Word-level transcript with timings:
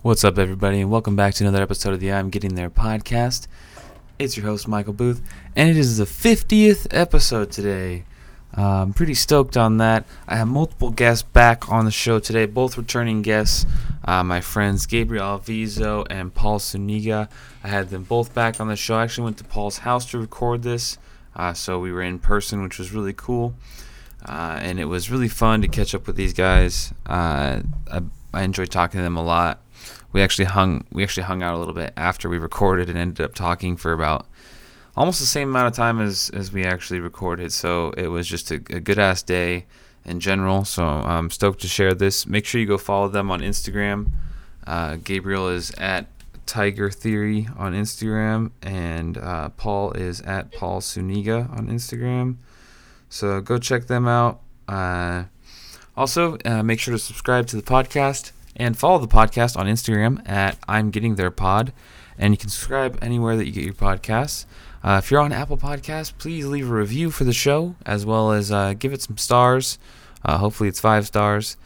What's 0.00 0.22
up, 0.22 0.38
everybody, 0.38 0.80
and 0.80 0.92
welcome 0.92 1.16
back 1.16 1.34
to 1.34 1.44
another 1.44 1.60
episode 1.60 1.92
of 1.92 1.98
the 1.98 2.12
I'm 2.12 2.30
Getting 2.30 2.54
There 2.54 2.70
podcast. 2.70 3.48
It's 4.16 4.36
your 4.36 4.46
host, 4.46 4.68
Michael 4.68 4.92
Booth, 4.92 5.20
and 5.56 5.68
it 5.68 5.76
is 5.76 5.98
the 5.98 6.04
50th 6.04 6.86
episode 6.92 7.50
today. 7.50 8.04
Uh, 8.56 8.82
I'm 8.82 8.92
pretty 8.92 9.14
stoked 9.14 9.56
on 9.56 9.78
that. 9.78 10.06
I 10.28 10.36
have 10.36 10.46
multiple 10.46 10.90
guests 10.90 11.24
back 11.24 11.68
on 11.68 11.84
the 11.84 11.90
show 11.90 12.20
today, 12.20 12.46
both 12.46 12.78
returning 12.78 13.22
guests. 13.22 13.66
Uh, 14.04 14.22
my 14.22 14.40
friends 14.40 14.86
Gabriel 14.86 15.24
Alviso 15.24 16.06
and 16.08 16.32
Paul 16.32 16.60
Suniga. 16.60 17.28
I 17.64 17.68
had 17.68 17.90
them 17.90 18.04
both 18.04 18.32
back 18.32 18.60
on 18.60 18.68
the 18.68 18.76
show. 18.76 18.98
I 18.98 19.02
actually 19.02 19.24
went 19.24 19.38
to 19.38 19.44
Paul's 19.44 19.78
house 19.78 20.08
to 20.12 20.18
record 20.20 20.62
this, 20.62 20.96
uh, 21.34 21.54
so 21.54 21.80
we 21.80 21.90
were 21.90 22.02
in 22.02 22.20
person, 22.20 22.62
which 22.62 22.78
was 22.78 22.92
really 22.92 23.14
cool. 23.14 23.52
Uh, 24.24 24.60
and 24.62 24.78
it 24.78 24.84
was 24.84 25.10
really 25.10 25.26
fun 25.26 25.60
to 25.62 25.68
catch 25.68 25.92
up 25.92 26.06
with 26.06 26.14
these 26.14 26.34
guys. 26.34 26.94
Uh, 27.04 27.62
I, 27.90 28.02
I 28.32 28.42
enjoyed 28.42 28.70
talking 28.70 28.98
to 28.98 29.02
them 29.02 29.16
a 29.16 29.24
lot 29.24 29.60
we 30.18 30.24
actually 30.24 30.46
hung 30.46 30.84
we 30.90 31.04
actually 31.04 31.22
hung 31.22 31.44
out 31.44 31.54
a 31.54 31.58
little 31.58 31.72
bit 31.72 31.92
after 31.96 32.28
we 32.28 32.38
recorded 32.38 32.88
and 32.88 32.98
ended 32.98 33.24
up 33.24 33.36
talking 33.36 33.76
for 33.76 33.92
about 33.92 34.26
almost 34.96 35.20
the 35.20 35.26
same 35.26 35.50
amount 35.50 35.68
of 35.68 35.74
time 35.74 36.00
as 36.00 36.28
as 36.34 36.52
we 36.52 36.64
actually 36.64 36.98
recorded. 36.98 37.52
So 37.52 37.92
it 37.96 38.08
was 38.08 38.26
just 38.26 38.50
a, 38.50 38.56
a 38.56 38.80
good 38.80 38.98
ass 38.98 39.22
day 39.22 39.66
in 40.04 40.18
general. 40.18 40.64
So 40.64 40.82
I'm 40.84 41.30
stoked 41.30 41.60
to 41.60 41.68
share 41.68 41.94
this. 41.94 42.26
Make 42.26 42.46
sure 42.46 42.60
you 42.60 42.66
go 42.66 42.78
follow 42.78 43.06
them 43.06 43.30
on 43.30 43.42
Instagram. 43.42 44.10
Uh, 44.66 44.96
Gabriel 44.96 45.48
is 45.48 45.70
at 45.78 46.06
Tiger 46.46 46.90
Theory 46.90 47.46
on 47.56 47.72
Instagram, 47.72 48.50
and 48.60 49.16
uh, 49.18 49.50
Paul 49.50 49.92
is 49.92 50.20
at 50.22 50.50
Paul 50.50 50.80
Suniga 50.80 51.48
on 51.56 51.68
Instagram. 51.68 52.38
So 53.08 53.40
go 53.40 53.56
check 53.58 53.86
them 53.86 54.08
out. 54.08 54.40
Uh, 54.66 55.24
also, 55.96 56.38
uh, 56.44 56.64
make 56.64 56.80
sure 56.80 56.92
to 56.92 56.98
subscribe 56.98 57.46
to 57.48 57.56
the 57.56 57.62
podcast 57.62 58.32
and 58.58 58.76
follow 58.76 58.98
the 58.98 59.08
podcast 59.08 59.56
on 59.56 59.66
Instagram 59.66 60.28
at 60.28 60.58
I'm 60.68 60.90
Getting 60.90 61.14
There 61.14 61.30
Pod. 61.30 61.72
And 62.18 62.34
you 62.34 62.38
can 62.38 62.48
subscribe 62.48 62.98
anywhere 63.00 63.36
that 63.36 63.46
you 63.46 63.52
get 63.52 63.64
your 63.64 63.74
podcasts. 63.74 64.44
Uh, 64.82 65.00
if 65.02 65.10
you're 65.10 65.20
on 65.20 65.32
Apple 65.32 65.56
Podcasts, 65.56 66.12
please 66.16 66.46
leave 66.46 66.68
a 66.68 66.74
review 66.74 67.10
for 67.10 67.24
the 67.24 67.32
show 67.32 67.76
as 67.86 68.04
well 68.04 68.32
as 68.32 68.50
uh, 68.50 68.74
give 68.74 68.92
it 68.92 69.02
some 69.02 69.16
stars. 69.16 69.78
Uh, 70.24 70.38
hopefully, 70.38 70.68
it's 70.68 70.80
five 70.80 71.06
stars. 71.06 71.56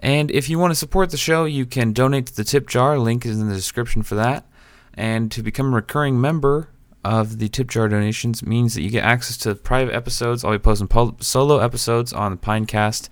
And 0.00 0.30
if 0.30 0.48
you 0.48 0.58
want 0.58 0.70
to 0.70 0.76
support 0.76 1.10
the 1.10 1.16
show, 1.16 1.44
you 1.44 1.66
can 1.66 1.92
donate 1.92 2.26
to 2.26 2.36
the 2.36 2.44
tip 2.44 2.68
jar. 2.68 2.98
Link 2.98 3.26
is 3.26 3.38
in 3.38 3.48
the 3.48 3.54
description 3.54 4.02
for 4.02 4.14
that. 4.14 4.46
And 4.94 5.30
to 5.32 5.42
become 5.42 5.72
a 5.72 5.76
recurring 5.76 6.20
member 6.20 6.70
of 7.04 7.38
the 7.38 7.48
tip 7.48 7.68
jar 7.68 7.88
donations 7.88 8.44
means 8.44 8.74
that 8.74 8.82
you 8.82 8.90
get 8.90 9.04
access 9.04 9.36
to 9.38 9.54
private 9.54 9.94
episodes. 9.94 10.44
I'll 10.44 10.52
be 10.52 10.58
posting 10.58 10.88
solo 11.20 11.58
episodes 11.58 12.12
on 12.12 12.32
the 12.32 12.38
Pinecast 12.38 13.08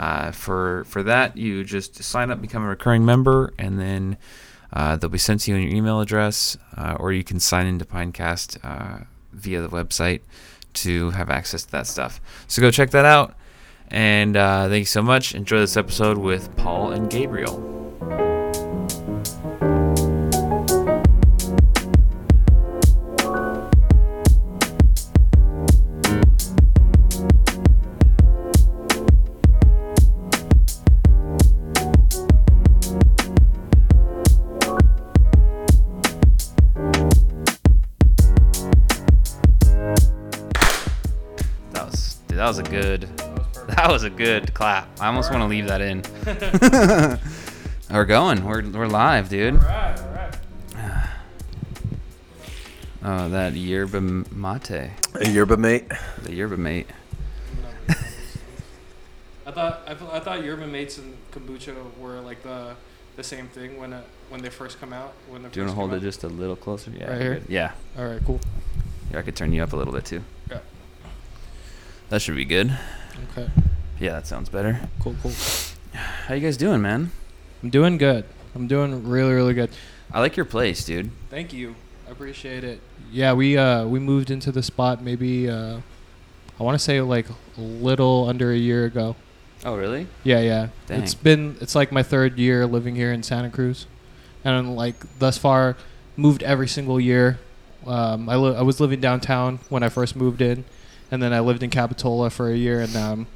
uh, 0.00 0.30
for 0.32 0.84
for 0.84 1.02
that, 1.02 1.36
you 1.36 1.62
just 1.62 2.02
sign 2.02 2.30
up, 2.30 2.40
become 2.40 2.64
a 2.64 2.68
recurring 2.68 3.04
member, 3.04 3.52
and 3.58 3.78
then 3.78 4.16
uh, 4.72 4.96
they'll 4.96 5.10
be 5.10 5.18
sent 5.18 5.42
to 5.42 5.50
you 5.50 5.58
in 5.58 5.64
your 5.64 5.76
email 5.76 6.00
address, 6.00 6.56
uh, 6.78 6.96
or 6.98 7.12
you 7.12 7.22
can 7.22 7.38
sign 7.38 7.66
into 7.66 7.84
Pinecast 7.84 8.56
uh, 8.64 9.04
via 9.32 9.60
the 9.60 9.68
website 9.68 10.22
to 10.72 11.10
have 11.10 11.28
access 11.28 11.64
to 11.64 11.72
that 11.72 11.86
stuff. 11.86 12.18
So 12.48 12.62
go 12.62 12.70
check 12.70 12.90
that 12.92 13.04
out. 13.04 13.34
And 13.88 14.38
uh, 14.38 14.68
thank 14.68 14.80
you 14.80 14.84
so 14.86 15.02
much. 15.02 15.34
Enjoy 15.34 15.58
this 15.58 15.76
episode 15.76 16.16
with 16.16 16.56
Paul 16.56 16.92
and 16.92 17.10
Gabriel. 17.10 18.39
Was 42.50 42.58
that 42.58 42.68
was 42.68 42.68
a 42.68 42.70
good 42.70 43.02
that 43.76 43.88
was 43.90 44.02
a 44.04 44.10
good 44.10 44.52
clap. 44.54 44.88
I 45.00 45.06
almost 45.06 45.30
want 45.30 45.42
to 45.42 45.46
leave 45.46 45.68
that 45.68 45.80
in. 45.80 46.02
we're 47.90 48.04
going. 48.04 48.44
We're 48.44 48.68
we're 48.68 48.86
live, 48.88 49.28
dude. 49.28 49.60
Oh, 53.02 53.30
that 53.30 53.54
yerba 53.54 53.98
mate, 54.02 54.90
A 55.14 55.28
yerba 55.30 55.56
mate. 55.56 55.90
the 56.22 56.34
yerba 56.34 56.58
mate. 56.58 56.86
I 59.46 59.50
thought 59.52 59.82
I, 59.86 59.94
thought- 59.94 60.12
I 60.12 60.20
thought 60.20 60.44
yerba 60.44 60.66
mates 60.66 60.98
and 60.98 61.16
kombucha 61.32 61.74
were 61.98 62.20
like 62.20 62.42
the 62.42 62.74
the 63.16 63.24
same 63.24 63.48
thing 63.48 63.78
when 63.80 63.94
it, 63.94 64.04
when 64.28 64.42
they 64.42 64.50
first 64.50 64.78
come 64.80 64.92
out. 64.92 65.14
When 65.30 65.42
they 65.42 65.48
Do 65.48 65.60
you 65.60 65.66
want 65.66 65.70
first 65.70 65.72
to 65.72 65.76
hold 65.76 65.90
came 65.90 65.94
it 65.94 65.96
out. 65.98 66.02
just 66.02 66.24
a 66.24 66.28
little 66.28 66.56
closer? 66.56 66.90
Yeah. 66.90 67.10
Right 67.10 67.20
here? 67.22 67.42
Yeah. 67.48 67.72
All 67.98 68.04
right, 68.06 68.20
cool. 68.24 68.38
Yeah, 69.12 69.20
I 69.20 69.22
could 69.22 69.34
turn 69.34 69.52
you 69.54 69.62
up 69.62 69.72
a 69.72 69.76
little 69.76 69.94
bit 69.94 70.04
too. 70.04 70.22
That 72.10 72.20
should 72.20 72.36
be 72.36 72.44
good. 72.44 72.76
Okay. 73.32 73.48
Yeah, 73.98 74.12
that 74.12 74.26
sounds 74.26 74.48
better. 74.48 74.80
Cool, 75.00 75.14
cool. 75.22 75.32
How 75.92 76.34
you 76.34 76.40
guys 76.40 76.56
doing, 76.56 76.82
man? 76.82 77.10
I'm 77.62 77.70
doing 77.70 77.98
good. 77.98 78.24
I'm 78.54 78.66
doing 78.66 79.08
really, 79.08 79.32
really 79.32 79.54
good. 79.54 79.70
I 80.12 80.20
like 80.20 80.36
your 80.36 80.46
place, 80.46 80.84
dude. 80.84 81.10
Thank 81.28 81.52
you. 81.52 81.74
I 82.08 82.10
appreciate 82.12 82.64
it. 82.64 82.80
Yeah, 83.12 83.32
we 83.34 83.56
uh 83.56 83.86
we 83.86 83.98
moved 83.98 84.30
into 84.30 84.50
the 84.52 84.62
spot 84.62 85.02
maybe 85.02 85.48
uh 85.48 85.78
I 86.58 86.62
want 86.62 86.74
to 86.74 86.78
say 86.78 87.00
like 87.00 87.26
a 87.30 87.60
little 87.60 88.28
under 88.28 88.50
a 88.52 88.56
year 88.56 88.84
ago. 88.84 89.16
Oh, 89.64 89.76
really? 89.76 90.06
Yeah, 90.24 90.40
yeah. 90.40 90.68
Dang. 90.86 91.02
It's 91.02 91.14
been 91.14 91.56
it's 91.60 91.74
like 91.74 91.92
my 91.92 92.02
third 92.02 92.38
year 92.38 92.66
living 92.66 92.96
here 92.96 93.12
in 93.12 93.22
Santa 93.22 93.50
Cruz, 93.50 93.86
and 94.44 94.74
like 94.74 94.94
thus 95.18 95.38
far, 95.38 95.76
moved 96.16 96.42
every 96.42 96.68
single 96.68 96.98
year. 97.00 97.38
Um, 97.86 98.28
I 98.28 98.36
li- 98.36 98.56
I 98.56 98.62
was 98.62 98.80
living 98.80 99.00
downtown 99.00 99.60
when 99.68 99.82
I 99.82 99.88
first 99.88 100.14
moved 100.16 100.40
in, 100.42 100.64
and 101.10 101.22
then 101.22 101.32
I 101.32 101.40
lived 101.40 101.62
in 101.62 101.70
Capitola 101.70 102.30
for 102.30 102.50
a 102.50 102.56
year, 102.56 102.80
and 102.80 102.92
now 102.94 103.12
I'm 103.12 103.26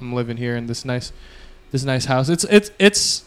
I'm 0.00 0.12
living 0.12 0.36
here 0.36 0.56
in 0.56 0.66
this 0.66 0.84
nice 0.84 1.12
this 1.70 1.84
nice 1.84 2.04
house. 2.06 2.28
It's 2.28 2.44
it's 2.44 2.70
it's 2.78 3.24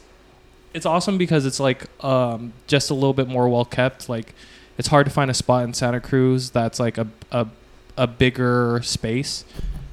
it's 0.73 0.85
awesome 0.85 1.18
because 1.18 1.45
it's 1.45 1.59
like 1.59 1.85
um, 2.03 2.53
just 2.68 2.90
a 2.90 2.94
little 2.94 3.13
bit 3.13 3.28
more 3.28 3.50
well 3.50 3.66
kept. 3.66 4.09
Like 4.09 4.34
it's 4.78 4.88
hard 4.90 5.06
to 5.06 5.12
find 5.12 5.31
a 5.31 5.34
spot 5.34 5.63
in 5.63 5.73
Santa 5.73 6.00
Cruz 6.00 6.51
that's 6.51 6.79
like 6.79 6.97
a 6.97 7.07
a, 7.31 7.47
a 7.97 8.07
bigger 8.07 8.81
space. 8.84 9.44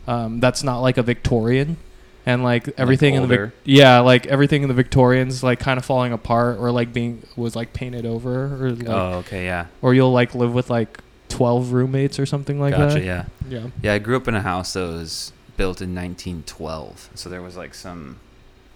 Um, 0.07 0.41
that's 0.41 0.63
not 0.63 0.81
like 0.81 0.99
a 0.99 1.03
Victorian, 1.03 1.79
and 2.27 2.43
like 2.43 2.69
everything 2.79 3.15
in 3.15 3.23
the. 3.23 3.29
Vic- 3.29 3.51
yeah, 3.65 4.01
like 4.01 4.27
everything 4.27 4.63
in 4.63 4.69
the 4.69 4.75
Victorians 4.75 5.43
like 5.43 5.59
kind 5.59 5.79
of 5.79 5.85
falling 5.85 6.13
apart 6.13 6.59
or 6.59 6.71
like 6.71 6.93
being 6.93 7.23
was 7.37 7.57
like 7.57 7.73
painted 7.73 8.05
over 8.05 8.65
or 8.65 8.71
like, 8.73 8.89
oh, 8.89 9.19
okay, 9.21 9.45
yeah. 9.47 9.67
or 9.81 9.95
you'll 9.95 10.13
like 10.13 10.35
live 10.35 10.53
with 10.53 10.71
like 10.71 10.99
twelve 11.35 11.73
roommates 11.73 12.19
or 12.19 12.27
something 12.27 12.61
like 12.61 12.77
gotcha, 12.77 12.95
that. 12.95 13.05
yeah. 13.05 13.25
Yeah. 13.49 13.67
Yeah, 13.83 13.95
I 13.95 13.99
grew 13.99 14.17
up 14.17 14.29
in 14.29 14.35
a 14.35 14.43
house 14.43 14.73
that 14.75 14.87
was 14.87 15.33
built 15.57 15.81
in 15.81 15.95
1912, 15.95 17.11
so 17.15 17.29
there 17.29 17.43
was 17.43 17.57
like 17.57 17.75
some 17.75 18.19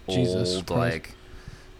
Jesus 0.07 0.55
old 0.55 0.67
Christ. 0.67 0.93
like 0.93 1.15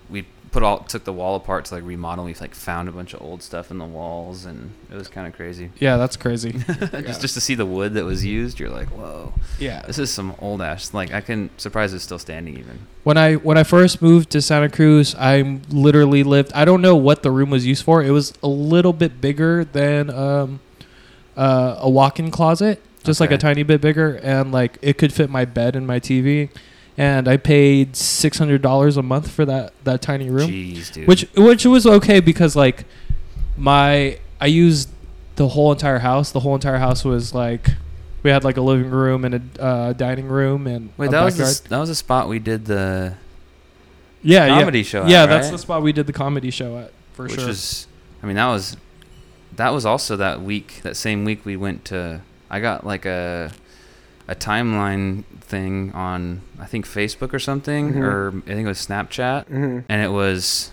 we 0.09 0.25
put 0.51 0.63
all 0.63 0.79
took 0.79 1.03
the 1.03 1.13
wall 1.13 1.35
apart 1.35 1.65
to 1.65 1.75
like 1.75 1.83
remodel. 1.83 2.25
We 2.25 2.33
like 2.35 2.55
found 2.55 2.89
a 2.89 2.91
bunch 2.91 3.13
of 3.13 3.21
old 3.21 3.43
stuff 3.43 3.71
in 3.71 3.77
the 3.77 3.85
walls, 3.85 4.45
and 4.45 4.71
it 4.91 4.95
was 4.95 5.07
kind 5.07 5.27
of 5.27 5.33
crazy. 5.33 5.71
Yeah, 5.79 5.97
that's 5.97 6.17
crazy. 6.17 6.51
just 6.67 7.21
just 7.21 7.33
to 7.35 7.41
see 7.41 7.55
the 7.55 7.65
wood 7.65 7.93
that 7.93 8.05
was 8.05 8.25
used, 8.25 8.59
you're 8.59 8.69
like, 8.69 8.87
whoa, 8.89 9.33
yeah. 9.59 9.81
this 9.83 9.99
is 9.99 10.11
some 10.11 10.35
old 10.39 10.61
ash. 10.61 10.93
Like 10.93 11.13
I 11.13 11.21
can 11.21 11.49
surprised 11.57 11.93
it's 11.93 12.03
still 12.03 12.19
standing 12.19 12.57
even. 12.57 12.79
When 13.03 13.17
I 13.17 13.35
when 13.35 13.57
I 13.57 13.63
first 13.63 14.01
moved 14.01 14.29
to 14.31 14.41
Santa 14.41 14.69
Cruz, 14.69 15.15
I 15.15 15.59
literally 15.69 16.23
lived. 16.23 16.51
I 16.53 16.65
don't 16.65 16.81
know 16.81 16.95
what 16.95 17.23
the 17.23 17.31
room 17.31 17.49
was 17.49 17.65
used 17.65 17.83
for. 17.83 18.03
It 18.03 18.11
was 18.11 18.33
a 18.41 18.47
little 18.47 18.93
bit 18.93 19.21
bigger 19.21 19.63
than 19.63 20.09
um, 20.09 20.59
uh, 21.39 21.77
a 21.79 21.89
walk-in 21.89 22.31
closet, 22.31 22.81
just 23.03 23.19
like 23.21 23.31
a 23.31 23.37
tiny 23.37 23.63
bit 23.63 23.79
bigger, 23.81 24.19
and 24.21 24.51
like 24.51 24.77
it 24.81 24.97
could 24.97 25.13
fit 25.13 25.29
my 25.29 25.45
bed 25.45 25.75
and 25.75 25.87
my 25.87 25.99
TV. 25.99 26.49
And 26.97 27.29
I 27.29 27.37
paid 27.37 27.95
six 27.95 28.37
hundred 28.37 28.61
dollars 28.61 28.97
a 28.97 29.01
month 29.01 29.31
for 29.31 29.45
that 29.45 29.71
that 29.85 30.01
tiny 30.01 30.29
room, 30.29 30.49
Jeez, 30.51 30.91
dude. 30.91 31.07
which 31.07 31.21
which 31.35 31.65
was 31.65 31.87
okay 31.87 32.19
because 32.19 32.57
like 32.57 32.83
my 33.55 34.19
I 34.41 34.47
used 34.47 34.89
the 35.37 35.47
whole 35.47 35.71
entire 35.71 35.99
house. 35.99 36.31
The 36.31 36.41
whole 36.41 36.55
entire 36.55 36.77
house 36.77 37.05
was 37.05 37.33
like 37.33 37.69
we 38.21 38.31
had 38.31 38.43
like 38.43 38.57
a 38.57 38.61
living 38.61 38.89
room 38.91 39.23
and 39.23 39.35
a 39.35 39.61
uh, 39.63 39.93
dining 39.93 40.27
room 40.27 40.67
and 40.67 40.89
wait, 40.97 41.07
a 41.07 41.11
that 41.11 41.23
was 41.23 41.35
backyard. 41.35 41.49
s- 41.51 41.59
that 41.61 41.77
was 41.77 41.89
a 41.89 41.95
spot 41.95 42.27
we 42.27 42.37
did 42.39 42.65
the 42.65 43.15
yeah, 44.21 44.45
yeah. 44.45 44.59
comedy 44.59 44.83
show. 44.83 45.05
Yeah, 45.05 45.23
at, 45.23 45.25
that's 45.27 45.45
right? 45.47 45.51
the 45.53 45.57
spot 45.57 45.81
we 45.81 45.93
did 45.93 46.05
the 46.05 46.11
comedy 46.13 46.51
show 46.51 46.77
at 46.77 46.91
for 47.13 47.29
sure. 47.29 47.35
which 47.37 47.39
sure. 47.39 47.47
was 47.47 47.87
I 48.21 48.25
mean 48.27 48.35
that 48.35 48.47
was 48.47 48.75
that 49.59 49.73
was 49.73 49.85
also 49.85 50.15
that 50.15 50.41
week 50.41 50.79
that 50.83 50.95
same 50.95 51.23
week 51.25 51.45
we 51.45 51.55
went 51.55 51.85
to 51.85 52.21
I 52.49 52.59
got 52.59 52.85
like 52.85 53.05
a 53.05 53.51
a 54.27 54.35
timeline 54.35 55.23
thing 55.41 55.91
on 55.93 56.41
I 56.59 56.65
think 56.65 56.85
Facebook 56.87 57.33
or 57.33 57.39
something 57.39 57.93
Mhm. 57.93 58.01
or 58.03 58.29
I 58.45 58.53
think 58.55 58.65
it 58.65 58.73
was 58.75 58.85
Snapchat 58.85 59.45
Mm-hmm. 59.45 59.79
and 59.89 60.01
it 60.01 60.11
was 60.11 60.71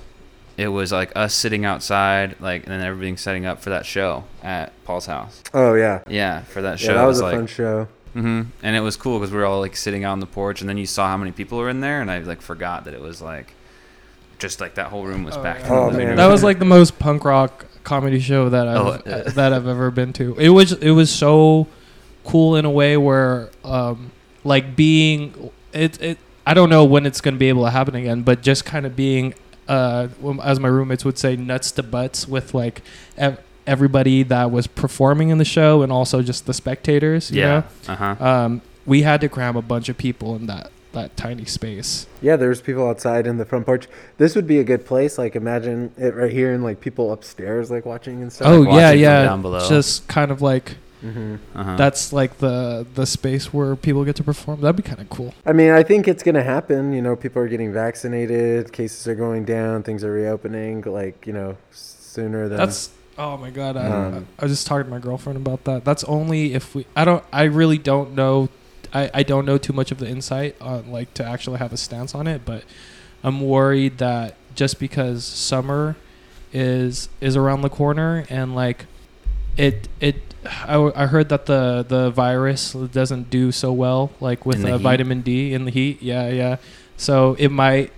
it 0.56 0.68
was 0.68 0.90
like 0.92 1.12
us 1.14 1.34
sitting 1.34 1.64
outside 1.66 2.36
like 2.40 2.62
and 2.64 2.72
then 2.72 2.80
everything 2.80 3.16
setting 3.16 3.44
up 3.44 3.60
for 3.60 3.70
that 3.70 3.84
show 3.86 4.24
at 4.42 4.72
Paul's 4.84 5.06
house. 5.06 5.42
Oh 5.52 5.74
yeah. 5.74 6.02
Yeah, 6.08 6.40
for 6.42 6.62
that 6.62 6.78
show. 6.80 6.92
Yeah, 6.92 6.98
that 6.98 7.04
it 7.04 7.06
was 7.06 7.20
a 7.20 7.24
like, 7.24 7.34
fun 7.34 7.46
show. 7.46 7.88
hmm 8.14 8.42
And 8.62 8.76
it 8.76 8.80
was 8.80 8.96
cool 8.96 9.18
because 9.18 9.32
we 9.32 9.38
were 9.38 9.44
all 9.46 9.60
like 9.60 9.76
sitting 9.76 10.04
out 10.04 10.12
on 10.12 10.20
the 10.20 10.26
porch, 10.40 10.60
and 10.62 10.68
then 10.70 10.78
you 10.78 10.86
saw 10.86 11.08
how 11.08 11.16
many 11.18 11.32
people 11.32 11.58
were 11.58 11.68
in 11.68 11.80
there, 11.80 12.00
and 12.00 12.10
I 12.10 12.18
like 12.20 12.40
forgot 12.40 12.84
that 12.86 12.94
it 12.94 13.00
was 13.02 13.20
like 13.20 13.52
just 14.38 14.60
like 14.60 14.74
that 14.76 14.86
whole 14.88 15.04
room 15.04 15.24
was 15.24 15.36
Oh, 15.36 15.42
packed. 15.42 15.64
yeah. 15.66 15.72
Oh, 15.72 15.90
man. 15.90 16.16
That 16.16 16.26
was 16.28 16.42
like 16.42 16.58
the 16.58 16.64
most 16.66 16.98
punk 16.98 17.24
rock 17.24 17.66
comedy 17.86 18.20
show 18.20 18.50
that 18.50 18.66
I've 18.68 18.76
Oh, 18.76 18.88
uh, 19.10 19.30
that 19.30 19.52
I've 19.54 19.66
ever 19.66 19.90
been 19.90 20.12
to. 20.14 20.34
It 20.36 20.50
was 20.50 20.72
it 20.72 20.90
was 20.90 21.10
so 21.10 21.66
cool 22.24 22.56
in 22.56 22.64
a 22.64 22.70
way 22.70 22.96
where 22.96 23.48
um 23.64 24.10
like 24.44 24.76
being 24.76 25.50
it 25.72 26.00
it 26.02 26.18
I 26.46 26.52
don't 26.54 26.68
know 26.68 26.84
when 26.84 27.06
it's 27.06 27.20
gonna 27.20 27.36
be 27.38 27.48
able 27.48 27.64
to 27.64 27.70
happen 27.70 27.94
again, 27.94 28.22
but 28.22 28.42
just 28.42 28.64
kind 28.64 28.84
of 28.84 28.94
being 28.96 29.32
uh 29.68 30.08
as 30.42 30.60
my 30.60 30.68
roommates 30.68 31.04
would 31.04 31.18
say 31.18 31.36
nuts 31.36 31.70
to 31.72 31.82
butts 31.82 32.28
with 32.28 32.52
like 32.54 32.82
ev- 33.16 33.40
everybody 33.66 34.22
that 34.24 34.50
was 34.50 34.66
performing 34.66 35.30
in 35.30 35.38
the 35.38 35.44
show 35.44 35.82
and 35.82 35.90
also 35.90 36.22
just 36.22 36.46
the 36.46 36.54
spectators. 36.54 37.30
You 37.30 37.40
yeah. 37.40 37.62
Uh 37.88 37.96
huh. 37.96 38.16
um, 38.24 38.62
we 38.84 39.02
had 39.02 39.20
to 39.22 39.28
cram 39.28 39.56
a 39.56 39.62
bunch 39.62 39.88
of 39.88 39.96
people 39.98 40.36
in 40.36 40.46
that 40.46 40.70
that 40.96 41.16
tiny 41.16 41.44
space. 41.44 42.06
Yeah, 42.20 42.34
there's 42.37 42.60
people 42.60 42.88
outside 42.88 43.26
in 43.26 43.37
the 43.38 43.44
front 43.44 43.64
porch. 43.66 43.87
This 44.19 44.34
would 44.34 44.46
be 44.46 44.58
a 44.58 44.64
good 44.64 44.84
place. 44.84 45.16
Like, 45.19 45.37
imagine 45.37 45.93
it 45.96 46.14
right 46.14 46.32
here, 46.32 46.52
and 46.52 46.64
like 46.64 46.81
people 46.81 47.12
upstairs, 47.12 47.70
like 47.70 47.87
watching 47.87 48.20
and 48.22 48.32
stuff. 48.32 48.48
Oh 48.48 48.60
watching 48.64 48.75
yeah, 48.76 48.90
yeah. 48.93 49.22
down 49.22 49.43
below. 49.43 49.66
Just 49.69 50.08
kind 50.08 50.31
of 50.32 50.43
like 50.43 50.76
hmm 51.02 51.37
Uh-huh. 51.54 51.76
that's 51.76 52.10
like 52.12 52.38
the 52.38 52.87
the 52.94 53.04
space 53.06 53.52
where 53.52 53.76
people 53.76 54.04
get 54.04 54.16
to 54.16 54.25
perform. 54.25 54.60
That'd 54.62 54.76
be 54.76 54.82
kind 54.82 54.98
of 55.00 55.08
cool. 55.10 55.34
I 55.44 55.52
mean, 55.52 55.70
I 55.70 55.82
think 55.82 56.08
it's 56.08 56.22
gonna 56.22 56.43
happen. 56.43 56.93
You 56.93 57.02
know, 57.02 57.14
people 57.14 57.40
are 57.42 57.49
getting 57.49 57.72
vaccinated, 57.72 58.72
cases 58.72 59.06
are 59.06 59.14
going 59.14 59.44
down, 59.44 59.82
things 59.82 60.02
are 60.02 60.10
reopening. 60.10 60.81
Like, 60.82 61.26
you 61.26 61.32
know, 61.34 61.56
sooner 61.70 62.49
than 62.49 62.56
That's 62.58 62.90
oh 63.19 63.37
my 63.37 63.50
god. 63.50 63.76
I, 63.76 63.87
Um, 63.87 64.26
I 64.38 64.44
was 64.46 64.52
just 64.52 64.66
talking 64.66 64.84
to 64.87 64.90
my 64.90 64.99
girlfriend 64.99 65.37
about 65.37 65.64
that. 65.64 65.84
That's 65.84 66.02
only 66.04 66.54
if 66.54 66.75
we. 66.75 66.87
I 66.96 67.04
don't. 67.04 67.22
I 67.32 67.44
really 67.44 67.78
don't 67.78 68.14
know. 68.14 68.49
I 68.96 69.10
I 69.12 69.22
don't 69.22 69.44
know 69.44 69.58
too 69.58 69.72
much 69.72 69.93
of 69.93 69.98
the 69.98 70.08
insight 70.08 70.56
on 70.60 70.90
like 70.90 71.12
to 71.14 71.25
actually 71.25 71.58
have 71.58 71.72
a 71.72 71.76
stance 71.76 72.14
on 72.14 72.26
it, 72.26 72.44
but 72.44 72.64
I'm 73.22 73.40
worried 73.40 73.98
that 73.98 74.37
just 74.54 74.78
because 74.78 75.25
summer 75.25 75.96
is 76.52 77.08
is 77.20 77.37
around 77.37 77.60
the 77.62 77.69
corner 77.69 78.25
and 78.31 78.54
like 78.54 78.87
it 79.56 79.88
it 80.00 80.16
I, 80.44 80.93
I 80.94 81.06
heard 81.06 81.28
that 81.28 81.46
the 81.46 81.84
the 81.87 82.10
virus 82.10 82.72
doesn't 82.72 83.31
do 83.31 83.52
so 83.52 83.72
well 83.72 84.12
like 84.20 84.46
with 84.46 84.62
the 84.62 84.75
uh, 84.75 84.78
vitamin 84.78 85.20
D 85.20 85.52
in 85.52 85.64
the 85.64 85.70
heat. 85.70 86.02
Yeah 86.02 86.28
yeah. 86.28 86.56
So 86.96 87.37
it 87.38 87.50
might 87.50 87.92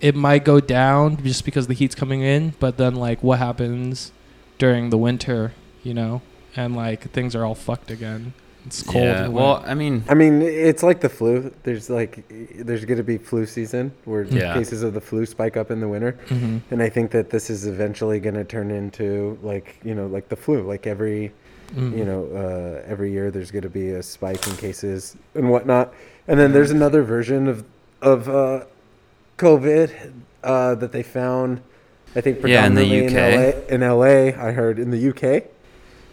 it 0.00 0.16
might 0.16 0.44
go 0.44 0.60
down 0.60 1.22
just 1.22 1.44
because 1.44 1.66
the 1.66 1.74
heat's 1.74 1.94
coming 1.94 2.22
in 2.22 2.54
but 2.58 2.76
then 2.76 2.94
like 2.96 3.22
what 3.22 3.38
happens 3.38 4.12
during 4.58 4.90
the 4.90 4.98
winter 4.98 5.52
you 5.82 5.94
know? 5.94 6.22
And 6.56 6.74
like 6.76 7.10
things 7.10 7.34
are 7.34 7.44
all 7.44 7.54
fucked 7.54 7.90
again 7.90 8.32
it's 8.66 8.82
cold 8.82 9.04
Yeah. 9.04 9.28
Well. 9.28 9.62
I 9.66 9.74
mean, 9.74 10.04
I 10.08 10.14
mean, 10.14 10.40
it's 10.42 10.82
like 10.82 11.00
the 11.00 11.08
flu. 11.08 11.52
There's 11.64 11.90
like, 11.90 12.24
there's 12.56 12.84
going 12.84 12.98
to 12.98 13.04
be 13.04 13.18
flu 13.18 13.46
season 13.46 13.92
where 14.04 14.22
Yeah. 14.24 14.54
cases 14.54 14.82
of 14.82 14.94
the 14.94 15.00
flu 15.00 15.26
spike 15.26 15.56
up 15.56 15.70
in 15.70 15.80
the 15.80 15.88
winter. 15.88 16.16
Mhm. 16.28 16.60
And 16.70 16.82
I 16.82 16.88
think 16.88 17.10
that 17.12 17.30
this 17.30 17.50
is 17.50 17.66
eventually 17.66 18.20
going 18.20 18.34
to 18.36 18.44
turn 18.44 18.70
into 18.70 19.38
like, 19.42 19.76
you 19.84 19.94
know, 19.94 20.06
like 20.06 20.28
the 20.28 20.36
flu. 20.36 20.62
Like 20.62 20.86
every, 20.86 21.32
Mm. 21.74 21.96
you 21.98 22.04
know, 22.04 22.26
uh, 22.34 22.82
every 22.90 23.10
year 23.10 23.30
there's 23.30 23.50
going 23.50 23.62
to 23.62 23.70
be 23.70 23.90
a 23.90 24.02
spike 24.02 24.46
in 24.46 24.54
cases 24.56 25.16
and 25.34 25.50
whatnot. 25.50 25.92
And 26.28 26.38
then 26.38 26.52
there's 26.52 26.70
another 26.70 27.02
version 27.02 27.48
of, 27.48 27.64
of 28.02 28.28
uh, 28.28 28.64
COVID 29.38 29.90
uh, 30.44 30.74
that 30.76 30.92
they 30.92 31.02
found, 31.02 31.60
I 32.14 32.20
think, 32.20 32.38
Yeah, 32.46 32.66
in 32.66 32.74
the 32.74 32.82
predominantly 32.84 33.74
in 33.74 33.80
LA. 33.80 33.84
In 33.86 34.32
LA, 34.32 34.46
I 34.48 34.52
heard 34.52 34.78
in 34.78 34.90
the 34.90 35.08
UK. 35.10 35.44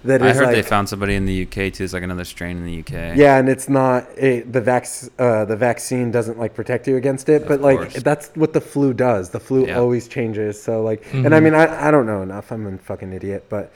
That 0.03 0.23
I 0.23 0.33
heard 0.33 0.45
like, 0.45 0.55
they 0.55 0.61
found 0.63 0.89
somebody 0.89 1.15
in 1.15 1.25
the 1.25 1.43
UK 1.43 1.71
too. 1.71 1.83
It's 1.83 1.93
like 1.93 2.01
another 2.01 2.23
strain 2.25 2.57
in 2.57 2.65
the 2.65 2.79
UK. 2.79 3.15
Yeah, 3.15 3.37
and 3.37 3.47
it's 3.47 3.69
not 3.69 4.07
it, 4.17 4.51
the 4.51 4.59
vac 4.61 4.87
uh, 5.19 5.45
the 5.45 5.55
vaccine 5.55 6.09
doesn't 6.09 6.39
like 6.39 6.55
protect 6.55 6.87
you 6.87 6.95
against 6.97 7.29
it, 7.29 7.43
Of 7.43 7.47
but 7.47 7.61
like 7.61 7.77
course. 7.77 8.01
that's 8.01 8.29
what 8.35 8.53
the 8.53 8.61
flu 8.61 8.93
does. 8.93 9.29
The 9.29 9.39
flu 9.39 9.67
Yeah. 9.67 9.77
always 9.77 10.07
changes. 10.07 10.61
So 10.61 10.81
like, 10.81 11.05
and 11.13 11.35
I 11.35 11.39
Mhm. 11.39 11.43
mean, 11.43 11.53
I, 11.53 11.87
I 11.87 11.91
don't 11.91 12.07
know 12.07 12.23
enough. 12.23 12.51
I'm 12.51 12.65
a 12.65 12.77
fucking 12.79 13.13
idiot, 13.13 13.45
but 13.49 13.71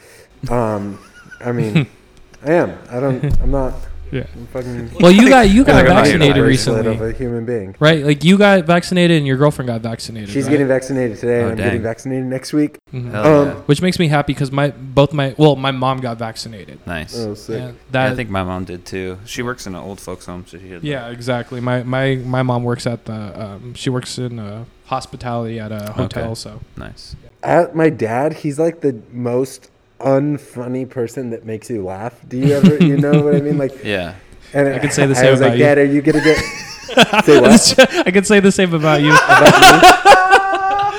um, 0.50 0.98
I 1.42 1.52
mean, 1.52 1.86
I 2.44 2.54
am. 2.54 2.78
I 2.90 3.00
don't. 3.00 3.24
I'm 3.42 3.52
not. 3.52 3.74
Yeah 4.16 4.26
fucking. 4.54 4.90
well 5.02 5.12
you 5.12 5.30
got 5.30 5.50
you 5.50 5.64
got 5.64 5.76
think 5.86 5.88
vaccinated 5.90 6.38
not 6.38 6.44
recently 6.48 6.88
of 6.96 7.02
a 7.02 7.12
human 7.12 7.46
being. 7.46 7.76
right 7.80 8.04
like 8.06 8.24
you 8.24 8.38
got 8.38 8.64
vaccinated 8.66 9.18
and 9.18 9.28
your 9.28 9.38
girlfriend 9.38 9.68
got 9.68 9.82
vaccinated 9.82 10.30
She's 10.30 10.46
right? 10.46 10.52
getting 10.52 10.68
vaccinated 10.68 11.18
today, 11.20 11.40
Oh, 11.42 11.44
and 11.44 11.52
I'm 11.52 11.58
dang. 11.58 11.66
getting 11.68 11.82
vaccinated 11.84 12.26
next 12.26 12.54
week. 12.54 12.78
Mhm. 12.94 13.12
Hell 13.12 13.26
Um, 13.42 13.48
yeah. 13.48 13.54
which 13.66 13.82
makes 13.82 14.00
me 14.00 14.08
happy 14.08 14.34
because 14.34 14.52
my 14.52 14.70
both 14.72 15.12
my 15.14 15.36
well 15.38 15.56
my 15.56 15.72
mom 15.72 16.00
got 16.00 16.18
vaccinated 16.18 16.80
Nice. 16.88 17.14
Oh, 17.18 17.34
sick. 17.36 17.60
Yeah, 17.60 17.72
Yeah, 17.94 18.12
I 18.12 18.16
think 18.16 18.30
my 18.30 18.44
mom 18.44 18.64
did 18.64 18.86
too. 18.86 19.18
She 19.26 19.42
works 19.42 19.68
in 19.68 19.76
an 19.76 19.82
old 19.82 20.00
folks 20.00 20.26
home, 20.26 20.46
so 20.48 20.58
she 20.58 20.70
had 20.70 20.84
yeah 20.84 21.10
exactly 21.10 21.60
my 21.60 21.84
my 21.84 22.16
my 22.16 22.42
mom 22.44 22.64
works 22.64 22.88
at 22.88 23.06
the 23.06 23.20
um, 23.44 23.74
she 23.76 23.90
works 23.90 24.18
in 24.18 24.40
uh, 24.40 24.64
hospitality 24.86 25.60
at 25.60 25.72
a 25.72 25.92
hotel 25.92 26.24
Okay. 26.32 26.36
so 26.36 26.62
nice. 26.78 27.16
I, 27.44 27.68
my 27.74 27.90
dad, 27.90 28.34
he's 28.42 28.58
like 28.58 28.82
the 28.82 28.96
most 29.12 29.70
unfunny 30.00 30.90
person 30.90 31.30
that 31.32 31.46
makes 31.46 31.70
you 31.70 31.84
laugh. 31.84 32.14
Do 32.28 32.38
you 32.38 32.54
ever, 32.56 32.78
you 32.84 32.98
know 32.98 33.22
what 33.24 33.36
I 33.36 33.40
mean? 33.42 33.58
Like, 33.58 33.72
Yeah. 33.84 34.16
and 34.54 34.68
I 34.70 34.80
could 34.80 34.92
say 34.94 35.06
the 35.06 35.16
same 35.16 35.22
I 35.22 35.26
same 35.26 35.32
was 35.32 35.42
like, 35.42 35.54
you. 35.54 35.60
Dad, 35.60 35.78
are 35.78 35.86
you 35.86 36.02
gonna 36.02 36.22
get? 36.24 36.38
say 37.26 37.40
what? 37.42 38.08
I 38.08 38.12
could 38.12 38.26
say 38.28 38.40
the 38.40 38.52
same 38.52 38.74
about 38.74 39.02
you 39.02 39.10
About 39.14 39.54
me? 39.62 39.90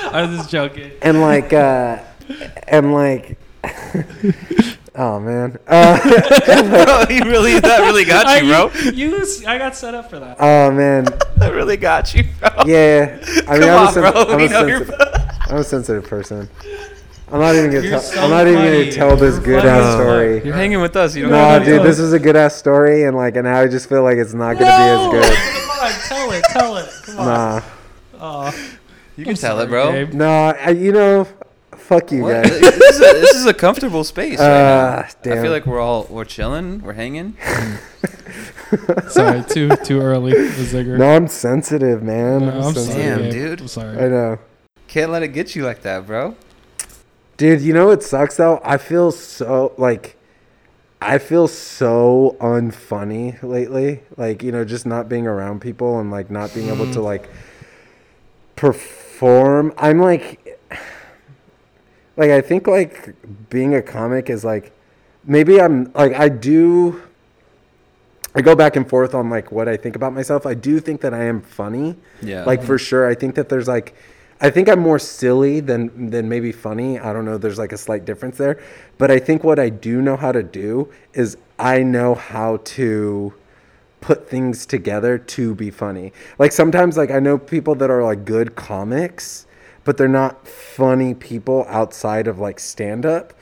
I 0.09 0.25
was 0.27 0.37
just 0.37 0.49
joking 0.49 0.91
and 1.01 1.21
like 1.21 1.53
uh 1.53 1.99
and 2.67 2.93
like 2.93 3.37
oh 4.95 5.19
man 5.19 5.57
uh, 5.67 5.99
bro, 6.85 7.05
he 7.07 7.21
really 7.21 7.59
that 7.59 7.79
really 7.81 8.03
got 8.05 8.41
you, 8.41 8.49
bro. 8.49 8.71
I, 8.73 8.89
you 8.93 9.25
I 9.47 9.57
got 9.57 9.75
set 9.75 9.93
up 9.93 10.09
for 10.09 10.19
that 10.19 10.37
oh 10.39 10.71
man 10.71 11.05
That 11.37 11.53
really 11.53 11.77
got 11.77 12.13
you, 12.15 12.23
bro. 12.39 12.49
yeah 12.65 13.19
i 13.47 13.57
Come 13.57 13.59
mean 13.59 13.69
I'm, 13.69 13.79
on, 13.79 13.87
a 13.87 13.91
sen- 13.91 14.01
bro. 14.11 14.23
I'm, 14.23 14.39
a 14.41 14.49
sensitive, 14.49 14.93
I'm 15.49 15.57
a 15.57 15.63
sensitive 15.63 16.03
person 16.05 16.49
i'm 17.31 17.39
not 17.39 17.55
even 17.55 17.71
gonna 17.71 17.89
tell 17.89 17.99
so 17.99 18.21
i'm 18.21 18.29
not 18.29 18.47
even 18.47 18.59
funny. 18.61 18.79
gonna 18.85 18.91
tell 18.91 19.15
this 19.17 19.35
You're 19.35 19.43
good 19.43 19.61
funny 19.63 19.69
ass 19.69 19.93
story 19.95 20.45
You're 20.45 20.55
hanging 20.55 20.81
with 20.81 20.95
us. 20.95 21.15
You 21.15 21.23
don't 21.23 21.31
no 21.31 21.59
dude 21.63 21.77
know. 21.77 21.83
this 21.83 21.99
is 21.99 22.13
a 22.13 22.19
good 22.19 22.35
ass 22.35 22.55
story 22.55 23.03
and 23.03 23.15
like 23.17 23.35
and 23.35 23.43
now 23.45 23.59
i 23.59 23.67
just 23.67 23.89
feel 23.89 24.03
like 24.03 24.17
it's 24.17 24.33
not 24.33 24.53
gonna 24.57 24.65
No! 24.65 25.11
be 25.11 25.17
as 25.17 25.27
good 25.29 25.37
come 25.67 25.85
on 25.85 25.91
tell 26.07 26.31
it 26.31 26.43
tell 26.49 26.77
it 26.77 26.89
come 27.03 27.19
on 27.19 27.25
nah 27.25 27.61
Aw. 28.19 28.55
You 29.17 29.23
can 29.25 29.31
I'm 29.31 29.37
tell 29.37 29.59
it, 29.59 29.67
bro. 29.67 29.91
babe. 29.91 30.13
no 30.13 30.27
I, 30.29 30.69
you 30.69 30.91
know 30.91 31.27
fuck 31.75 32.11
you 32.11 32.23
What? 32.23 32.43
guys 32.43 32.59
this, 32.59 32.95
is 32.95 32.99
a, 32.99 33.13
this 33.19 33.35
is 33.35 33.45
a 33.45 33.53
comfortable 33.53 34.03
space 34.03 34.39
right 34.39 34.47
now. 34.47 35.03
Ah, 35.05 35.09
I 35.25 35.41
feel 35.41 35.51
like 35.51 35.65
we're 35.65 35.79
all 35.79 36.05
we're 36.09 36.25
chilling, 36.25 36.81
we're 36.81 36.93
hanging. 36.93 37.35
sorry 39.09 39.43
too 39.43 39.69
too 39.77 39.99
early 40.01 40.31
the 40.33 40.83
no 40.97 41.15
i'm 41.15 41.27
sensitive 41.27 42.03
man 42.03 42.41
No, 42.45 42.67
I'm 42.67 42.73
sensitive. 42.73 42.95
Damn, 43.21 43.29
dude. 43.31 43.61
I'm 43.61 43.67
sorry 43.67 43.97
i 43.97 44.07
know 44.09 44.39
Can't 44.87 45.11
let 45.11 45.23
it 45.23 45.29
get 45.29 45.55
you 45.55 45.63
like 45.65 45.81
that, 45.83 46.05
bro. 46.05 46.35
Dude, 47.37 47.61
you 47.61 47.71
know 47.71 47.87
what 47.87 48.01
sucks 48.01 48.37
though? 48.37 48.59
I 48.63 48.77
feel 48.77 49.11
so 49.11 49.73
like 49.77 50.17
I 50.99 51.19
feel 51.19 51.47
so 51.47 52.35
unfunny 52.41 53.41
lately. 53.43 54.01
Like, 54.17 54.41
you 54.41 54.51
know, 54.51 54.65
just 54.65 54.87
not 54.87 55.07
being 55.07 55.27
around 55.27 55.61
people 55.61 55.99
and 55.99 56.09
like 56.09 56.31
not 56.31 56.53
being 56.53 56.69
able 56.69 56.91
to 56.91 56.99
hmm. 56.99 57.05
like 57.05 57.29
perform. 58.55 59.71
I'm 59.77 59.99
like 59.99 60.59
like 62.17 62.31
I 62.31 62.41
think 62.41 62.65
like 62.65 63.15
being 63.49 63.75
a 63.75 63.83
comic 63.83 64.31
is 64.31 64.43
like 64.43 64.71
maybe 65.23 65.61
I'm 65.61 65.91
like 65.93 66.13
I 66.15 66.29
do 66.29 67.03
I 68.33 68.41
go 68.41 68.55
back 68.55 68.75
and 68.75 68.89
forth 68.89 69.13
on 69.13 69.29
like 69.29 69.51
what 69.51 69.67
I 69.67 69.77
think 69.77 69.95
about 69.95 70.13
myself. 70.13 70.47
I 70.47 70.55
do 70.55 70.79
think 70.79 71.01
that 71.01 71.13
I 71.13 71.25
am 71.25 71.41
funny 71.41 71.97
Yeah. 72.23 72.45
like 72.45 72.63
for 72.63 72.77
hmm. 72.77 72.83
sure 72.83 73.07
i 73.07 73.13
think 73.13 73.35
that 73.35 73.49
there's 73.49 73.67
like 73.67 73.95
i 74.41 74.49
think 74.49 74.67
i'm 74.69 74.79
more 74.79 74.99
silly 74.99 75.59
than 75.59 76.09
than 76.09 76.27
maybe 76.29 76.51
funny 76.51 76.99
i 76.99 77.11
don't 77.13 77.25
know 77.25 77.37
there's 77.37 77.57
like 77.57 77.71
a 77.71 77.77
slight 77.77 78.05
difference 78.05 78.37
there 78.37 78.59
but 78.97 79.09
i 79.11 79.19
think 79.19 79.43
what 79.43 79.59
i 79.59 79.69
do 79.69 80.01
know 80.01 80.15
how 80.15 80.31
to 80.31 80.43
do 80.43 80.89
is 81.13 81.37
i 81.59 81.81
know 81.83 82.13
how 82.15 82.57
to 82.63 83.33
put 84.01 84.29
things 84.29 84.65
together 84.65 85.17
to 85.17 85.55
be 85.55 85.69
funny 85.71 86.13
like 86.39 86.51
sometimes 86.51 86.97
like 86.97 87.11
i 87.11 87.19
know 87.19 87.37
people 87.37 87.75
that 87.75 87.89
are 87.89 88.03
like 88.03 88.25
good 88.25 88.55
comics 88.55 89.45
but 89.83 89.97
they're 89.97 90.07
not 90.07 90.47
funny 90.47 91.13
people 91.13 91.65
outside 91.69 92.27
of 92.27 92.37
like 92.39 92.59
stand 92.59 93.05
up 93.05 93.33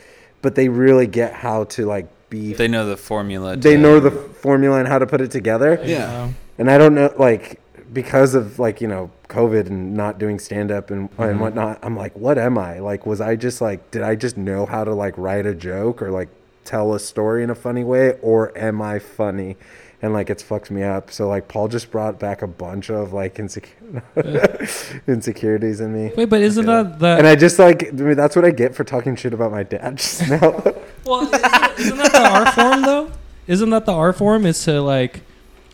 but 0.42 0.56
they 0.56 0.70
really 0.70 1.08
get 1.08 1.34
how 1.34 1.64
to 1.66 1.86
like 1.86 2.08
be 2.30 2.54
they 2.54 2.68
know 2.68 2.88
the 2.88 2.98
formula. 2.98 3.56
they 3.58 3.76
to- 3.76 3.78
know 3.82 4.00
the 4.00 4.12
formula 4.12 4.80
and 4.80 4.88
how 4.88 4.98
to 4.98 5.06
put 5.06 5.20
it 5.22 5.30
together 5.32 5.80
Yeah. 5.84 6.30
and 6.58 6.72
I 6.72 6.78
don't 6.78 6.96
know, 6.96 7.14
like, 7.20 7.60
because 7.96 8.36
of 8.36 8.60
like 8.60 8.80
you 8.82 8.88
know 8.88 9.10
COVID 9.30 9.66
and 9.68 9.96
not 9.96 10.20
doing 10.20 10.38
stand 10.38 10.72
up 10.72 10.92
and 10.92 11.10
Mm-hmm. 11.12 11.24
and 11.24 11.40
whatnot. 11.42 11.80
I'm 11.82 11.96
like, 11.98 12.16
what 12.16 12.38
am 12.38 12.58
I? 12.60 12.78
Like, 12.80 13.08
was 13.08 13.20
I 13.22 13.36
just 13.36 13.60
like, 13.62 13.90
did 13.90 14.04
I 14.04 14.14
just 14.16 14.38
know 14.38 14.68
how 14.68 14.84
to 14.84 14.94
like 14.94 15.18
write 15.18 15.48
a 15.48 15.56
joke 15.56 16.02
or 16.04 16.12
like 16.12 16.30
tell 16.64 16.94
a 16.94 17.00
story 17.00 17.44
in 17.44 17.50
a 17.50 17.56
funny 17.56 17.84
way, 17.84 18.20
or 18.22 18.56
am 18.58 18.82
I 18.82 19.00
funny? 19.00 19.56
And 20.02 20.14
like 20.14 20.30
it's 20.30 20.44
fucked 20.44 20.70
me 20.70 20.84
up. 20.84 21.10
So 21.10 21.28
like 21.28 21.48
Paul 21.48 21.68
just 21.68 21.90
brought 21.90 22.20
back 22.20 22.42
a 22.44 22.48
bunch 22.48 22.92
of 22.92 23.14
like 23.14 23.40
insecure 23.40 24.04
insecurities 25.08 25.80
in 25.80 25.94
me. 25.94 26.12
wait 26.16 26.26
but 26.30 26.42
isn't 26.42 26.68
Okay. 26.70 26.90
that 26.90 27.00
the? 27.00 27.08
And 27.18 27.28
I 27.28 27.36
just 27.36 27.58
like 27.60 27.88
I 27.88 27.92
mean, 27.92 28.16
that's 28.18 28.36
what 28.36 28.46
I 28.46 28.52
get 28.52 28.76
for 28.76 28.84
talking 28.84 29.16
shit 29.16 29.34
about 29.34 29.52
my 29.52 29.64
dad 29.64 29.98
just 29.98 30.30
now. 30.30 30.64
Well, 31.06 31.22
isn't, 31.24 31.80
isn't 31.80 31.98
that 31.98 32.12
the 32.12 32.28
art 32.30 32.54
form 32.56 32.82
though? 32.82 33.12
Isn't 33.48 33.70
that 33.70 33.86
the 33.86 33.92
art 33.94 34.18
form? 34.18 34.46
Is 34.46 34.64
to 34.66 34.82
like 34.82 35.22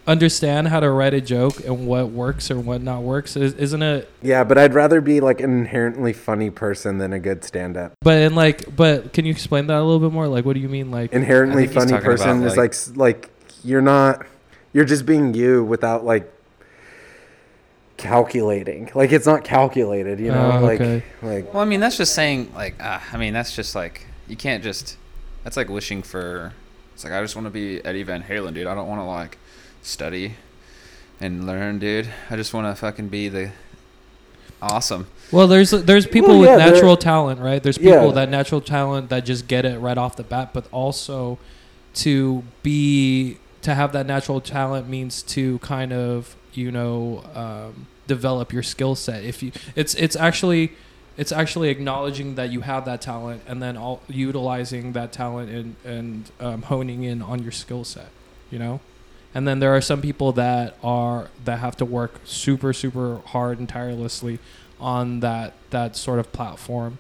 understand 0.08 0.68
how 0.68 0.80
to 0.80 0.90
write 0.90 1.14
a 1.14 1.22
joke 1.22 1.60
and 1.66 1.88
what 1.88 2.10
works 2.10 2.50
or 2.50 2.60
what 2.60 2.82
not 2.82 3.04
works. 3.04 3.36
Is, 3.36 3.54
isn't 3.54 3.82
it? 3.82 4.10
Yeah, 4.22 4.44
but 4.44 4.58
I'd 4.58 4.74
rather 4.74 5.02
be 5.02 5.22
like 5.22 5.40
an 5.40 5.52
inherently 5.52 6.14
funny 6.14 6.50
person 6.50 6.98
than 6.98 7.14
a 7.14 7.20
good 7.20 7.44
stand-up. 7.44 7.94
But 8.02 8.22
in 8.22 8.36
like, 8.36 8.76
but 8.76 9.14
can 9.14 9.26
you 9.26 9.32
explain 9.32 9.68
that 9.68 9.78
a 9.78 9.84
little 9.84 10.00
bit 10.00 10.12
more? 10.12 10.28
Like, 10.28 10.46
what 10.46 10.54
do 10.54 10.60
you 10.60 10.70
mean? 10.70 10.92
Like, 10.92 11.14
Inherently 11.14 11.64
I 11.64 11.68
think 11.68 11.82
he's 11.82 11.92
funny 11.92 12.04
person 12.04 12.42
about, 12.42 12.58
is 12.58 12.58
like 12.58 12.98
like 12.98 13.30
you're 13.64 13.82
not 13.82 14.26
you're 14.74 14.86
just 14.86 15.06
being 15.06 15.34
you 15.34 15.64
without 15.64 16.04
like 16.04 16.32
calculating. 17.98 18.90
Like 18.96 19.12
it's 19.12 19.28
not 19.28 19.44
calculated, 19.44 20.20
you 20.20 20.32
know? 20.32 20.54
Oh, 20.54 20.66
like 20.66 21.04
like 21.22 21.54
Well, 21.54 21.62
I 21.62 21.66
mean, 21.66 21.80
that's 21.80 21.98
just 21.98 22.16
saying 22.16 22.52
like, 22.56 22.82
uh, 22.84 23.00
I 23.12 23.18
mean, 23.18 23.34
that's 23.34 23.56
just 23.56 23.76
like 23.76 24.06
you 24.28 24.36
can't 24.36 24.64
just. 24.64 24.98
That's 25.44 25.58
like 25.58 25.70
wishing 25.70 26.04
for. 26.04 26.54
It's 26.94 27.04
like 27.04 27.14
I 27.14 27.22
just 27.22 27.36
want 27.36 27.48
to 27.48 27.52
be 27.52 27.84
Eddie 27.84 28.04
Van 28.04 28.22
Halen, 28.22 28.54
dude. 28.54 28.68
I 28.68 28.76
don't 28.76 28.88
want 28.88 29.00
to 29.02 29.06
like 29.06 29.38
study 29.82 30.36
and 31.20 31.46
learn, 31.46 31.80
dude. 31.80 32.10
I 32.30 32.36
just 32.36 32.54
want 32.54 32.68
to 32.68 32.80
fucking 32.80 33.10
be 33.10 33.30
the 33.30 33.52
awesome. 34.62 35.08
well, 35.32 35.48
there's 35.48 35.72
there's 35.72 36.06
people 36.06 36.30
Well, 36.30 36.40
with 36.42 36.50
yeah, 36.50 36.58
there- 36.58 36.72
natural 36.74 36.98
talent, 36.98 37.40
right? 37.40 37.62
There's 37.62 37.78
people 37.78 38.08
Yeah. 38.08 38.12
that 38.14 38.30
natural 38.30 38.62
talent 38.62 39.10
that 39.10 39.26
just 39.26 39.48
get 39.48 39.66
it 39.66 39.80
right 39.80 39.98
off 39.98 40.16
the 40.16 40.24
bat, 40.24 40.52
but 40.54 40.66
also 40.72 41.38
to 41.96 42.44
be 42.64 43.38
to 43.62 43.74
have 43.76 43.92
that 43.94 44.06
natural 44.08 44.42
talent 44.42 44.88
means 44.90 45.22
to 45.24 45.60
kind 45.60 45.94
of 45.94 46.36
you 46.54 46.72
know 46.72 47.24
um, 47.36 47.88
develop 48.08 48.52
your 48.54 48.64
skill 48.64 48.96
set. 48.96 49.24
If 49.24 49.42
you, 49.44 49.52
it's 49.76 49.94
it's 49.96 50.16
actually 50.16 50.74
it's 51.18 51.32
actually 51.32 51.70
acknowledging 51.70 52.36
that 52.36 52.52
you 52.52 52.62
have 52.62 52.86
that 52.86 53.02
talent 53.02 53.42
and 53.48 53.62
then 53.62 53.78
all 53.78 54.02
utilizing 54.08 54.94
that 54.94 55.12
talent 55.12 55.50
and 55.50 55.76
and 55.86 56.32
um, 56.40 56.62
honing 56.64 57.04
in 57.04 57.22
on 57.22 57.42
your 57.44 57.52
skill 57.52 57.84
set. 57.84 58.10
You 58.52 58.60
know. 58.60 58.80
And 59.34 59.48
then 59.48 59.60
there 59.60 59.74
are 59.76 59.82
some 59.82 60.02
people 60.02 60.32
that 60.34 60.76
are 60.84 61.30
that 61.46 61.60
have 61.60 61.78
to 61.78 61.86
work 61.86 62.20
super 62.26 62.74
super 62.74 63.18
hard 63.28 63.60
and 63.60 63.68
tirelessly 63.70 64.40
on 64.80 65.20
that 65.22 65.54
that 65.70 65.96
sort 65.96 66.20
of 66.20 66.32
platform 66.34 66.98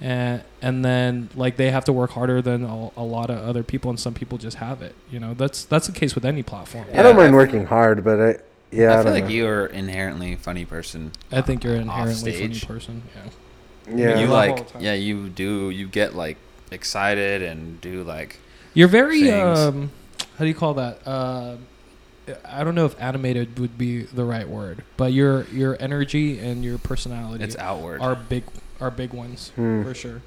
and 0.00 0.42
and 0.62 0.84
then 0.84 1.28
like 1.34 1.56
they 1.56 1.70
have 1.70 1.84
to 1.84 1.92
work 1.92 2.10
harder 2.10 2.40
than 2.40 2.64
a, 2.64 2.90
a 2.96 3.02
lot 3.02 3.30
of 3.30 3.38
other 3.38 3.62
people 3.62 3.90
and 3.90 3.98
some 3.98 4.14
people 4.14 4.38
just 4.38 4.58
have 4.58 4.80
it 4.82 4.94
you 5.10 5.18
know 5.18 5.34
that's 5.34 5.64
that's 5.64 5.86
the 5.86 5.92
case 5.92 6.14
with 6.14 6.24
any 6.24 6.42
platform 6.42 6.86
I 6.94 7.02
don't 7.02 7.16
mind 7.16 7.34
I- 7.34 7.36
working 7.36 7.66
hard, 7.66 8.04
but 8.04 8.20
I 8.20 8.38
yeah, 8.70 8.90
I, 8.90 8.92
I 8.92 8.96
feel 8.96 9.04
don't 9.04 9.12
like 9.14 9.24
know. 9.24 9.30
you're 9.30 9.66
inherently 9.66 10.32
a 10.34 10.36
funny 10.36 10.64
person. 10.64 11.12
i 11.32 11.40
think 11.40 11.62
you're 11.64 11.76
an 11.76 11.88
off 11.88 11.98
inherently 12.08 12.32
funny 12.32 12.60
person 12.60 13.02
yeah 13.14 13.30
yeah. 13.88 14.18
you 14.18 14.26
the 14.26 14.32
like, 14.32 14.66
yeah, 14.80 14.94
you 14.94 15.28
do. 15.28 15.70
You 15.70 15.86
get 15.86 16.14
like 16.14 16.36
excited 16.70 17.42
and 17.42 17.80
do 17.80 18.02
like. 18.02 18.38
you're 18.74 18.88
very 18.88 19.22
Things. 19.22 19.58
um 19.58 19.90
how 20.36 20.44
do 20.44 20.48
you 20.48 20.54
call 20.54 20.74
that 20.74 21.00
uh 21.06 21.56
I 22.44 22.64
don't 22.64 22.74
know 22.74 22.86
if 22.86 23.00
animated 23.00 23.58
would 23.60 23.78
be 23.78 24.02
the 24.02 24.24
right 24.24 24.48
word, 24.48 24.82
but 24.96 25.12
your 25.12 25.44
your 25.52 25.76
energy 25.78 26.38
and 26.40 26.64
your 26.64 26.76
personality 26.78 27.44
It's 27.44 27.56
outward. 27.56 28.00
are 28.00 28.16
big 28.16 28.42
are 28.80 28.90
big 28.90 29.12
ones 29.12 29.50
Hmm. 29.54 29.82
for 29.84 29.94
sure. 29.94 30.22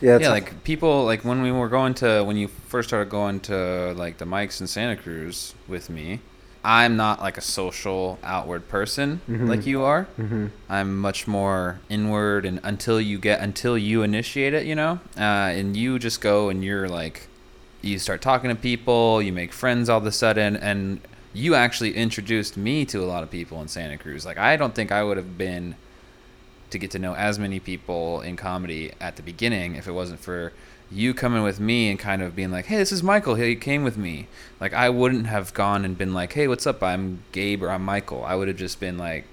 Yeah, 0.00 0.18
yeah, 0.18 0.30
like 0.30 0.64
people 0.64 1.04
like 1.04 1.24
when 1.24 1.42
we 1.42 1.52
were 1.52 1.68
going 1.68 1.94
to 1.94 2.24
when 2.24 2.36
you 2.36 2.48
first 2.48 2.88
started 2.88 3.08
going 3.10 3.38
to 3.40 3.92
like 3.96 4.18
the 4.18 4.24
mics 4.24 4.60
in 4.60 4.66
Santa 4.66 4.96
Cruz 4.96 5.54
with 5.68 5.88
me. 5.88 6.18
I'm 6.64 6.96
not 6.96 7.20
like 7.20 7.36
a 7.38 7.40
social 7.40 8.18
outward 8.22 8.68
person 8.68 9.20
Mhm. 9.28 9.48
like 9.48 9.66
you 9.66 9.82
are. 9.82 10.04
hmm 10.16 10.46
I'm 10.68 10.96
much 10.98 11.26
more 11.28 11.78
inward, 11.88 12.44
and 12.44 12.58
until 12.64 13.00
you 13.00 13.18
get 13.18 13.40
until 13.40 13.76
you 13.78 14.02
initiate 14.02 14.54
it, 14.54 14.64
you 14.66 14.74
know, 14.74 14.98
uh, 15.16 15.20
and 15.58 15.76
you 15.76 15.98
just 16.00 16.20
go 16.20 16.48
and 16.50 16.62
you're 16.64 16.88
like, 16.88 17.28
you 17.82 17.98
start 17.98 18.22
talking 18.22 18.48
to 18.48 18.56
people, 18.56 19.20
you 19.20 19.32
make 19.32 19.52
friends 19.52 19.88
all 19.88 19.98
of 19.98 20.06
a 20.06 20.12
sudden, 20.12 20.56
and 20.56 21.00
you 21.34 21.54
actually 21.54 21.94
introduced 21.96 22.56
me 22.56 22.84
to 22.86 23.02
a 23.02 23.06
lot 23.06 23.22
of 23.22 23.30
people 23.30 23.60
in 23.60 23.68
Santa 23.68 23.98
Cruz. 23.98 24.24
Like 24.24 24.38
I 24.38 24.56
don't 24.56 24.74
think 24.74 24.92
I 24.92 25.02
would 25.02 25.16
have 25.16 25.36
been 25.36 25.74
to 26.70 26.78
get 26.78 26.90
to 26.92 26.98
know 26.98 27.14
as 27.14 27.38
many 27.38 27.60
people 27.60 28.22
in 28.22 28.36
comedy 28.36 28.92
at 29.00 29.16
the 29.16 29.22
beginning 29.22 29.74
if 29.74 29.86
it 29.86 29.92
wasn't 29.92 30.20
for 30.20 30.52
you 30.90 31.12
coming 31.14 31.42
with 31.42 31.58
me 31.58 31.90
and 31.90 31.98
kind 31.98 32.22
of 32.22 32.36
being 32.36 32.50
like, 32.50 32.66
"Hey, 32.66 32.76
this 32.76 32.92
is 32.92 33.02
Michael. 33.02 33.34
He 33.34 33.56
came 33.56 33.82
with 33.82 33.96
me." 33.96 34.28
Like 34.60 34.74
I 34.74 34.88
wouldn't 34.90 35.26
have 35.26 35.52
gone 35.54 35.84
and 35.84 35.96
been 35.96 36.12
like, 36.14 36.34
"Hey, 36.34 36.46
what's 36.48 36.66
up? 36.66 36.82
I'm 36.82 37.22
Gabe 37.32 37.62
or 37.62 37.70
I'm 37.70 37.84
Michael." 37.84 38.24
I 38.24 38.36
would 38.36 38.48
have 38.48 38.58
just 38.58 38.78
been 38.78 38.98
like, 38.98 39.24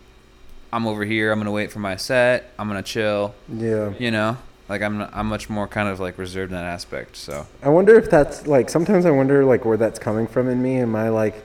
"I'm 0.71 0.87
over 0.87 1.03
here. 1.03 1.31
I'm 1.31 1.39
gonna 1.39 1.51
wait 1.51 1.71
for 1.71 1.79
my 1.79 1.97
set. 1.97 2.51
I'm 2.57 2.67
gonna 2.67 2.81
chill." 2.81 3.35
yeah. 3.53 3.93
You 3.99 4.11
know, 4.11 4.37
like 4.69 4.83
I'm 4.83 5.01
I'm 5.01 5.27
much 5.27 5.49
more 5.49 5.67
kind 5.67 5.89
of 5.89 5.99
like 5.99 6.17
reserved 6.17 6.51
in 6.51 6.57
that 6.57 6.65
aspect. 6.65 7.15
So 7.15 7.45
I 7.63 7.69
wonder 7.69 7.97
if 7.97 8.09
that's 8.09 8.47
like 8.47 8.69
sometimes 8.69 9.05
I 9.05 9.11
wonder 9.11 9.43
like 9.43 9.65
where 9.65 9.77
that's 9.77 9.99
coming 9.99 10.27
from 10.27 10.47
in 10.47 10.61
me. 10.61 10.77
Am 10.77 10.95
I 10.95 11.09
like 11.09 11.43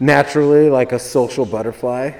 naturally 0.00 0.70
like 0.70 0.92
a 0.92 0.98
social 0.98 1.44
butterfly 1.44 2.12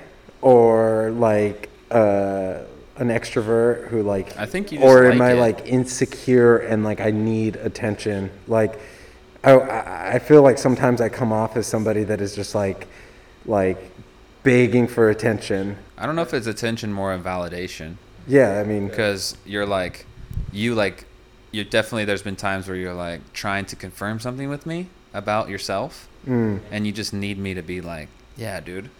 or 0.43 1.11
like 1.13 1.71
uh, 1.91 2.61
an 2.97 3.09
extrovert 3.09 3.89
who 3.89 4.03
like 4.03 4.37
I 4.37 4.47
think 4.47 4.71
you 4.71 4.81
or 4.81 5.11
am 5.11 5.19
like 5.19 5.29
I 5.29 5.33
it. 5.33 5.41
like 5.41 5.67
insecure 5.67 6.59
and 6.59 6.85
like 6.85 7.01
I 7.01 7.11
need 7.11 7.57
attention? 7.57 8.31
Like 8.47 8.79
I, 9.43 10.15
I 10.15 10.19
feel 10.19 10.43
like 10.43 10.59
sometimes 10.59 11.01
I 11.01 11.09
come 11.09 11.33
off 11.33 11.57
as 11.57 11.67
somebody 11.67 12.05
that 12.05 12.21
is 12.21 12.35
just 12.35 12.55
like 12.55 12.87
like 13.47 13.91
begging 14.43 14.87
for 14.89 15.09
attention. 15.09 15.79
I 15.97 16.05
don't 16.05 16.17
know 16.17 16.23
if 16.23 16.35
it's 16.35 16.47
attention 16.47 16.93
more 16.93 17.15
of 17.15 17.23
validation. 17.23 17.97
Yeah, 18.27 18.59
I 18.61 18.65
mean 18.65 18.89
because 18.89 19.37
you're 19.47 19.67
like 19.67 20.07
you 20.53 20.75
like 20.75 21.05
you 21.53 21.65
definitely 21.65 22.05
there's 22.05 22.23
been 22.23 22.37
times 22.37 22.67
where 22.69 22.77
you're 22.77 22.95
like 22.95 23.33
trying 23.33 23.65
to 23.67 23.77
confirm 23.77 24.21
something 24.21 24.49
with 24.49 24.67
me 24.67 24.89
about 25.15 25.49
yourself 25.49 26.09
mm, 26.27 26.61
and 26.71 26.87
you 26.87 26.93
just 26.93 27.13
need 27.15 27.39
me 27.39 27.55
to 27.55 27.63
be 27.63 27.81
like 27.81 28.09
yeah 28.37 28.61
dude. 28.61 28.91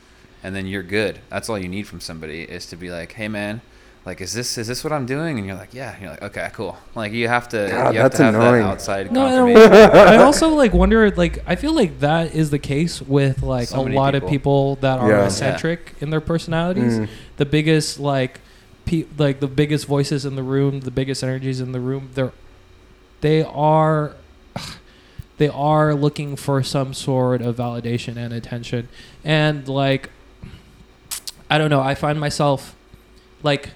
And 0.43 0.55
then 0.55 0.67
you're 0.67 0.85
good. 0.85 1.19
That's 1.29 1.49
all 1.49 1.59
you 1.59 1.69
need 1.69 1.89
from 1.89 2.01
somebody 2.01 2.43
is 2.43 2.67
to 2.67 2.77
be 2.77 2.91
like 2.91 3.13
hey 3.13 3.27
man 3.29 3.61
like 4.05 4.21
is 4.21 4.33
this 4.33 4.57
is 4.57 4.69
this 4.69 4.85
what 4.85 4.93
i'm 4.93 5.05
doing? 5.07 5.37
And 5.39 5.47
you're 5.47 5.57
like 5.57 5.75
yeah. 5.75 5.93
And 5.95 6.03
you're 6.03 6.11
like 6.13 6.23
okay 6.23 6.51
cool. 6.53 6.77
Like 6.95 7.13
you 7.13 7.27
have 7.27 7.49
to 7.49 7.67
God, 7.69 7.93
you 7.95 8.01
have 8.01 8.13
that's 8.13 8.17
to 8.19 8.25
have 8.25 8.35
annoying. 8.37 8.63
that 8.63 8.69
outside 8.71 9.11
No, 9.11 9.27
confirmation. 9.27 9.73
I, 9.73 10.15
I 10.15 10.17
also 10.23 10.51
like 10.51 10.73
wonder 10.73 11.11
like 11.11 11.43
I 11.49 11.57
feel 11.57 11.73
like 11.73 11.99
that 12.01 12.33
is 12.35 12.51
the 12.51 12.61
case 12.61 13.03
with 13.03 13.43
like 13.43 13.67
So 13.69 13.81
a 13.81 13.85
many 13.85 13.97
lot 13.97 14.15
of 14.15 14.23
people. 14.23 14.31
people 14.31 14.77
that 14.77 15.01
are 15.01 15.11
Yeah. 15.11 15.25
eccentric 15.25 15.95
in 16.01 16.11
their 16.11 16.21
personalities. 16.21 17.01
mm, 17.01 17.09
The 17.39 17.47
biggest 17.47 17.99
like 17.99 18.41
pe- 18.87 19.05
like 19.19 19.41
the 19.41 19.47
biggest 19.47 19.87
voices 19.87 20.25
in 20.25 20.35
the 20.37 20.43
room, 20.43 20.81
the 20.81 20.91
biggest 20.91 21.23
energies 21.23 21.61
in 21.61 21.73
the 21.73 21.81
room, 21.81 22.09
they're 22.15 22.33
they 23.21 23.43
are 23.43 24.15
they 25.39 25.49
are 25.49 25.95
looking 25.95 26.35
for 26.37 26.63
some 26.63 26.95
sort 26.95 27.43
of 27.43 27.57
validation 27.57 28.17
and 28.17 28.33
attention. 28.33 28.89
And 29.25 29.69
like 29.69 30.09
I 31.51 31.59
don't 31.59 31.71
know, 31.71 31.81
I 31.81 31.95
find 31.95 32.19
myself 32.19 32.75
like 33.43 33.71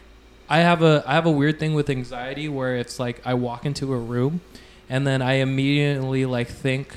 I 0.49 0.59
have 0.61 0.83
a 0.83 1.05
I 1.07 1.13
have 1.15 1.27
a 1.27 1.31
weird 1.31 1.61
thing 1.61 1.75
with 1.75 1.89
anxiety 1.91 2.49
where 2.49 2.77
it's 2.77 2.99
like 2.99 3.21
I 3.25 3.35
walk 3.35 3.65
into 3.67 3.93
a 3.93 3.99
room 3.99 4.41
and 4.89 5.07
then 5.07 5.23
I 5.23 5.35
immediately 5.35 6.27
like 6.27 6.49
think 6.49 6.97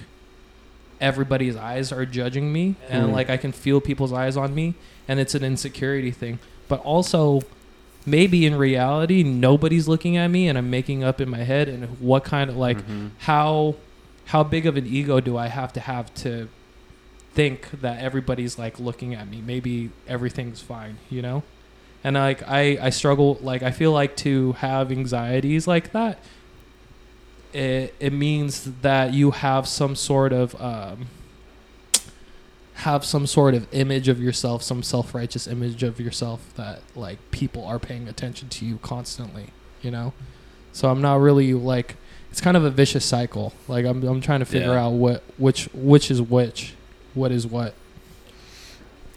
everybody's 1.00 1.56
eyes 1.56 1.92
are 1.92 2.06
judging 2.06 2.52
me 2.54 2.76
and 2.90 3.08
Hmm. 3.08 3.12
like 3.12 3.30
I 3.30 3.38
can 3.38 3.52
feel 3.52 3.82
people's 3.82 4.14
eyes 4.14 4.38
on 4.38 4.56
me 4.56 4.74
and 5.08 5.20
it's 5.20 5.36
an 5.36 5.44
insecurity 5.44 6.12
thing. 6.12 6.40
But 6.70 6.80
also 6.80 7.42
maybe 8.06 8.46
in 8.46 8.56
reality 8.56 9.24
nobody's 9.24 9.88
looking 9.88 10.18
at 10.18 10.28
me 10.28 10.48
and 10.48 10.58
I'm 10.58 10.70
making 10.70 11.04
up 11.04 11.22
in 11.22 11.30
my 11.30 11.44
head 11.44 11.68
and 11.70 12.00
what 12.00 12.24
kind 12.24 12.50
of 12.50 12.58
like 12.58 12.78
Mhm. 12.88 13.12
how 13.20 13.76
how 14.26 14.44
big 14.44 14.66
of 14.66 14.78
an 14.78 14.86
ego 14.88 15.20
do 15.20 15.38
I 15.38 15.48
have 15.48 15.72
to 15.74 15.80
have 15.80 16.14
to 16.16 16.48
think 17.34 17.70
that 17.82 18.00
everybody's 18.02 18.58
like 18.60 18.80
looking 18.80 19.14
at 19.16 19.28
me? 19.30 19.42
Maybe 19.46 19.90
everything's 20.08 20.62
fine, 20.62 20.98
you 21.10 21.22
know? 21.22 21.44
And 22.04 22.16
like 22.16 22.42
I 22.48 22.78
I 22.82 22.90
struggle 22.90 23.38
like 23.42 23.64
I 23.64 23.72
feel 23.72 23.92
like 23.92 24.16
to 24.18 24.54
have 24.54 24.92
anxieties 24.92 25.68
like 25.68 25.92
that 25.94 26.20
it 27.54 27.94
it 28.00 28.12
means 28.14 28.70
that 28.82 29.14
you 29.14 29.32
have 29.32 29.68
some 29.68 29.96
sort 29.96 30.34
of 30.34 30.60
um 30.62 31.08
have 32.84 33.04
some 33.06 33.26
sort 33.28 33.54
of 33.56 33.68
image 33.74 34.08
of 34.08 34.20
yourself, 34.22 34.62
some 34.64 34.84
self-righteous 34.84 35.48
image 35.48 35.84
of 35.84 36.00
yourself 36.00 36.40
that 36.56 36.82
like 36.96 37.18
people 37.32 37.66
are 37.66 37.80
paying 37.80 38.08
attention 38.08 38.50
to 38.50 38.66
you 38.66 38.78
constantly, 38.82 39.48
you 39.82 39.90
know? 39.92 40.14
So 40.74 40.90
I'm 40.90 41.02
not 41.02 41.20
really 41.20 41.54
like 41.54 41.96
it's 42.32 42.42
kind 42.42 42.58
of 42.58 42.64
a 42.66 42.70
vicious 42.72 43.06
cycle. 43.06 43.54
Like 43.68 43.86
I'm 43.86 44.04
I'm 44.04 44.22
trying 44.22 44.40
to 44.40 44.46
figure 44.46 44.74
Yeah. 44.74 44.86
out 44.86 44.94
what 44.94 45.24
which 45.38 45.66
which 45.74 46.10
is 46.12 46.22
which, 46.22 46.74
what 47.14 47.32
is 47.32 47.46
what. 47.48 47.74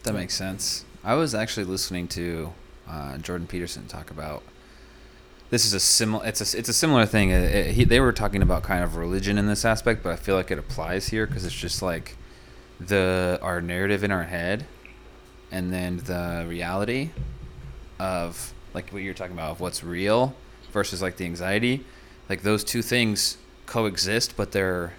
That 0.05 0.15
makes 0.15 0.35
sense. 0.35 0.85
I 1.03 1.15
was 1.15 1.35
actually 1.35 1.65
listening 1.65 2.09
to 2.09 2.53
uh, 2.89 3.19
Jordan 3.19 3.47
Peterson 3.47 3.87
talk 3.87 4.11
about. 4.11 4.43
This 5.51 5.65
is 5.65 5.73
a 5.73 5.81
similar. 5.81 6.27
It's 6.27 6.55
a 6.55 6.59
it's 6.59 6.69
a 6.69 6.73
similar 6.73 7.07
thing. 7.07 7.31
It, 7.31 7.43
it- 7.55 7.75
he, 7.75 7.85
they 7.85 8.01
were 8.01 8.13
talking 8.13 8.43
about 8.43 8.63
kind 8.63 8.85
of 8.85 8.97
religion 8.97 9.39
in 9.39 9.47
this 9.47 9.65
aspect, 9.65 10.03
but 10.03 10.13
I 10.13 10.17
feel 10.17 10.35
like 10.37 10.51
it 10.51 10.59
applies 10.59 11.09
here 11.09 11.27
because 11.27 11.45
it's 11.45 11.55
just 11.55 11.83
like 11.83 12.17
the 12.81 13.39
our 13.43 13.61
narrative 13.61 14.05
in 14.05 14.11
our 14.11 14.25
head, 14.25 14.67
and 15.51 15.73
then 15.73 15.99
the 15.99 16.45
reality 16.49 17.11
of 17.99 18.53
like 18.75 18.91
what 18.91 19.03
you're 19.03 19.15
talking 19.15 19.35
about 19.35 19.53
of 19.53 19.61
what's 19.61 19.83
real 19.83 20.35
versus 20.73 21.01
like 21.01 21.17
the 21.17 21.25
anxiety. 21.25 21.85
Like 22.29 22.43
those 22.43 22.65
two 22.65 22.83
things 22.83 23.39
coexist, 23.67 24.37
but 24.37 24.53
they're 24.53 24.95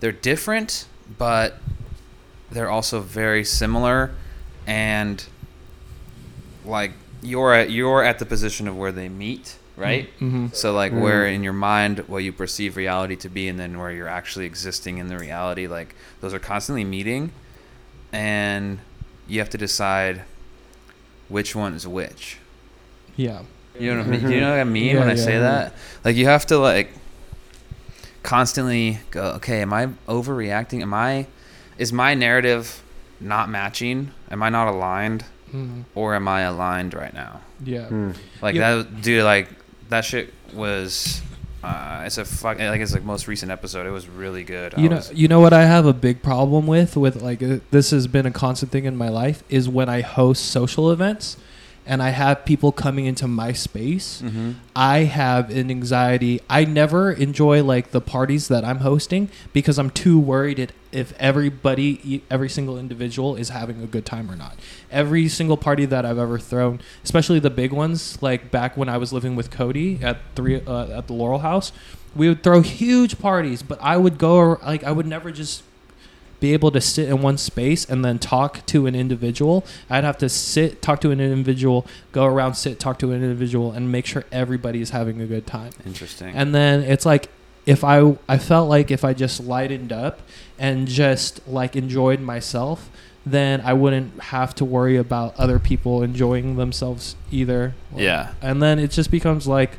they're 0.00 0.12
different 0.12 0.86
but 1.18 1.58
they're 2.50 2.70
also 2.70 3.00
very 3.00 3.44
similar, 3.44 4.14
and 4.66 5.24
like 6.64 6.92
you're 7.22 7.52
at 7.52 7.70
you're 7.70 8.02
at 8.02 8.18
the 8.18 8.26
position 8.26 8.68
of 8.68 8.76
where 8.76 8.92
they 8.92 9.08
meet, 9.08 9.56
right? 9.76 10.08
Mm-hmm. 10.20 10.46
So 10.52 10.72
like 10.72 10.92
Mm. 10.92 11.00
where 11.00 11.26
in 11.26 11.42
your 11.42 11.52
mind 11.52 11.98
what 12.06 12.18
you 12.24 12.32
perceive 12.32 12.76
reality 12.76 13.16
to 13.16 13.28
be 13.28 13.48
and 13.48 13.58
then 13.58 13.78
where 13.78 13.90
you're 13.90 14.08
actually 14.08 14.46
existing 14.46 14.98
in 14.98 15.08
the 15.08 15.18
reality 15.18 15.66
like 15.66 15.94
those 16.20 16.32
are 16.32 16.38
constantly 16.38 16.84
meeting 16.84 17.32
and 18.12 18.78
you 19.26 19.40
have 19.40 19.50
to 19.50 19.58
decide 19.58 20.22
which 21.28 21.56
one 21.56 21.74
is 21.74 21.86
which. 21.88 22.38
Yeah. 23.16 23.42
You 23.78 23.92
know 23.92 23.98
what 23.98 24.06
I 24.06 24.10
mean? 24.10 24.20
Mhm. 24.20 24.30
You 24.32 24.40
know 24.40 24.50
what 24.50 24.60
I 24.60 24.64
mean 24.64 24.94
Yeah, 24.94 24.98
when 25.00 25.08
I 25.08 25.14
yeah. 25.14 25.24
say 25.24 25.38
that? 25.38 25.72
Like 26.04 26.14
you 26.16 26.26
have 26.26 26.46
to 26.46 26.58
like 26.58 26.92
constantly 28.22 28.98
go, 29.10 29.22
okay, 29.36 29.60
am 29.62 29.72
I 29.72 29.88
overreacting? 30.08 30.80
Am 30.82 30.94
I 30.94 31.26
is 31.78 31.92
my 31.92 32.14
narrative 32.14 32.82
not 33.20 33.48
matching? 33.48 34.12
Am 34.30 34.42
I 34.42 34.48
not 34.48 34.68
aligned 34.68 35.24
hmm 35.50 35.82
or 35.94 36.14
am 36.14 36.26
I 36.28 36.42
aligned 36.42 36.94
right 36.94 37.14
now? 37.14 37.40
Yeah. 37.64 37.86
Hmm. 37.86 38.10
Like 38.42 38.54
Yeah. 38.54 38.76
that, 38.76 39.02
dude. 39.02 39.24
Like 39.24 39.48
that 39.88 40.04
shit 40.04 40.32
was. 40.52 41.20
Uh, 41.62 42.02
it's 42.04 42.18
a 42.18 42.24
fuck. 42.26 42.58
Like 42.58 42.80
it's 42.82 42.92
like 42.92 43.04
most 43.04 43.26
recent 43.26 43.50
episode. 43.50 43.86
It 43.86 43.90
was 43.90 44.06
really 44.06 44.44
good. 44.44 44.74
I 44.74 44.80
You 44.82 44.88
know, 44.90 44.96
was- 44.96 45.12
you 45.14 45.28
know 45.28 45.40
what 45.40 45.54
I 45.54 45.64
have 45.64 45.86
a 45.86 45.94
big 45.94 46.22
problem 46.22 46.66
with 46.66 46.94
with 46.96 47.22
like 47.22 47.42
uh, 47.42 47.58
this 47.70 47.90
has 47.90 48.06
been 48.06 48.26
a 48.26 48.30
constant 48.30 48.70
thing 48.70 48.84
in 48.84 48.96
my 48.96 49.08
life 49.08 49.42
is 49.48 49.66
when 49.68 49.88
I 49.88 50.02
host 50.02 50.44
social 50.46 50.90
events 50.90 51.38
and 51.86 52.02
I 52.02 52.10
have 52.10 52.44
people 52.44 52.72
coming 52.72 53.04
into 53.06 53.28
my 53.28 53.52
space. 53.52 54.22
Mhm. 54.24 54.54
I 54.74 55.00
have 55.00 55.50
an 55.50 55.70
anxiety. 55.70 56.40
I 56.48 56.64
never 56.64 57.12
enjoy 57.12 57.62
like 57.62 57.90
the 57.90 58.00
parties 58.00 58.48
that 58.48 58.64
I'm 58.64 58.78
hosting 58.78 59.28
because 59.52 59.78
I'm 59.78 59.90
too 59.90 60.18
worried 60.18 60.58
it, 60.58 60.72
if 60.92 61.12
everybody, 61.18 62.22
every 62.30 62.48
single 62.48 62.78
individual 62.78 63.36
is 63.36 63.50
having 63.50 63.82
a 63.82 63.86
good 63.86 64.06
time 64.06 64.30
or 64.30 64.36
not. 64.36 64.56
Every 64.90 65.28
single 65.28 65.56
party 65.56 65.84
that 65.86 66.04
I've 66.06 66.18
ever 66.18 66.38
thrown, 66.38 66.80
especially 67.02 67.38
the 67.38 67.50
big 67.50 67.72
ones, 67.72 68.16
like 68.20 68.50
back 68.50 68.76
when 68.76 68.88
I 68.88 68.96
was 68.96 69.12
living 69.12 69.36
with 69.36 69.50
Cody 69.50 69.98
at 70.02 70.18
three 70.34 70.60
uh, 70.66 70.86
at 70.98 71.06
the 71.06 71.12
Laurel 71.12 71.40
House, 71.40 71.72
we 72.16 72.28
would 72.28 72.42
throw 72.42 72.60
huge 72.62 73.18
parties, 73.18 73.62
but 73.62 73.78
I 73.82 73.96
would 73.96 74.18
go 74.18 74.58
like 74.64 74.84
I 74.84 74.92
would 74.92 75.06
never 75.06 75.30
just 75.32 75.62
be 76.44 76.52
able 76.52 76.70
to 76.70 76.80
sit 76.80 77.08
in 77.08 77.22
one 77.22 77.38
space 77.38 77.86
and 77.86 78.04
then 78.04 78.18
talk 78.18 78.66
to 78.66 78.86
an 78.86 78.94
individual. 78.94 79.64
I'd 79.88 80.04
have 80.04 80.18
to 80.18 80.28
sit, 80.28 80.82
talk 80.82 81.00
to 81.00 81.10
an 81.10 81.18
individual, 81.18 81.86
go 82.12 82.26
around, 82.26 82.54
sit, 82.54 82.78
talk 82.78 82.98
to 82.98 83.12
an 83.12 83.22
individual, 83.22 83.72
and 83.72 83.90
make 83.90 84.04
sure 84.04 84.24
everybody 84.30 84.82
is 84.82 84.90
having 84.90 85.22
a 85.22 85.26
good 85.26 85.46
time. 85.46 85.72
Interesting. 85.86 86.34
And 86.34 86.54
then 86.54 86.82
it's 86.82 87.06
like 87.06 87.30
if 87.64 87.82
I 87.82 88.18
I 88.28 88.36
felt 88.36 88.68
like 88.68 88.90
if 88.90 89.06
I 89.06 89.14
just 89.14 89.40
lightened 89.40 89.90
up 89.90 90.20
and 90.58 90.86
just 90.86 91.48
like 91.48 91.76
enjoyed 91.76 92.20
myself, 92.20 92.90
then 93.24 93.62
I 93.62 93.72
wouldn't 93.72 94.20
have 94.24 94.54
to 94.56 94.66
worry 94.66 94.98
about 94.98 95.34
other 95.40 95.58
people 95.58 96.02
enjoying 96.02 96.56
themselves 96.56 97.16
either. 97.30 97.72
yeah. 97.96 98.34
And 98.42 98.62
then 98.62 98.78
it 98.78 98.90
just 98.90 99.10
becomes 99.10 99.46
like 99.46 99.78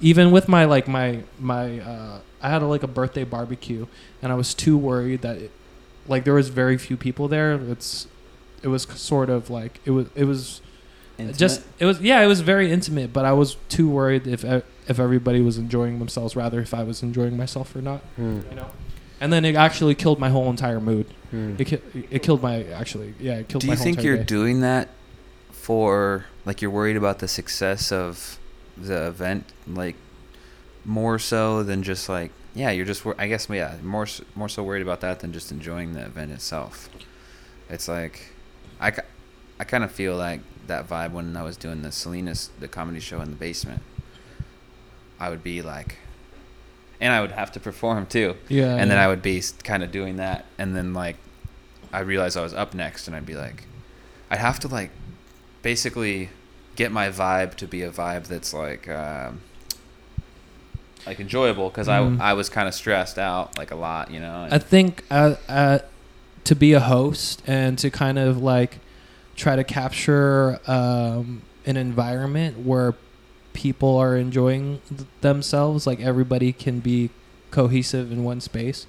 even 0.00 0.30
with 0.30 0.46
my 0.46 0.66
like 0.66 0.86
my 0.86 1.24
my 1.40 1.80
uh 1.80 2.20
I 2.40 2.48
had 2.48 2.62
a, 2.62 2.66
like 2.66 2.84
a 2.84 2.92
birthday 3.00 3.24
barbecue 3.24 3.86
and 4.22 4.30
I 4.30 4.36
was 4.36 4.54
too 4.54 4.76
worried 4.78 5.22
that 5.22 5.36
it, 5.38 5.50
like 6.08 6.24
there 6.24 6.34
was 6.34 6.48
very 6.48 6.76
few 6.78 6.96
people 6.96 7.28
there. 7.28 7.52
It's 7.54 8.06
it 8.62 8.68
was 8.68 8.82
sort 8.94 9.30
of 9.30 9.50
like 9.50 9.80
it 9.84 9.90
was 9.92 10.06
it 10.14 10.24
was 10.24 10.60
just 11.36 11.62
it 11.78 11.84
was 11.86 12.00
yeah 12.00 12.20
it 12.20 12.26
was 12.26 12.40
very 12.42 12.70
intimate 12.70 13.10
but 13.10 13.24
i 13.24 13.32
was 13.32 13.56
too 13.70 13.88
worried 13.88 14.26
if 14.26 14.44
e- 14.44 14.60
if 14.86 14.98
everybody 15.00 15.40
was 15.40 15.56
enjoying 15.56 15.98
themselves 15.98 16.36
rather 16.36 16.60
if 16.60 16.74
i 16.74 16.82
was 16.82 17.02
enjoying 17.02 17.36
myself 17.38 17.74
or 17.74 17.80
not 17.80 18.00
Hmm. 18.16 18.40
you 18.50 18.56
know 18.56 18.66
and 19.18 19.32
then 19.32 19.44
it 19.46 19.54
actually 19.56 19.94
killed 19.94 20.18
my 20.18 20.28
whole 20.28 20.50
entire 20.50 20.78
mood 20.80 21.06
Hmm. 21.30 21.54
it, 21.58 21.64
ki- 21.66 21.80
it 22.10 22.22
killed 22.22 22.42
my 22.42 22.64
actually 22.64 23.14
yeah 23.18 23.36
it 23.36 23.48
killed 23.48 23.62
Do 23.62 23.68
my 23.68 23.72
you 23.74 23.76
whole 23.78 23.84
think 23.84 24.02
you're 24.02 24.18
day. 24.18 24.24
doing 24.24 24.60
that 24.60 24.88
for 25.52 26.26
like 26.44 26.60
you're 26.60 26.70
worried 26.70 26.96
about 26.96 27.18
the 27.20 27.28
success 27.28 27.90
of 27.90 28.38
the 28.76 29.06
event, 29.08 29.44
like 29.66 29.96
more 30.84 31.18
so 31.18 31.62
than 31.62 31.82
just 31.82 32.08
like 32.08 32.30
yeah, 32.56 32.70
you're 32.70 32.86
just 32.86 33.04
I 33.18 33.28
guess 33.28 33.48
yeah 33.50 33.76
more 33.82 34.06
more 34.34 34.48
so 34.48 34.62
worried 34.62 34.82
about 34.82 35.00
that 35.02 35.20
than 35.20 35.32
just 35.32 35.52
enjoying 35.52 35.92
the 35.92 36.04
event 36.04 36.32
itself. 36.32 36.88
It's 37.68 37.86
like 37.86 38.32
I, 38.80 38.92
I 39.60 39.64
kind 39.64 39.84
of 39.84 39.92
feel 39.92 40.16
like 40.16 40.40
that 40.66 40.88
vibe 40.88 41.12
when 41.12 41.36
I 41.36 41.42
was 41.42 41.56
doing 41.58 41.82
the 41.82 41.92
Salinas 41.92 42.50
the 42.58 42.66
comedy 42.66 42.98
show 42.98 43.20
in 43.20 43.30
the 43.30 43.36
basement. 43.36 43.82
I 45.20 45.28
would 45.28 45.44
be 45.44 45.60
like, 45.62 45.98
and 47.00 47.12
I 47.12 47.20
would 47.20 47.32
have 47.32 47.52
to 47.52 47.60
perform 47.60 48.06
too 48.06 48.36
yeah 48.48 48.74
and 48.76 48.90
then. 48.90 48.98
I 48.98 49.06
would 49.08 49.22
be 49.22 49.42
kind 49.62 49.82
of 49.82 49.92
doing 49.92 50.16
that, 50.16 50.46
and 50.58 50.74
then 50.74 50.94
like 50.94 51.16
I 51.92 52.00
realized 52.00 52.38
I 52.38 52.42
was 52.42 52.54
up 52.54 52.72
next, 52.74 53.06
and 53.06 53.14
I'd 53.14 53.26
be 53.26 53.36
like, 53.36 53.64
I'd 54.30 54.38
have 54.38 54.58
to 54.60 54.68
like 54.68 54.90
basically 55.62 56.30
get 56.74 56.90
my 56.90 57.10
vibe 57.10 57.54
to 57.56 57.66
be 57.66 57.82
a 57.82 57.90
vibe 57.90 58.28
that's 58.28 58.54
like 58.54 58.88
um, 58.88 59.40
like 61.06 61.20
enjoyable 61.20 61.68
because 61.68 61.88
Mhm. 61.88 62.20
I 62.20 62.30
I 62.30 62.32
was 62.34 62.48
kind 62.48 62.66
of 62.68 62.74
stressed 62.74 63.18
out 63.18 63.56
like 63.58 63.70
a 63.70 63.76
lot, 63.76 64.10
you 64.10 64.20
know. 64.20 64.48
I 64.50 64.58
think 64.58 65.04
uh, 65.10 65.34
uh, 65.48 65.78
to 66.44 66.54
be 66.54 66.72
a 66.72 66.80
host 66.80 67.42
and 67.46 67.78
to 67.78 67.90
kind 67.90 68.18
of 68.18 68.42
like 68.42 68.78
try 69.36 69.54
to 69.56 69.64
capture 69.64 70.58
um, 70.66 71.42
an 71.66 71.76
environment 71.76 72.64
where 72.64 72.94
people 73.52 73.96
are 73.96 74.16
enjoying 74.16 74.80
th- 74.88 75.08
themselves, 75.20 75.86
like 75.86 76.00
everybody 76.00 76.52
can 76.52 76.80
be 76.80 77.10
cohesive 77.50 78.10
in 78.12 78.24
one 78.24 78.40
space. 78.40 78.86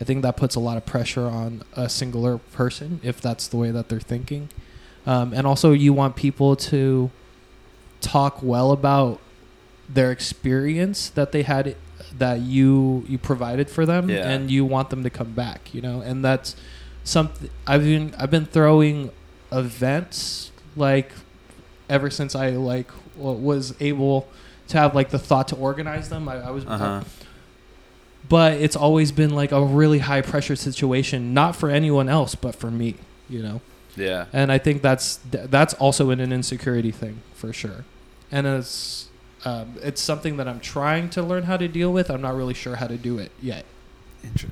I 0.00 0.04
think 0.04 0.22
that 0.22 0.36
puts 0.36 0.54
a 0.54 0.60
lot 0.60 0.76
of 0.76 0.84
pressure 0.84 1.26
on 1.26 1.62
a 1.74 1.88
singular 1.88 2.38
person 2.38 3.00
if 3.02 3.20
that's 3.20 3.48
the 3.48 3.56
way 3.56 3.70
that 3.70 3.88
they're 3.88 3.98
thinking. 4.00 4.48
Um, 5.06 5.32
and 5.32 5.46
also, 5.46 5.72
you 5.72 5.92
want 5.92 6.16
people 6.16 6.56
to 6.56 7.10
talk 8.00 8.42
well 8.42 8.72
about 8.72 9.20
their 9.88 10.10
experience 10.10 11.10
that 11.10 11.32
they 11.32 11.42
had 11.42 11.76
that 12.18 12.40
you 12.40 13.04
you 13.08 13.18
provided 13.18 13.68
for 13.70 13.84
them 13.86 14.08
Yeah. 14.10 14.28
and 14.28 14.50
you 14.50 14.64
want 14.64 14.90
them 14.90 15.02
to 15.02 15.10
come 15.10 15.32
back 15.32 15.72
you 15.74 15.80
know 15.80 16.00
and 16.00 16.24
that's 16.24 16.56
something 17.04 17.50
i've 17.66 17.82
been 17.82 18.14
i've 18.18 18.30
been 18.30 18.46
throwing 18.46 19.10
events 19.52 20.50
like 20.76 21.12
ever 21.88 22.10
since 22.10 22.34
i 22.34 22.50
like 22.50 22.90
was 23.16 23.74
able 23.80 24.28
to 24.68 24.78
have 24.78 24.94
like 24.94 25.10
the 25.10 25.18
thought 25.18 25.48
to 25.48 25.56
organize 25.56 26.08
them 26.08 26.28
i, 26.28 26.36
I 26.36 26.50
was 26.50 26.64
uh-huh. 26.66 27.02
but 28.28 28.54
it's 28.54 28.76
always 28.76 29.12
been 29.12 29.30
like 29.30 29.52
a 29.52 29.62
really 29.64 30.00
high 30.00 30.22
pressure 30.22 30.56
situation 30.56 31.32
not 31.32 31.54
for 31.54 31.70
anyone 31.70 32.08
else 32.08 32.34
but 32.34 32.54
for 32.54 32.70
me 32.70 32.96
you 33.28 33.42
know 33.42 33.60
Yeah. 33.96 34.26
and 34.32 34.50
I 34.52 34.58
think 34.58 34.82
that's 34.82 35.20
that's 35.30 35.74
also 35.74 36.10
an 36.10 36.20
insecurity 36.20 36.90
thing 36.92 37.20
for 37.34 37.52
sure, 37.52 37.84
and 38.30 38.46
it's 38.46 39.08
um, 39.44 39.74
it's 39.82 40.00
something 40.02 40.36
that 40.38 40.48
I'm 40.48 40.60
trying 40.60 41.10
to 41.10 41.22
learn 41.22 41.44
how 41.44 41.56
to 41.56 41.68
deal 41.68 41.92
with. 41.92 42.10
I'm 42.10 42.22
not 42.22 42.34
really 42.34 42.54
sure 42.54 42.76
how 42.76 42.86
to 42.86 42.96
do 42.96 43.18
it 43.18 43.30
yet. 43.40 43.64
Inter- 44.22 44.48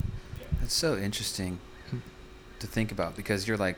That's 0.61 0.75
so 0.75 0.97
interesting 0.97 1.59
to 2.61 2.67
think 2.67 2.93
about 2.93 3.17
because 3.17 3.47
you're 3.49 3.57
like, 3.57 3.77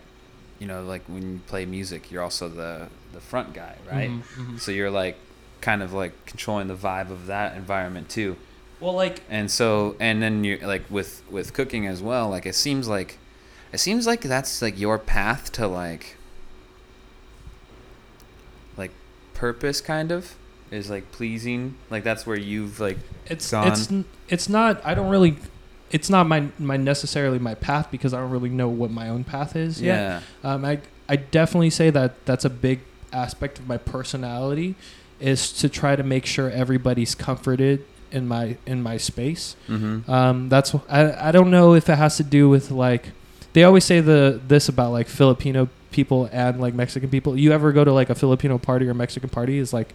you 0.58 0.66
know, 0.66 0.82
like 0.84 1.02
when 1.08 1.22
you 1.34 1.40
play 1.46 1.64
music, 1.66 2.10
you're 2.10 2.22
also 2.22 2.48
the 2.48 2.88
the 3.12 3.20
front 3.20 3.54
guy, 3.54 3.76
right? 3.90 4.10
Mhm, 4.10 4.22
mhm. 4.36 4.60
So 4.60 4.70
you're 4.72 4.90
like 4.90 5.16
kind 5.60 5.82
of 5.82 5.92
like 5.92 6.26
controlling 6.26 6.66
the 6.68 6.74
vibe 6.76 7.10
of 7.10 7.26
that 7.26 7.56
environment 7.56 8.08
too. 8.08 8.36
Well, 8.78 8.92
like 8.92 9.22
And 9.30 9.50
so 9.50 9.96
and 10.00 10.20
then 10.22 10.44
you 10.44 10.58
like 10.58 10.84
with 10.90 11.22
with 11.30 11.52
cooking 11.54 11.86
as 11.86 12.02
well, 12.02 12.28
like 12.28 12.44
it 12.46 12.54
seems 12.54 12.88
like 12.88 13.18
it 13.72 13.78
seems 13.78 14.06
like 14.06 14.20
that's 14.22 14.60
like 14.62 14.78
your 14.78 14.98
path 14.98 15.50
to 15.52 15.66
like 15.66 16.16
like 18.76 18.90
purpose 19.34 19.80
kind 19.80 20.12
of 20.12 20.34
is 20.70 20.90
like 20.90 21.10
pleasing. 21.12 21.76
Like 21.90 22.04
that's 22.04 22.26
where 22.26 22.36
you've 22.38 22.80
like 22.80 22.98
it's 23.26 23.50
gone. 23.50 23.68
it's 23.68 23.88
it's 24.28 24.48
not. 24.48 24.84
I 24.84 24.94
don't 24.94 25.08
really. 25.10 25.36
It's 25.90 26.10
not 26.10 26.26
my 26.26 26.48
my 26.58 26.76
necessarily 26.76 27.38
my 27.38 27.54
path 27.54 27.90
because 27.90 28.12
I 28.12 28.18
don't 28.20 28.30
really 28.30 28.48
know 28.48 28.68
what 28.68 28.90
my 28.90 29.08
own 29.08 29.24
path 29.24 29.54
is 29.56 29.80
yet. 29.80 30.22
yeah. 30.44 30.50
Um, 30.52 30.64
I 30.64 30.80
I 31.08 31.16
definitely 31.16 31.70
say 31.70 31.90
that 31.90 32.24
that's 32.26 32.44
a 32.44 32.50
big 32.50 32.80
aspect 33.12 33.58
of 33.58 33.68
my 33.68 33.78
personality 33.78 34.74
is 35.20 35.52
to 35.52 35.68
try 35.68 35.96
to 35.96 36.02
make 36.02 36.26
sure 36.26 36.50
everybody's 36.50 37.14
comforted 37.14 37.84
in 38.10 38.26
my 38.26 38.56
in 38.66 38.82
my 38.82 38.96
space. 38.96 39.56
Mhm. 39.68 40.08
Um, 40.08 40.48
that's 40.48 40.74
I, 40.88 41.28
I 41.28 41.32
don't 41.32 41.50
know 41.50 41.74
if 41.74 41.88
it 41.88 41.96
has 41.96 42.16
to 42.16 42.24
do 42.24 42.48
with 42.48 42.70
like 42.70 43.10
they 43.52 43.62
always 43.64 43.84
say 43.84 44.00
the 44.00 44.40
this 44.46 44.68
about 44.68 44.90
like 44.92 45.06
Filipino 45.06 45.68
people 45.92 46.28
and 46.32 46.60
like 46.60 46.74
Mexican 46.74 47.08
people. 47.08 47.38
You 47.38 47.52
ever 47.52 47.72
go 47.72 47.84
to 47.84 47.92
like 47.92 48.10
a 48.10 48.14
Filipino 48.14 48.58
party 48.58 48.86
or 48.88 48.92
Mexican 48.94 49.30
party? 49.30 49.58
Is 49.58 49.72
like, 49.72 49.94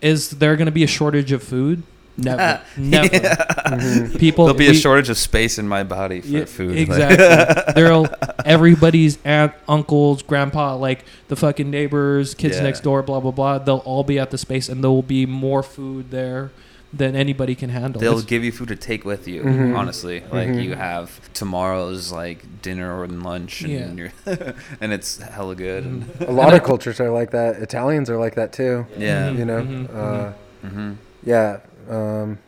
is 0.00 0.30
there 0.30 0.56
going 0.56 0.66
to 0.66 0.72
be 0.72 0.82
a 0.84 0.88
shortage 0.88 1.32
of 1.32 1.42
food? 1.42 1.82
Never, 2.20 2.60
never. 2.76 3.08
Mhm. 3.08 4.18
People 4.18 4.46
There'll 4.46 4.58
be 4.58 4.66
a 4.66 4.70
we- 4.70 4.76
shortage 4.76 5.08
of 5.08 5.16
space 5.18 5.56
in 5.58 5.68
my 5.68 5.84
body 5.84 6.20
for 6.20 6.26
Yeah, 6.28 6.44
food. 6.46 6.76
Exactly. 6.76 7.72
There'll 7.74 8.08
everybody's 8.44 9.18
aunt, 9.24 9.52
uncles, 9.68 10.22
grandpa, 10.22 10.74
like 10.74 11.04
the 11.28 11.36
fucking 11.36 11.70
neighbors, 11.70 12.34
kids 12.34 12.56
Yeah. 12.56 12.64
next 12.64 12.80
door, 12.80 13.02
blah 13.02 13.20
blah 13.20 13.30
blah. 13.30 13.58
They'll 13.58 13.78
all 13.84 14.02
be 14.04 14.18
at 14.18 14.30
the 14.30 14.38
space, 14.38 14.68
and 14.68 14.82
there 14.82 14.90
will 14.90 15.02
be 15.02 15.26
more 15.26 15.62
food 15.62 16.10
there 16.10 16.50
than 16.92 17.14
anybody 17.14 17.54
can 17.54 17.68
handle. 17.70 18.00
They'll 18.00 18.12
It's- 18.12 18.24
give 18.24 18.42
you 18.44 18.50
food 18.52 18.68
to 18.68 18.76
take 18.76 19.04
with 19.04 19.28
you. 19.28 19.42
Mhm. 19.42 19.76
Honestly, 19.76 20.22
like 20.32 20.48
Mhm. 20.48 20.62
you 20.64 20.74
have 20.74 21.20
tomorrow's 21.34 22.10
like 22.12 22.62
dinner 22.62 22.98
or 22.98 23.06
lunch, 23.06 23.60
and 23.62 23.70
Yeah. 23.72 23.92
you're 23.92 24.10
and 24.80 24.92
it's 24.92 25.18
hella 25.18 25.54
good. 25.54 25.84
And 25.84 26.02
Mhm. 26.04 26.28
A 26.28 26.32
lot 26.32 26.54
of 26.54 26.62
cultures 26.62 26.98
are 27.00 27.10
like 27.10 27.30
that. 27.32 27.56
Italians 27.56 28.08
are 28.08 28.16
like 28.16 28.34
that 28.36 28.52
too. 28.52 28.86
yeah, 28.96 29.28
Mhm. 29.28 29.38
You 29.38 29.44
know. 29.44 29.60
Mhm, 29.62 29.94
Uh, 29.94 30.32
hmm 30.68 30.92
yeah. 31.24 31.58
Um, 31.90 32.38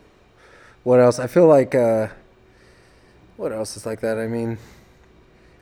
what 0.85 1.01
else? 1.01 1.19
I 1.19 1.27
feel 1.27 1.47
like. 1.47 1.75
Uh, 1.75 2.09
what 3.37 3.53
else 3.53 3.77
is 3.77 3.85
like 3.87 4.01
that? 4.01 4.19
I 4.19 4.27
mean, 4.27 4.59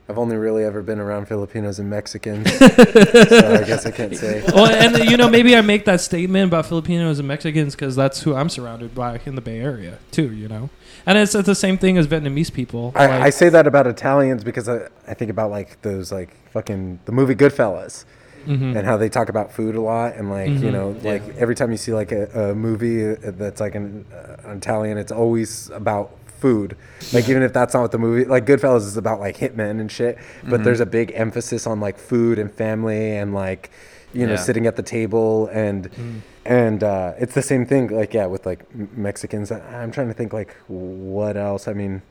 I've 0.09 0.17
only 0.17 0.37
really 0.37 0.63
ever 0.63 0.81
been 0.81 0.99
around 0.99 1.27
Filipinos 1.27 1.77
and 1.77 1.87
Mexicans, 1.87 2.51
so 2.57 2.65
I 2.65 3.63
guess 3.63 3.85
I 3.85 3.91
can't 3.91 4.15
say. 4.15 4.43
well, 4.53 4.65
and 4.65 4.97
you 5.09 5.17
know, 5.17 5.29
maybe 5.29 5.55
I 5.55 5.61
make 5.61 5.85
that 5.85 6.01
statement 6.01 6.47
about 6.47 6.65
Filipinos 6.65 7.19
and 7.19 7.27
Mexicans 7.27 7.75
because 7.75 7.95
that's 7.95 8.21
who 8.23 8.33
I'm 8.33 8.49
surrounded 8.49 8.95
by 8.95 9.21
in 9.25 9.35
the 9.35 9.41
Bay 9.41 9.59
Area 9.59 9.99
too. 10.09 10.33
You 10.33 10.47
know, 10.47 10.69
and 11.05 11.17
it's, 11.19 11.35
it's 11.35 11.45
the 11.45 11.53
same 11.53 11.77
thing 11.77 11.97
as 11.99 12.07
Vietnamese 12.07 12.51
people. 12.51 12.91
I, 12.95 13.05
Like- 13.05 13.21
I 13.21 13.29
say 13.29 13.49
that 13.49 13.67
about 13.67 13.85
Italians 13.85 14.43
because 14.43 14.67
I, 14.67 14.87
I 15.07 15.13
think 15.13 15.29
about 15.29 15.51
like 15.51 15.79
those 15.83 16.11
like 16.11 16.35
fucking 16.51 17.01
the 17.05 17.11
movie 17.11 17.35
Goodfellas 17.35 18.05
Mhm. 18.47 18.75
and 18.77 18.85
how 18.87 18.95
they 18.95 19.09
talk 19.09 19.27
about 19.27 19.51
food 19.51 19.75
a 19.75 19.81
lot 19.81 20.15
and 20.15 20.29
like 20.29 20.47
you 20.49 20.69
Mhm. 20.69 20.71
know 20.71 20.95
Yeah. 21.03 21.11
like 21.11 21.35
every 21.37 21.55
time 21.55 21.71
you 21.71 21.77
see 21.77 21.93
like 21.93 22.13
a, 22.13 22.51
a 22.51 22.55
movie 22.55 23.13
that's 23.13 23.59
like 23.59 23.75
an, 23.75 24.05
uh, 24.15 24.49
an 24.49 24.57
Italian 24.57 24.97
it's 24.97 25.11
always 25.11 25.69
about 25.71 26.11
food 26.39 26.75
like 27.13 27.27
even 27.29 27.43
if 27.43 27.51
that's 27.53 27.73
not 27.73 27.81
what 27.81 27.91
the 27.91 27.97
movie 27.97 28.25
like 28.25 28.45
Goodfellas 28.45 28.85
is 28.91 28.97
about 28.97 29.19
like 29.19 29.37
hitmen 29.37 29.79
and 29.81 29.91
shit 29.91 30.17
but 30.49 30.59
Mhm. 30.59 30.63
there's 30.63 30.79
a 30.79 30.85
big 30.85 31.11
emphasis 31.15 31.67
on 31.67 31.79
like 31.79 31.97
food 31.97 32.39
and 32.39 32.49
family 32.51 33.15
and 33.17 33.33
like 33.33 33.69
you 34.13 34.25
know 34.25 34.33
Yeah. 34.33 34.39
sitting 34.49 34.65
at 34.67 34.75
the 34.75 34.83
table 34.83 35.47
and 35.65 35.89
Mhm. 35.91 36.21
and 36.45 36.83
uh, 36.83 37.13
it's 37.19 37.35
the 37.35 37.41
same 37.51 37.65
thing 37.65 37.87
like 37.89 38.13
yeah 38.13 38.25
with 38.25 38.45
like 38.45 38.61
Mexicans 39.07 39.51
I'm 39.51 39.91
trying 39.91 40.07
to 40.07 40.13
think 40.13 40.31
like 40.33 40.55
what 40.67 41.35
else 41.37 41.67
I 41.67 41.73
mean 41.73 42.01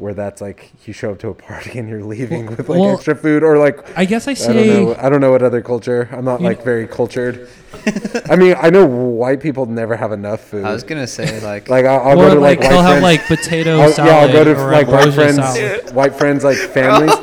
where 0.00 0.14
that's 0.14 0.40
like 0.40 0.70
you 0.86 0.92
show 0.92 1.12
up 1.12 1.18
to 1.20 1.28
a 1.28 1.34
party 1.34 1.78
and 1.78 1.88
you're 1.88 2.02
leaving 2.02 2.46
with 2.46 2.68
like 2.68 2.78
Well, 2.80 2.94
extra 2.94 3.14
food 3.14 3.42
or 3.42 3.58
like 3.58 3.96
I 3.98 4.04
guess 4.06 4.26
I 4.26 4.30
I 4.32 4.34
say 4.34 4.66
don't 4.68 4.84
know. 4.86 4.96
I 4.98 5.08
don't 5.08 5.20
know 5.20 5.30
what 5.30 5.42
other 5.42 5.60
culture. 5.62 6.08
I'm 6.10 6.24
not 6.24 6.40
like 6.40 6.58
know- 6.60 6.64
very 6.64 6.86
cultured. 6.86 7.48
I 8.30 8.34
mean, 8.36 8.56
I 8.58 8.70
know 8.70 8.84
white 8.86 9.40
people 9.40 9.66
never 9.66 9.94
have 9.96 10.10
enough 10.12 10.40
food. 10.40 10.64
I 10.64 10.72
was 10.72 10.82
gonna 10.82 11.06
say 11.06 11.40
like, 11.40 11.68
like 11.68 11.84
I'll, 11.84 12.00
I'll 12.00 12.18
or 12.20 12.28
go 12.30 12.34
to 12.34 12.40
like, 12.40 12.58
like, 12.60 12.68
they'll 12.70 12.78
white 12.78 12.82
have 12.82 13.00
friends. 13.00 13.02
like 13.02 13.26
potato 13.26 13.78
I'll- 13.80 13.92
salad. 13.92 14.10
yeah, 14.10 14.18
I'll 14.18 14.32
go 14.32 14.44
to 14.44 14.54
like 14.64 14.88
white 14.88 15.12
friends, 15.14 15.36
salad. 15.36 15.94
white 15.94 16.14
friends 16.16 16.42
like 16.44 16.58
oh 16.60 16.68
families. 16.68 17.14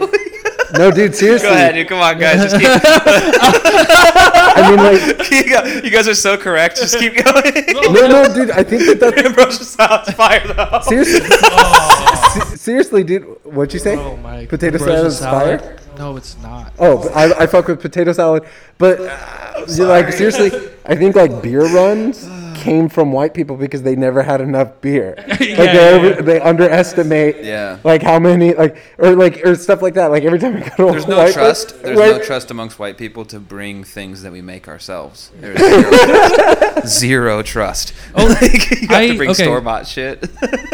no, 0.77 0.91
dude, 0.91 1.15
seriously. 1.15 1.49
go 1.49 1.53
ahead, 1.55 1.75
dude. 1.75 1.87
Come 1.87 1.99
on, 1.99 2.17
guys. 2.19 2.53
Just 4.75 5.29
keep. 5.29 5.45
I 5.55 5.63
mean, 5.63 5.77
like, 5.77 5.83
you 5.83 5.89
guys- 5.91 6.07
are 6.07 6.15
so 6.15 6.37
correct. 6.37 6.77
Just 6.77 6.97
keep 6.99 7.13
going. 7.25 7.93
no, 7.93 8.07
no, 8.07 8.33
dude. 8.33 8.51
I 8.51 8.63
think 8.63 8.83
that 8.85 8.99
that's 8.99 9.21
Ambrosia 9.25 9.63
salad's 9.63 10.11
fire 10.13 10.45
though. 10.47 10.79
seriously. 10.83 11.21
Oh. 11.43 12.45
se- 12.49 12.55
seriously, 12.57 13.03
dude. 13.03 13.23
What'd 13.43 13.73
you 13.73 13.79
say? 13.79 13.95
Oh 13.97 14.17
my! 14.17 14.45
Potato 14.45 14.77
salad 14.77 15.05
is 15.07 15.19
fire? 15.19 15.77
No, 15.97 16.15
it's 16.15 16.37
not. 16.43 16.73
Oh, 16.77 17.03
but 17.03 17.15
I, 17.15 17.43
I 17.43 17.47
fuck 17.47 17.67
with 17.67 17.81
potato 17.81 18.11
salad, 18.13 18.43
but 18.77 18.99
uh, 19.01 19.65
you're 19.69 19.87
like 19.87 20.11
seriously, 20.13 20.51
I 20.85 20.95
think 20.95 21.15
like 21.15 21.41
beer 21.41 21.63
runs 21.73 22.23
came 22.57 22.89
from 22.89 23.11
white 23.11 23.33
people 23.33 23.55
because 23.55 23.83
they 23.83 23.95
never 23.95 24.21
had 24.23 24.41
enough 24.41 24.81
beer. 24.81 25.15
Like 25.27 25.39
Yeah, 25.39 25.55
they, 25.55 25.73
yeah, 25.73 25.95
over, 25.97 26.07
yeah. 26.09 26.21
they 26.21 26.39
underestimate 26.41 27.43
Yeah. 27.43 27.79
like 27.83 28.01
how 28.03 28.19
many 28.19 28.53
like 28.53 28.77
or 28.97 29.15
like 29.15 29.45
or 29.45 29.55
stuff 29.55 29.81
like 29.81 29.93
that. 29.95 30.07
Like 30.11 30.23
every 30.23 30.39
time 30.39 30.57
I 30.57 30.59
go 30.75 30.87
to 30.87 30.91
There's 30.91 31.05
a 31.05 31.09
no 31.09 31.17
white 31.17 31.33
trust. 31.33 31.69
place- 31.69 31.81
There's 31.81 31.97
white- 31.97 32.17
no 32.17 32.23
trust 32.23 32.51
amongst 32.51 32.79
white 32.79 32.97
people 32.97 33.23
to 33.25 33.39
bring 33.39 33.83
things 33.83 34.21
that 34.23 34.31
we 34.31 34.41
make 34.41 34.67
ourselves. 34.67 35.31
There's 35.39 35.57
zero, 35.59 36.81
zero 36.85 37.41
trust. 37.43 37.93
Oh, 38.15 38.25
like, 38.41 38.69
you 38.71 38.87
have 38.87 38.91
I- 38.97 39.07
to 39.09 39.17
bring 39.17 39.29
okay. 39.31 39.43
store 39.43 39.61
bought 39.61 39.87
shit. 39.87 40.27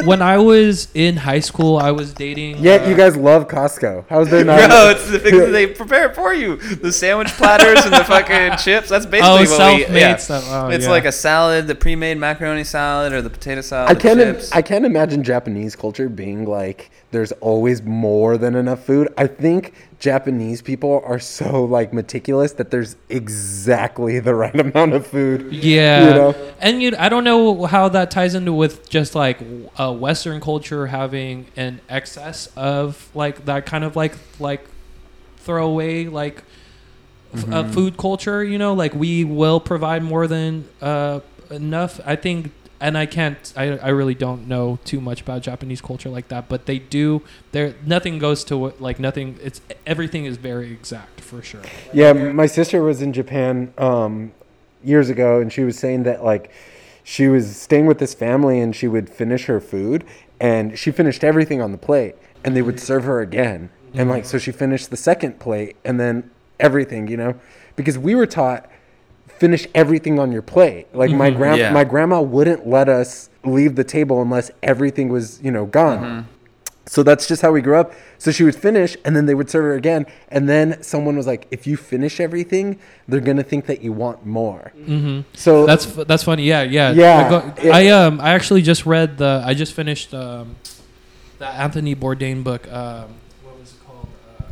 when 0.06 0.22
I 0.22 0.38
was 0.38 0.88
in 0.94 1.18
high 1.18 1.40
school, 1.40 1.78
I 1.78 1.92
was 1.92 2.14
dating. 2.14 2.58
Yet 2.60 2.82
uh, 2.86 2.90
you 2.90 2.96
guys 2.96 3.16
love 3.16 3.48
Costco. 3.48 4.06
How's 4.10 4.30
there 4.30 4.44
not? 4.46 4.70
Bro, 4.70 4.90
it's 4.92 5.10
the 5.12 5.20
things 5.20 5.38
that 5.38 5.52
they 5.52 5.68
prepare 5.68 6.10
it 6.10 6.16
for 6.16 6.34
you. 6.34 6.58
The 6.58 6.92
sandwich 6.92 7.30
platters 7.30 7.84
and 7.86 7.94
the 7.94 8.04
fucking 8.04 8.58
chips. 8.58 8.90
That's 8.90 9.06
basically 9.06 9.30
Oh, 9.30 9.36
what 9.36 9.48
self-made 9.48 9.90
we. 9.90 10.00
Yeah. 10.00 10.16
stuff. 10.18 10.44
Oh, 10.48 10.70
it's 10.70 10.86
yeah. 10.86 10.92
like 10.92 11.06
a 11.06 11.12
salad, 11.12 11.68
the 11.74 11.80
pre-made 11.80 12.18
macaroni 12.18 12.64
salad, 12.64 13.14
or 13.14 13.22
the 13.22 13.30
potato 13.30 13.62
salad. 13.62 13.90
I 13.90 14.00
can't. 14.00 14.20
Im- 14.20 14.36
chips. 14.36 14.52
I 14.52 14.62
can't 14.62 14.86
imagine 14.86 15.24
Japanese 15.24 15.76
culture 15.76 16.08
being 16.10 16.46
like 16.46 16.92
there's 17.12 17.32
always 17.34 17.82
more 17.84 18.38
than 18.38 18.56
enough 18.56 18.84
food. 18.86 19.12
I 19.18 19.28
think 19.28 19.74
Japanese 20.00 20.62
people 20.62 21.02
are 21.06 21.20
so 21.20 21.64
like 21.64 21.92
meticulous 21.94 22.54
that 22.54 22.70
there's 22.72 22.96
exactly 23.10 24.20
the 24.20 24.36
right 24.44 24.60
amount 24.60 24.94
of 24.94 25.08
food. 25.08 25.52
Yeah, 25.52 26.08
You 26.08 26.14
know? 26.14 26.36
and 26.60 26.82
you, 26.82 26.92
I 26.98 27.10
don't 27.10 27.24
know 27.24 27.66
how 27.66 27.90
that 27.90 28.12
ties 28.12 28.36
into 28.36 28.54
with 28.54 28.90
just 28.90 29.16
like 29.16 29.40
uh, 29.78 29.94
Western 29.94 30.42
culture 30.42 30.88
having 30.88 31.46
an 31.56 31.82
excess 31.90 32.48
of 32.56 33.10
like 33.16 33.46
that 33.46 33.66
kind 33.66 33.84
of 33.84 33.96
like 33.96 34.14
like 34.40 34.66
throwaway 35.38 36.06
like 36.06 36.44
f- 37.34 37.44
uh, 37.52 37.64
Mhm. 37.64 37.74
food 37.74 37.98
culture. 37.98 38.44
You 38.44 38.58
know, 38.58 38.74
like 38.74 38.94
we 38.96 39.24
will 39.24 39.60
provide 39.60 40.04
more 40.04 40.28
than 40.28 40.68
uh, 40.82 41.20
enough. 41.54 42.00
I 42.06 42.16
think, 42.16 42.52
and 42.80 42.98
I 42.98 43.06
can't. 43.06 43.54
I 43.56 43.78
I 43.78 43.90
really 43.90 44.16
don't 44.16 44.48
know 44.48 44.80
too 44.84 45.00
much 45.00 45.22
about 45.22 45.42
Japanese 45.42 45.82
culture 45.82 46.10
like 46.10 46.28
that, 46.28 46.50
but 46.50 46.66
they 46.66 46.80
do. 46.80 47.22
There, 47.52 47.76
nothing 47.86 48.20
goes 48.20 48.44
to 48.46 48.74
like 48.80 49.00
nothing. 49.00 49.40
It's 49.42 49.62
everything 49.86 50.26
is 50.26 50.38
very 50.38 50.72
exact 50.72 51.22
for 51.22 51.42
sure. 51.42 51.62
Yeah, 51.94 52.14
my 52.14 52.46
sister 52.46 52.84
was 52.84 53.02
in 53.02 53.14
Japan 53.14 53.74
um, 53.78 54.34
years 54.84 55.10
ago, 55.10 55.40
and 55.40 55.52
she 55.52 55.64
was 55.64 55.78
saying 55.78 56.04
that 56.04 56.24
like 56.24 56.52
she 57.04 57.28
was 57.28 57.56
staying 57.56 57.86
with 57.86 58.00
this 58.00 58.14
family, 58.14 58.60
and 58.60 58.76
she 58.76 58.88
would 58.88 59.10
finish 59.10 59.46
her 59.46 59.60
food, 59.60 60.04
and 60.40 60.78
she 60.78 60.92
finished 60.92 61.24
everything 61.24 61.62
on 61.62 61.72
the 61.72 61.78
plate, 61.78 62.16
and 62.44 62.56
they 62.56 62.62
would 62.62 62.80
serve 62.80 63.04
her 63.06 63.22
again, 63.22 63.70
and 63.94 64.10
like 64.10 64.26
so 64.26 64.38
she 64.38 64.52
finished 64.52 64.90
the 64.90 64.98
second 64.98 65.40
plate, 65.40 65.78
and 65.86 66.00
then 66.00 66.30
everything, 66.60 67.08
you 67.08 67.18
know, 67.18 67.40
because 67.76 67.98
we 67.98 68.16
were 68.16 68.26
taught 68.26 68.70
finish 69.44 69.64
everything 69.76 70.16
on 70.24 70.32
your 70.36 70.42
plate. 70.54 70.86
Like 71.02 71.12
my 71.12 71.30
Mhm. 71.30 71.38
grand 71.40 71.58
Yeah. 71.60 71.72
my 71.80 71.84
grandma 71.94 72.20
wouldn't 72.36 72.62
let 72.78 72.88
us 73.00 73.30
leave 73.58 73.74
the 73.82 73.84
table 73.98 74.18
unless 74.26 74.48
everything 74.72 75.08
was 75.10 75.26
you 75.46 75.52
know 75.56 75.66
gone. 75.80 76.00
Mm-hmm. 76.04 76.22
So 76.86 77.00
that's 77.02 77.26
just 77.32 77.42
how 77.42 77.52
we 77.58 77.62
grew 77.68 77.78
up. 77.84 77.90
So 78.24 78.28
she 78.36 78.44
would 78.48 78.56
finish, 78.70 78.92
and 79.06 79.12
then 79.16 79.26
they 79.26 79.34
would 79.40 79.50
serve 79.50 79.64
her 79.70 79.76
again. 79.84 80.06
And 80.36 80.48
then 80.54 80.68
someone 80.82 81.16
was 81.22 81.28
like, 81.34 81.42
"If 81.58 81.62
you 81.70 81.76
finish 81.78 82.20
everything, 82.28 82.68
they're 83.08 83.26
gonna 83.30 83.44
think 83.52 83.66
that 83.72 83.80
you 83.86 83.92
want 84.04 84.26
more." 84.26 84.72
Mm-hmm. 84.78 85.22
So 85.34 85.66
That's 85.66 85.86
that's 86.12 86.24
funny. 86.24 86.44
Yeah, 86.44 86.64
yeah. 86.64 86.92
Yeah, 86.92 87.18
I, 87.58 87.64
yeah. 87.64 87.76
I 87.80 87.88
um 88.00 88.14
I 88.22 88.30
actually 88.38 88.62
just 88.62 88.86
read 88.86 89.18
the 89.18 89.32
I 89.50 89.54
just 89.64 89.74
finished 89.74 90.14
um 90.14 90.56
the 91.40 91.48
Anthony 91.48 91.96
Bourdain 91.96 92.44
book. 92.44 92.64
Um, 92.72 93.08
what 93.46 93.60
was 93.60 93.70
it 93.76 93.80
called? 93.86 94.08
Uh, 94.40 94.44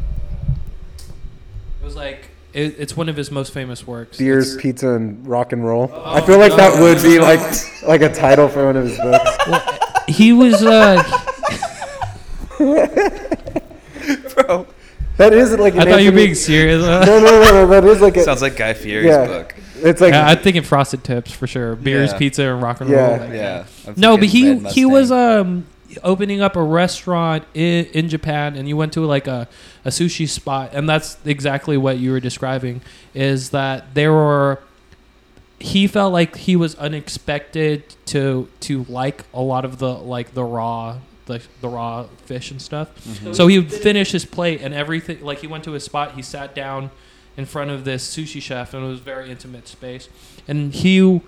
it 1.82 1.86
was 1.86 1.96
like 1.96 2.22
it, 2.54 2.76
it's 2.78 2.96
one 2.98 3.08
of 3.10 3.16
his 3.18 3.32
most 3.32 3.54
famous 3.54 3.86
works. 3.88 4.18
beers, 4.18 4.50
It's- 4.54 4.62
pizza, 4.62 4.90
and 4.90 5.26
rock 5.28 5.54
and 5.54 5.66
roll. 5.66 5.90
Oh, 5.94 6.02
I 6.06 6.22
feel 6.22 6.38
like 6.38 6.52
no. 6.52 6.58
that 6.58 6.82
would 6.82 7.02
be 7.02 7.20
like 7.20 7.40
like 7.88 8.02
a 8.02 8.14
title 8.14 8.48
for 8.50 8.66
one 8.66 8.78
of 8.78 8.86
his 8.88 8.98
books. 8.98 9.30
he 10.08 10.34
was 10.34 10.62
uh 10.64 11.02
Bro, 14.36 14.68
That 15.18 15.34
is 15.34 15.52
like. 15.58 15.76
I 15.76 15.84
an 15.84 15.88
thought 15.90 16.02
you 16.04 16.12
were 16.12 16.16
being 16.16 16.36
serious. 16.36 16.82
No, 16.84 17.02
no, 17.02 17.20
no, 17.20 17.42
no. 17.52 17.68
That 17.68 17.84
is 17.86 18.02
like 18.02 18.18
a. 18.18 18.24
sounds 18.24 18.42
like 18.42 18.56
Guy 18.56 18.74
Fieri's 18.74 19.08
Yeah. 19.08 19.26
book. 19.28 19.56
it's 19.76 20.02
like. 20.02 20.14
yeah, 20.14 20.28
I'm 20.28 20.38
thinking 20.40 20.64
Frosted 20.64 21.04
Tips 21.04 21.32
for 21.32 21.48
sure. 21.48 21.76
Beers, 21.76 22.12
Yeah. 22.12 22.18
pizza, 22.18 22.44
and 22.54 22.62
rock 22.62 22.82
and 22.82 22.90
Yeah. 22.90 23.08
roll. 23.08 23.20
like, 23.20 23.34
Yeah. 23.34 23.66
I'm 23.88 23.94
No, 23.98 24.18
but 24.18 24.28
he 24.28 24.58
he 24.70 24.86
was 24.86 25.12
um 25.12 25.66
opening 26.04 26.42
up 26.42 26.56
a 26.56 26.64
restaurant 26.64 27.44
in, 27.54 27.86
in 27.88 28.10
Japan, 28.10 28.56
and 28.56 28.68
you 28.68 28.78
went 28.78 28.94
to 28.94 29.02
like 29.06 29.28
a, 29.28 29.48
a 29.86 29.90
sushi 29.90 30.28
spot, 30.28 30.72
and 30.74 30.88
that's 30.88 31.18
exactly 31.26 31.78
what 31.78 31.98
you 32.00 32.12
were 32.12 32.20
describing. 32.20 32.82
Is 33.14 33.50
that 33.52 33.94
there 33.94 34.12
were 34.12 34.60
he 35.60 35.86
felt 35.86 36.12
like 36.12 36.36
he 36.38 36.56
was 36.56 36.76
unexpected 36.76 37.84
to 38.08 38.48
to 38.62 38.84
like 38.90 39.24
a 39.34 39.42
lot 39.42 39.64
of 39.66 39.78
the 39.78 39.94
like 39.94 40.34
the 40.34 40.44
raw 40.44 40.98
the, 41.26 41.42
the 41.62 41.68
raw 41.70 42.06
fish 42.26 42.52
and 42.52 42.62
stuff. 42.62 42.90
Mhm. 43.06 43.36
So 43.36 43.48
he 43.48 43.60
would 43.60 43.72
finish 43.72 44.12
his 44.12 44.26
plate 44.26 44.60
and 44.62 44.74
everything. 44.74 45.22
Like 45.22 45.40
he 45.40 45.48
went 45.48 45.64
to 45.66 45.72
his 45.72 45.84
spot, 45.84 46.16
he 46.16 46.22
sat 46.22 46.56
down 46.56 46.90
in 47.38 47.46
front 47.46 47.72
of 47.72 47.86
this 47.86 48.06
sushi 48.16 48.42
chef, 48.42 48.74
and 48.74 48.84
it 48.84 48.88
was 48.88 49.00
a 49.00 49.04
very 49.04 49.30
intimate 49.30 49.68
space. 49.68 50.10
And 50.48 50.74
he 50.74 51.22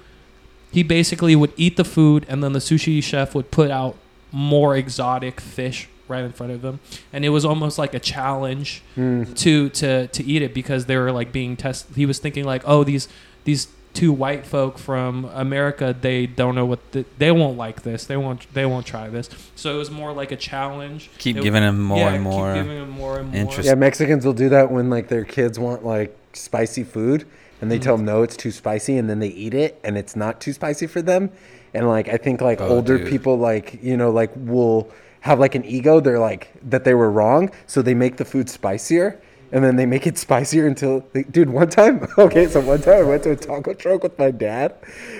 he 0.71 0.81
basically 0.83 1.35
would 1.35 1.53
eat 1.55 1.77
the 1.77 1.85
food, 1.85 2.25
and 2.27 2.43
then 2.43 2.53
the 2.53 2.59
sushi 2.59 3.01
chef 3.03 3.35
would 3.35 3.51
put 3.51 3.69
out 3.69 3.95
more 4.33 4.75
exotic 4.75 5.39
fish 5.39 5.87
right 6.09 6.25
in 6.25 6.33
front 6.33 6.51
of 6.51 6.61
them 6.61 6.81
and 7.13 7.23
it 7.23 7.29
was 7.29 7.45
almost 7.45 7.77
like 7.77 7.93
a 7.93 7.99
challenge 7.99 8.81
Hmm. 8.95 9.23
to 9.35 9.69
to 9.69 10.07
to 10.07 10.23
eat 10.25 10.41
it 10.41 10.53
because 10.53 10.85
they 10.87 10.97
were 10.97 11.11
like 11.13 11.31
being 11.31 11.55
tested. 11.55 11.95
He 11.95 12.05
was 12.05 12.19
thinking 12.19 12.43
like, 12.43 12.61
oh, 12.65 12.83
these 12.83 13.07
these 13.45 13.67
two 13.93 14.11
white 14.11 14.43
folk 14.43 14.79
from 14.79 15.25
America, 15.35 15.95
they 16.01 16.25
don't 16.25 16.55
know 16.55 16.65
what 16.65 16.79
the, 16.93 17.05
they 17.19 17.31
won't 17.31 17.57
like 17.57 17.83
this. 17.83 18.05
They 18.05 18.17
won't 18.17 18.51
they 18.53 18.65
won't 18.65 18.85
try 18.87 19.07
this. 19.07 19.29
So 19.55 19.73
it 19.75 19.77
was 19.77 19.91
more 19.91 20.11
like 20.11 20.31
a 20.31 20.35
challenge. 20.35 21.09
Keep 21.19 21.37
It- 21.37 21.43
giving 21.43 21.61
them 21.61 21.79
more 21.81 21.99
yeah, 21.99 22.13
and 22.13 22.23
more. 22.23 22.53
Keep 22.55 22.63
giving 22.63 22.77
him 22.81 22.89
more 22.89 23.19
and 23.19 23.27
more. 23.31 23.41
Interest- 23.41 23.67
Yeah, 23.69 23.75
Mexicans 23.75 24.25
will 24.25 24.33
do 24.33 24.49
that 24.49 24.71
when 24.71 24.89
like 24.89 25.07
their 25.09 25.23
kids 25.23 25.57
want 25.59 25.85
like 25.85 26.17
spicy 26.33 26.83
food, 26.83 27.25
and 27.61 27.71
they 27.71 27.77
tell 27.79 27.95
them 27.97 28.05
no, 28.05 28.23
it's 28.23 28.35
too 28.35 28.51
spicy, 28.51 28.97
and 28.97 29.07
then 29.09 29.19
they 29.19 29.27
eat 29.29 29.53
it, 29.53 29.79
and 29.83 29.95
it's 29.97 30.15
not 30.15 30.41
too 30.41 30.53
spicy 30.53 30.87
for 30.87 31.01
them. 31.03 31.29
And 31.73 31.87
like 31.87 32.07
I 32.09 32.17
think 32.17 32.41
like 32.41 32.61
Oh, 32.61 32.67
older 32.67 32.97
dude. 32.97 33.07
people 33.09 33.37
like 33.37 33.79
you 33.81 33.97
know 33.97 34.11
like 34.11 34.31
will 34.35 34.89
have 35.21 35.39
like 35.39 35.55
an 35.55 35.65
ego. 35.65 35.99
They're 35.99 36.19
like 36.19 36.51
that 36.69 36.83
they 36.83 36.93
were 36.93 37.09
wrong, 37.11 37.49
so 37.67 37.81
they 37.81 37.93
make 37.93 38.17
the 38.17 38.25
food 38.25 38.49
spicier. 38.49 39.19
And 39.51 39.63
then 39.63 39.75
they 39.75 39.85
make 39.85 40.07
it 40.07 40.17
spicier 40.25 40.65
until, 40.65 41.05
they, 41.13 41.21
dude. 41.23 41.47
One 41.49 41.69
time, 41.69 42.07
okay, 42.17 42.47
so 42.47 42.59
one 42.59 42.81
time 42.81 42.99
I 42.99 43.03
went 43.03 43.21
to 43.23 43.31
a 43.31 43.35
taco 43.35 43.73
truck 43.75 44.01
with 44.01 44.17
my 44.17 44.31
dad, 44.31 44.73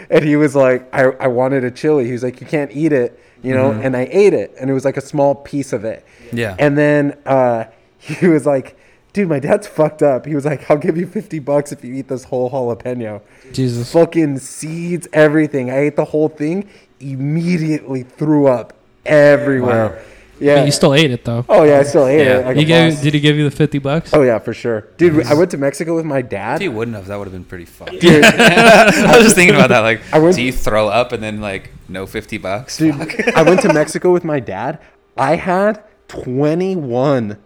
and 0.10 0.26
he 0.26 0.36
was 0.36 0.56
like, 0.56 0.92
"I, 0.94 1.04
I 1.20 1.28
wanted 1.28 1.64
a 1.64 1.70
chili." 1.72 2.06
He 2.08 2.14
was 2.14 2.24
like, 2.24 2.42
"You 2.42 2.48
can't 2.48 2.72
eat 2.72 2.92
it," 2.94 3.20
you 3.44 3.54
know. 3.54 3.72
And 3.72 3.96
I 3.96 4.08
ate 4.12 4.34
it, 4.34 4.54
and 4.60 4.70
it 4.72 4.74
was 4.74 4.86
like 4.86 4.98
a 4.98 5.02
small 5.02 5.36
piece 5.36 5.72
of 5.72 5.86
it. 5.86 6.04
Yeah. 6.32 6.56
And 6.58 6.76
then 6.76 7.16
uh, 7.28 7.66
he 8.00 8.28
was 8.28 8.46
like, 8.48 8.76
dude, 9.14 9.30
my 9.30 9.40
dad's 9.40 9.68
fucked 9.68 10.02
up. 10.04 10.26
He 10.26 10.36
was 10.36 10.46
like, 10.46 10.70
I'll 10.70 10.78
give 10.78 10.98
you 10.98 11.08
50 11.08 11.40
bucks 11.40 11.72
if 11.72 11.84
you 11.84 11.94
eat 11.94 12.08
this 12.08 12.26
whole 12.26 12.50
jalapeno. 12.50 13.22
Jesus. 13.52 13.92
Fucking 13.94 14.40
seeds, 14.40 15.08
everything. 15.14 15.70
I 15.70 15.78
ate 15.80 15.96
the 15.96 16.06
whole 16.06 16.30
thing, 16.30 16.70
immediately 17.00 18.04
threw 18.04 18.48
up 18.48 18.74
everywhere. 19.06 19.90
Wow. 19.90 20.02
Yeah. 20.40 20.66
You 20.66 20.72
still 20.72 20.94
ate 20.94 21.12
it 21.12 21.24
though. 21.24 21.46
oh, 21.48 21.64
yeah, 21.64 21.80
I 21.80 21.84
still 21.84 22.06
ate 22.08 22.26
Yeah. 22.26 22.40
it. 22.40 22.46
Like 22.48 22.58
He 22.58 22.66
gave, 22.66 23.00
did 23.02 23.14
he 23.14 23.20
give 23.22 23.38
you 23.38 23.46
the 23.50 23.56
fifty 23.56 23.78
bucks? 23.80 24.14
Oh, 24.14 24.24
yeah, 24.24 24.40
for 24.40 24.54
sure. 24.54 24.82
Dude, 24.98 25.26
I 25.28 25.36
went 25.36 25.52
to 25.52 25.58
Mexico 25.58 25.96
with 25.96 26.04
my 26.06 26.22
dad. 26.22 26.56
If 26.56 26.62
he 26.62 26.68
wouldn't 26.70 26.98
have, 26.98 27.06
that 27.08 27.16
would 27.18 27.26
have 27.26 27.32
been 27.34 27.46
pretty 27.46 27.66
fun. 27.66 27.90
Dude, 28.00 28.26
I 28.26 28.86
was 29.16 29.24
just 29.24 29.36
thinking 29.36 29.56
about 29.56 29.70
that. 29.70 29.82
Like, 29.82 30.02
I 30.12 30.20
went- 30.20 30.36
do 30.36 30.42
you 30.42 30.52
throw 30.52 30.88
up 30.90 31.12
and 31.14 31.24
then 31.24 31.40
like 31.40 31.70
no 31.88 32.06
fifty 32.08 32.38
bucks? 32.40 32.78
Dude, 32.78 32.96
I 33.36 33.44
went 33.44 33.62
to 33.62 33.72
Mexico 33.72 34.12
with 34.12 34.24
my 34.26 34.40
dad. 34.42 34.80
I 35.16 35.36
had 35.36 35.82
21 36.08 37.38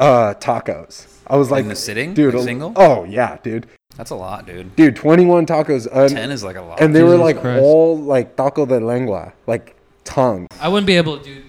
uh, 0.00 0.34
tacos. 0.34 1.06
I 1.26 1.36
was 1.36 1.50
like, 1.50 1.64
In 1.64 1.70
a 1.70 1.76
sitting? 1.76 2.14
dude, 2.14 2.34
Like 2.34 2.44
single? 2.44 2.72
Oh 2.76 3.04
yeah, 3.04 3.38
dude, 3.42 3.66
That's 3.96 4.10
a 4.10 4.14
lot, 4.14 4.46
dude. 4.46 4.76
dude, 4.76 4.94
21 4.96 5.46
tacos. 5.46 5.88
Uh, 5.90 6.08
Ten 6.08 6.30
is 6.30 6.44
like 6.44 6.56
a 6.56 6.60
lot. 6.62 6.80
and 6.80 6.94
they 6.94 7.02
were 7.02 7.16
like 7.16 7.40
Christ. 7.40 7.62
all 7.62 7.98
like 7.98 8.36
taco 8.36 8.66
de 8.66 8.78
lengua, 8.80 9.32
like 9.46 9.74
tongue. 10.04 10.46
I 10.60 10.68
wouldn't 10.68 10.86
be 10.86 10.96
able 10.96 11.18
to 11.18 11.24
do. 11.24 11.42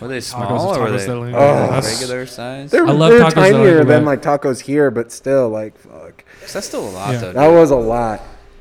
were 0.00 0.08
they 0.08 0.20
small 0.20 0.72
is 0.72 0.76
or 0.76 0.82
were 0.82 0.90
they 0.90 1.06
de 1.06 1.14
like, 1.14 1.22
lengua. 1.32 1.40
That's- 1.40 2.00
regular 2.00 2.26
size? 2.26 2.70
They're, 2.70 2.86
I 2.86 2.90
love 2.92 3.10
they're 3.12 3.20
tacos 3.20 3.32
tinier 3.34 3.76
lengua. 3.78 3.84
than 3.86 4.04
like 4.04 4.20
tacos 4.22 4.60
here, 4.60 4.90
but 4.90 5.10
still, 5.10 5.48
like, 5.48 5.76
fuck. 5.78 6.22
'Cause 6.42 6.52
That's 6.52 6.66
still 6.66 6.86
a 6.86 6.90
lot 6.90 7.12
Yeah. 7.14 7.18
though. 7.20 7.32
That 7.32 7.48
was 7.48 7.70
a 7.70 7.76
lot. 7.76 8.20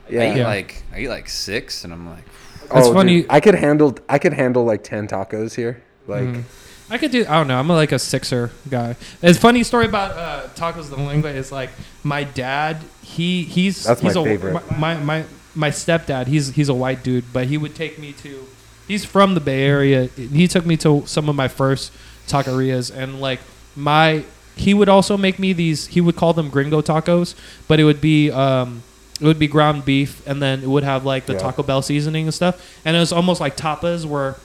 Yeah. 0.10 0.22
I 0.22 0.24
Yeah. 0.26 0.32
eat 0.34 0.38
Yeah. 0.38 0.48
like 0.48 0.84
I 0.94 1.00
eat 1.02 1.10
like 1.10 1.28
six, 1.30 1.84
and 1.84 1.92
I'm 1.92 2.08
like, 2.10 2.24
It's 2.64 2.72
Oh, 2.74 2.84
dude, 2.86 2.94
funny- 2.96 3.26
I 3.30 3.40
could 3.42 3.54
handle. 3.56 3.96
I 4.10 4.18
could 4.18 4.34
handle 4.34 4.64
like 4.66 4.84
10 4.84 5.08
tacos 5.08 5.54
here. 5.56 5.84
Like, 6.08 6.24
Mm. 6.24 6.44
I 6.90 6.98
could 6.98 7.12
do. 7.12 7.26
I 7.28 7.34
don't 7.38 7.48
know. 7.48 7.60
I'm 7.60 7.68
like 7.68 7.92
a 7.92 8.00
sixer 8.00 8.52
guy. 8.70 8.96
It's 9.22 9.40
funny 9.40 9.64
story 9.64 9.86
about 9.86 10.12
uh, 10.12 10.48
tacos 10.56 10.90
de 10.90 10.96
lengua 10.96 11.32
is 11.32 11.52
like 11.52 11.72
my 12.04 12.24
dad. 12.24 12.78
He 13.02 13.44
he's 13.44 13.84
That's 13.84 14.04
my 14.04 14.10
he's 14.10 14.16
a, 14.16 14.24
favorite. 14.24 14.78
My, 14.78 14.96
my 14.98 15.26
my 15.56 15.70
stepdad. 15.70 16.28
He's 16.28 16.50
he's 16.50 16.70
a 16.70 16.74
white 16.76 17.04
dude, 17.04 17.26
but 17.34 17.48
he 17.48 17.58
would 17.58 17.74
take 17.76 17.98
me 17.98 18.14
to. 18.14 18.46
He's 18.88 19.04
from 19.04 19.34
the 19.34 19.40
Bay 19.40 19.64
Area. 19.64 20.06
He 20.16 20.48
took 20.48 20.66
me 20.66 20.78
to 20.78 21.04
some 21.08 21.28
of 21.28 21.36
my 21.36 21.48
first 21.48 21.92
taquerias, 22.28 22.96
and 22.96 23.20
like 23.20 23.40
my 23.76 24.24
he 24.56 24.74
would 24.76 24.88
also 24.90 25.18
make 25.18 25.40
me 25.40 25.54
these. 25.54 25.88
He 25.88 26.02
would 26.02 26.16
call 26.16 26.34
them 26.34 26.50
gringo 26.50 26.82
tacos, 26.82 27.34
but 27.68 27.80
it 27.80 27.84
would 27.84 28.00
be 28.02 28.30
um 28.30 28.84
it 29.20 29.26
would 29.26 29.40
be 29.40 29.48
ground 29.48 29.86
beef, 29.86 30.26
and 30.28 30.40
then 30.40 30.62
it 30.62 30.68
would 30.68 30.84
have 30.84 31.04
like 31.04 31.26
the 31.26 31.34
Yeah. 31.34 31.40
Taco 31.40 31.64
Bell 31.64 31.82
seasoning 31.82 32.26
and 32.26 32.34
stuff, 32.34 32.80
and 32.86 32.96
it 32.96 33.00
was 33.00 33.12
almost 33.12 33.42
like 33.42 33.58
tapas 33.58 34.06
where 34.06 34.36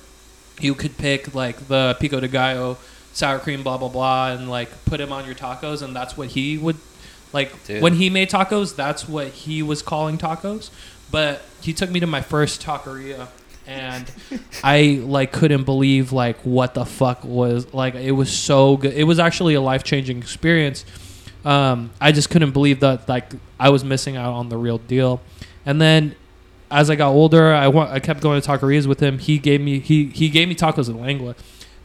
you 0.62 0.75
could 0.75 0.96
pick 0.96 1.35
like 1.35 1.68
the 1.68 1.96
pico 2.01 2.20
de 2.20 2.29
gallo, 2.29 2.79
sour 3.12 3.38
cream, 3.38 3.62
blah 3.62 3.79
blah 3.79 3.88
blah, 3.88 4.33
and 4.33 4.49
like 4.49 4.85
put 4.85 5.01
him 5.01 5.12
on 5.12 5.27
your 5.27 5.35
tacos, 5.35 5.83
and 5.83 5.94
that's 5.94 6.16
what 6.16 6.29
he 6.29 6.59
would 6.59 6.77
like 7.33 7.64
Dude. 7.64 7.83
when 7.83 7.94
he 7.94 8.11
made 8.11 8.31
tacos. 8.31 8.75
That's 8.75 9.09
what 9.09 9.29
he 9.29 9.62
was 9.62 9.83
calling 9.83 10.18
tacos. 10.18 10.70
But 11.11 11.42
he 11.61 11.73
took 11.73 11.90
me 11.90 12.01
to 12.01 12.07
my 12.07 12.20
first 12.20 12.62
taqueria, 12.62 13.29
and 13.66 14.11
I 14.64 15.01
like 15.03 15.33
couldn't 15.33 15.64
believe 15.64 16.12
like 16.12 16.38
what 16.38 16.75
the 16.75 16.85
fuck 16.85 17.25
was 17.25 17.73
like. 17.75 17.94
It 17.94 18.12
was 18.12 18.33
so 18.33 18.77
good. 18.77 18.94
It 18.94 19.05
was 19.05 19.18
actually 19.18 19.55
a 19.55 19.61
life 19.61 19.85
changing 19.85 20.18
experience. 20.18 20.85
Um, 21.44 21.90
I 22.01 22.12
just 22.12 22.31
couldn't 22.31 22.51
believe 22.53 22.81
that 22.81 23.09
like 23.09 23.33
I 23.59 23.70
was 23.70 23.85
missing 23.85 24.16
out 24.16 24.35
on 24.35 24.49
the 24.49 24.57
real 24.57 24.79
deal. 24.79 25.20
And 25.66 25.81
then 25.81 26.14
as 26.70 26.88
I 26.90 26.96
got 26.96 27.11
older, 27.11 27.52
I 27.52 27.68
wa- 27.68 27.88
I 27.90 28.00
kept 28.00 28.20
going 28.22 28.40
to 28.40 28.48
taquerias 28.48 28.87
with 28.87 29.00
him. 29.00 29.18
He 29.18 29.38
gave 29.38 29.61
me 29.61 29.80
he 29.80 30.06
he 30.06 30.28
gave 30.28 30.48
me 30.48 30.54
tacos 30.54 30.88
in 30.88 31.00
lengua, 31.00 31.35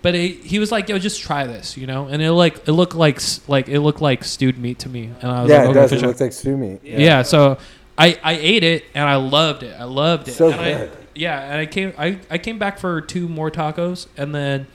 but 0.01 0.13
he, 0.13 0.29
he 0.33 0.59
was 0.59 0.71
like, 0.71 0.87
"Yo, 0.89 0.97
just 0.99 1.21
try 1.21 1.45
this," 1.47 1.75
you 1.77 1.87
know. 1.87 2.07
And 2.07 2.21
it 2.21 2.31
like 2.31 2.67
it 2.67 2.71
looked 2.73 2.95
like 2.95 3.19
like 3.47 3.67
it 3.69 3.79
looked 3.81 4.01
like 4.01 4.23
stewed 4.23 4.57
meat 4.57 4.79
to 4.79 4.89
me, 4.89 5.11
and 5.21 5.31
I 5.31 5.41
was 5.41 5.49
yeah, 5.49 5.57
like, 5.63 5.65
it 5.65 5.69
"Okay, 5.71 5.79
does. 5.79 5.89
for 5.89 5.95
It 5.95 5.99
sure." 5.99 6.07
looks 6.09 6.21
like 6.21 6.33
stew 6.33 6.57
meat. 6.57 6.79
yeah. 6.83 7.21
so 7.23 7.57
I 7.97 8.19
I 8.23 8.33
ate 8.33 8.63
it 8.63 8.85
and 8.93 9.07
I 9.07 9.15
loved 9.15 9.63
it. 9.63 9.75
I 9.79 9.85
loved 9.85 10.27
it. 10.27 10.33
So 10.33 10.49
and 10.51 10.59
I, 10.61 10.73
good. 10.73 10.91
yeah, 11.15 11.39
and 11.41 11.59
I 11.59 11.65
came 11.65 11.93
I 11.97 12.19
I 12.29 12.37
came 12.37 12.59
back 12.59 12.77
for 12.79 13.01
two 13.01 13.27
more 13.27 13.49
tacos, 13.49 14.07
and 14.17 14.35
then 14.35 14.67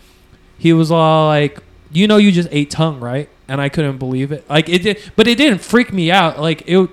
he 0.58 0.72
was 0.72 0.90
all 0.90 1.28
like, 1.28 1.60
"You 1.92 2.06
know, 2.08 2.16
you 2.16 2.32
just 2.32 2.48
ate 2.50 2.70
tongue, 2.70 2.98
right?" 3.00 3.28
And 3.48 3.60
I 3.60 3.68
couldn't 3.68 3.98
believe 3.98 4.30
it. 4.32 4.48
Like 4.50 4.68
it 4.68 4.82
did, 4.82 4.98
but 5.16 5.26
it 5.26 5.36
didn't 5.38 5.60
freak 5.60 5.92
me 5.92 6.10
out. 6.10 6.40
Like 6.40 6.62
it. 6.66 6.90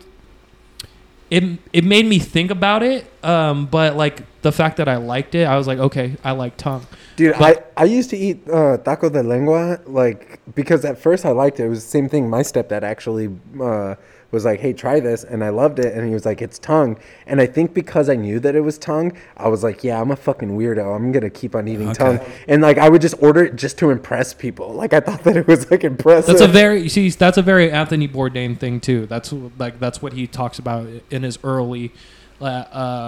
It, 1.30 1.44
it 1.74 1.84
made 1.84 2.06
me 2.06 2.20
think 2.20 2.52
about 2.52 2.84
it, 2.84 3.06
um, 3.24 3.66
but 3.66 3.98
like 3.98 4.24
the 4.42 4.52
fact 4.52 4.78
that 4.78 4.88
I 4.88 4.96
liked 4.96 5.36
it, 5.36 5.46
I 5.46 5.58
was 5.58 5.68
like, 5.68 5.78
okay, 5.80 6.16
I 6.24 6.32
like 6.32 6.56
tongue. 6.56 6.86
Dude, 7.18 7.36
But- 7.38 7.72
I, 7.76 7.84
I 7.84 7.86
used 7.86 8.10
to 8.12 8.18
eat 8.18 8.48
uh, 8.50 8.78
taco 8.78 9.10
de 9.10 9.24
lengua 9.24 9.80
like 9.86 10.40
because 10.56 10.86
at 10.86 10.98
first 10.98 11.26
I 11.26 11.32
liked 11.32 11.60
it. 11.60 11.66
It 11.66 11.70
was 11.70 11.84
the 11.84 11.90
same 11.90 12.08
thing. 12.08 12.30
My 12.30 12.42
stepdad 12.44 12.84
actually 12.84 13.30
uh, 13.62 13.96
was 14.32 14.44
like, 14.46 14.60
"Hey, 14.60 14.74
try 14.74 15.00
this," 15.00 15.24
and 15.24 15.44
I 15.44 15.50
loved 15.50 15.80
it. 15.80 15.94
And 15.94 16.08
he 16.08 16.14
was 16.14 16.26
like, 16.26 16.42
"It's 16.42 16.60
tongue." 16.60 16.98
And 17.26 17.40
I 17.40 17.46
think 17.46 17.74
because 17.74 18.10
I 18.10 18.16
knew 18.16 18.40
that 18.42 18.56
it 18.56 18.62
was 18.62 18.78
tongue, 18.78 19.14
I 19.38 19.48
was 19.48 19.64
like, 19.64 19.84
"Yeah, 19.84 20.02
I'm 20.02 20.12
a 20.12 20.16
fucking 20.16 20.58
weirdo. 20.58 20.96
I'm 20.96 21.12
gonna 21.12 21.30
keep 21.30 21.56
on 21.56 21.68
eating 21.68 21.90
Okay. 21.90 21.98
tongue." 22.18 22.20
And 22.48 22.62
like 22.62 22.78
I 22.78 22.90
would 22.90 23.02
just 23.02 23.16
order 23.22 23.46
it 23.46 23.56
just 23.56 23.78
to 23.80 23.90
impress 23.90 24.34
people. 24.34 24.74
Like 24.74 24.94
I 24.94 25.00
thought 25.00 25.24
that 25.24 25.38
it 25.38 25.48
was 25.48 25.70
like 25.72 25.84
impressive. 25.84 26.28
That's 26.28 26.42
a 26.42 26.48
very 26.48 26.82
you 26.82 26.90
see 26.90 27.10
that's 27.10 27.38
a 27.38 27.42
very 27.42 27.72
Anthony 27.72 28.08
Bourdain 28.08 28.58
thing 28.58 28.80
too. 28.80 29.06
That's 29.06 29.34
like 29.58 29.80
that's 29.80 30.02
what 30.02 30.14
he 30.14 30.28
talks 30.28 30.60
about 30.60 30.88
in 31.10 31.24
his 31.24 31.40
early 31.44 31.92
uh, 32.42 32.66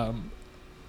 um, 0.10 0.32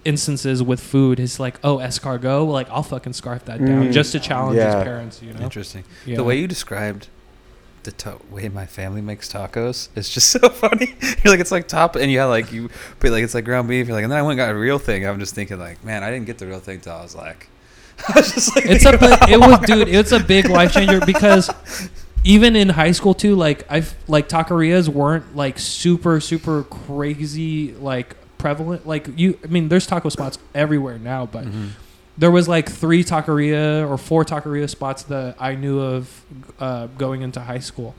instances 0.05 0.63
with 0.63 0.79
food. 0.79 1.19
Is 1.19 1.39
like, 1.39 1.59
oh, 1.63 1.77
escargot, 1.77 2.47
like 2.49 2.69
I'll 2.69 2.83
fucking 2.83 3.13
scarf 3.13 3.45
that 3.45 3.59
down 3.59 3.89
Mm, 3.89 3.91
just 3.93 4.11
to 4.13 4.19
challenge 4.19 4.57
yeah. 4.57 4.75
his 4.75 4.83
parents. 4.83 5.21
You 5.21 5.33
know, 5.33 5.41
interesting. 5.41 5.83
Yeah. 6.05 6.15
The 6.17 6.23
way 6.23 6.39
you 6.39 6.47
described 6.47 7.07
the 7.83 7.91
to- 7.93 8.19
way 8.29 8.47
my 8.49 8.65
family 8.65 9.01
makes 9.01 9.31
tacos 9.31 9.89
is 9.95 10.09
just 10.09 10.29
so 10.31 10.49
funny. 10.49 10.95
You're 11.23 11.31
like, 11.33 11.39
it's 11.39 11.51
like 11.51 11.67
top, 11.67 11.95
and 11.95 12.11
yeah, 12.11 12.25
like 12.25 12.51
you 12.51 12.69
put 12.99 13.11
like 13.11 13.23
it's 13.23 13.33
like 13.33 13.45
ground 13.45 13.67
beef. 13.67 13.87
You're 13.87 13.95
like, 13.95 14.03
and 14.03 14.11
then 14.11 14.19
I 14.19 14.21
went 14.21 14.39
and 14.39 14.47
got 14.47 14.53
a 14.55 14.57
real 14.57 14.79
thing. 14.79 15.05
I'm 15.07 15.19
just 15.19 15.33
thinking 15.35 15.59
like, 15.59 15.83
man, 15.83 16.03
I 16.03 16.11
didn't 16.11 16.25
get 16.25 16.37
the 16.37 16.47
real 16.47 16.59
thing 16.59 16.79
till 16.81 16.93
I 16.93 17.01
was 17.01 17.15
like, 17.15 17.47
I 18.07 18.13
was 18.19 18.33
just 18.33 18.55
like, 18.55 18.65
it's 18.67 18.85
a 18.85 18.93
it 19.31 19.39
was 19.39 19.59
dude 19.59 19.87
it's 19.87 20.11
a 20.11 20.19
big 20.19 20.49
life 20.49 20.73
changer 20.73 20.99
because 21.05 21.49
even 22.23 22.55
in 22.55 22.69
high 22.69 22.91
school 22.91 23.13
too 23.15 23.35
like 23.35 23.63
i've 23.69 23.95
like 24.07 24.29
taquerias 24.29 24.87
weren't 24.87 25.35
like 25.35 25.57
super 25.59 26.19
super 26.19 26.63
crazy 26.63 27.73
like 27.73 28.15
prevalent 28.37 28.85
like 28.87 29.07
you 29.17 29.37
i 29.43 29.47
mean 29.47 29.69
there's 29.69 29.85
taco 29.87 30.07
spots 30.09 30.37
everywhere 30.55 30.97
now 30.99 31.25
but 31.25 31.45
Mhm. 31.45 31.69
There 32.17 32.31
was 32.31 32.47
like 32.47 32.69
three 32.69 33.03
taqueria 33.03 33.89
or 33.89 33.97
four 33.97 34.23
taqueria 34.25 34.69
spots 34.69 35.03
that 35.03 35.35
i 35.39 35.55
knew 35.55 35.79
of 35.79 36.23
uh, 36.59 36.87
going 36.97 37.21
into 37.21 37.39
high 37.39 37.59
school. 37.59 37.95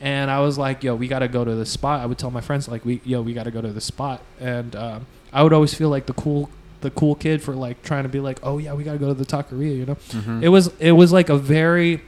And 0.00 0.30
i 0.30 0.40
was 0.40 0.56
like 0.58 0.82
yo 0.84 0.94
we 0.94 1.08
gotta 1.08 1.28
go 1.28 1.44
to 1.44 1.54
this 1.54 1.70
spot. 1.70 2.00
I 2.00 2.06
would 2.06 2.18
tell 2.18 2.30
my 2.30 2.40
friends 2.42 2.68
like 2.68 2.84
we 2.84 3.00
yo 3.04 3.22
we 3.22 3.32
gotta 3.34 3.50
go 3.50 3.60
to 3.62 3.72
this 3.72 3.84
spot. 3.84 4.20
And 4.40 4.74
um, 4.76 5.06
i 5.32 5.42
would 5.42 5.52
always 5.52 5.74
feel 5.74 5.88
like 5.88 6.06
the 6.06 6.12
cool 6.14 6.48
the 6.82 6.90
cool 6.90 7.14
kid 7.14 7.42
for 7.42 7.54
like 7.54 7.82
trying 7.82 8.02
to 8.04 8.08
be 8.08 8.20
like 8.20 8.38
oh 8.42 8.58
yeah 8.58 8.72
we 8.74 8.84
gotta 8.84 8.98
go 8.98 9.08
to 9.08 9.14
the 9.14 9.24
taqueria 9.24 9.76
you 9.76 9.86
know? 9.86 9.94
Mhm. 10.10 10.42
it 10.42 10.48
was 10.50 10.68
it 10.78 10.92
was 10.92 11.12
like 11.12 11.28
a 11.30 11.36
very 11.38 12.02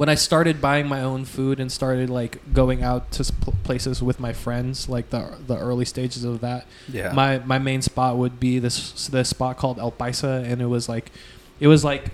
when 0.00 0.08
I 0.08 0.14
started 0.14 0.62
buying 0.62 0.86
my 0.88 1.02
own 1.02 1.26
food 1.26 1.60
and 1.60 1.70
started 1.70 2.08
like 2.08 2.40
going 2.54 2.82
out 2.82 3.10
to 3.12 3.22
places 3.64 4.02
with 4.02 4.18
my 4.18 4.32
friends, 4.32 4.88
like 4.88 5.10
the 5.10 5.36
the 5.46 5.58
early 5.58 5.84
stages 5.84 6.24
of 6.24 6.40
that. 6.40 6.64
yeah. 6.88 7.12
My 7.12 7.40
my 7.40 7.58
main 7.58 7.82
spot 7.82 8.16
would 8.16 8.40
be 8.40 8.58
this 8.58 9.08
this 9.08 9.28
spot 9.28 9.58
called 9.58 9.78
El 9.78 9.92
Paisa, 9.92 10.42
and 10.50 10.62
it 10.62 10.66
was 10.76 10.88
like, 10.88 11.12
it 11.60 11.66
was 11.68 11.84
like, 11.84 12.04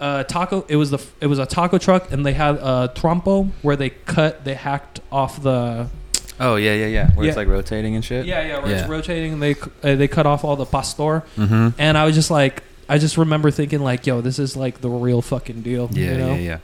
uh, 0.00 0.24
taco. 0.24 0.64
It 0.68 0.74
was 0.74 0.90
the 0.90 0.98
it 1.20 1.28
was 1.28 1.38
a 1.38 1.46
taco 1.46 1.78
truck, 1.78 2.10
and 2.10 2.26
they 2.26 2.32
had 2.32 2.56
a 2.56 2.90
trompo 2.96 3.48
where 3.62 3.76
they 3.76 3.90
cut 3.90 4.44
they 4.44 4.54
hacked 4.54 4.98
off 5.12 5.40
the 5.40 5.86
oh 6.40 6.56
yeah, 6.56 6.74
yeah, 6.74 6.86
yeah. 6.86 7.10
Where 7.14 7.28
it's 7.28 7.36
like 7.36 7.46
rotating 7.46 7.94
and 7.94 8.04
shit. 8.04 8.26
yeah 8.26 8.42
yeah 8.44 8.58
where 8.58 8.72
Yeah. 8.72 8.80
it's 8.80 8.88
rotating. 8.88 9.34
And 9.34 9.42
they 9.42 9.54
uh, 9.84 9.94
they 9.94 10.08
cut 10.08 10.26
off 10.26 10.42
all 10.42 10.56
the 10.56 10.66
pastor, 10.66 11.22
Mm-hmm. 11.36 11.68
and 11.78 11.96
I 11.96 12.06
was 12.06 12.16
just 12.16 12.30
like. 12.32 12.64
I 12.92 12.98
just 12.98 13.16
remember 13.16 13.52
thinking 13.52 13.78
like, 13.78 14.04
"Yo, 14.04 14.20
this 14.20 14.40
is 14.40 14.56
like 14.56 14.80
the 14.80 14.88
real 14.90 15.22
fucking 15.22 15.62
deal." 15.62 15.88
Yeah, 15.92 16.10
you 16.10 16.18
know? 16.18 16.34
yeah, 16.34 16.40
yeah. 16.40 16.58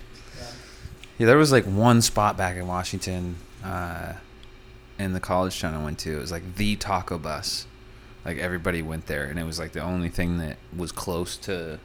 Yeah, 1.19 1.27
there 1.27 1.39
was 1.39 1.53
like 1.53 1.65
one 1.65 2.03
spot 2.03 2.37
back 2.37 2.57
in 2.57 2.67
Washington, 2.67 3.37
uh, 3.65 4.15
in 4.99 5.13
the 5.13 5.21
college 5.21 5.61
town 5.61 5.75
I 5.75 5.83
went 5.83 5.99
to. 6.01 6.17
It 6.17 6.21
was 6.21 6.31
like 6.33 6.57
the 6.57 6.77
taco 6.77 7.19
bus. 7.19 7.67
Like 8.25 8.39
everybody 8.39 8.83
went 8.83 9.07
there, 9.07 9.25
and 9.25 9.39
it 9.39 9.45
was 9.45 9.59
like 9.59 9.73
the 9.73 9.81
only 9.81 10.09
thing 10.09 10.39
that 10.39 10.57
was 10.77 10.91
close 10.93 11.37
to 11.39 11.79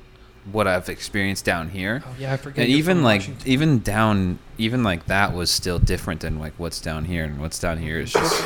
what 0.52 0.68
I've 0.68 0.90
experienced 0.90 1.46
down 1.46 1.70
here. 1.70 2.04
Oh 2.06 2.16
yeah, 2.20 2.34
I 2.34 2.38
forget. 2.38 2.66
And 2.66 2.74
even 2.74 3.04
like 3.04 3.22
Washington. 3.22 3.48
even 3.48 3.80
down 3.80 4.40
even 4.58 4.84
like 4.84 5.06
that 5.06 5.34
was 5.34 5.52
still 5.52 5.80
different 5.80 6.22
than 6.22 6.40
like 6.40 6.54
what's 6.58 6.82
down 6.82 7.06
here 7.06 7.24
and 7.24 7.40
what's 7.40 7.60
down 7.60 7.78
here 7.78 8.00
is 8.00 8.12
just 8.12 8.44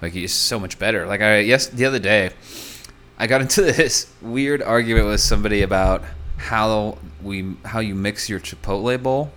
like 0.00 0.14
it's 0.14 0.32
so 0.32 0.60
much 0.60 0.78
better. 0.78 1.06
Like 1.06 1.20
I 1.20 1.40
yes 1.40 1.66
the 1.66 1.84
other 1.84 1.98
day 1.98 2.30
I 3.18 3.26
got 3.26 3.40
into 3.42 3.62
this 3.62 4.10
weird 4.22 4.62
argument 4.62 5.06
with 5.06 5.20
somebody 5.20 5.62
about 5.62 6.04
how 6.36 6.98
we 7.22 7.56
how 7.64 7.80
you 7.80 7.94
mix 7.94 8.28
your 8.28 8.38
Chipotle 8.38 9.02
bowl 9.02 9.32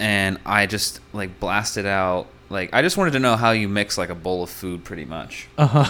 and 0.00 0.38
I 0.46 0.66
just 0.66 1.00
like 1.12 1.40
blasted 1.40 1.86
out 1.86 2.26
like 2.50 2.70
I 2.72 2.80
just 2.82 2.96
wanted 2.96 3.10
to 3.12 3.18
know 3.18 3.36
how 3.36 3.50
you 3.50 3.68
mix 3.68 3.98
like 3.98 4.08
a 4.10 4.14
bowl 4.14 4.42
of 4.42 4.50
food 4.50 4.84
pretty 4.84 5.04
much. 5.04 5.48
uh-huh. 5.58 5.84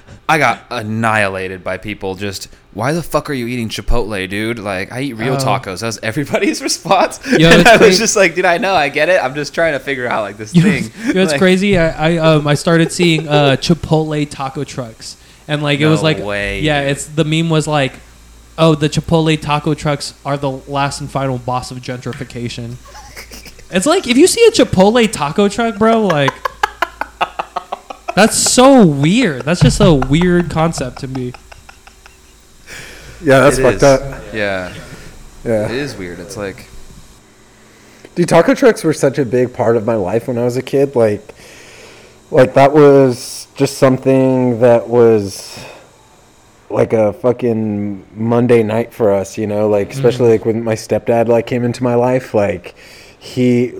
I 0.30 0.36
got 0.36 0.66
annihilated 0.70 1.64
by 1.64 1.78
people 1.78 2.14
just 2.14 2.48
why 2.74 2.92
the 2.92 3.02
fuck 3.02 3.30
are 3.30 3.32
you 3.34 3.46
eating 3.46 3.68
Chipotle, 3.70 4.28
dude? 4.28 4.58
Like 4.58 4.92
I 4.92 5.00
eat 5.00 5.12
real 5.14 5.34
Oh. 5.34 5.36
tacos. 5.38 5.80
That 5.80 5.86
was 5.86 5.98
everybody's 6.02 6.60
response. 6.70 7.18
Yo, 7.26 7.48
and 7.50 7.60
it's 7.60 7.68
I 7.68 7.72
was 7.72 7.78
crazy. 7.80 7.98
just 7.98 8.16
like, 8.16 8.34
dude, 8.34 8.44
I 8.44 8.58
know, 8.58 8.74
I 8.74 8.88
get 8.90 9.08
it. 9.08 9.22
I'm 9.22 9.34
just 9.34 9.54
trying 9.54 9.72
to 9.72 9.78
figure 9.80 10.06
out 10.06 10.22
like 10.22 10.36
this 10.36 10.52
thing. 10.52 10.84
you 11.06 11.14
know 11.14 11.20
what's 11.20 11.32
Like, 11.32 11.40
crazy? 11.40 11.76
I, 11.78 12.10
I 12.10 12.16
um 12.18 12.46
I 12.46 12.54
started 12.54 12.92
seeing 12.92 13.26
uh 13.28 13.56
Chipotle 13.58 14.28
taco 14.30 14.64
trucks, 14.64 15.16
and 15.46 15.62
like 15.62 15.80
it 15.80 15.86
was 15.86 16.02
like 16.02 16.18
way, 16.18 16.60
yeah, 16.60 16.82
it's 16.82 17.06
the 17.06 17.24
meme 17.24 17.48
was 17.50 17.66
like, 17.66 17.94
oh, 18.58 18.74
the 18.74 18.88
Chipotle 18.88 19.40
taco 19.40 19.72
trucks 19.74 20.14
are 20.26 20.36
the 20.36 20.50
last 20.50 21.00
and 21.00 21.10
final 21.10 21.38
boss 21.38 21.70
of 21.70 21.78
gentrification. 21.78 22.76
It's 23.70 23.86
like 23.86 24.06
if 24.06 24.16
you 24.16 24.26
see 24.26 24.44
a 24.46 24.50
Chipotle 24.50 25.10
taco 25.10 25.48
truck, 25.48 25.78
bro, 25.78 26.06
like. 26.06 26.32
That's 28.14 28.36
so 28.36 28.84
weird. 28.84 29.42
That's 29.42 29.60
just 29.60 29.80
a 29.80 29.94
weird 29.94 30.50
concept 30.50 30.98
to 31.00 31.06
me. 31.06 31.32
Yeah, 33.22 33.40
that's 33.40 33.58
It 33.58 33.62
fucked 33.62 33.76
is. 33.76 33.82
up. 33.84 34.34
Yeah, 34.34 34.74
Yeah. 35.44 35.66
It 35.66 35.70
is 35.70 35.96
weird. 35.96 36.18
It's 36.18 36.36
like 36.36 36.66
Dude, 38.18 38.28
taco 38.28 38.52
trucks 38.54 38.82
were 38.82 38.92
such 38.92 39.20
a 39.20 39.24
big 39.24 39.54
part 39.54 39.76
of 39.76 39.86
my 39.86 39.94
life 39.94 40.26
when 40.26 40.36
I 40.36 40.44
was 40.44 40.56
a 40.56 40.62
kid. 40.62 40.96
Like, 40.96 41.32
like 42.32 42.54
that 42.54 42.72
was 42.72 43.46
just 43.54 43.78
something 43.78 44.58
that 44.58 44.88
was 44.88 45.56
like 46.68 46.92
a 46.92 47.12
fucking 47.12 48.04
Monday 48.16 48.64
night 48.64 48.92
for 48.92 49.12
us, 49.12 49.38
you 49.38 49.46
know. 49.46 49.68
Like, 49.68 49.92
especially 49.92 50.30
mm-hmm. 50.30 50.32
like 50.32 50.44
when 50.44 50.64
my 50.64 50.74
stepdad 50.74 51.28
like 51.28 51.46
came 51.46 51.62
into 51.62 51.84
my 51.84 51.94
life, 51.94 52.34
like 52.34 52.74
he 53.18 53.74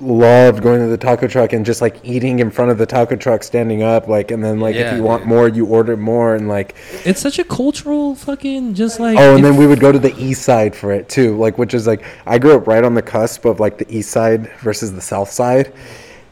loved 0.00 0.62
going 0.62 0.80
to 0.80 0.86
the 0.86 0.96
taco 0.96 1.26
truck 1.26 1.52
and 1.52 1.66
just 1.66 1.80
like 1.80 1.96
eating 2.04 2.38
in 2.38 2.50
front 2.50 2.70
of 2.70 2.78
the 2.78 2.86
taco 2.86 3.16
truck, 3.16 3.42
standing 3.42 3.82
up, 3.82 4.06
like, 4.06 4.30
and 4.30 4.42
then 4.44 4.60
like 4.60 4.76
if 4.76 4.96
you 4.96 5.02
want 5.02 5.22
dude. 5.22 5.28
more, 5.28 5.48
you 5.48 5.66
order 5.66 5.96
more, 5.96 6.34
and 6.34 6.48
like 6.48 6.76
It's 7.04 7.20
such 7.20 7.38
a 7.38 7.44
cultural 7.44 8.14
fucking 8.14 8.74
just 8.74 9.00
like. 9.00 9.18
Oh, 9.18 9.34
and 9.34 9.44
then 9.44 9.56
we 9.56 9.66
would 9.66 9.80
go 9.80 9.90
to 9.90 9.98
the 9.98 10.16
east 10.16 10.42
side 10.42 10.74
for 10.74 10.92
it 10.92 11.08
too, 11.08 11.36
like 11.36 11.58
which 11.58 11.74
is 11.74 11.86
like 11.86 12.04
I 12.26 12.38
grew 12.38 12.56
up 12.56 12.66
right 12.66 12.84
on 12.84 12.94
the 12.94 13.02
cusp 13.02 13.44
of 13.44 13.60
like 13.60 13.78
the 13.78 13.92
east 13.94 14.10
side 14.10 14.50
versus 14.58 14.92
the 14.92 15.00
south 15.00 15.30
side. 15.30 15.72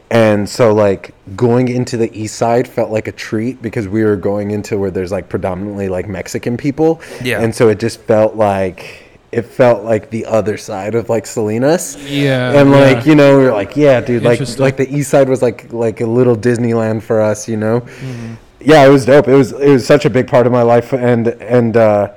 And 0.09 0.47
so 0.47 0.73
like 0.73 1.13
going 1.35 1.67
into 1.67 1.97
the 1.97 2.17
east 2.17 2.37
side 2.37 2.65
felt 2.65 2.91
like 2.91 3.07
a 3.07 3.11
treat 3.11 3.61
because 3.61 3.89
we 3.89 4.05
were 4.05 4.15
going 4.15 4.51
into 4.51 4.77
where 4.77 4.89
there's 4.89 5.11
like 5.11 5.27
predominantly 5.27 5.89
like 5.89 6.07
Mexican 6.07 6.55
people. 6.55 7.01
Yeah. 7.21 7.41
And 7.41 7.53
so 7.53 7.67
it 7.67 7.79
just 7.79 7.99
felt 8.01 8.35
like 8.35 9.06
it 9.31 9.43
felt 9.43 9.83
like 9.83 10.09
the 10.09 10.25
other 10.25 10.57
side 10.57 10.95
of 10.95 11.09
like 11.09 11.25
Salinas. 11.25 11.97
Yeah, 12.09 12.53
And 12.59 12.69
yeah. 12.71 12.75
like, 12.79 13.05
you 13.05 13.13
know, 13.15 13.37
we 13.37 13.43
were 13.45 13.51
like, 13.51 13.75
yeah, 13.75 13.99
dude, 14.01 14.23
like 14.23 14.39
like 14.57 14.77
the 14.77 14.87
east 14.89 15.09
side 15.09 15.27
was 15.29 15.41
like 15.41 15.71
like 15.73 15.99
a 16.01 16.05
little 16.05 16.35
Disneyland 16.35 17.03
for 17.03 17.19
us, 17.21 17.47
you 17.47 17.57
know. 17.57 17.81
Mm-hmm. 17.81 18.33
Yeah, 18.61 18.85
it 18.85 18.89
was 18.89 19.05
dope. 19.05 19.27
It 19.27 19.35
was 19.35 19.51
it 19.51 19.69
was 19.69 19.85
such 19.85 20.05
a 20.05 20.09
big 20.09 20.27
part 20.27 20.45
of 20.47 20.51
my 20.53 20.61
life 20.63 20.93
and 20.93 21.27
and 21.27 21.75
uh 21.77 22.13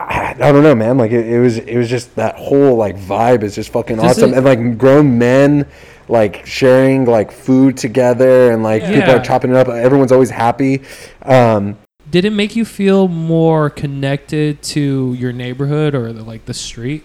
I, 0.00 0.32
I 0.40 0.52
don't 0.52 0.62
know, 0.62 0.74
man. 0.74 0.98
Like 0.98 1.12
it, 1.12 1.26
it 1.26 1.40
was, 1.40 1.58
it 1.58 1.76
was 1.76 1.88
just 1.88 2.14
that 2.16 2.36
whole 2.36 2.76
like 2.76 2.96
vibe 2.96 3.42
is 3.42 3.54
just 3.54 3.70
fucking 3.72 3.96
Does 3.96 4.18
awesome, 4.18 4.32
it- 4.34 4.36
and 4.38 4.44
like 4.44 4.78
grown 4.78 5.18
men 5.18 5.66
like 6.08 6.44
sharing 6.44 7.06
like 7.06 7.30
food 7.32 7.76
together, 7.78 8.50
and 8.52 8.62
like 8.62 8.82
people 8.84 9.10
are 9.12 9.20
chopping 9.24 9.50
it 9.50 9.56
up. 9.56 9.68
Everyone's 9.68 10.12
always 10.12 10.28
happy. 10.30 10.82
Um, 11.22 11.78
Did 12.14 12.24
it 12.24 12.30
make 12.30 12.54
you 12.54 12.64
feel 12.64 13.08
more 13.08 13.68
connected 13.68 14.62
to 14.62 15.14
your 15.14 15.32
neighborhood 15.32 15.96
or 15.96 16.12
the, 16.12 16.22
like 16.22 16.44
the 16.44 16.54
street? 16.54 17.02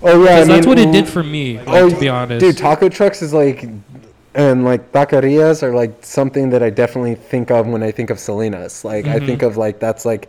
oh 0.00 0.22
yeah, 0.22 0.30
I 0.30 0.34
Because 0.34 0.46
that's 0.46 0.66
what 0.68 0.78
it 0.78 0.92
did 0.92 1.08
for 1.08 1.24
me. 1.24 1.56
Like, 1.58 1.66
oh, 1.66 1.90
to 1.90 1.98
be 1.98 2.08
honest, 2.08 2.38
dude, 2.38 2.58
taco 2.58 2.88
trucks 2.88 3.22
is 3.22 3.34
like, 3.34 3.64
and 4.36 4.64
like 4.64 4.92
taquerias 4.92 5.64
are 5.64 5.74
like 5.74 6.04
something 6.04 6.50
that 6.50 6.62
I 6.62 6.70
definitely 6.70 7.16
think 7.16 7.50
of 7.50 7.66
when 7.66 7.82
I 7.82 7.90
think 7.90 8.10
of 8.10 8.20
Salinas. 8.20 8.84
Like 8.84 9.08
I 9.08 9.18
Mhm. 9.18 9.26
think 9.26 9.42
of 9.42 9.56
like 9.56 9.80
that's 9.80 10.04
like 10.04 10.28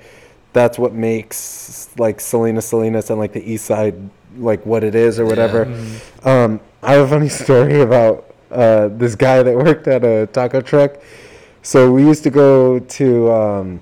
that's 0.52 0.80
what 0.80 0.94
makes 0.96 1.90
like 2.00 2.20
Salinas, 2.20 2.66
Salinas, 2.66 3.12
and 3.12 3.20
like 3.20 3.34
the 3.34 3.52
East 3.52 3.66
Side 3.66 3.94
like 4.40 4.66
what 4.66 4.84
it 4.84 4.96
is 4.96 5.20
or 5.20 5.28
whatever. 5.28 5.68
Mhm. 5.68 6.26
Um, 6.28 6.60
I 6.82 6.94
have 6.94 7.06
a 7.06 7.08
funny 7.08 7.30
story 7.44 7.82
about 7.82 8.26
uh, 8.52 8.88
this 8.88 9.14
guy 9.14 9.44
that 9.44 9.56
worked 9.56 9.88
at 9.88 10.04
a 10.04 10.26
taco 10.26 10.60
truck. 10.60 10.96
So 11.62 11.92
we 11.92 12.04
used 12.04 12.24
to 12.24 12.32
go 12.32 12.80
to 12.80 13.32
um, 13.32 13.80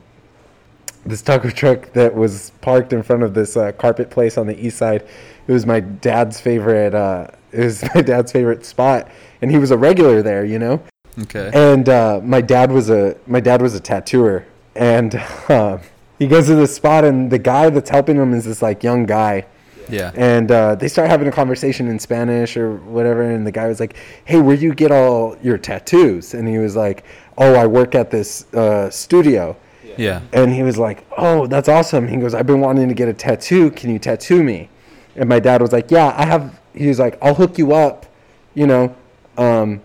this 1.06 1.22
taco 1.22 1.50
truck 1.50 1.92
that 1.94 2.14
was 2.14 2.52
parked 2.62 2.94
in 2.94 3.02
front 3.04 3.24
of 3.24 3.34
this 3.34 3.58
uh, 3.58 3.72
carpet 3.74 4.10
place 4.10 4.38
on 4.38 4.48
the 4.48 4.58
east 4.66 4.78
side. 4.78 5.08
It 5.48 5.52
was 5.52 5.66
my 5.66 5.80
dad's 5.80 6.40
favorite. 6.40 6.94
Uh, 6.94 7.28
it 7.52 7.60
was 7.66 7.84
my 7.96 8.02
dad's 8.02 8.32
favorite 8.32 8.66
spot, 8.66 9.10
and 9.42 9.50
he 9.52 9.58
was 9.58 9.72
a 9.72 9.78
regular 9.78 10.22
there, 10.22 10.46
you 10.46 10.60
know. 10.60 10.82
okay. 11.24 11.50
And 11.54 11.90
uh, 11.90 12.22
my 12.24 12.42
dad 12.42 12.72
was 12.72 12.90
a 12.90 13.18
my 13.28 13.40
dad 13.40 13.62
was 13.62 13.74
a 13.76 13.80
tattooer, 13.80 14.46
and 14.76 15.16
uh, 15.50 15.80
he 16.20 16.28
goes 16.28 16.46
to 16.48 16.56
this 16.56 16.76
spot, 16.76 17.04
and 17.04 17.32
the 17.32 17.40
guy 17.40 17.70
that's 17.70 17.90
helping 17.90 18.16
him 18.18 18.34
is 18.34 18.46
this 18.46 18.62
like 18.62 18.84
young 18.84 19.06
guy, 19.06 19.46
Yeah. 19.90 20.12
and 20.16 20.52
uh, 20.52 20.76
they 20.76 20.88
start 20.88 21.10
having 21.10 21.28
a 21.28 21.32
conversation 21.32 21.88
in 21.88 21.98
Spanish 22.00 22.56
or 22.56 22.76
whatever. 22.76 23.24
And 23.24 23.46
the 23.46 23.52
guy 23.52 23.68
was 23.68 23.80
like, 23.80 23.96
"Hey, 24.26 24.40
where 24.40 24.56
you 24.56 24.74
get 24.76 24.92
all 24.92 25.36
your 25.42 25.58
tattoos?" 25.58 26.34
And 26.36 26.48
he 26.48 26.60
was 26.60 26.76
like, 26.76 27.04
"Oh, 27.40 27.56
I 27.56 27.66
work 27.66 27.96
at 27.96 28.12
this 28.12 28.46
uh, 28.54 28.90
studio." 28.92 29.58
Yeah. 29.98 30.22
And 30.34 30.54
he 30.54 30.64
was 30.64 30.78
like, 30.78 31.06
"Oh, 31.18 31.48
that's 31.48 31.70
awesome." 31.70 32.08
He 32.08 32.18
goes, 32.18 32.34
"I've 32.34 32.48
been 32.48 32.62
wanting 32.62 32.88
to 32.88 32.94
get 32.94 33.08
a 33.08 33.14
tattoo. 33.14 33.72
Can 33.72 33.92
you 33.92 34.00
tattoo 34.00 34.44
me?" 34.44 34.70
And 35.16 35.28
my 35.28 35.40
dad 35.40 35.62
was 35.62 35.72
like, 35.72 35.92
"Yeah, 35.92 36.14
I 36.18 36.26
have." 36.26 36.60
He 36.74 36.88
was 36.88 37.00
like, 37.00 37.18
"I'll 37.22 37.36
hook 37.36 37.58
you 37.58 37.74
up." 37.74 38.06
You 38.54 38.68
know, 38.68 38.96
um, 39.38 39.82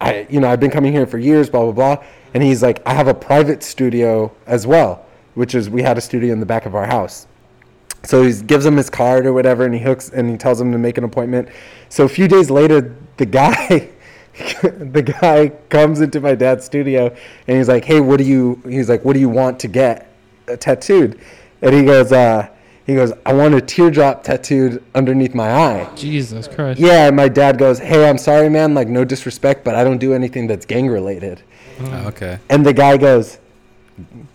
I 0.00 0.26
you 0.28 0.40
know 0.40 0.48
I've 0.48 0.60
been 0.60 0.70
coming 0.70 0.92
here 0.92 1.06
for 1.06 1.18
years, 1.18 1.48
blah 1.50 1.62
blah 1.62 1.72
blah. 1.72 2.04
And 2.34 2.42
he's 2.42 2.62
like, 2.62 2.82
"I 2.86 2.94
have 2.94 3.08
a 3.08 3.14
private 3.14 3.62
studio 3.62 4.32
as 4.46 4.66
well, 4.66 5.04
which 5.34 5.54
is 5.54 5.70
we 5.70 5.82
had 5.82 5.98
a 5.98 6.00
studio 6.00 6.32
in 6.32 6.40
the 6.40 6.46
back 6.46 6.66
of 6.66 6.74
our 6.74 6.86
house." 6.86 7.26
So 8.04 8.22
he 8.22 8.32
gives 8.42 8.66
him 8.66 8.76
his 8.76 8.90
card 8.90 9.26
or 9.26 9.32
whatever, 9.32 9.64
and 9.64 9.74
he 9.74 9.80
hooks 9.80 10.10
and 10.10 10.30
he 10.30 10.36
tells 10.36 10.60
him 10.60 10.72
to 10.72 10.78
make 10.78 10.98
an 10.98 11.04
appointment. 11.04 11.48
So 11.88 12.04
a 12.04 12.08
few 12.08 12.28
days 12.28 12.50
later, 12.50 12.94
the 13.16 13.26
guy, 13.40 13.90
the 14.62 15.02
guy 15.20 15.50
comes 15.68 16.00
into 16.00 16.20
my 16.20 16.34
dad's 16.34 16.64
studio, 16.64 17.14
and 17.46 17.56
he's 17.56 17.68
like, 17.68 17.84
"Hey, 17.84 18.00
what 18.00 18.18
do 18.18 18.24
you?" 18.24 18.60
He's 18.68 18.88
like, 18.88 19.04
"What 19.04 19.12
do 19.14 19.20
you 19.20 19.28
want 19.28 19.60
to 19.60 19.68
get 19.68 20.08
uh, 20.48 20.56
tattooed?" 20.56 21.20
And 21.62 21.74
he 21.74 21.84
goes, 21.84 22.12
uh, 22.12 22.48
"He 22.84 22.94
goes, 22.94 23.12
I 23.24 23.32
want 23.32 23.54
a 23.54 23.60
teardrop 23.60 24.24
tattooed 24.24 24.82
underneath 24.94 25.34
my 25.34 25.52
eye." 25.52 25.90
Jesus 25.94 26.48
Christ. 26.48 26.80
Yeah, 26.80 27.06
and 27.06 27.16
my 27.16 27.28
dad 27.28 27.58
goes, 27.58 27.78
"Hey, 27.78 28.08
I'm 28.08 28.18
sorry, 28.18 28.48
man. 28.48 28.74
Like, 28.74 28.88
no 28.88 29.04
disrespect, 29.04 29.64
but 29.64 29.74
I 29.76 29.84
don't 29.84 29.98
do 29.98 30.12
anything 30.14 30.46
that's 30.46 30.66
gang 30.66 30.88
related." 30.88 31.42
Oh, 31.80 32.06
okay. 32.08 32.38
And 32.50 32.64
the 32.64 32.72
guy 32.72 32.96
goes, 32.96 33.38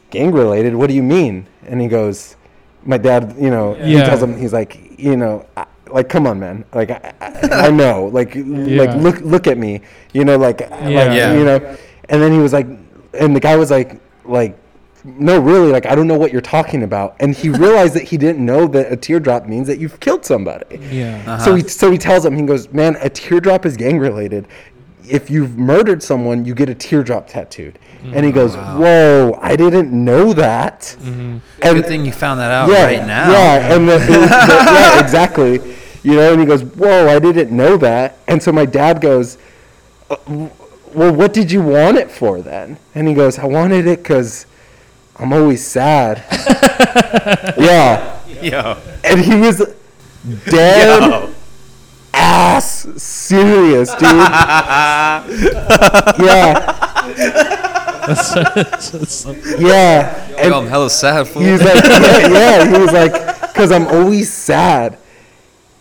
gang 0.09 0.31
related? 0.31 0.75
What 0.75 0.87
do 0.87 0.93
you 0.95 1.03
mean? 1.03 1.47
And 1.65 1.81
he 1.81 1.87
goes, 1.87 2.35
my 2.83 2.97
dad, 2.97 3.35
you 3.39 3.49
know, 3.49 3.73
he 3.75 3.93
tells 4.05 4.21
him, 4.23 4.37
he's 4.37 4.53
like, 4.53 4.99
you 4.99 5.15
know, 5.15 5.45
I, 5.55 5.65
like, 5.91 6.09
come 6.09 6.27
on, 6.27 6.39
man. 6.39 6.65
Like, 6.73 6.91
I, 6.91 7.13
I, 7.21 7.67
I 7.67 7.69
know, 7.81 8.05
like, 8.05 8.33
like, 8.35 8.95
look, 8.95 9.19
look 9.21 9.47
at 9.47 9.57
me, 9.57 9.81
you 10.13 10.25
know, 10.25 10.37
like, 10.37 10.61
like, 10.61 10.71
Yeah. 10.81 11.33
you 11.33 11.43
know, 11.45 11.77
and 12.09 12.21
then 12.21 12.31
he 12.31 12.39
was 12.39 12.53
like, 12.53 12.67
and 13.13 13.35
the 13.35 13.39
guy 13.39 13.55
was 13.55 13.71
like, 13.71 13.99
like, 14.25 14.57
no, 15.05 15.39
really, 15.39 15.71
like, 15.71 15.85
I 15.85 15.95
don't 15.95 16.07
know 16.07 16.17
what 16.17 16.31
you're 16.33 16.41
talking 16.41 16.83
about. 16.83 17.15
And 17.19 17.33
he 17.33 17.49
realized 17.65 17.93
that 17.95 18.03
he 18.03 18.17
didn't 18.17 18.45
know 18.45 18.67
that 18.67 18.91
a 18.91 18.97
teardrop 18.97 19.45
means 19.45 19.67
that 19.67 19.79
you've 19.79 19.99
killed 19.99 20.25
somebody. 20.25 20.77
Yeah. 20.91 21.23
Uh-huh. 21.25 21.37
So 21.45 21.55
he 21.55 21.63
so 21.63 21.89
he 21.91 21.97
tells 21.97 22.25
him 22.25 22.35
he 22.35 22.43
goes, 22.43 22.71
man, 22.73 22.97
a 23.01 23.09
teardrop 23.09 23.65
is 23.65 23.77
gang 23.77 23.97
related. 23.97 24.47
If 25.09 25.29
you've 25.29 25.57
murdered 25.57 26.03
someone, 26.03 26.45
you 26.45 26.53
get 26.53 26.69
a 26.69 26.75
teardrop 26.75 27.27
tattooed. 27.27 27.79
And 28.13 28.25
he 28.25 28.31
goes, 28.31 28.55
whoa, 28.55 29.37
I 29.41 29.55
didn't 29.57 29.91
know 29.91 30.31
that. 30.33 30.95
Mhm. 31.01 31.41
Good 31.59 31.85
thing 31.85 32.05
you 32.05 32.13
found 32.13 32.39
that 32.39 32.51
out 32.51 32.69
yeah, 32.69 32.85
right 32.85 33.05
now. 33.05 33.31
Yeah, 33.31 33.75
and 33.75 33.89
the, 33.89 33.97
the- 33.97 34.11
yeah, 34.11 34.99
exactly. 35.03 35.59
You 36.03 36.15
know, 36.15 36.31
and 36.31 36.39
he 36.39 36.45
goes, 36.45 36.63
whoa, 36.63 37.09
I 37.09 37.19
didn't 37.19 37.51
know 37.51 37.75
that. 37.77 38.17
And 38.27 38.41
so 38.41 38.53
my 38.53 38.65
dad 38.65 39.01
goes, 39.01 39.37
"Uh, 40.09 40.15
well, 40.93 41.13
what 41.13 41.33
did 41.33 41.51
you 41.51 41.61
want 41.61 41.97
it 41.97 42.09
for 42.09 42.41
then? 42.41 42.77
And 42.95 43.07
he 43.07 43.13
goes, 43.13 43.37
I 43.37 43.45
wanted 43.45 43.85
it 43.85 43.99
because 43.99 44.45
I'm 45.17 45.33
always 45.33 45.65
sad. 45.65 46.23
yeah. 47.57 48.17
Yeah. 48.41 48.79
And 49.03 49.19
he 49.19 49.35
was 49.35 49.57
dead 50.45 51.01
Yo. 51.01 51.33
Ass 52.19 52.87
serious, 52.97 53.91
dude. 53.91 54.01
yeah. 56.25 56.75
That's, 58.05 58.33
that's, 58.33 58.89
that's, 58.91 59.25
Yeah, 59.59 60.27
and 60.37 60.51
Yo, 60.51 60.59
I'm 60.59 60.67
hella 60.67 60.89
sad. 60.89 61.27
Fool. 61.27 61.43
he 61.43 61.51
was 61.51 61.61
like, 61.61 61.75
yeah, 61.83 62.27
yeah, 62.27 62.65
he 62.71 62.77
was 62.79 62.91
like, 62.91 63.13
because 63.41 63.71
I'm 63.71 63.87
always 63.87 64.31
sad, 64.33 64.97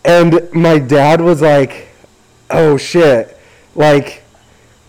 and 0.05 0.47
my 0.53 0.79
dad 0.79 1.21
was 1.21 1.41
like, 1.41 1.87
oh 2.49 2.77
shit, 2.77 3.37
like. 3.75 4.18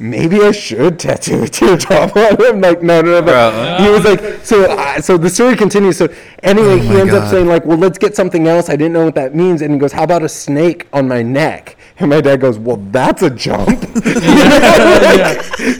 Maybe 0.02 0.40
I 0.40 0.50
should 0.52 0.98
tattoo 0.98 1.42
a 1.42 1.48
teardrop 1.48 2.16
on 2.16 2.42
him. 2.42 2.60
Like, 2.62 2.82
no, 2.82 3.02
no, 3.02 3.20
no. 3.20 3.22
But 3.22 3.50
Bro. 3.50 3.84
he 3.84 3.90
was 3.90 4.04
like, 4.04 4.40
so. 4.42 4.64
Uh, 4.64 4.98
so 5.00 5.18
the 5.18 5.28
story 5.28 5.56
continues. 5.56 5.98
So 5.98 6.08
anyway, 6.42 6.72
Oh 6.72 6.78
he 6.78 6.98
ends 6.98 7.12
up 7.12 7.28
saying 7.28 7.46
like, 7.46 7.66
well, 7.66 7.76
let's 7.76 7.98
get 7.98 8.16
something 8.16 8.48
else. 8.48 8.70
I 8.70 8.76
didn't 8.76 8.94
know 8.94 9.04
what 9.04 9.14
that 9.16 9.34
means. 9.34 9.60
And 9.60 9.74
he 9.74 9.78
goes, 9.78 9.92
how 9.92 10.04
about 10.04 10.22
a 10.22 10.28
snake 10.28 10.86
on 10.94 11.06
my 11.06 11.20
neck? 11.22 11.76
And 11.98 12.08
my 12.08 12.22
dad 12.22 12.40
goes, 12.40 12.58
well, 12.58 12.78
that's 12.78 13.20
a 13.20 13.28
jump. 13.28 13.78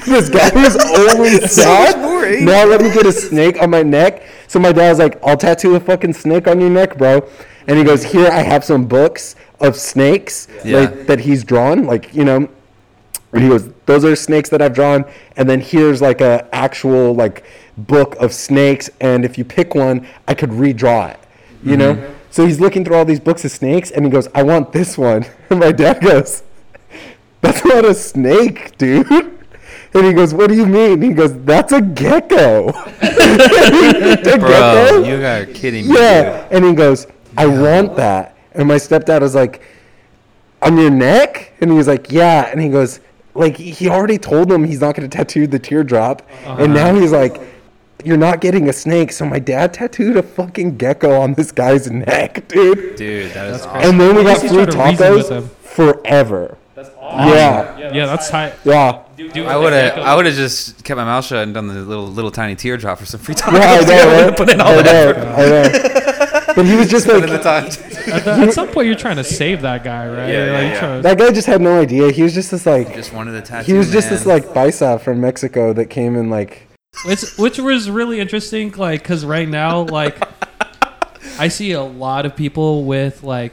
this 0.05 0.29
guy 0.29 0.51
was 0.55 0.77
always 0.77 1.51
sad. 1.53 1.97
Now 2.45 2.67
let 2.67 2.83
me 2.83 2.93
get 2.93 3.07
a 3.07 3.13
snake 3.13 3.63
on 3.63 3.71
my 3.71 3.83
neck. 3.83 4.23
So 4.49 4.59
my 4.59 4.73
dad's 4.73 4.99
like, 4.99 5.19
I'll 5.25 5.37
tattoo 5.39 5.77
a 5.77 5.81
fucking 5.81 6.13
snake 6.13 6.47
on 6.47 6.61
your 6.61 6.69
neck, 6.71 6.99
bro. 6.99 7.27
And 7.67 7.79
he 7.79 7.85
goes, 7.85 8.03
here 8.05 8.27
I 8.29 8.41
have 8.43 8.65
some 8.65 8.85
books 8.87 9.37
of 9.61 9.77
snakes 9.77 10.49
Yeah. 10.65 10.81
like, 10.81 11.07
that 11.07 11.21
he's 11.21 11.45
drawn, 11.45 11.85
like 11.87 12.13
you 12.15 12.25
know. 12.25 12.49
And 13.33 13.43
he 13.43 13.49
goes, 13.49 13.71
those 13.87 14.05
are 14.05 14.17
snakes 14.17 14.49
that 14.51 14.61
I've 14.61 14.75
drawn. 14.75 15.05
And 15.37 15.49
then 15.49 15.61
here's 15.61 16.03
like 16.03 16.21
a 16.21 16.49
actual 16.53 17.15
like 17.15 17.45
book 17.77 18.17
of 18.17 18.33
snakes. 18.33 18.91
And 19.01 19.25
if 19.25 19.39
you 19.39 19.45
pick 19.45 19.75
one, 19.75 20.07
I 20.27 20.35
could 20.35 20.51
redraw 20.51 21.13
it. 21.13 21.21
You 21.63 21.77
know. 21.77 21.95
Mm-hmm. 21.95 22.15
So 22.31 22.47
he's 22.47 22.61
looking 22.61 22.85
through 22.85 22.97
all 22.97 23.05
these 23.05 23.21
books 23.21 23.45
of 23.45 23.51
snakes, 23.51 23.91
and 23.91 24.05
he 24.05 24.11
goes, 24.11 24.29
I 24.35 24.45
want 24.45 24.73
this 24.73 24.97
one. 24.97 25.27
And 25.51 25.59
my 25.59 25.73
dad 25.73 26.01
goes, 26.01 26.45
that's 27.41 27.65
not 27.65 27.85
a 27.85 27.93
snake, 27.93 28.79
dude. 28.79 29.09
And 29.93 30.07
he 30.07 30.13
goes, 30.13 30.33
What 30.33 30.51
do 30.51 30.55
you 30.55 30.67
mean? 30.67 30.93
And 30.93 31.03
He 31.03 31.13
goes, 31.13 31.37
That's 31.43 31.73
a 31.73 31.81
gecko. 31.81 32.69
a 32.69 32.73
Bro, 34.39 34.49
gecko? 34.49 35.03
you 35.03 35.25
are 35.25 35.47
kidding 35.47 35.89
me. 35.89 35.95
Yeah. 35.99 36.47
And 36.51 36.65
he 36.65 36.75
goes, 36.75 37.09
I 37.37 37.47
want 37.47 37.97
that. 37.97 38.37
And 38.53 38.69
my 38.69 38.77
stepdad 38.77 39.21
was 39.21 39.35
like, 39.35 39.63
On 40.63 40.77
your 40.77 40.91
neck? 40.91 41.55
And 41.61 41.71
he 41.71 41.77
was 41.77 41.89
like, 41.89 42.13
Yeah. 42.13 42.49
And 42.51 42.61
he 42.61 42.69
goes, 42.69 43.01
like 43.35 43.57
he 43.57 43.89
already 43.89 44.19
told 44.19 44.51
him 44.51 44.65
he's 44.65 44.81
not 44.81 44.95
going 44.95 45.09
to 45.09 45.17
tattoo 45.17 45.47
the 45.47 45.59
teardrop, 45.59 46.23
and 46.45 46.49
uh-huh. 46.49 46.67
now 46.67 46.95
he's 46.95 47.13
like, 47.13 47.41
"You're 48.05 48.17
not 48.17 48.41
getting 48.41 48.69
a 48.69 48.73
snake." 48.73 49.13
So 49.13 49.25
my 49.25 49.39
dad 49.39 49.75
tattooed 49.75 50.17
a 50.17 50.23
fucking 50.23 50.77
gecko 50.77 51.21
on 51.21 51.35
this 51.35 51.53
guy's 51.53 51.91
neck, 51.91 52.49
dude. 52.49 52.77
dude. 52.79 52.97
Dude, 52.97 53.33
that 53.33 53.49
is 53.49 53.63
awesome. 53.63 53.91
And 53.91 54.01
then 54.01 54.17
we 54.17 54.23
got 54.25 54.43
least 54.43 54.43
he's 54.43 54.53
free 54.53 54.67
trying 54.67 54.97
to 54.97 55.11
reason 55.11 55.37
with 55.37 55.45
tacos 55.45 55.67
forever. 55.67 56.59
That's 56.75 56.91
awesome. 56.99 57.29
Yeah, 57.29 57.93
yeah, 57.93 58.07
that's 58.07 58.31
tight. 58.31 58.55
yeah. 58.65 59.03
Dude, 59.17 59.37
I 59.39 59.57
would 59.57 59.75
have, 59.75 59.99
I 59.99 60.17
would 60.17 60.25
have 60.25 60.35
just 60.35 60.83
kept 60.83 60.97
my 60.97 61.05
mouth 61.05 61.27
shut 61.27 61.43
and 61.43 61.53
done 61.53 61.67
the 61.67 61.75
little, 61.75 62.07
little 62.07 62.31
tiny 62.31 62.57
teardrop 62.57 62.99
for 62.99 63.05
some 63.05 63.21
free 63.21 63.35
time. 63.35 63.55
Yeah, 63.55 63.81
I 63.81 63.85
know, 63.85 64.29
right? 64.29 64.37
Put 64.37 64.49
in 64.49 64.61
all 64.63 64.79
I 64.79 64.83
that 64.83 64.85
know, 64.87 65.11
effort. 65.11 65.27
I 65.29 66.25
know. 66.25 66.27
But 66.57 66.67
he 66.67 66.77
was 66.77 66.89
just 66.91 67.07
Put 67.07 67.17
in 67.17 67.23
the 67.23 67.29
like, 67.29 67.43
time. 67.43 67.65
At, 67.67 68.25
the, 68.25 68.31
at 68.33 68.53
some 68.55 68.69
point, 68.69 68.87
you're 68.87 68.97
trying 68.97 69.17
to 69.17 69.25
save 69.25 69.63
that 69.63 69.85
guy, 69.85 70.07
right? 70.09 70.29
Yeah, 70.29 70.47
yeah, 70.47 70.53
Like, 70.53 70.83
yeah. 70.83 70.97
to- 70.97 71.03
that 71.03 71.19
guy 71.19 71.31
just 71.33 71.47
had 71.47 71.61
no 71.61 71.81
idea. 71.81 72.11
He 72.13 72.23
was 72.23 72.35
just 72.35 72.51
this 72.51 72.67
like, 72.67 72.95
Just 72.95 73.13
wanted 73.13 73.33
the 73.33 73.43
tattoo. 73.43 73.73
he 73.73 73.79
was 73.79 73.91
just 73.93 74.11
this 74.11 74.27
like 74.27 74.45
paisa 74.47 75.01
from 75.01 75.21
Mexico 75.21 75.73
that 75.75 75.87
came 75.87 76.17
in 76.17 76.31
like, 76.31 76.67
which 77.05 77.23
which 77.39 77.59
was 77.59 77.89
really 77.91 78.19
interesting 78.21 78.73
like 78.73 79.01
because 79.03 79.25
right 79.25 79.49
now 79.49 79.83
like 79.83 80.19
i 81.39 81.47
see 81.47 81.71
a 81.71 81.81
lot 81.83 82.27
of 82.27 82.35
people 82.35 82.83
with 82.85 83.23
like 83.23 83.53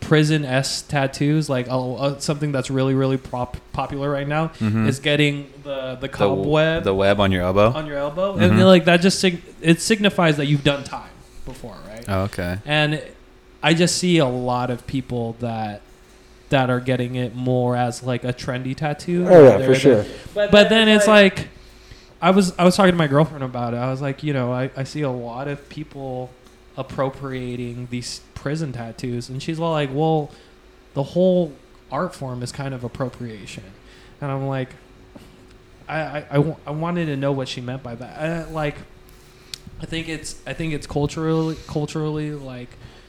prison 0.00 0.44
s 0.44 0.82
tattoos 0.82 1.48
like 1.48 1.68
oh, 1.70 1.94
uh, 1.96 2.18
something 2.18 2.50
that's 2.50 2.70
really 2.70 2.92
really 2.94 3.16
prop- 3.16 3.56
popular 3.72 4.10
right 4.10 4.26
now 4.26 4.48
Mhm. 4.58 4.88
is 4.88 4.98
getting 4.98 5.48
the 5.62 5.94
the 5.94 6.00
the, 6.02 6.08
cobweb 6.08 6.82
the 6.82 6.92
web 6.94 7.20
on 7.20 7.30
your 7.30 7.42
elbow. 7.42 7.70
on 7.72 7.86
your 7.86 7.98
elbow 7.98 8.36
Mhm. 8.36 8.42
and 8.50 8.66
like 8.66 8.84
that 8.86 9.00
just 9.00 9.20
sig- 9.20 9.42
it 9.60 9.80
signifies 9.80 10.36
that 10.38 10.46
you've 10.46 10.64
done 10.64 10.82
time 10.82 11.10
before 11.46 11.76
right 11.88 11.91
Oh, 12.08 12.22
okay. 12.22 12.58
and 12.64 13.02
i 13.62 13.74
just 13.74 13.96
see 13.96 14.18
a 14.18 14.26
lot 14.26 14.70
of 14.70 14.86
people 14.86 15.36
that 15.40 15.82
that 16.48 16.68
are 16.68 16.80
getting 16.80 17.14
it 17.14 17.34
more 17.34 17.76
as 17.76 18.02
like 18.02 18.24
a 18.24 18.32
trendy 18.32 18.76
tattoo 18.76 19.26
oh 19.28 19.58
yeah, 19.58 19.66
for 19.66 19.74
sure. 19.74 20.04
but 20.34 20.68
then 20.68 20.88
it's 20.88 21.06
like 21.06 21.48
I 22.22 22.30
was 22.30 22.56
I 22.56 22.64
was 22.64 22.76
talking 22.76 22.92
to 22.92 22.96
my 22.96 23.08
girlfriend 23.08 23.42
about 23.42 23.74
it. 23.74 23.78
I 23.78 23.90
was 23.90 24.00
like, 24.00 24.22
you 24.22 24.32
know, 24.32 24.52
I, 24.52 24.70
I 24.76 24.84
see 24.84 25.02
a 25.02 25.10
lot 25.10 25.48
of 25.48 25.68
people 25.68 26.30
appropriating 26.76 27.88
these 27.90 28.20
prison 28.34 28.72
tattoos 28.72 29.28
and 29.28 29.42
she's 29.42 29.58
all 29.58 29.72
like, 29.72 29.90
Well, 29.92 30.30
the 30.94 31.02
whole 31.02 31.52
art 31.90 32.14
form 32.14 32.42
is 32.42 32.52
kind 32.52 32.74
of 32.74 32.84
appropriation. 32.84 33.64
And 34.20 34.30
I'm 34.30 34.46
like 34.46 34.68
I, 35.88 36.24
I, 36.30 36.56
I, 36.64 36.70
wanted 36.70 37.06
to 37.06 37.16
know 37.16 37.32
what 37.32 37.48
she 37.48 37.60
meant 37.60 37.82
by 37.82 37.96
that. 37.96 38.20
I, 38.20 38.50
like 38.50 38.76
I 39.82 39.86
think 39.86 40.08
it's 40.08 40.40
I 40.46 40.52
think 40.52 40.72
it's 40.72 40.86
culturally 40.86 41.56
culturally 41.66 42.30
like 42.32 42.68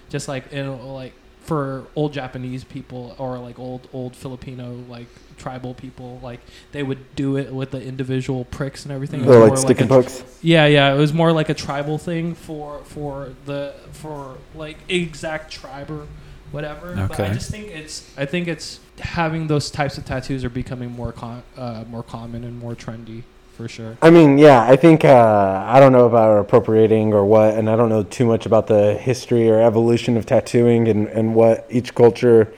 just 0.09 0.27
like 0.27 0.51
you 0.51 0.63
know, 0.63 0.93
like 0.93 1.13
for 1.41 1.85
old 1.95 2.13
Japanese 2.13 2.63
people 2.63 3.15
or 3.19 3.37
like 3.37 3.59
old 3.59 3.87
old 3.93 4.15
Filipino 4.15 4.73
like 4.89 5.07
tribal 5.37 5.73
people 5.73 6.19
like 6.23 6.39
they 6.71 6.83
would 6.83 7.15
do 7.15 7.37
it 7.37 7.53
with 7.53 7.71
the 7.71 7.81
individual 7.81 8.45
pricks 8.45 8.83
and 8.83 8.91
everything. 8.91 9.21
It 9.21 9.27
was 9.27 9.35
Or 9.35 9.39
like 9.41 9.47
more 9.49 9.57
sticking 9.57 9.89
a- 9.91 9.93
hooks. 9.93 10.23
Yeah, 10.41 10.65
yeah, 10.65 10.93
it 10.93 10.97
was 10.97 11.13
more 11.13 11.31
like 11.31 11.49
a 11.49 11.53
tribal 11.53 11.97
thing 11.97 12.33
for 12.35 12.79
for 12.85 13.33
the 13.45 13.73
for 13.91 14.37
like 14.55 14.77
exact 14.89 15.51
tribe 15.51 15.91
or 15.91 16.07
whatever. 16.51 16.95
But 17.07 17.19
I 17.19 17.33
just 17.33 17.51
think 17.51 17.67
it's 17.67 18.09
I 18.17 18.25
think 18.25 18.47
it's 18.47 18.79
having 18.99 19.47
those 19.47 19.69
types 19.71 19.97
of 19.97 20.05
tattoos 20.05 20.43
are 20.43 20.49
becoming 20.49 20.91
more 20.91 21.11
con- 21.11 21.43
uh, 21.57 21.83
more 21.89 22.03
common 22.03 22.43
and 22.43 22.57
more 22.59 22.75
trendy 22.75 23.23
for 23.53 23.67
sure. 23.67 23.97
I 24.01 24.09
mean, 24.09 24.37
yeah, 24.37 24.63
I 24.63 24.75
think 24.75 25.05
uh, 25.05 25.63
I 25.67 25.79
don't 25.79 25.91
know 25.91 26.05
about 26.05 26.39
appropriating 26.39 27.13
or 27.13 27.23
what, 27.25 27.53
and 27.53 27.69
I 27.69 27.75
don't 27.75 27.89
know 27.89 28.03
too 28.03 28.25
much 28.25 28.45
about 28.45 28.67
the 28.67 28.95
history 28.95 29.49
or 29.49 29.61
evolution 29.61 30.17
of 30.17 30.25
tattooing 30.25 30.87
and, 30.87 31.07
and 31.07 31.35
what 31.35 31.65
each 31.69 31.93
culture, 31.95 32.53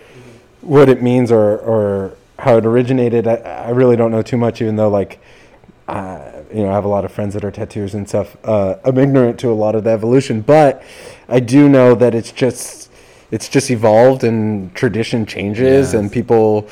what 0.62 0.90
it 0.90 1.02
means 1.02 1.32
or, 1.32 1.58
or 1.60 2.18
how 2.40 2.58
it 2.58 2.66
originated. 2.66 3.28
I, 3.28 3.36
I 3.36 3.70
really 3.70 3.96
don't 3.96 4.12
know 4.12 4.22
too 4.22 4.38
much, 4.38 4.62
even 4.62 4.78
though 4.78 4.90
like, 4.90 5.20
uh, 5.88 6.32
you 6.54 6.64
know, 6.64 6.70
I 6.70 6.74
have 6.74 6.86
a 6.86 6.90
lot 6.90 7.06
of 7.06 7.12
friends 7.12 7.34
that 7.34 7.44
are 7.44 7.52
tattooers 7.52 7.94
and 7.94 8.08
stuff. 8.08 8.38
Uh, 8.44 8.76
I'm 8.84 8.98
ignorant 8.98 9.40
to 9.42 9.52
a 9.52 9.54
lot 9.54 9.76
of 9.76 9.84
the 9.84 9.92
evolution, 9.92 10.42
but 10.42 10.82
I 11.28 11.40
do 11.40 11.68
know 11.70 11.94
that 11.96 12.16
it's 12.16 12.32
just 12.32 12.90
it's 13.32 13.50
just 13.50 13.70
evolved 13.72 14.24
and 14.24 14.74
tradition 14.76 15.26
changes 15.26 15.94
Yeah. 15.94 16.00
and 16.00 16.12
people 16.12 16.70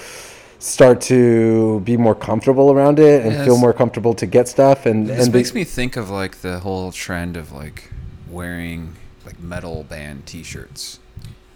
start 0.64 1.01
to 1.01 1.82
be 1.82 1.97
more 1.97 2.16
comfortable 2.16 2.72
around 2.72 2.97
it 2.97 3.26
and 3.26 3.34
Yeah, 3.34 3.43
feel 3.45 3.57
more 3.57 3.74
comfortable 3.74 4.14
to 4.14 4.26
get 4.26 4.47
stuff 4.47 4.86
and 4.86 5.07
This 5.07 5.26
and 5.26 5.34
makes 5.34 5.51
be- 5.51 5.59
me 5.59 5.64
think 5.66 5.97
of 5.97 6.09
like 6.09 6.38
the 6.41 6.59
whole 6.59 6.91
trend 6.93 7.36
of 7.36 7.51
like 7.51 7.91
wearing 8.30 8.95
like 9.26 9.39
metal 9.41 9.84
band 9.84 10.26
T-shirts. 10.26 10.99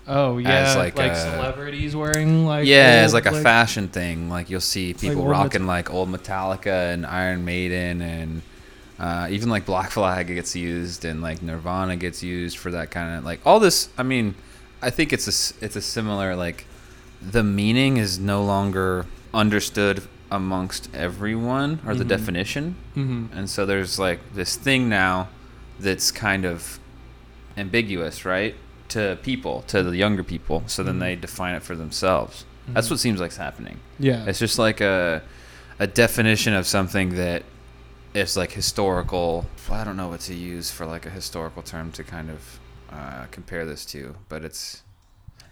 Oh 0.09 0.37
yeah, 0.37 0.73
like 0.77 0.97
like, 0.97 1.11
a- 1.13 1.15
celebrities 1.15 1.95
wearing 1.95 2.45
like 2.45 2.65
yeah, 2.67 3.01
as 3.05 3.13
old, 3.13 3.25
like 3.25 3.33
a 3.33 3.41
fashion 3.41 3.87
thing. 3.87 4.29
Like 4.29 4.49
you'll 4.49 4.61
see 4.61 4.93
people 4.93 5.21
old 5.21 5.29
rocking 5.29 5.65
like 5.67 5.89
old 5.93 6.09
Metallica 6.09 6.93
and 6.93 7.05
Iron 7.05 7.43
Maiden 7.45 8.01
and 8.01 8.41
uh, 8.99 9.27
even 9.29 9.49
like 9.49 9.65
Black 9.65 9.91
Flag 9.91 10.27
gets 10.27 10.55
used 10.55 11.05
and 11.05 11.21
like 11.21 11.41
Nirvana 11.41 11.95
gets 11.97 12.23
used 12.23 12.57
for 12.57 12.71
that 12.71 12.89
kind 12.91 13.17
of 13.17 13.23
like 13.25 13.39
all 13.45 13.59
this. 13.59 13.89
I 13.97 14.03
mean, 14.03 14.35
I 14.81 14.89
think 14.89 15.11
it's 15.13 15.27
a 15.27 15.31
s- 15.31 15.53
it's 15.61 15.75
a 15.77 15.81
similar 15.81 16.35
like 16.35 16.65
the 17.31 17.43
meaning 17.43 17.97
is 17.97 18.17
no 18.19 18.43
longer 18.43 19.05
understood 19.33 20.03
amongst 20.31 20.89
everyone 20.93 21.79
or 21.85 21.93
the 21.95 22.03
Mhm. 22.03 22.07
definition 22.09 22.75
hmm 22.95 23.25
and 23.33 23.49
so 23.49 23.65
there's 23.65 23.97
like 23.99 24.19
this 24.33 24.55
thing 24.55 24.89
now 24.89 25.27
that's 25.79 26.11
kind 26.11 26.43
of 26.45 26.79
ambiguous, 27.55 28.25
right? 28.25 28.55
To 28.89 29.17
people, 29.21 29.63
to 29.67 29.83
the 29.83 29.95
younger 29.97 30.23
people. 30.23 30.63
So 30.67 30.83
then 30.83 30.95
Mhm. 30.97 30.99
they 30.99 31.15
define 31.15 31.55
it 31.55 31.63
for 31.63 31.75
themselves. 31.75 32.45
That's 32.67 32.87
Mhm. 32.87 32.91
what 32.91 32.99
seems 32.99 33.19
like's 33.19 33.37
happening. 33.37 33.79
Yeah, 33.99 34.25
It's 34.25 34.39
just 34.39 34.57
like 34.59 34.81
a 34.81 35.21
a 35.79 35.85
definition 35.87 36.53
of 36.55 36.65
something 36.65 37.15
that 37.15 37.43
is 38.15 38.35
like 38.35 38.51
historical. 38.53 39.45
I 39.71 39.83
don't 39.83 39.95
know 39.97 40.07
what 40.07 40.21
to 40.21 40.33
use 40.33 40.71
for 40.71 40.85
like 40.87 41.05
a 41.05 41.09
historical 41.11 41.61
term 41.61 41.91
to 41.91 42.03
kind 42.03 42.29
of 42.31 42.59
uh, 42.91 43.25
compare 43.31 43.65
this 43.65 43.85
to, 43.85 44.15
but 44.29 44.43
it's 44.43 44.81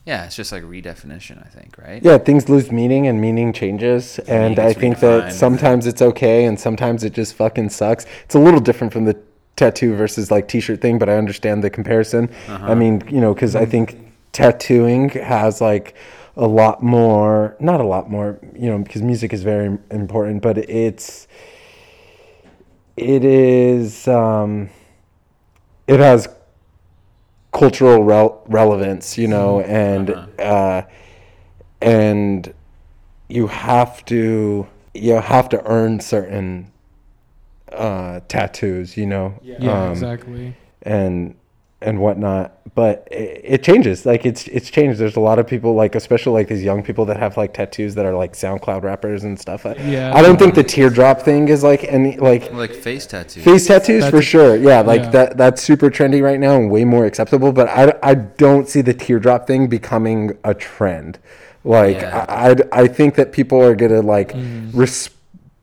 yeah, 0.06 0.26
it's 0.26 0.36
just 0.36 0.52
like 0.52 0.64
redefinition. 0.64 1.44
I 1.46 1.50
think, 1.50 1.78
right? 1.78 2.02
yeah 2.04 2.18
things 2.18 2.48
lose 2.50 2.72
meaning 2.72 3.08
and 3.08 3.20
meaning 3.20 3.52
changes 3.54 4.20
and 4.28 4.60
i 4.60 4.72
think 4.74 5.00
that 5.00 5.34
sometimes 5.34 5.88
it's 5.88 6.02
okay 6.02 6.46
and 6.46 6.60
sometimes 6.60 7.04
it 7.04 7.14
just 7.14 7.34
fucking 7.36 7.70
sucks 7.70 8.06
it's 8.26 8.36
a 8.36 8.40
little 8.40 8.60
different 8.60 8.92
from 8.94 9.06
the 9.06 9.16
tattoo 9.56 9.96
versus 9.96 10.30
like 10.32 10.48
t-shirt 10.48 10.80
thing 10.82 11.00
but 11.00 11.08
i 11.10 11.16
understand 11.18 11.64
the 11.64 11.70
comparison 11.70 12.30
Uh-huh. 12.48 12.72
i 12.72 12.76
mean 12.76 13.02
you 13.10 13.22
know 13.22 13.34
because 13.34 13.56
i 13.56 13.66
think 13.66 13.98
tattooing 14.32 15.10
has 15.10 15.62
like 15.62 15.96
a 16.38 16.46
lot 16.48 16.84
more 16.84 17.56
not 17.60 17.80
a 17.80 17.86
lot 17.96 18.10
more 18.10 18.38
you 18.54 18.70
know 18.70 18.78
because 18.80 19.02
music 19.02 19.32
is 19.34 19.44
very 19.44 19.68
important 19.92 20.42
but 20.42 20.58
it's 20.58 21.28
it 22.98 23.24
is 23.26 24.08
um 24.08 24.70
it 25.88 26.00
has 26.00 26.28
cultural 27.62 28.00
rel- 28.04 28.38
relevance 28.60 29.18
you 29.22 29.28
know 29.28 29.62
and 29.62 30.10
Uh-huh. 30.10 30.52
uh 30.54 30.82
and 31.82 32.54
you 33.38 33.48
have 33.48 34.04
to 34.06 34.68
you 34.94 35.14
have 35.36 35.48
to 35.50 35.58
earn 35.76 36.00
certain 36.00 36.72
uh, 37.72 38.22
tattoos, 38.28 38.96
you 38.96 39.06
know, 39.06 39.28
Yeah, 39.42 39.58
um, 39.88 39.92
exactly. 39.92 40.56
and 40.84 41.36
and 41.86 42.00
whatnot. 42.00 42.52
But 42.76 43.08
it, 43.10 43.42
it 43.44 43.64
changes. 43.64 44.06
Like 44.06 44.26
it's 44.26 44.48
it's 44.50 44.70
changed. 44.70 45.00
There's 45.00 45.16
a 45.16 45.22
lot 45.22 45.40
of 45.40 45.48
people, 45.48 45.76
like 45.76 45.96
especially 45.96 46.34
like 46.34 46.48
these 46.50 46.64
young 46.64 46.84
people 46.84 47.06
that 47.06 47.18
have 47.18 47.38
like 47.38 47.54
tattoos 47.54 47.96
that 47.96 48.06
are 48.06 48.14
like 48.14 48.34
SoundCloud 48.34 48.84
rappers 48.84 49.24
and 49.24 49.40
stuff. 49.40 49.66
Yeah. 49.66 50.12
I 50.14 50.22
don't 50.22 50.38
think 50.38 50.56
the 50.56 50.64
teardrop 50.64 51.22
thing 51.22 51.48
is 51.48 51.64
like 51.64 51.86
any 51.86 52.18
like 52.18 52.52
Like 52.52 52.74
face 52.74 53.06
tattoos. 53.06 53.44
face 53.46 53.68
tattoos 53.68 54.10
for 54.10 54.22
sure. 54.22 54.58
Yeah, 54.58 54.82
like 54.82 55.04
yeah. 55.04 55.10
that 55.12 55.38
that's 55.38 55.62
super 55.62 55.90
trendy 55.90 56.22
right 56.22 56.40
now 56.40 56.58
and 56.58 56.70
way 56.70 56.84
more 56.84 57.06
acceptable. 57.06 57.54
But 57.54 57.70
I, 57.70 57.94
I 58.04 58.16
don't 58.16 58.68
see 58.68 58.82
the 58.82 58.94
teardrop 58.94 59.48
thing 59.48 59.68
becoming 59.68 60.38
a 60.44 60.54
trend. 60.54 61.18
Like 61.64 61.98
Yeah. 62.02 62.26
I, 62.28 62.50
I 62.52 62.56
I 62.84 62.88
think 62.88 63.16
that 63.16 63.32
people 63.32 63.62
are 63.64 63.76
gonna 63.76 64.02
like 64.02 64.34
Mm-hmm. 64.34 64.78
res- 64.78 65.10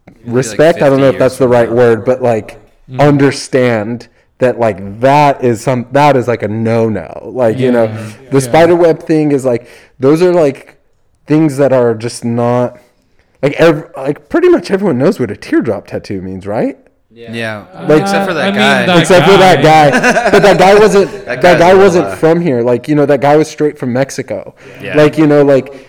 like 0.06 0.16
respect. 0.24 0.80
I 0.82 0.88
don't 0.88 1.00
know 1.00 1.08
if 1.10 1.18
that's 1.18 1.36
the 1.38 1.48
right 1.48 1.70
word, 1.70 2.04
but 2.06 2.22
like 2.22 2.58
Mm-hmm. 2.88 3.00
understand 3.00 4.08
that 4.42 4.58
like 4.58 4.78
that 5.00 5.42
is 5.44 5.62
some 5.62 5.86
that 5.92 6.16
is 6.16 6.28
like 6.28 6.42
a 6.42 6.48
no 6.48 6.88
no. 6.88 7.08
Like 7.42 7.58
you 7.58 7.72
know, 7.72 7.84
Yeah. 7.84 8.12
the 8.30 8.38
Yeah. 8.38 8.48
spider 8.50 8.76
web 8.76 8.98
thing 9.02 9.32
is 9.32 9.44
like 9.44 9.66
those 9.98 10.20
are 10.22 10.32
like 10.32 10.78
things 11.26 11.56
that 11.56 11.72
are 11.72 11.94
just 11.94 12.24
not 12.24 12.78
like 13.42 13.54
ev- 13.60 13.90
like 13.96 14.28
pretty 14.28 14.48
much 14.48 14.70
everyone 14.70 14.98
knows 14.98 15.18
what 15.18 15.30
a 15.30 15.36
teardrop 15.36 15.86
tattoo 15.86 16.20
means, 16.22 16.46
right? 16.46 16.76
Yeah. 17.10 17.66
Like- 17.88 18.02
except 18.02 18.26
for 18.28 18.34
that 18.34 18.44
I 18.48 18.50
mean, 18.50 18.58
guy. 18.60 18.86
that 18.86 18.98
except 19.00 19.24
for 19.30 19.36
that 19.38 19.62
guy. 19.62 20.30
But 20.30 20.42
that 20.42 20.58
guy 20.58 20.74
wasn't 20.84 21.10
that, 21.26 21.42
That 21.42 21.58
guy 21.58 21.74
wasn't 21.74 22.06
uh, 22.06 22.16
from 22.16 22.40
here. 22.40 22.62
Like 22.62 22.88
you 22.88 22.94
know, 22.94 23.06
that 23.06 23.20
guy 23.20 23.36
was 23.36 23.48
straight 23.48 23.78
from 23.78 23.92
Mexico. 23.92 24.54
Yeah. 24.80 24.96
Like 24.96 25.18
you 25.18 25.26
know, 25.26 25.42
like 25.44 25.88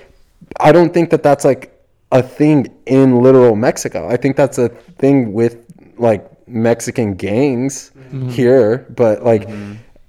I 0.60 0.72
don't 0.72 0.94
think 0.94 1.10
that 1.12 1.24
that's 1.24 1.46
like 1.46 1.72
a 2.12 2.22
thing 2.22 2.68
in 2.86 3.22
literal 3.24 3.56
Mexico. 3.56 4.08
I 4.08 4.18
think 4.18 4.36
that's 4.36 4.58
a 4.60 4.70
thing 4.70 5.34
with 5.34 5.58
like 5.98 6.30
Mexican 6.54 7.16
gangs 7.16 7.92
here. 8.30 8.86
But 8.96 9.24
like, 9.24 9.50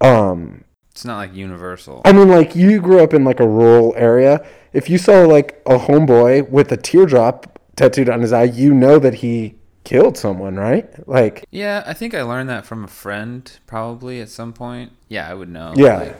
um, 0.01 0.65
It's 0.93 1.05
not 1.05 1.17
like 1.17 1.35
universal. 1.35 2.03
I 2.05 2.13
mean, 2.13 2.29
like 2.29 2.55
you 2.55 2.81
grew 2.81 3.03
up 3.03 3.15
in 3.15 3.25
like 3.25 3.41
a 3.41 3.49
rural 3.49 3.95
area. 3.97 4.45
If 4.73 4.91
you 4.91 4.99
saw 4.99 5.23
like 5.25 5.61
a 5.67 5.79
homeboy 5.79 6.51
with 6.51 6.71
a 6.73 6.77
teardrop 6.77 7.59
tattooed 7.77 8.09
on 8.09 8.21
his 8.21 8.33
eye, 8.33 8.45
you 8.45 8.75
know 8.75 8.99
that 8.99 9.15
he 9.15 9.55
killed 9.85 10.17
someone, 10.17 10.57
right? 10.57 10.87
Like, 11.09 11.45
Yeah, 11.51 11.83
I 11.87 11.93
think 11.95 12.15
I 12.15 12.23
learned 12.23 12.49
that 12.49 12.65
from 12.67 12.85
a 12.85 12.89
friend 12.89 13.51
probably 13.67 14.21
at 14.21 14.29
some 14.29 14.53
point. 14.53 14.93
Yeah, 15.09 15.29
I 15.31 15.35
would 15.35 15.49
know. 15.49 15.75
Yeah. 15.77 15.97
Like, 15.99 16.17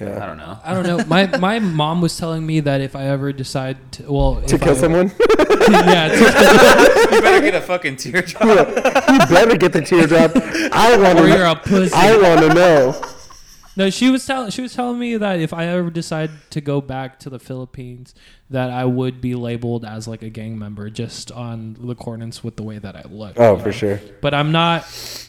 yeah. 0.00 0.22
I 0.22 0.26
don't 0.26 0.36
know. 0.38 0.58
I 0.64 0.74
don't 0.74 0.86
know. 0.86 1.04
My 1.06 1.26
my 1.38 1.58
mom 1.58 2.00
was 2.00 2.16
telling 2.16 2.46
me 2.46 2.60
that 2.60 2.80
if 2.80 2.94
I 2.94 3.06
ever 3.08 3.32
decide 3.32 3.76
to, 3.92 4.12
well, 4.12 4.40
to 4.46 4.54
if 4.54 4.60
kill 4.60 4.76
I, 4.76 4.76
someone. 4.76 5.10
yeah, 5.68 6.08
to- 6.08 7.10
you 7.16 7.20
better 7.20 7.40
get 7.40 7.54
a 7.56 7.60
fucking 7.60 7.96
teardrop. 7.96 8.44
you 8.44 8.54
better 9.34 9.56
get 9.56 9.72
the 9.72 9.82
teardrop. 9.82 10.32
I 10.72 10.96
want 10.96 11.18
to. 11.18 11.28
you're 11.28 11.44
a 11.46 11.56
pussy. 11.56 11.92
I 11.94 12.16
want 12.16 12.40
to 12.40 12.54
know. 12.54 13.02
No, 13.76 13.90
she 13.90 14.10
was 14.10 14.26
telling 14.26 14.50
she 14.50 14.60
was 14.60 14.74
telling 14.74 14.98
me 14.98 15.16
that 15.18 15.38
if 15.38 15.52
I 15.52 15.66
ever 15.66 15.88
decide 15.88 16.30
to 16.50 16.60
go 16.60 16.80
back 16.80 17.20
to 17.20 17.30
the 17.30 17.38
Philippines, 17.38 18.12
that 18.50 18.70
I 18.70 18.84
would 18.84 19.20
be 19.20 19.36
labeled 19.36 19.84
as 19.84 20.08
like 20.08 20.22
a 20.22 20.28
gang 20.30 20.58
member 20.58 20.90
just 20.90 21.30
on 21.30 21.76
the 21.78 21.90
accordance 21.92 22.42
with 22.42 22.56
the 22.56 22.64
way 22.64 22.78
that 22.78 22.96
I 22.96 23.02
look. 23.08 23.34
Oh, 23.38 23.56
for 23.56 23.66
know? 23.66 23.70
sure. 23.70 24.00
But 24.20 24.34
I'm 24.34 24.50
not, 24.50 24.84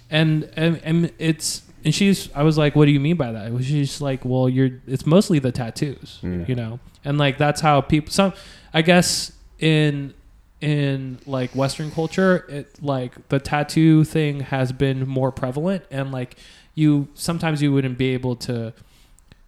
and 0.10 0.50
and, 0.56 0.82
and 0.84 1.12
it's 1.20 1.62
and 1.86 1.93
she's 1.93 2.30
I 2.34 2.41
was 2.41 2.58
like, 2.58 2.76
what 2.76 2.86
do 2.86 2.91
you 2.91 3.00
mean 3.00 3.18
by 3.18 3.32
that? 3.34 3.64
She's 3.64 4.02
like, 4.02 4.26
well, 4.26 4.50
you're 4.50 4.72
it's 4.88 5.06
mostly 5.06 5.38
the 5.38 5.52
tattoos, 5.52 6.18
Mm. 6.24 6.50
you 6.50 6.56
know, 6.56 6.80
and 7.06 7.20
like 7.20 7.38
that's 7.38 7.62
how 7.62 7.82
people 7.82 8.12
some 8.12 8.34
I 8.74 8.82
guess 8.82 9.32
in 9.60 10.16
in 10.62 11.20
like 11.26 11.51
Western 11.51 11.91
culture, 11.91 12.45
it 12.49 12.82
like 12.82 13.28
the 13.30 13.39
tattoo 13.39 14.03
thing 14.03 14.41
has 14.41 14.72
been 14.72 15.07
more 15.07 15.32
prevalent, 15.32 15.84
and 15.89 16.12
like 16.12 16.36
you 16.76 17.07
sometimes 17.14 17.62
you 17.62 17.72
wouldn't 17.72 17.97
be 17.97 18.14
able 18.14 18.36
to. 18.38 18.74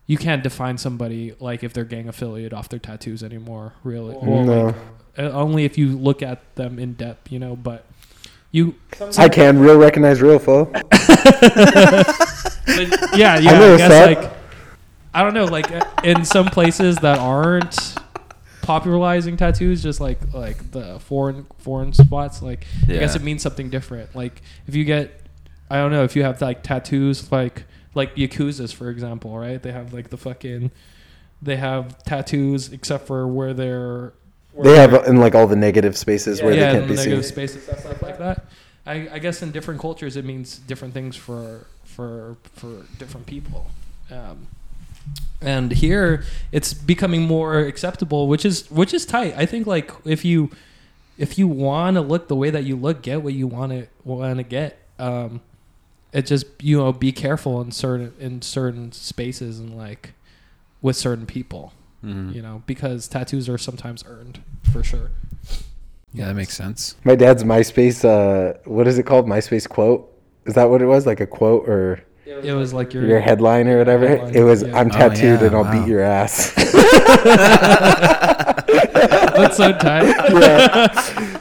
You 0.07 0.17
can't 0.17 0.43
define 0.43 0.77
somebody 0.77 1.35
like 1.39 1.63
if 1.63 1.73
they're 1.73 1.85
gang 1.85 2.09
affiliate 2.09 2.53
off 2.53 2.67
their 2.67 2.79
tattoos 2.79 3.23
anymore, 3.23 3.73
really. 3.83 4.17
Well, 4.21 4.43
no, 4.43 4.65
like, 4.65 4.75
uh, 5.17 5.31
only 5.31 5.63
if 5.63 5.77
you 5.77 5.97
look 5.97 6.21
at 6.21 6.55
them 6.55 6.79
in 6.79 6.93
depth, 6.93 7.31
you 7.31 7.39
know. 7.39 7.55
But 7.55 7.85
you, 8.51 8.75
I 9.17 9.29
can 9.29 9.59
real 9.59 9.77
recognize 9.77 10.21
real 10.21 10.39
foe. 10.39 10.69
yeah, 10.73 10.81
yeah. 13.15 13.33
I 13.33 13.37
I, 13.37 13.77
guess 13.77 14.17
like 14.17 14.31
I 15.13 15.23
don't 15.23 15.33
know, 15.33 15.45
like 15.45 15.71
uh, 15.71 15.85
in 16.03 16.25
some 16.25 16.47
places 16.47 16.97
that 16.97 17.19
aren't 17.19 17.95
popularizing 18.61 19.37
tattoos, 19.37 19.81
just 19.83 19.99
like 19.99 20.33
like 20.33 20.71
the 20.71 20.99
foreign 20.99 21.45
foreign 21.59 21.93
spots, 21.93 22.41
like 22.41 22.65
I 22.83 22.93
guess 22.93 23.15
it 23.15 23.21
means 23.23 23.41
something 23.41 23.69
different. 23.69 24.15
Like 24.15 24.41
if 24.67 24.75
you 24.75 24.83
get, 24.85 25.21
I 25.69 25.77
don't 25.77 25.91
know, 25.91 26.03
if 26.03 26.15
you 26.15 26.23
have 26.23 26.41
like 26.41 26.63
tattoos, 26.63 27.31
like 27.31 27.63
like 27.93 28.15
yakuza's 28.15 28.71
for 28.71 28.89
example, 28.89 29.37
right? 29.37 29.61
They 29.61 29.71
have 29.71 29.93
like 29.93 30.09
the 30.09 30.17
fucking, 30.17 30.71
they 31.41 31.57
have 31.57 32.01
tattoos 32.03 32.71
except 32.71 33.07
for 33.07 33.27
where 33.27 33.53
they're. 33.53 34.13
where 34.53 34.63
They 34.71 34.77
have 34.79 34.91
they're- 34.91 35.05
in 35.05 35.17
like 35.17 35.35
all 35.35 35.47
the 35.47 35.55
negative 35.55 35.97
spaces 35.97 36.41
where 36.41 36.53
yeah, 36.53 36.71
they 36.73 36.77
can't 36.79 36.87
be 36.89 36.95
negative 36.95 37.25
seen. 37.25 37.33
spaces 37.33 37.67
and 37.69 37.77
stuff 37.79 38.01
like 38.01 38.17
that. 38.19 38.45
I, 38.85 39.09
I 39.13 39.19
guess 39.19 39.41
in 39.43 39.51
different 39.51 39.79
cultures 39.79 40.15
it 40.17 40.25
means 40.25 40.57
different 40.57 40.93
things 40.93 41.15
for 41.15 41.67
for 41.83 42.37
for 42.55 42.85
different 42.97 43.27
people. 43.27 43.67
Um, 44.09 44.47
and 45.41 45.71
here 45.71 46.23
it's 46.51 46.73
becoming 46.73 47.23
more 47.23 47.59
acceptable, 47.59 48.27
which 48.27 48.45
is 48.45 48.69
which 48.71 48.93
is 48.93 49.05
tight. 49.05 49.33
I 49.37 49.45
think 49.45 49.65
like 49.67 49.91
if 50.05 50.23
you 50.25 50.51
if 51.17 51.37
you 51.37 51.47
want 51.47 51.95
to 51.95 52.01
look 52.01 52.27
the 52.27 52.35
way 52.35 52.49
that 52.49 52.63
you 52.63 52.75
look, 52.75 53.01
get 53.01 53.21
what 53.23 53.33
you 53.33 53.47
want 53.47 53.71
to 53.71 53.87
want 54.03 54.37
to 54.37 54.43
get. 54.43 54.77
Um, 54.99 55.41
it 56.13 56.25
just 56.25 56.45
you 56.61 56.77
know 56.77 56.91
be 56.93 57.11
careful 57.11 57.61
in 57.61 57.71
certain 57.71 58.13
in 58.19 58.41
certain 58.41 58.91
spaces 58.91 59.59
and 59.59 59.75
like 59.77 60.13
with 60.81 60.95
certain 60.95 61.25
people, 61.25 61.73
Mhm. 62.03 62.33
you 62.35 62.41
know, 62.41 62.63
because 62.65 63.07
tattoos 63.07 63.47
are 63.47 63.57
sometimes 63.57 64.03
earned 64.07 64.41
for 64.71 64.83
sure. 64.83 65.11
Yeah, 66.13 66.25
that 66.27 66.33
makes 66.35 66.55
sense. 66.57 66.95
My 67.05 67.15
dad's 67.15 67.43
MySpace. 67.45 68.03
Uh, 68.03 68.57
what 68.65 68.87
is 68.87 68.97
it 68.97 69.03
called? 69.03 69.27
MySpace 69.27 69.69
quote. 69.69 70.11
Is 70.45 70.55
that 70.55 70.69
what 70.69 70.81
it 70.81 70.85
was? 70.85 71.05
Like 71.05 71.19
a 71.21 71.27
quote 71.27 71.69
or 71.69 72.01
It 72.39 72.53
was 72.53 72.73
like 72.73 72.93
your, 72.93 73.05
your 73.05 73.19
headline 73.19 73.67
or 73.67 73.77
whatever? 73.77 74.07
Headline, 74.07 74.35
It 74.35 74.43
was 74.43 74.63
yeah. 74.63 74.77
I'm 74.79 74.87
Oh, 74.87 74.89
tattooed 74.91 75.41
yeah, 75.41 75.47
and 75.47 75.55
I'll 75.55 75.63
wow. 75.63 75.71
beat 75.83 75.87
your 75.89 76.01
ass. 76.01 76.53
That's 78.41 79.57
so 79.57 79.71
tight. 79.77 80.03
Yeah. 80.31 80.87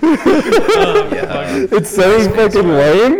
it's 1.72 1.90
so 1.90 2.30
fucking 2.30 2.68
lame. 2.68 3.18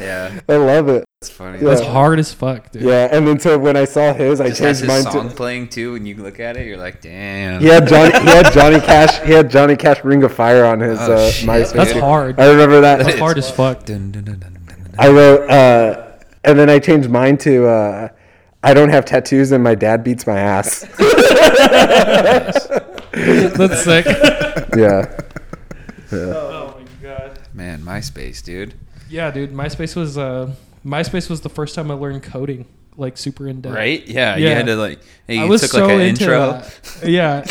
yeah. 0.00 0.40
I 0.48 0.56
love 0.56 0.88
it. 0.88 1.04
That's 1.20 1.30
funny. 1.30 1.58
Yeah. 1.58 1.64
That's 1.64 1.80
hard 1.82 2.18
as 2.18 2.32
fuck, 2.32 2.70
dude. 2.70 2.82
Yeah, 2.82 3.08
and 3.10 3.26
then 3.26 3.38
so 3.40 3.58
when 3.58 3.76
I 3.76 3.84
saw 3.84 4.12
his, 4.12 4.40
I 4.40 4.48
Just 4.48 4.60
has 4.60 4.80
changed 4.80 4.92
his 4.92 5.04
mine 5.04 5.12
song 5.12 5.28
to. 5.30 5.34
playing 5.34 5.68
too, 5.68 5.94
and 5.94 6.06
you 6.06 6.14
look 6.16 6.40
at 6.40 6.56
it, 6.56 6.66
you're 6.66 6.76
like, 6.76 7.00
damn. 7.00 7.60
He 7.60 7.66
had 7.66 7.86
Johnny. 7.88 8.12
He 8.20 8.26
had 8.26 8.52
Johnny 8.52 8.80
Cash. 8.80 9.20
He 9.26 9.32
had 9.32 9.50
Johnny 9.50 9.76
Cash 9.76 10.04
Ring 10.04 10.22
of 10.22 10.32
Fire 10.32 10.64
on 10.64 10.80
his 10.80 10.98
Oh, 11.00 11.12
uh, 11.14 11.30
shit, 11.30 11.48
MySpace. 11.48 11.72
That's 11.72 11.92
dude. 11.92 12.02
hard. 12.02 12.38
I 12.40 12.48
remember 12.50 12.80
that. 12.82 13.04
That's 13.04 13.18
hard 13.18 13.38
as 13.38 13.50
fuck. 13.50 13.84
Dun, 13.84 14.12
dun, 14.12 14.24
dun, 14.24 14.38
dun, 14.38 14.52
dun, 14.52 14.64
dun, 14.66 14.84
dun. 14.84 14.94
I 14.98 15.08
wrote, 15.08 15.50
uh, 15.50 16.05
and 16.46 16.58
then 16.58 16.70
I 16.70 16.78
changed 16.78 17.10
mine 17.10 17.36
to 17.38 17.66
uh, 17.66 18.08
I 18.62 18.72
don't 18.74 18.88
have 18.88 19.04
tattoos 19.04 19.52
and 19.52 19.62
my 19.62 19.74
dad 19.74 20.02
beats 20.04 20.26
my 20.26 20.38
ass. 20.38 20.80
That's 23.12 23.84
sick. 23.84 24.06
yeah. 24.76 25.20
oh 26.12 26.78
my 26.78 26.84
god. 27.02 27.38
Man, 27.54 27.80
MySpace, 27.82 28.42
dude. 28.42 28.74
Yeah, 29.08 29.30
dude. 29.30 29.52
MySpace 29.52 29.96
was 29.96 30.18
uh, 30.18 30.52
MySpace 30.84 31.30
was 31.30 31.40
the 31.40 31.48
first 31.48 31.74
time 31.74 31.90
I 31.90 31.94
learned 31.94 32.22
coding, 32.22 32.66
like 32.96 33.16
super 33.16 33.48
in 33.48 33.60
depth. 33.60 33.74
Right? 33.74 34.06
Yeah, 34.06 34.36
You 34.36 34.48
Yeah. 34.48 34.54
had 34.54 34.66
to 34.66 34.76
like. 34.76 35.00
Hey, 35.26 35.38
I 35.40 35.44
was 35.44 35.62
took 35.62 35.70
so 35.70 35.86
like 35.86 35.94
an 35.94 36.00
into 36.02 36.24
intro. 36.24 36.52
that. 36.52 37.08
Yeah. 37.08 37.44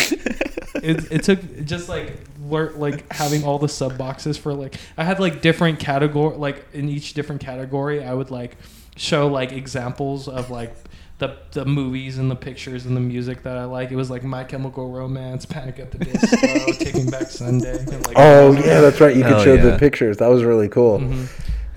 it, 0.84 1.12
it 1.12 1.24
took 1.24 1.66
just 1.66 1.90
like 1.90 2.14
lear- 2.44 2.74
like 2.74 3.12
having 3.12 3.44
all 3.44 3.58
the 3.60 3.70
sub 3.70 3.98
boxes 3.98 4.38
for 4.38 4.54
like 4.54 4.76
I 4.98 5.04
had 5.04 5.20
like 5.20 5.42
different 5.42 5.80
category 5.80 6.36
like 6.38 6.66
in 6.74 6.90
each 6.90 7.14
different 7.14 7.42
category 7.42 8.04
I 8.04 8.14
would 8.14 8.30
like 8.32 8.58
show 8.96 9.28
like 9.28 9.52
examples 9.52 10.28
of 10.28 10.50
like 10.50 10.76
the 11.18 11.38
the 11.52 11.66
movies 11.66 12.18
and 12.18 12.30
the 12.30 12.36
pictures 12.36 12.86
and 12.86 12.96
the 12.96 13.02
music 13.02 13.44
that 13.44 13.58
I 13.58 13.64
like. 13.66 13.92
It 13.92 13.96
was 13.96 14.10
like 14.10 14.24
My 14.24 14.44
Chemical 14.44 14.90
Romance, 14.92 15.46
Panic 15.46 15.80
at 15.80 15.92
the 15.92 16.00
Disco, 16.00 16.72
Taking 16.84 17.10
Back 17.10 17.28
Sunday. 17.28 17.78
And, 17.80 18.06
like, 18.08 18.16
Oh 18.18 18.52
yeah, 18.52 18.82
that's 18.82 19.00
right. 19.00 19.16
You 19.16 19.24
could 19.24 19.42
show 19.42 19.54
yeah. 19.54 19.62
the 19.72 19.78
pictures. 19.78 20.18
That 20.18 20.28
was 20.28 20.44
really 20.44 20.68
cool. 20.70 21.00
Mhm. 21.00 21.28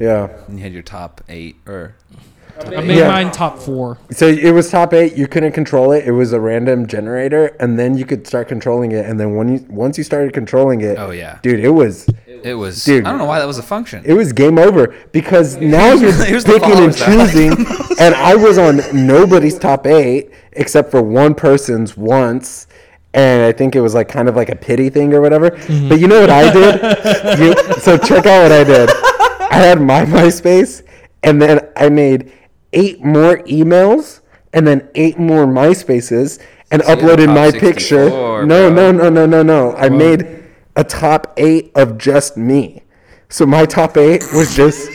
Yeah. 0.00 0.28
And 0.48 0.58
you 0.58 0.62
had 0.64 0.72
your 0.72 0.82
top 0.82 1.20
eight 1.28 1.56
or. 1.66 1.94
I 2.60 2.80
made 2.80 2.96
Yeah. 2.98 3.06
mine 3.06 3.30
top 3.30 3.60
four. 3.60 3.98
So 4.10 4.26
it 4.26 4.50
was 4.52 4.68
top 4.68 4.92
eight. 4.92 5.16
You 5.16 5.28
couldn't 5.28 5.52
control 5.52 5.92
it. 5.92 6.04
It 6.04 6.10
was 6.10 6.32
a 6.32 6.40
random 6.40 6.88
generator, 6.88 7.54
and 7.60 7.78
then 7.78 7.96
you 7.96 8.04
could 8.04 8.26
start 8.26 8.48
controlling 8.48 8.90
it. 8.90 9.06
And 9.06 9.20
then 9.20 9.36
when 9.36 9.48
you 9.48 9.66
once 9.68 9.96
you 9.96 10.02
started 10.02 10.32
controlling 10.32 10.80
it, 10.80 10.98
Oh 10.98 11.12
yeah. 11.12 11.38
dude, 11.42 11.60
it 11.60 11.70
was 11.70 12.08
It 12.44 12.54
was. 12.54 12.84
Dude. 12.84 13.06
I 13.06 13.10
don't 13.10 13.18
know 13.18 13.24
why 13.24 13.38
that 13.38 13.46
was 13.46 13.58
a 13.58 13.62
function. 13.62 14.02
it 14.04 14.14
was 14.14 14.32
game 14.32 14.58
over 14.58 14.94
because 15.12 15.56
now 15.60 15.92
you're 15.92 16.12
Here's 16.12 16.44
picking 16.44 16.78
and 16.78 16.96
choosing. 16.96 17.52
and 18.00 18.14
I 18.14 18.34
was 18.36 18.58
on 18.58 18.80
nobody's 18.92 19.58
top 19.58 19.86
eight 19.86 20.30
except 20.52 20.90
for 20.90 21.02
one 21.02 21.34
person's 21.34 21.96
once. 21.96 22.66
And 23.14 23.42
I 23.42 23.52
think 23.52 23.74
it 23.74 23.80
was 23.80 23.94
like 23.94 24.08
kind 24.08 24.28
of 24.28 24.36
like 24.36 24.50
a 24.50 24.56
pity 24.56 24.90
thing 24.90 25.14
or 25.14 25.20
whatever. 25.20 25.50
Mm-hmm. 25.50 25.88
But 25.88 25.98
you 25.98 26.06
know 26.08 26.20
what 26.20 26.30
I 26.30 26.52
did? 26.52 27.38
you, 27.38 27.72
so 27.80 27.96
check 27.96 28.26
out 28.26 28.42
what 28.42 28.52
I 28.52 28.64
did. 28.64 28.90
I 28.90 29.48
I 29.50 29.56
had 29.62 29.80
my 29.80 30.04
MySpace, 30.04 30.82
and 31.22 31.40
then 31.40 31.66
I 31.74 31.88
made 31.88 32.30
eight 32.74 33.02
more 33.02 33.38
emails, 33.38 34.20
and 34.52 34.66
then 34.66 34.88
eight 34.94 35.18
more 35.18 35.46
MySpaces, 35.46 36.38
and 36.70 36.82
So 36.82 36.94
uploaded 36.94 37.34
my 37.34 37.50
picture. 37.50 38.10
No, 38.10 38.46
bro. 38.46 38.70
no, 38.70 38.92
no, 38.92 39.08
no, 39.08 39.26
no, 39.26 39.42
no. 39.42 39.74
I 39.74 39.88
made 39.88 40.37
a 40.78 40.84
top 40.84 41.34
eight 41.36 41.72
of 41.74 41.98
just 41.98 42.36
me. 42.36 42.82
So 43.28 43.44
my 43.44 43.66
top 43.66 43.96
eight 43.96 44.22
was 44.32 44.54
just 44.54 44.88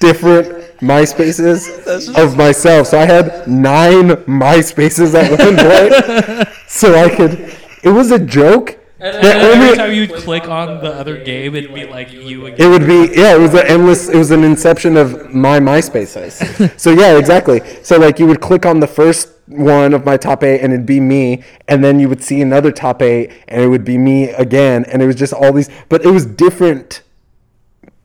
different 0.00 0.46
MySpaces 0.78 2.14
of 2.16 2.36
myself. 2.36 2.86
So 2.86 3.00
I 3.00 3.04
had 3.04 3.48
nine 3.48 4.10
MySpaces 4.26 5.14
at 5.14 5.28
one 5.28 5.56
point. 5.56 6.48
so 6.68 6.94
I 6.94 7.14
could. 7.14 7.52
It 7.82 7.90
was 7.90 8.12
a 8.12 8.18
joke. 8.18 8.77
And, 9.00 9.14
The 9.14 9.18
and 9.18 9.26
every 9.42 9.64
only- 9.66 9.76
time 9.76 9.92
you 9.92 10.00
would 10.08 10.14
click 10.14 10.48
on 10.48 10.80
the 10.82 10.92
other 10.92 11.16
game, 11.22 11.54
it'd 11.54 11.72
be 11.72 11.84
like 11.86 12.12
you 12.12 12.46
again. 12.46 12.60
It 12.60 12.68
would 12.68 12.86
be 12.86 13.12
yeah. 13.14 13.34
It 13.36 13.40
was 13.40 13.54
an 13.54 13.66
endless. 13.66 14.08
It 14.08 14.16
was 14.16 14.30
an 14.32 14.42
inception 14.42 14.96
of 14.96 15.32
my 15.32 15.60
MySpaces. 15.60 16.78
so 16.80 16.90
yeah, 16.90 17.16
exactly. 17.16 17.60
So 17.82 17.96
like 17.98 18.18
you 18.18 18.26
would 18.26 18.40
click 18.40 18.66
on 18.66 18.80
the 18.80 18.88
first 18.88 19.28
one 19.46 19.94
of 19.94 20.04
my 20.04 20.16
top 20.16 20.42
eight, 20.42 20.60
and 20.62 20.72
it'd 20.72 20.84
be 20.84 20.98
me, 21.00 21.44
and 21.68 21.82
then 21.84 22.00
you 22.00 22.08
would 22.08 22.22
see 22.22 22.40
another 22.42 22.72
top 22.72 23.00
eight, 23.00 23.30
and 23.46 23.62
it 23.62 23.68
would 23.68 23.84
be 23.84 23.96
me 23.98 24.30
again, 24.30 24.84
and 24.86 25.00
it 25.00 25.06
was 25.06 25.16
just 25.16 25.32
all 25.32 25.52
these. 25.52 25.70
But 25.88 26.04
it 26.04 26.10
was 26.10 26.26
different 26.26 27.02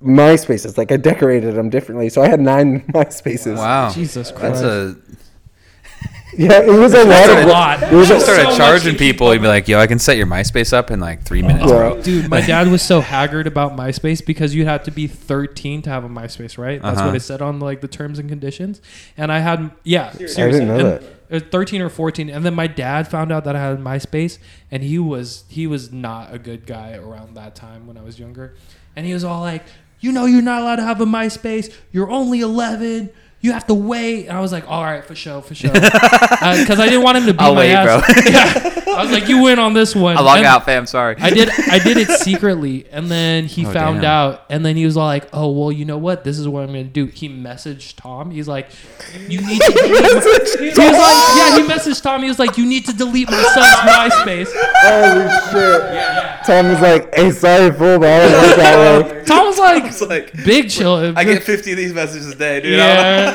MySpaces. 0.04 0.78
Like 0.78 0.92
I 0.92 0.98
decorated 0.98 1.56
them 1.56 1.70
differently, 1.70 2.10
so 2.10 2.22
I 2.22 2.28
had 2.28 2.40
nine 2.40 2.82
MySpaces. 2.94 3.58
Wow. 3.58 3.92
Jesus 3.92 4.30
That's 4.32 4.40
Christ. 4.62 4.64
a. 4.64 4.96
Yeah, 6.38 6.62
it 6.62 6.68
was 6.68 6.94
a 6.94 6.98
lot 7.00 7.06
That's 7.08 7.44
of 7.44 7.50
lot. 7.50 7.84
It 7.84 7.96
was 7.96 8.10
You 8.10 8.16
a, 8.16 8.20
started 8.20 8.50
so 8.52 8.58
charging 8.58 8.96
people. 8.96 9.32
You'd 9.34 9.42
be 9.44 9.48
like, 9.48 9.68
"Yo, 9.68 9.78
I 9.80 9.86
can 9.88 10.00
set 10.00 10.18
your 10.18 10.26
MySpace 10.26 10.74
up 10.74 10.90
in 10.92 11.00
like 11.00 11.24
three 11.24 11.42
minutes, 11.44 11.66
bro." 11.68 11.98
Yeah. 11.98 12.02
Dude, 12.02 12.30
my 12.30 12.42
dad 12.42 12.70
was 12.70 12.82
so 12.82 13.02
haggard 13.02 13.46
about 13.46 13.76
MySpace 13.78 14.26
because 14.26 14.56
you 14.56 14.66
had 14.66 14.84
to 14.86 14.92
be 14.92 15.06
13 15.08 15.82
to 15.84 15.90
have 15.92 16.04
a 16.04 16.10
MySpace, 16.10 16.58
right? 16.58 16.82
That's 16.82 16.98
Uh-huh. 16.98 17.08
what 17.10 17.16
it 17.16 17.20
said 17.22 17.42
on 17.42 17.60
like 17.60 17.82
the 17.82 17.88
terms 17.88 18.18
and 18.20 18.28
conditions. 18.30 18.82
And 19.16 19.32
I 19.32 19.40
had, 19.40 19.72
yeah, 19.84 20.12
seriously. 20.12 20.44
I 20.44 20.52
didn't 20.52 20.68
know 20.70 20.78
and 20.80 20.86
that. 20.88 21.04
It 21.30 21.34
was 21.34 21.44
13 21.52 21.82
or 21.82 21.90
14, 21.90 22.30
and 22.30 22.46
then 22.46 22.54
my 22.54 22.68
dad 22.68 23.08
found 23.08 23.32
out 23.32 23.44
that 23.46 23.56
I 23.56 23.60
had 23.62 23.80
MySpace, 23.80 24.38
and 24.72 24.84
he 24.84 25.00
was 25.00 25.44
he 25.50 25.68
was 25.68 25.92
not 25.92 26.34
a 26.34 26.38
good 26.40 26.66
guy 26.66 26.94
around 26.94 27.36
that 27.36 27.56
time 27.56 27.86
when 27.88 27.98
I 27.98 28.02
was 28.02 28.20
younger, 28.20 28.56
and 28.96 29.06
he 29.06 29.14
was 29.14 29.24
all 29.24 29.42
like, 29.42 29.64
"You 30.00 30.12
know, 30.12 30.26
you're 30.26 30.42
not 30.42 30.62
allowed 30.62 30.76
to 30.78 30.84
have 30.84 31.00
a 31.02 31.06
MySpace. 31.06 31.72
You're 31.92 32.10
only 32.10 32.40
11." 32.42 33.10
You 33.44 33.52
have 33.52 33.68
to 33.68 33.74
wait, 33.74 34.28
and 34.28 34.38
I 34.38 34.40
was 34.42 34.54
like, 34.54 34.70
"All 34.70 34.82
right, 34.82 35.04
for 35.04 35.16
sure, 35.16 35.42
for 35.42 35.54
sure," 35.54 35.70
uh, 35.76 36.58
because 36.60 36.80
I 36.80 36.86
didn't 36.86 37.04
want 37.04 37.18
him 37.18 37.26
to 37.26 37.34
beat 37.34 37.42
I'll 37.42 37.54
my 37.54 37.60
wait, 37.60 37.74
ass. 37.74 37.86
bro. 38.16 38.24
yeah, 38.32 38.96
I 38.98 39.04
was 39.04 39.12
like, 39.12 39.28
"You 39.28 39.44
win 39.44 39.60
on 39.60 39.74
this 39.74 39.94
one." 39.94 40.18
I 40.18 40.22
log 40.22 40.38
And- 40.38 40.46
out, 40.48 40.64
fam. 40.64 40.86
Sorry. 40.86 41.18
I 41.20 41.30
did 41.30 41.50
I 41.70 41.78
did 41.80 41.98
it 41.98 42.08
secretly 42.10 42.86
and 42.90 43.12
then 43.12 43.46
he 43.46 43.66
Oh, 43.66 43.72
found 43.72 44.02
damn. 44.02 44.10
out 44.12 44.46
and 44.50 44.66
then 44.66 44.78
he 44.78 44.86
was 44.86 44.96
all 44.96 45.06
like, 45.08 45.28
"Oh, 45.34 45.52
well, 45.52 45.74
you 45.74 45.84
know 45.84 45.98
what? 45.98 46.24
This 46.24 46.40
is 46.40 46.48
what 46.48 46.62
I'm 46.64 46.72
going 46.72 46.86
to 46.86 46.90
do." 46.90 47.08
He 47.08 47.28
messaged 47.28 47.96
Tom. 47.98 48.32
He's 48.32 48.48
like, 48.48 48.70
"You 49.28 49.42
need 49.42 49.60
to 49.62 49.72
delete 49.74 49.92
my-" 49.92 50.10
He 50.60 50.70
was 50.70 50.78
like, 50.78 51.38
"Yeah, 51.38 51.58
he 51.58 51.64
messaged 51.68 52.02
Tom. 52.02 52.22
He 52.24 52.30
was 52.30 52.40
like, 52.40 52.58
"You 52.58 52.66
need 52.66 52.86
to 52.86 52.94
delete 52.94 53.30
my 53.30 53.44
son's 53.44 54.14
MySpace." 54.14 54.48
holy 54.54 55.30
shit. 55.52 55.82
Yeah. 55.94 56.42
Tom 56.46 56.70
was 56.70 56.80
like, 56.80 57.14
"Hey, 57.14 57.32
sorry, 57.32 57.72
fool, 57.74 58.00
but 58.00 58.08
I 58.08 58.20
don't 58.30 58.48
like 58.48 58.56
that 58.56 59.06
way." 59.18 59.24
Tom 59.26 59.48
was 59.48 59.58
like, 59.60 59.84
It's 59.86 60.02
like 60.02 60.32
"Big 60.46 60.70
chill." 60.70 61.14
I 61.18 61.24
get 61.26 61.44
50 61.44 61.72
of 61.72 61.78
these 61.78 61.94
messages 61.94 62.30
a 62.30 62.36
day, 62.36 62.62
dude. 62.62 62.78
yeah. 62.78 63.33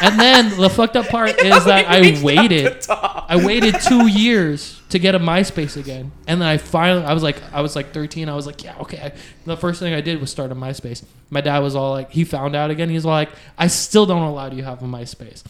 And 0.00 0.18
then 0.18 0.56
the 0.58 0.70
fucked 0.70 0.96
up 0.96 1.08
part 1.08 1.30
is 1.38 1.64
that 1.64 1.86
I 1.88 2.22
waited. 2.22 2.86
I 2.88 3.44
waited 3.44 3.76
two 3.80 4.06
years 4.06 4.80
to 4.90 4.98
get 4.98 5.14
a 5.14 5.18
MySpace 5.18 5.76
again, 5.76 6.12
and 6.26 6.40
then 6.40 6.48
I 6.48 6.56
finally, 6.58 7.04
I 7.04 7.12
was 7.12 7.22
like, 7.22 7.36
I 7.52 7.60
was 7.60 7.76
like 7.76 7.92
13. 7.92 8.28
I 8.28 8.34
was 8.34 8.46
like, 8.46 8.62
yeah, 8.64 8.76
okay. 8.80 9.12
The 9.44 9.56
first 9.56 9.80
thing 9.80 9.94
I 9.94 10.00
did 10.00 10.20
was 10.20 10.30
start 10.30 10.50
a 10.52 10.54
MySpace. 10.54 11.04
My 11.30 11.40
dad 11.40 11.58
was 11.58 11.74
all 11.76 11.92
like, 11.92 12.10
he 12.10 12.24
found 12.24 12.56
out 12.56 12.70
again. 12.70 12.88
He's 12.88 13.04
like, 13.04 13.30
I 13.58 13.66
still 13.66 14.06
don't 14.06 14.22
allow 14.22 14.46
you 14.50 14.58
to 14.58 14.64
have 14.64 14.82
a 14.82 14.86
MySpace, 14.86 15.42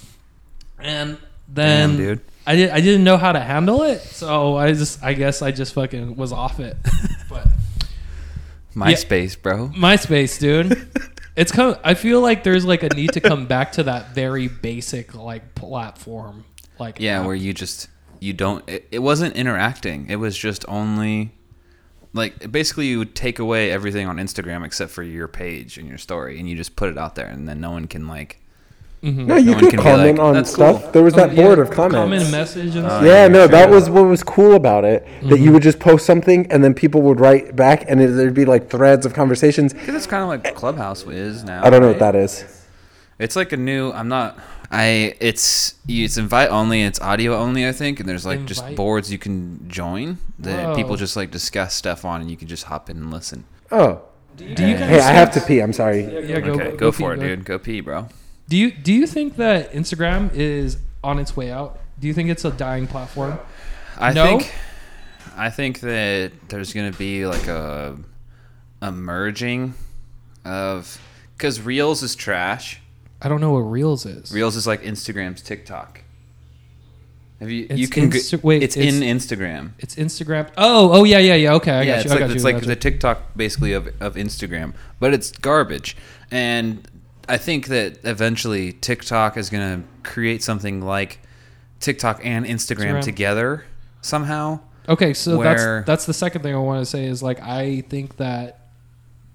and 0.79 1.19
then 1.49 1.91
Damn, 1.91 1.97
dude. 1.97 2.21
I 2.47 2.57
did. 2.57 2.71
I 2.71 2.81
didn't 2.81 3.05
know 3.05 3.17
how 3.17 3.33
to 3.33 3.41
handle 3.41 3.83
it, 3.83 4.01
so 4.01 4.57
I 4.57 4.73
just, 4.73 5.03
I 5.05 5.13
guess, 5.13 5.43
I 5.43 5.51
just 5.51 5.75
fucking 5.75 6.17
was 6.17 6.33
off 6.33 6.61
it. 6.61 6.77
But 7.29 7.47
MySpace, 8.75 9.41
bro. 9.41 9.69
MySpace, 9.69 10.39
dude. 10.41 10.89
It's 11.39 11.53
kind 11.53 11.71
of, 11.75 11.81
I 11.85 11.95
feel 11.95 12.21
like 12.21 12.43
there's 12.43 12.65
like 12.65 12.83
a 12.83 12.89
need 12.91 13.13
to 13.13 13.21
come 13.21 13.47
back 13.55 13.73
to 13.73 13.85
that 13.85 14.15
very 14.15 14.49
basic 14.49 15.15
like 15.15 15.55
platform. 15.55 16.45
Like 16.79 16.99
Yeah, 16.99 17.21
app. 17.21 17.27
where 17.27 17.35
you 17.35 17.55
just 17.55 17.89
you 18.21 18.33
don't. 18.33 18.69
It, 18.69 18.89
it 18.91 18.99
wasn't 18.99 19.37
interacting. 19.37 20.09
It 20.11 20.17
was 20.17 20.37
just 20.37 20.65
only 20.69 21.33
like 22.13 22.51
basically 22.51 22.87
you 22.87 22.99
would 22.99 23.15
take 23.15 23.39
away 23.39 23.71
everything 23.71 24.07
on 24.07 24.17
Instagram 24.17 24.65
except 24.65 24.91
for 24.91 25.03
your 25.03 25.29
page 25.29 25.79
and 25.79 25.89
your 25.89 25.99
story, 25.99 26.39
and 26.39 26.49
you 26.49 26.57
just 26.57 26.75
put 26.77 26.89
it 26.89 26.99
out 26.99 27.15
there, 27.15 27.27
and 27.29 27.49
then 27.49 27.61
no 27.61 27.71
one 27.71 27.87
can 27.87 28.07
like. 28.09 28.41
Mhm. 29.03 29.27
No, 29.27 29.37
you 29.37 29.53
one 29.53 29.61
could 29.61 29.79
comment 29.79 30.19
like, 30.19 30.37
on 30.37 30.45
stuff. 30.45 30.83
cool." 30.83 30.91
There 30.93 31.03
was 31.03 31.15
that 31.15 31.31
Oh, 31.31 31.33
yeah, 31.33 31.43
board 31.43 31.59
of 31.61 31.71
comments. 31.71 31.95
Comment 31.95 32.31
message 32.33 32.75
and 32.77 32.85
Oh, 32.87 32.89
stuff. 32.89 33.05
Yeah, 33.05 33.23
yeah, 33.23 33.29
no, 33.29 33.47
that 33.47 33.71
was 33.71 33.89
what 33.89 34.03
was 34.07 34.23
cool 34.23 34.55
about 34.55 34.85
it. 34.85 35.07
That 35.25 35.39
you 35.39 35.53
would 35.53 35.63
just 35.63 35.79
post 35.79 36.05
something 36.05 36.47
and 36.51 36.65
then 36.65 36.75
people 36.75 37.03
would 37.03 37.21
write 37.21 37.55
back 37.55 37.85
and 37.89 38.01
it, 38.01 38.09
there'd 38.09 38.35
be 38.35 38.45
like 38.45 38.69
threads 38.71 39.07
of 39.07 39.15
conversations. 39.15 39.73
Because 39.73 39.95
it's 39.95 40.07
kind 40.07 40.23
of 40.25 40.29
like 40.29 40.55
Clubhouse 40.55 41.05
is 41.07 41.45
now. 41.45 41.65
I 41.65 41.71
don't 41.71 41.81
know 41.83 41.89
what 41.89 42.01
that 42.01 42.17
is. 42.17 42.45
It's 43.19 43.37
like 43.37 43.53
a 43.53 43.57
new. 43.57 43.91
I'm 43.93 44.09
not. 44.09 44.39
I. 44.71 45.15
It's 45.21 45.75
it's 45.89 46.17
invite 46.17 46.51
only. 46.51 46.83
It's 46.83 47.01
audio 47.01 47.37
only. 47.37 47.67
I 47.67 47.73
think, 47.73 48.01
and 48.01 48.09
there's 48.09 48.27
like 48.27 48.45
just 48.47 48.75
boards 48.77 49.11
you 49.11 49.19
can 49.19 49.69
join 49.69 50.19
that 50.41 50.67
Whoa. 50.69 50.75
people 50.77 50.97
just 50.97 51.17
like 51.17 51.31
discuss 51.31 51.75
stuff 51.75 52.05
on, 52.05 52.21
and 52.21 52.31
you 52.31 52.37
can 52.37 52.47
just 52.49 52.65
hop 52.65 52.89
in 52.91 52.97
and 52.99 53.11
listen. 53.13 53.45
Oh, 53.73 54.03
Do 54.37 54.45
you 54.45 54.55
guys 54.55 54.79
hey, 54.89 55.01
I 55.01 55.11
have 55.13 55.33
to 55.33 55.41
pee. 55.41 55.61
I'm 55.61 55.73
sorry. 55.73 56.03
Yeah, 56.29 56.41
go, 56.41 56.53
okay, 56.53 56.77
go, 56.77 56.93
pee, 56.93 56.97
for 56.99 57.13
it, 57.15 57.17
go. 57.17 57.23
dude. 57.23 57.45
Go 57.45 57.59
pee, 57.59 57.81
bro. 57.81 58.09
Do 58.49 58.57
you 58.57 58.71
do 58.73 58.93
you 58.93 59.07
think 59.07 59.37
that 59.37 59.73
Instagram 59.73 60.33
is 60.35 60.79
on 61.05 61.19
its 61.19 61.37
way 61.37 61.51
out? 61.51 61.79
Do 62.01 62.07
you 62.07 62.15
think 62.15 62.31
it's 62.31 62.45
a 62.45 62.51
dying 62.51 62.87
platform? 62.87 63.39
I 63.99 64.13
No? 64.13 64.39
think. 64.39 64.53
I 65.37 65.51
think 65.51 65.81
that 65.81 66.33
there's 66.49 66.73
gonna 66.73 66.93
be 66.93 67.27
like 67.27 67.47
a 67.47 67.97
a 68.81 68.91
merging 68.93 69.75
of 70.45 71.01
because 71.37 71.61
Reels 71.61 72.03
is 72.03 72.15
trash. 72.15 72.81
I 73.21 73.29
don't 73.29 73.41
know 73.41 73.53
what 73.53 73.61
Reels 73.61 74.07
is. 74.07 74.33
Reels 74.33 74.57
is 74.57 74.67
like 74.67 74.83
Instagram's 74.83 75.43
TikTok. 75.43 76.03
Have 77.41 77.51
you? 77.51 77.67
It's 77.71 77.79
you 77.79 77.87
can. 77.89 78.11
Insta- 78.11 78.43
wait, 78.43 78.63
it's, 78.65 78.77
it's- 78.77 78.95
in 78.95 79.03
Instagram. 79.03 79.73
It's 79.79 79.95
Instagram. 79.95 80.49
Oh, 80.57 80.91
oh 80.93 81.05
yeah, 81.05 81.19
yeah, 81.19 81.35
yeah. 81.35 81.55
Okay, 81.55 81.71
I 81.71 81.83
yeah, 81.83 81.87
got 81.87 81.97
it's 81.99 82.05
you. 82.07 82.11
I 82.11 82.15
like 82.15 82.21
got 82.21 82.31
it's 82.31 82.45
you. 82.45 82.53
Like 82.53 82.65
the. 82.65 82.77
TikTok 82.77 83.23
basically 83.37 83.73
of 83.75 83.87
of 84.01 84.15
Instagram, 84.17 84.75
but 84.99 85.13
it's 85.15 85.31
garbage. 85.33 85.97
And 86.33 86.89
I 87.29 87.37
think 87.37 87.67
that 87.69 87.99
eventually 88.05 88.73
TikTok 88.73 89.37
is 89.37 89.51
gonna 89.51 89.83
create 90.03 90.43
something 90.43 90.81
like 90.81 91.21
TikTok 91.81 92.21
and 92.25 92.47
Instagram, 92.47 92.95
Instagram. 92.95 93.03
together 93.03 93.65
somehow. 94.01 94.61
Okay, 94.89 95.13
so 95.13 95.43
that's 95.43 95.87
that's 95.87 96.07
the 96.07 96.15
second 96.15 96.43
thing 96.43 96.55
I 96.55 96.59
want 96.59 96.81
to 96.81 96.87
say 96.87 97.05
is 97.05 97.23
like 97.23 97.41
I 97.43 97.83
think 97.83 98.17
that 98.17 98.61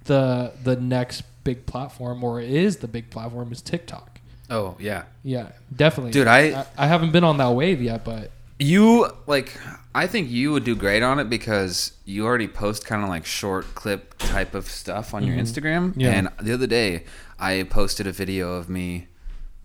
the 0.05 0.51
the 0.63 0.75
next 0.75 1.23
big 1.43 1.65
platform 1.65 2.23
or 2.23 2.41
is 2.41 2.77
the 2.77 2.87
big 2.87 3.09
platform 3.09 3.51
is 3.51 3.61
TikTok. 3.61 4.19
Oh 4.49 4.75
yeah, 4.79 5.03
Yeah, 5.23 5.49
definitely, 5.75 6.11
Dude, 6.11 6.27
I- 6.27 6.61
I, 6.61 6.65
I 6.77 6.87
haven't 6.87 7.11
been 7.11 7.23
on 7.23 7.37
that 7.37 7.51
wave 7.51 7.81
yet, 7.81 8.03
but 8.03 8.31
you 8.59 9.09
like. 9.27 9.57
I 9.95 10.07
think 10.07 10.29
you 10.31 10.51
would 10.53 10.63
do 10.63 10.75
great 10.75 11.03
on 11.03 11.19
it 11.19 11.29
because 11.29 11.93
you 12.03 12.25
already 12.25 12.47
post 12.47 12.85
kind 12.85 13.03
of 13.03 13.09
like 13.09 13.27
short 13.27 13.75
clip 13.75 14.17
type 14.17 14.55
of 14.55 14.67
stuff 14.67 15.13
on 15.13 15.23
your 15.23 15.35
mm-hmm. 15.35 15.45
Instagram. 15.45 15.93
Yeah. 15.95 16.11
And 16.11 16.29
the 16.41 16.51
other 16.51 16.65
day, 16.65 17.03
I 17.43 17.63
posted 17.63 18.07
a 18.07 18.13
video 18.13 18.53
of 18.53 18.69
me 18.69 19.07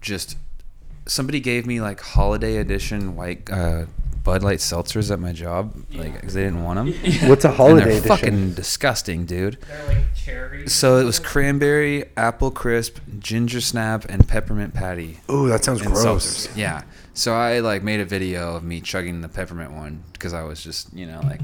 just 0.01 0.37
somebody 1.07 1.39
gave 1.39 1.65
me 1.65 1.81
like 1.81 2.01
holiday 2.01 2.57
edition 2.57 3.15
white 3.15 3.49
uh, 3.49 3.87
Bud 4.25 4.43
Light 4.43 4.59
seltzers 4.59 5.13
at 5.13 5.21
my 5.21 5.33
job, 5.33 5.77
like 5.95 6.15
because 6.15 6.35
they 6.35 6.43
didn't 6.43 6.65
want 6.65 6.93
them. 6.93 7.29
What's 7.29 7.45
a 7.45 7.53
holiday? 7.53 7.53
and 7.53 7.57
holiday 7.57 7.85
they're 7.85 7.99
edition? 7.99 8.09
fucking 8.17 8.55
disgusting, 8.55 9.27
dude. 9.27 9.59
they're 9.69 9.87
like 9.87 10.15
cherry. 10.17 10.69
So 10.69 10.97
it 10.97 11.05
was 11.05 11.21
cranberry, 11.21 12.07
apple 12.17 12.51
crisp, 12.51 12.99
ginger 13.21 13.61
snap, 13.61 14.05
and 14.09 14.27
peppermint 14.27 14.75
patty. 14.75 15.21
Ooh, 15.31 15.49
that 15.49 15.63
sounds 15.63 15.81
gross. 15.81 16.05
seltzers. 16.05 16.57
Yeah. 16.57 16.83
So 17.15 17.33
I 17.33 17.61
like 17.61 17.85
made 17.85 18.01
a 18.01 18.05
video 18.05 18.57
of 18.57 18.65
me 18.65 18.81
chugging 18.81 19.21
the 19.21 19.29
peppermint 19.29 19.71
one 19.71 20.03
because 20.15 20.35
I 20.35 20.43
was 20.43 20.61
just 20.65 20.93
you 20.93 21.07
know 21.07 21.21
like 21.23 21.41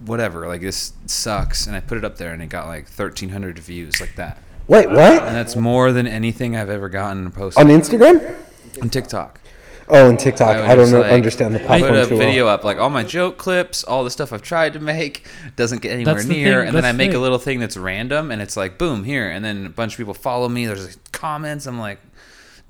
whatever 0.00 0.46
like 0.48 0.60
this 0.60 0.92
sucks 1.06 1.66
and 1.66 1.74
I 1.74 1.80
put 1.80 1.96
it 1.96 2.04
up 2.04 2.18
there 2.18 2.32
and 2.34 2.42
it 2.42 2.48
got 2.48 2.66
like 2.66 2.84
1,300 2.84 3.58
views 3.58 4.00
like 4.00 4.16
that 4.16 4.38
Wait, 4.70 4.86
uh, 4.86 4.90
what? 4.90 5.26
and 5.26 5.34
that's 5.34 5.56
more 5.56 5.90
than 5.90 6.06
anything 6.06 6.54
I've 6.54 6.70
ever 6.70 6.88
gotten 6.88 7.32
posted 7.32 7.60
On 7.60 7.68
Instagram? 7.68 8.36
on 8.80 8.88
TikTok. 8.88 9.40
Oh, 9.88 10.08
on 10.08 10.16
TikTok. 10.16 10.58
would 10.58 10.64
I, 10.64 10.76
don't 10.76 10.92
know, 10.92 11.00
like, 11.00 11.10
understand 11.10 11.56
the 11.56 11.58
platform. 11.58 11.92
I 11.92 12.02
put 12.02 12.06
a 12.06 12.08
too 12.08 12.16
video 12.16 12.44
well. 12.44 12.54
up 12.54 12.62
like 12.62 12.78
all 12.78 12.88
my 12.88 13.02
joke 13.02 13.36
clips, 13.36 13.82
all 13.82 14.04
the 14.04 14.10
stuff 14.10 14.32
I've 14.32 14.42
tried 14.42 14.74
to 14.74 14.78
make 14.78 15.26
doesn't 15.56 15.82
get 15.82 15.90
anywhere 15.90 16.22
near, 16.22 16.60
thing, 16.60 16.68
and 16.68 16.76
then 16.76 16.84
I 16.84 16.92
make 16.92 17.10
the 17.10 17.16
a 17.16 17.20
little 17.20 17.38
thing 17.38 17.58
that's 17.58 17.76
random, 17.76 18.30
and 18.30 18.40
it's 18.40 18.56
like 18.56 18.78
boom 18.78 19.02
here, 19.02 19.28
and 19.28 19.44
then 19.44 19.66
a 19.66 19.70
bunch 19.70 19.94
of 19.94 19.96
people 19.98 20.14
follow 20.14 20.48
me. 20.48 20.66
There's 20.66 20.86
like, 20.86 21.10
comments. 21.10 21.66
I'm 21.66 21.80
like, 21.80 21.98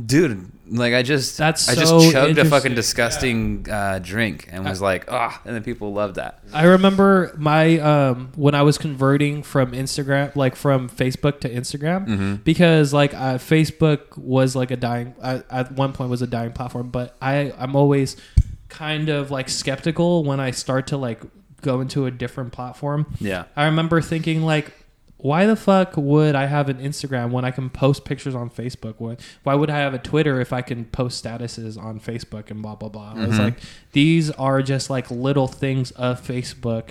dude. 0.06 0.50
Like 0.72 0.94
I 0.94 1.02
just, 1.02 1.36
That's 1.36 1.68
I 1.68 1.74
so 1.74 1.80
just 1.98 2.12
chugged 2.12 2.38
a 2.38 2.44
fucking 2.44 2.70
interesting. 2.70 2.74
disgusting 2.74 3.66
uh, 3.68 3.98
drink 4.00 4.48
and 4.52 4.64
was 4.64 4.80
like, 4.80 5.06
ah, 5.10 5.40
and 5.44 5.52
then 5.54 5.64
people 5.64 5.92
loved 5.92 6.14
that. 6.14 6.38
I 6.52 6.64
remember 6.66 7.34
my 7.36 7.78
um, 7.80 8.30
when 8.36 8.54
I 8.54 8.62
was 8.62 8.78
converting 8.78 9.42
from 9.42 9.72
Instagram, 9.72 10.34
like 10.36 10.54
from 10.54 10.88
Facebook 10.88 11.40
to 11.40 11.48
Instagram, 11.50 12.06
Mm-hmm. 12.06 12.34
because 12.44 12.92
like 12.94 13.14
uh, 13.14 13.38
Facebook 13.38 14.16
was 14.16 14.54
like 14.54 14.70
a 14.70 14.76
dying 14.76 15.14
uh, 15.20 15.40
at 15.50 15.72
one 15.72 15.92
point 15.92 16.08
was 16.08 16.22
a 16.22 16.28
dying 16.28 16.52
platform, 16.52 16.90
but 16.90 17.16
I 17.20 17.52
I'm 17.58 17.74
always 17.74 18.16
kind 18.68 19.08
of 19.08 19.32
like 19.32 19.48
skeptical 19.48 20.22
when 20.22 20.38
I 20.38 20.52
start 20.52 20.86
to 20.88 20.96
like 20.96 21.20
go 21.62 21.80
into 21.80 22.06
a 22.06 22.10
different 22.12 22.52
platform. 22.52 23.12
Yeah. 23.18 23.44
I 23.56 23.64
remember 23.64 24.00
thinking 24.00 24.42
like, 24.44 24.72
why 25.22 25.46
the 25.46 25.56
fuck 25.56 25.96
would 25.96 26.34
I 26.34 26.46
have 26.46 26.68
an 26.68 26.78
Instagram 26.78 27.30
when 27.30 27.44
I 27.44 27.50
can 27.50 27.70
post 27.70 28.04
pictures 28.04 28.34
on 28.34 28.50
Facebook? 28.50 28.94
Why, 28.98 29.16
why 29.42 29.54
would 29.54 29.70
I 29.70 29.78
have 29.78 29.94
a 29.94 29.98
Twitter 29.98 30.40
if 30.40 30.52
I 30.52 30.62
can 30.62 30.84
post 30.86 31.22
statuses 31.24 31.76
on 31.82 32.00
Facebook 32.00 32.50
and 32.50 32.62
blah 32.62 32.74
blah 32.74 32.88
blah? 32.88 33.14
I 33.16 33.26
was 33.26 33.36
Mhm. 33.36 33.44
like, 33.44 33.54
these 33.92 34.30
are 34.32 34.62
just 34.62 34.90
like 34.90 35.10
little 35.10 35.46
things 35.46 35.90
of 35.92 36.20
Facebook 36.20 36.90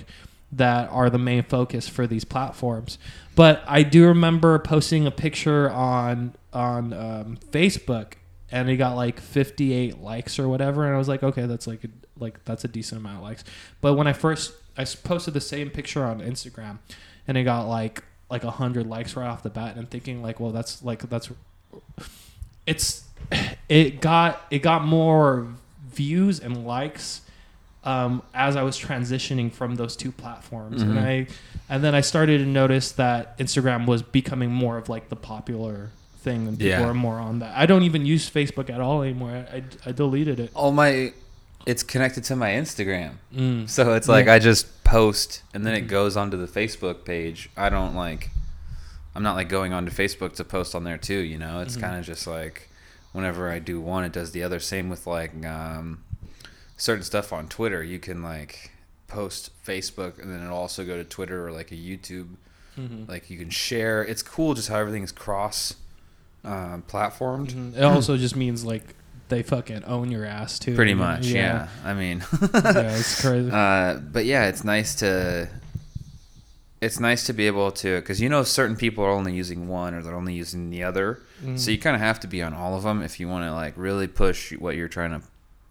that 0.52 0.88
are 0.90 1.08
the 1.10 1.18
main 1.18 1.42
focus 1.44 1.88
for 1.88 2.06
these 2.06 2.24
platforms. 2.24 2.98
But 3.36 3.62
I 3.66 3.82
do 3.84 4.06
remember 4.06 4.58
posting 4.58 5.06
a 5.06 5.10
picture 5.10 5.70
on 5.70 6.34
on 6.52 6.92
um, 6.92 7.38
Facebook 7.52 8.14
and 8.50 8.68
it 8.68 8.76
got 8.76 8.96
like 8.96 9.20
58 9.20 10.00
likes 10.02 10.38
or 10.40 10.48
whatever 10.48 10.84
and 10.84 10.92
I 10.92 10.98
was 10.98 11.06
like 11.06 11.22
okay 11.22 11.46
that's 11.46 11.68
like 11.68 11.84
a, 11.84 11.88
like 12.18 12.44
that's 12.44 12.64
a 12.64 12.68
decent 12.68 13.00
amount 13.00 13.18
of 13.18 13.22
likes 13.22 13.44
but 13.80 13.94
when 13.94 14.08
I 14.08 14.12
first 14.12 14.52
I 14.76 14.84
posted 14.84 15.34
the 15.34 15.40
same 15.40 15.70
picture 15.70 16.04
on 16.04 16.20
Instagram 16.20 16.78
and 17.28 17.38
it 17.38 17.44
got 17.44 17.68
like 17.68 18.02
like 18.30 18.42
a 18.44 18.46
100 18.48 18.86
likes 18.86 19.16
right 19.16 19.26
off 19.26 19.42
the 19.42 19.50
bat 19.50 19.70
and 19.72 19.80
I'm 19.80 19.86
thinking 19.86 20.22
like 20.22 20.38
well 20.40 20.52
that's 20.52 20.82
like 20.84 21.00
that's 21.10 21.30
it's 22.66 23.04
it 23.68 24.00
got 24.00 24.40
it 24.50 24.60
got 24.60 24.84
more 24.84 25.46
views 25.92 26.40
and 26.40 26.66
likes 26.66 27.22
um, 27.82 28.22
as 28.34 28.56
I 28.56 28.62
was 28.62 28.78
transitioning 28.78 29.50
from 29.50 29.76
those 29.76 29.96
two 29.96 30.12
platforms, 30.12 30.82
and 30.82 30.96
Mhm. 30.98 31.02
I, 31.02 31.26
and 31.70 31.82
then 31.82 31.94
I 31.94 32.02
started 32.02 32.36
to 32.36 32.44
notice 32.44 32.92
that 32.92 33.38
Instagram 33.38 33.86
was 33.86 34.02
becoming 34.02 34.50
more 34.50 34.76
of 34.76 34.90
like 34.90 35.08
the 35.08 35.16
popular 35.16 35.88
thing, 36.18 36.46
and 36.46 36.58
people 36.58 36.68
Yeah. 36.72 36.84
are 36.86 36.92
more 36.92 37.18
on 37.18 37.38
that. 37.38 37.56
I 37.56 37.64
don't 37.64 37.84
even 37.84 38.04
use 38.04 38.28
Facebook 38.28 38.68
at 38.68 38.82
all 38.82 39.00
anymore. 39.00 39.46
I, 39.50 39.62
I 39.86 39.92
deleted 39.92 40.38
it. 40.38 40.50
All 40.54 40.72
my, 40.72 41.14
it's 41.66 41.82
connected 41.82 42.24
to 42.24 42.36
my 42.36 42.50
Instagram. 42.50 43.12
Mm. 43.34 43.68
So 43.68 43.94
it's 43.94 44.08
like 44.08 44.26
Yeah. 44.26 44.34
I 44.34 44.38
just 44.38 44.82
post 44.84 45.42
and 45.54 45.64
then 45.66 45.74
it 45.74 45.84
Mhm. 45.84 45.88
goes 45.88 46.16
onto 46.16 46.36
the 46.36 46.46
Facebook 46.46 47.04
page. 47.04 47.50
I 47.56 47.68
don't 47.68 47.94
like 47.94 48.30
I'm 49.14 49.22
not 49.24 49.34
like 49.34 49.48
going 49.48 49.72
onto 49.72 49.90
Facebook 49.90 50.34
to 50.36 50.44
post 50.44 50.74
on 50.74 50.84
there 50.84 50.96
too, 50.96 51.18
you 51.18 51.36
know. 51.38 51.60
It's 51.60 51.76
Mhm. 51.76 51.80
kind 51.80 51.98
of 51.98 52.04
just 52.06 52.26
like 52.26 52.68
whenever 53.12 53.50
I 53.50 53.58
do 53.58 53.80
one 53.80 54.04
it 54.04 54.12
does 54.12 54.30
the 54.30 54.42
other. 54.42 54.60
Same 54.60 54.88
with 54.88 55.06
like 55.06 55.44
um 55.44 56.02
certain 56.76 57.02
stuff 57.04 57.32
on 57.32 57.48
Twitter. 57.48 57.82
You 57.82 57.98
can 57.98 58.22
like 58.22 58.70
post 59.08 59.50
Facebook 59.66 60.20
and 60.22 60.30
then 60.32 60.42
it'll 60.44 60.56
also 60.56 60.84
go 60.84 60.96
to 60.96 61.04
Twitter 61.04 61.46
or 61.46 61.50
like 61.52 61.72
a 61.72 61.74
YouTube. 61.76 62.28
Mhm. 62.78 63.08
Like 63.08 63.28
you 63.28 63.36
can 63.36 63.50
share. 63.50 64.02
It's 64.02 64.22
cool 64.22 64.54
just 64.54 64.68
how 64.68 64.78
everything's 64.78 65.12
cross 65.12 65.74
um, 66.42 66.82
platformed. 66.88 67.52
Mhm. 67.52 67.76
It 67.76 67.82
also 67.84 68.16
just 68.16 68.34
means 68.34 68.64
like 68.64 68.94
they 69.30 69.42
fucking 69.42 69.84
own 69.84 70.10
your 70.10 70.24
ass 70.26 70.58
too. 70.58 70.74
Pretty 70.74 70.92
much, 70.94 71.26
yeah. 71.26 71.68
I 71.84 71.94
mean, 71.94 72.18
yeah, 72.42 72.96
it's 72.98 73.20
crazy. 73.22 73.50
Uh, 73.52 73.94
but 73.96 74.26
yeah, 74.26 74.48
it's 74.48 74.62
nice 74.64 74.94
to. 74.96 75.48
It's 76.80 76.98
nice 76.98 77.26
to 77.26 77.34
be 77.34 77.46
able 77.46 77.70
to, 77.72 77.96
because 78.00 78.22
you 78.22 78.30
know 78.30 78.42
certain 78.42 78.74
people 78.74 79.04
are 79.04 79.10
only 79.10 79.34
using 79.34 79.68
one 79.68 79.92
or 79.92 80.02
they're 80.02 80.14
only 80.16 80.32
using 80.34 80.70
the 80.70 80.82
other, 80.84 81.20
Mm. 81.44 81.58
so 81.58 81.70
you 81.70 81.78
kind 81.78 81.94
of 81.96 82.02
have 82.02 82.20
to 82.20 82.26
be 82.26 82.42
on 82.42 82.52
all 82.52 82.74
of 82.74 82.82
them 82.82 83.00
if 83.02 83.18
you 83.18 83.26
want 83.26 83.44
to 83.46 83.52
like 83.54 83.72
really 83.76 84.06
push 84.06 84.52
what 84.58 84.76
you're 84.76 84.88
trying 84.88 85.10
to. 85.12 85.22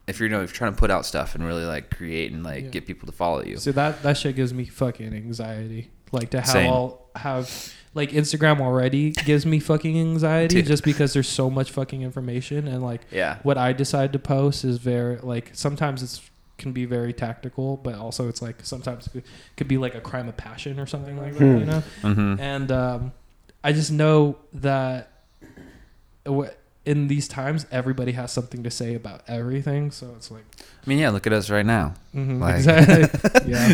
If 0.07 0.19
you're, 0.19 0.27
you 0.27 0.35
know, 0.35 0.41
if 0.41 0.49
you're 0.49 0.55
trying 0.57 0.73
to 0.73 0.79
put 0.79 0.89
out 0.89 1.05
stuff 1.05 1.35
and 1.35 1.45
really 1.45 1.63
like 1.65 1.95
create 1.95 2.31
and 2.31 2.43
like 2.43 2.63
Yeah. 2.65 2.69
get 2.71 2.87
people 2.87 3.05
to 3.05 3.11
follow 3.11 3.43
you. 3.43 3.57
So 3.57 3.71
that 3.73 4.01
that 4.03 4.17
shit 4.17 4.35
gives 4.35 4.51
me 4.53 4.65
fucking 4.65 5.13
anxiety. 5.13 5.91
Like 6.11 6.31
to 6.31 6.37
have 6.41 6.47
Same. 6.49 6.71
all 6.71 7.09
have 7.15 7.73
like 7.93 8.11
Instagram 8.11 8.59
already 8.61 9.11
gives 9.11 9.45
me 9.45 9.59
fucking 9.59 9.99
anxiety 9.99 10.57
Dude. 10.57 10.67
just 10.67 10.83
because 10.83 11.13
there's 11.13 11.27
so 11.27 11.49
much 11.49 11.71
fucking 11.71 12.01
information 12.03 12.67
and 12.67 12.83
like 12.83 13.01
Yeah. 13.11 13.37
what 13.43 13.57
I 13.57 13.73
decide 13.73 14.13
to 14.13 14.19
post 14.19 14.63
is 14.63 14.77
very 14.77 15.17
like 15.17 15.51
sometimes 15.53 16.03
it's 16.03 16.21
can 16.57 16.73
be 16.73 16.83
very 16.83 17.13
tactical, 17.13 17.77
but 17.77 17.95
also 17.95 18.27
it's 18.27 18.41
like 18.41 18.57
sometimes 18.63 19.07
it 19.15 19.25
could 19.55 19.67
be 19.69 19.77
like 19.77 19.95
a 19.95 20.01
crime 20.01 20.27
of 20.27 20.35
passion 20.35 20.77
or 20.77 20.85
something 20.85 21.17
like 21.17 21.33
that, 21.33 21.39
Hmm. 21.39 21.57
you 21.57 21.65
know. 21.65 21.83
Mm-hmm. 22.01 22.39
And 22.41 22.71
um, 22.71 23.11
I 23.63 23.71
just 23.71 23.91
know 23.93 24.35
that 24.53 25.09
w- 26.25 26.49
in 26.85 27.07
these 27.07 27.27
times, 27.27 27.65
everybody 27.71 28.11
has 28.13 28.31
something 28.31 28.63
to 28.63 28.71
say 28.71 28.95
about 28.95 29.21
everything. 29.27 29.91
So 29.91 30.11
it's 30.17 30.31
like, 30.31 30.43
I 30.61 30.89
mean, 30.89 30.97
yeah. 30.99 31.09
Look 31.11 31.27
at 31.27 31.33
us 31.33 31.49
right 31.49 31.65
now. 31.65 31.93
mhm, 32.15 32.39
Like- 32.41 32.55
exactly, 32.55 33.41
yeah. 33.51 33.73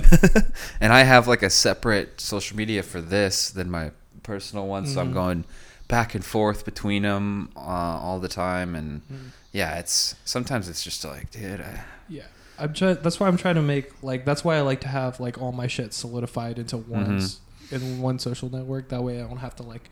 and 0.82 0.92
I 0.94 1.04
have 1.04 1.28
like 1.28 1.42
a 1.44 1.50
separate 1.50 2.20
social 2.22 2.56
media 2.58 2.84
for 2.84 3.02
this 3.02 3.50
than 3.50 3.70
my 3.72 3.92
personal 4.26 4.68
one, 4.68 4.86
so 4.88 5.00
I'm 5.00 5.12
Mhm. 5.12 5.14
going 5.14 5.46
back 5.88 6.16
and 6.16 6.26
forth 6.26 6.66
between 6.66 7.04
them 7.04 7.50
uh, 7.56 7.60
all 7.60 8.20
the 8.20 8.28
time, 8.28 8.76
and 8.76 9.02
Mhm. 9.08 9.18
yeah, 9.54 9.78
it's 9.80 10.16
sometimes 10.26 10.68
it's 10.68 10.84
just 10.84 11.04
like, 11.06 11.32
dude, 11.32 11.62
I, 11.62 11.82
Yeah, 12.10 12.24
I'm 12.60 12.74
trying. 12.74 12.98
That's 13.02 13.20
why 13.20 13.28
I'm 13.28 13.38
trying 13.38 13.56
to 13.56 13.62
make 13.62 13.92
like. 14.04 14.26
That's 14.26 14.44
why 14.44 14.58
I 14.58 14.62
like 14.62 14.82
to 14.82 14.88
have 14.88 15.20
like 15.20 15.42
all 15.42 15.52
my 15.52 15.68
shit 15.68 15.94
solidified 15.94 16.60
into 16.60 16.78
one 16.78 17.20
Mhm. 17.20 17.38
in 17.72 18.00
one 18.02 18.20
social 18.20 18.50
network. 18.52 18.90
That 18.90 19.04
way, 19.04 19.22
I 19.22 19.28
don't 19.28 19.38
have 19.38 19.56
to 19.58 19.64
like 19.64 19.90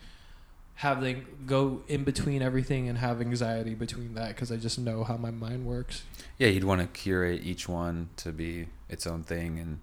have 0.76 1.02
them 1.02 1.26
go 1.46 1.82
in 1.88 2.04
between 2.04 2.42
everything 2.42 2.90
and 2.90 2.98
have 2.98 3.22
anxiety 3.22 3.76
between 3.76 4.16
that 4.16 4.30
because 4.30 4.52
I 4.52 4.58
just 4.58 4.78
know 4.80 5.04
how 5.04 5.18
my 5.18 5.32
mind 5.32 5.66
works. 5.66 6.04
yeah, 6.40 6.48
you'd 6.48 6.64
want 6.64 6.82
to 6.82 6.88
curate 6.88 7.42
each 7.44 7.70
one 7.70 8.10
to 8.18 8.32
be 8.32 8.68
its 8.90 9.06
own 9.06 9.24
thing, 9.24 9.60
and 9.60 9.80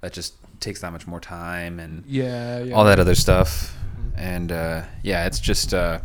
that 0.00 0.12
just 0.12 0.34
takes 0.60 0.80
that 0.80 0.92
much 0.92 1.06
more 1.06 1.20
time 1.20 1.78
and 1.80 2.04
Yeah, 2.06 2.62
yeah. 2.62 2.74
all 2.74 2.84
that 2.84 2.98
other 3.00 3.14
stuff. 3.14 3.76
Mhm. 3.98 4.12
And 4.16 4.52
uh, 4.52 4.82
yeah, 5.02 5.26
it's 5.26 5.40
just 5.40 5.72
uh, 5.74 6.00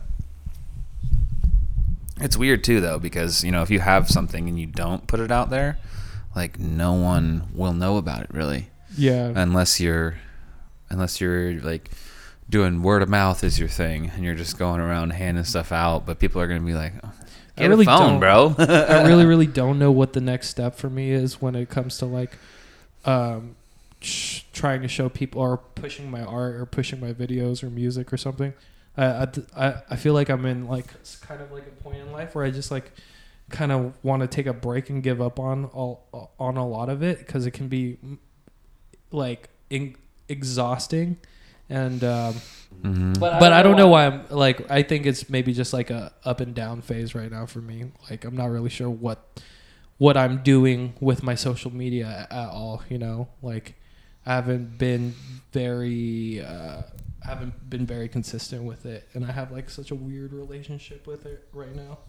it's 2.20 2.38
weird 2.38 2.64
too 2.64 2.80
though 2.82 3.00
because 3.00 3.44
you 3.44 3.52
know 3.52 3.62
if 3.62 3.70
you 3.70 3.80
have 3.80 4.10
something 4.10 4.48
and 4.48 4.60
you 4.60 4.68
don't 4.68 5.08
put 5.08 5.20
it 5.20 5.32
out 5.32 5.50
there, 5.50 5.78
like 6.36 6.60
no 6.60 6.94
one 6.94 7.48
will 7.54 7.74
know 7.74 7.98
about 7.98 8.22
it 8.22 8.30
really. 8.32 8.68
Yeah. 8.98 9.32
unless 9.36 9.80
you're 9.80 10.16
unless 10.90 11.22
you're 11.22 11.54
like 11.62 11.90
doing 12.50 12.84
word 12.84 13.02
of 13.02 13.08
mouth 13.08 13.42
is 13.42 13.58
your 13.58 13.70
thing 13.70 14.12
and 14.14 14.26
you're 14.26 14.36
just 14.36 14.60
going 14.60 14.82
around 14.82 15.12
handing 15.12 15.46
stuff 15.46 15.72
out 15.72 16.06
but 16.06 16.20
people 16.20 16.42
are 16.42 16.48
going 16.48 16.60
to 16.60 16.66
be 16.66 16.74
like 16.74 16.92
oh, 17.02 17.14
I 17.58 17.62
get 17.62 17.70
really 17.70 17.84
a 17.84 17.86
phone 17.86 18.20
don't- 18.20 18.20
bro 18.20 18.56
I 18.60 19.08
really, 19.08 19.26
really 19.34 19.48
don't 19.48 19.80
know 19.80 19.94
what 19.94 20.12
the 20.12 20.20
next 20.20 20.50
step 20.50 20.76
for 20.76 20.90
me 20.90 21.12
is 21.12 21.42
when 21.42 21.56
it 21.56 21.70
comes 21.70 22.00
to 22.00 22.06
like 22.06 22.38
um, 23.06 23.56
sh- 24.02 24.44
trying 24.54 24.82
to 24.82 24.88
show 24.88 25.08
people 25.10 25.42
or 25.42 25.58
pushing 25.58 26.10
my 26.12 26.22
art 26.22 26.56
or 26.56 26.66
pushing 26.66 27.00
my 27.00 27.14
videos 27.14 27.64
or 27.64 27.70
music 27.70 28.12
or 28.12 28.18
something. 28.18 28.54
I, 28.98 29.06
I, 29.06 29.28
I- 29.56 29.82
I 29.92 29.96
feel 29.96 30.14
like 30.14 30.30
I'm 30.30 30.46
in 30.46 30.68
like 30.68 30.88
kind 31.22 31.42
of 31.42 31.52
like 31.52 31.68
a 31.68 31.72
point 31.84 31.98
in 31.98 32.12
life 32.12 32.36
where 32.36 32.44
I 32.46 32.52
just 32.52 32.72
like 32.72 32.92
kind 33.50 33.72
of 33.72 33.94
want 34.04 34.22
to 34.22 34.28
take 34.28 34.46
a 34.46 34.54
break 34.54 34.90
and 34.90 35.02
give 35.04 35.22
up 35.22 35.40
on 35.40 35.66
all 35.66 36.32
on 36.40 36.58
a 36.58 36.66
lot 36.68 36.90
of 36.90 37.04
it 37.04 37.20
because 37.20 37.46
it 37.46 37.52
can 37.52 37.68
be 37.68 37.98
like 39.12 39.50
in, 39.70 39.96
exhausting 40.30 41.18
and 41.70 42.04
um, 42.04 42.36
Mhm. 42.84 43.20
but, 43.20 43.52
I 43.54 43.64
don't 43.64 43.76
know 43.76 43.88
why 43.90 44.06
I'm 44.08 44.24
like 44.30 44.70
I 44.72 44.82
think 44.84 45.06
it's 45.06 45.30
maybe 45.30 45.54
just 45.54 45.74
like 45.74 45.90
a 45.90 46.14
up 46.24 46.40
and 46.40 46.56
down 46.56 46.82
phase 46.82 47.14
right 47.14 47.30
now 47.30 47.46
for 47.46 47.60
me. 47.60 47.92
Like 48.10 48.24
I'm 48.26 48.36
not 48.36 48.50
really 48.50 48.70
sure 48.70 48.90
what 48.90 49.42
what 49.98 50.16
I'm 50.18 50.42
doing 50.42 50.94
with 51.00 51.22
my 51.22 51.36
social 51.36 51.72
media 51.72 52.28
at 52.32 52.50
all, 52.50 52.82
you 52.90 52.98
know? 52.98 53.28
Like 53.42 53.76
I 54.26 54.36
haven't 54.36 54.78
been 54.78 55.14
very 55.52 56.42
uh 56.42 56.82
I 57.24 57.28
haven't 57.28 57.70
been 57.70 57.86
very 57.86 58.08
consistent 58.08 58.64
with 58.64 58.86
it 58.86 59.08
and 59.14 59.26
I 59.26 59.32
have 59.32 59.52
like 59.52 59.70
such 59.70 59.92
a 59.92 59.96
weird 59.96 60.34
relationship 60.34 61.06
with 61.06 61.26
it 61.26 61.48
right 61.54 61.76
now. 61.76 62.00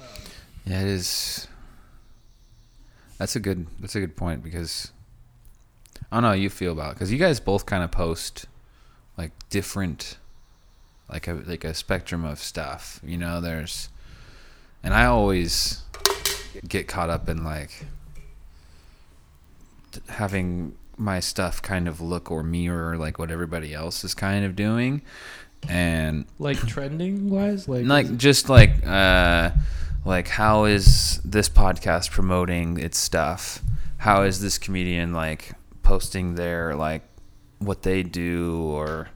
Um, 0.00 0.06
yeah 0.66 0.82
it 0.82 0.88
is 0.88 1.46
that's 3.18 3.36
a 3.36 3.40
good 3.40 3.66
that's 3.80 3.94
a 3.94 4.00
good 4.00 4.16
point 4.16 4.42
because 4.42 4.92
i 6.10 6.16
don't 6.16 6.22
know 6.22 6.28
how 6.28 6.34
you 6.34 6.50
feel 6.50 6.72
about 6.72 6.90
it 6.90 6.94
because 6.94 7.10
you 7.10 7.18
guys 7.18 7.40
both 7.40 7.64
kind 7.64 7.82
of 7.82 7.90
post 7.90 8.46
like 9.16 9.30
different 9.48 10.18
like 11.10 11.26
a 11.28 11.34
like 11.46 11.64
a 11.64 11.72
spectrum 11.72 12.24
of 12.24 12.38
stuff 12.38 13.00
you 13.04 13.16
know 13.16 13.40
there's 13.40 13.88
and 14.82 14.92
i 14.92 15.06
always 15.06 15.82
get 16.68 16.88
caught 16.88 17.08
up 17.08 17.28
in 17.28 17.44
like 17.44 17.86
having 20.08 20.76
my 20.96 21.20
stuff 21.20 21.60
kind 21.60 21.86
of 21.88 22.00
look 22.00 22.30
or 22.30 22.42
mirror 22.42 22.96
like 22.96 23.18
what 23.18 23.30
everybody 23.30 23.74
else 23.74 24.04
is 24.04 24.14
kind 24.14 24.44
of 24.44 24.56
doing. 24.56 25.02
And 25.68 26.26
like 26.38 26.58
trending 26.58 27.28
wise, 27.30 27.68
like 27.68 27.86
like 27.86 28.16
just 28.16 28.48
like 28.48 28.86
uh 28.86 29.50
like 30.04 30.28
how 30.28 30.64
is 30.64 31.20
this 31.24 31.48
podcast 31.48 32.10
promoting 32.10 32.78
its 32.78 32.98
stuff? 32.98 33.60
How 33.98 34.22
is 34.22 34.40
this 34.40 34.58
comedian 34.58 35.12
like 35.12 35.52
posting 35.82 36.34
their 36.34 36.74
like 36.74 37.02
what 37.58 37.82
they 37.82 38.02
do 38.02 38.60
or 38.62 39.08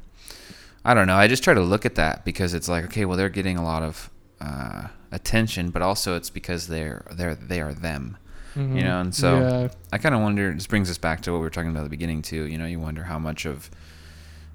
i 0.85 0.95
don't 0.95 1.07
know. 1.07 1.16
I 1.16 1.28
just 1.28 1.45
try 1.45 1.53
to 1.53 1.61
look 1.61 1.85
at 1.85 1.97
that 1.97 2.24
because 2.24 2.55
it's 2.55 2.68
like 2.68 2.85
okay 2.85 3.05
well 3.05 3.16
they're 3.16 3.28
getting 3.28 3.57
a 3.57 3.62
lot 3.64 3.83
of 3.83 4.11
uh, 4.41 4.89
attention, 5.12 5.70
but 5.70 5.83
also 5.83 6.16
it's 6.16 6.31
because 6.31 6.68
they're 6.68 7.05
they're 7.12 7.35
they 7.35 7.61
are 7.61 7.74
them. 7.74 8.16
Mhm. 8.57 8.76
You 8.76 8.82
know, 8.84 9.01
and 9.01 9.14
so 9.14 9.38
yeah. 9.38 9.68
I 9.92 9.98
kind 9.98 10.14
of 10.14 10.20
wonder. 10.22 10.53
This 10.53 10.66
brings 10.66 10.90
us 10.90 10.98
back 10.98 11.20
to 11.22 11.32
what 11.32 11.38
we 11.38 11.44
were 11.44 11.51
talking 11.51 11.70
about 11.70 11.80
at 11.80 11.84
the 11.84 11.90
beginning 11.90 12.22
too. 12.22 12.44
You 12.46 12.59
know, 12.59 12.66
you 12.66 12.80
wonder 12.80 13.05
how 13.05 13.18
much 13.18 13.44
of 13.46 13.70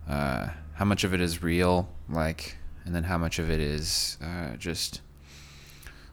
uh, 0.10 0.50
how 0.74 0.86
much 0.86 1.04
of 1.04 1.14
it 1.14 1.22
is 1.22 1.42
real, 1.42 1.88
like, 2.10 2.58
and 2.86 2.94
then 2.94 3.04
how 3.04 3.18
much 3.18 3.40
of 3.40 3.50
it 3.50 3.60
is 3.60 4.18
uh, 4.22 4.56
just 4.58 5.02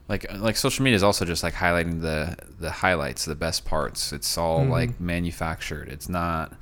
like 0.07 0.25
like 0.37 0.55
social 0.55 0.83
media 0.83 0.95
is 0.95 1.03
also 1.03 1.25
just 1.25 1.43
like 1.43 1.53
highlighting 1.55 2.01
the 2.01 2.35
the 2.59 2.71
highlights, 2.71 3.25
the 3.25 3.35
best 3.35 3.65
parts. 3.65 4.11
It's 4.13 4.37
all 4.37 4.61
Mhm. 4.61 4.69
like 4.69 4.99
manufactured. 4.99 5.89
It's 5.89 6.07
not 6.09 6.53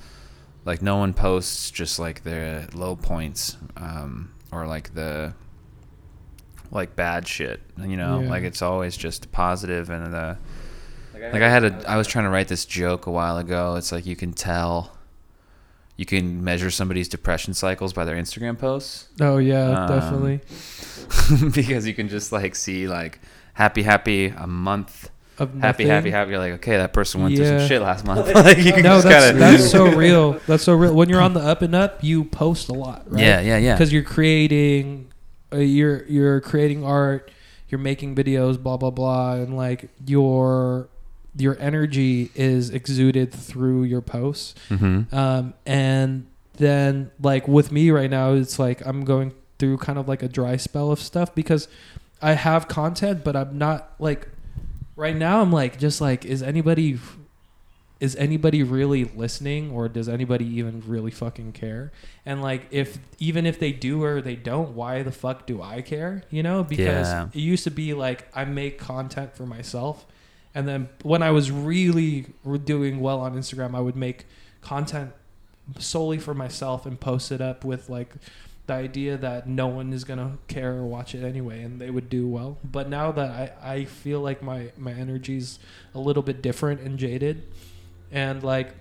like 0.65 0.81
no 0.81 0.97
one 0.97 1.13
posts 1.13 1.71
just 1.71 1.97
like 1.99 2.23
the 2.23 2.67
low 2.73 2.95
points 2.95 3.57
um, 3.77 4.31
or 4.51 4.67
like 4.67 4.93
the 4.93 5.33
like 6.71 6.95
bad 6.95 7.27
shit. 7.27 7.61
You 7.79 7.97
know, 7.97 8.21
Yeah. 8.21 8.29
like 8.29 8.43
it's 8.43 8.61
always 8.61 8.95
just 8.95 9.31
positive 9.31 9.89
and 9.89 10.13
the 10.13 10.37
like 11.21 11.41
I 11.41 11.49
had 11.49 11.63
a 11.63 11.83
I 11.89 11.97
was 11.97 12.07
trying 12.07 12.25
to 12.25 12.29
write 12.31 12.47
this 12.47 12.65
joke 12.65 13.05
a 13.07 13.11
while 13.11 13.37
ago. 13.37 13.75
It's 13.75 13.91
like 13.91 14.05
you 14.05 14.15
can 14.15 14.33
tell 14.33 14.97
you 15.97 16.05
can 16.05 16.43
measure 16.43 16.71
somebody's 16.71 17.07
depression 17.07 17.53
cycles 17.53 17.93
by 17.93 18.05
their 18.05 18.15
Instagram 18.15 18.57
posts 18.57 19.07
Oh 19.19 19.37
yeah, 19.37 19.83
Um, 19.85 19.87
definitely. 19.87 20.41
because 21.53 21.85
you 21.87 21.93
can 21.93 22.07
just 22.09 22.31
like 22.31 22.55
see 22.55 22.87
like 22.87 23.19
happy 23.53 23.83
happy 23.83 24.27
a 24.35 24.47
month 24.47 25.11
Of 25.37 25.53
happy 25.59 25.85
happy 25.85 26.09
happy 26.09 26.31
you're 26.31 26.39
like 26.39 26.53
okay 26.53 26.77
that 26.77 26.93
person 26.93 27.21
went 27.21 27.35
through 27.35 27.45
some 27.59 27.67
shit 27.67 27.81
last 27.81 28.05
month 28.05 28.27
like 28.35 28.57
you 28.59 28.71
can 28.73 28.83
No, 28.83 28.95
just 29.01 29.07
that's 29.07 29.25
kinda- 29.27 29.39
that's 29.39 29.69
so 29.71 29.85
real. 29.95 30.39
That's 30.47 30.63
so 30.63 30.73
real. 30.73 30.93
When 30.95 31.09
you're 31.09 31.21
on 31.21 31.33
the 31.33 31.41
up 31.41 31.61
and 31.61 31.75
up, 31.75 32.03
you 32.03 32.23
post 32.25 32.69
a 32.69 32.73
lot, 32.73 33.03
right? 33.11 33.21
yeah 33.21 33.39
yeah 33.41 33.57
yeah 33.57 33.75
Because 33.75 33.91
you're 33.93 34.03
creating, 34.03 35.11
uh, 35.53 35.57
you're 35.57 36.05
you're 36.07 36.41
creating 36.41 36.83
art, 36.83 37.29
you're 37.69 37.79
making 37.79 38.15
videos, 38.15 38.61
blah 38.61 38.77
blah 38.77 38.89
blah, 38.91 39.33
and 39.33 39.55
like 39.57 39.89
your 40.07 40.87
your 41.37 41.57
energy 41.59 42.29
is 42.35 42.69
exuded 42.69 43.31
through 43.33 43.83
your 43.83 44.01
posts. 44.01 44.53
mm-hmm. 44.69 45.13
Um, 45.15 45.53
and 45.65 46.27
then 46.55 47.11
like 47.21 47.47
with 47.47 47.71
me 47.71 47.89
right 47.91 48.09
now, 48.09 48.33
it's 48.33 48.59
like 48.59 48.85
I'm 48.85 49.05
going 49.05 49.33
through 49.59 49.77
kind 49.77 49.97
of 49.97 50.07
like 50.07 50.23
a 50.23 50.27
dry 50.27 50.57
spell 50.57 50.91
of 50.91 50.99
stuff 50.99 51.33
because 51.33 51.67
I 52.21 52.33
have 52.33 52.67
content, 52.67 53.23
but 53.23 53.35
I'm 53.35 53.57
not 53.57 53.93
like 53.99 54.27
right 54.95 55.15
now. 55.15 55.41
I'm 55.41 55.51
like 55.51 55.79
just 55.79 56.01
like 56.01 56.25
is 56.25 56.43
anybody 56.43 56.99
is 57.99 58.15
anybody 58.15 58.63
really 58.63 59.05
listening 59.05 59.69
or 59.71 59.87
does 59.87 60.09
anybody 60.09 60.45
even 60.57 60.83
really 60.87 61.11
fucking 61.11 61.51
care? 61.53 61.91
And 62.25 62.41
like 62.41 62.67
if 62.71 62.97
even 63.19 63.45
if 63.45 63.59
they 63.59 63.71
do 63.71 64.03
or 64.03 64.21
they 64.21 64.35
don't, 64.35 64.71
why 64.75 65.03
the 65.03 65.11
fuck 65.11 65.45
do 65.45 65.61
I 65.61 65.81
care? 65.81 66.23
You 66.31 66.41
know, 66.43 66.63
because 66.63 67.07
Yeah. 67.07 67.27
it 67.31 67.35
used 67.39 67.63
to 67.65 67.71
be 67.71 67.93
like 67.93 68.27
I 68.35 68.43
make 68.45 68.77
content 68.79 69.35
for 69.35 69.45
myself. 69.45 70.05
And 70.53 70.67
then 70.67 70.89
when 71.03 71.23
I 71.23 71.31
was 71.31 71.51
really 71.51 72.25
doing 72.65 72.99
well 72.99 73.19
on 73.21 73.35
Instagram, 73.35 73.75
I 73.75 73.79
would 73.79 73.95
make 73.95 74.25
content 74.61 75.13
solely 75.79 76.17
for 76.17 76.33
myself 76.33 76.85
and 76.85 76.99
post 76.99 77.31
it 77.31 77.41
up 77.41 77.63
with 77.63 77.89
like 77.89 78.13
the 78.67 78.73
idea 78.73 79.17
that 79.17 79.47
no 79.47 79.67
one 79.67 79.93
is 79.93 80.03
gonna 80.03 80.37
care 80.47 80.73
or 80.73 80.85
watch 80.85 81.15
it 81.15 81.23
anyway, 81.23 81.61
and 81.61 81.79
they 81.79 81.89
would 81.89 82.09
do 82.09 82.27
well. 82.27 82.57
But 82.63 82.89
now 82.89 83.11
that 83.11 83.55
I, 83.61 83.73
I 83.73 83.85
feel 83.85 84.21
like 84.21 84.41
my 84.41 84.71
my 84.77 84.91
energy's 84.91 85.59
a 85.95 85.99
little 85.99 86.23
bit 86.23 86.41
different 86.41 86.81
and 86.81 86.97
jaded, 86.99 87.43
and 88.11 88.43
like 88.43 88.73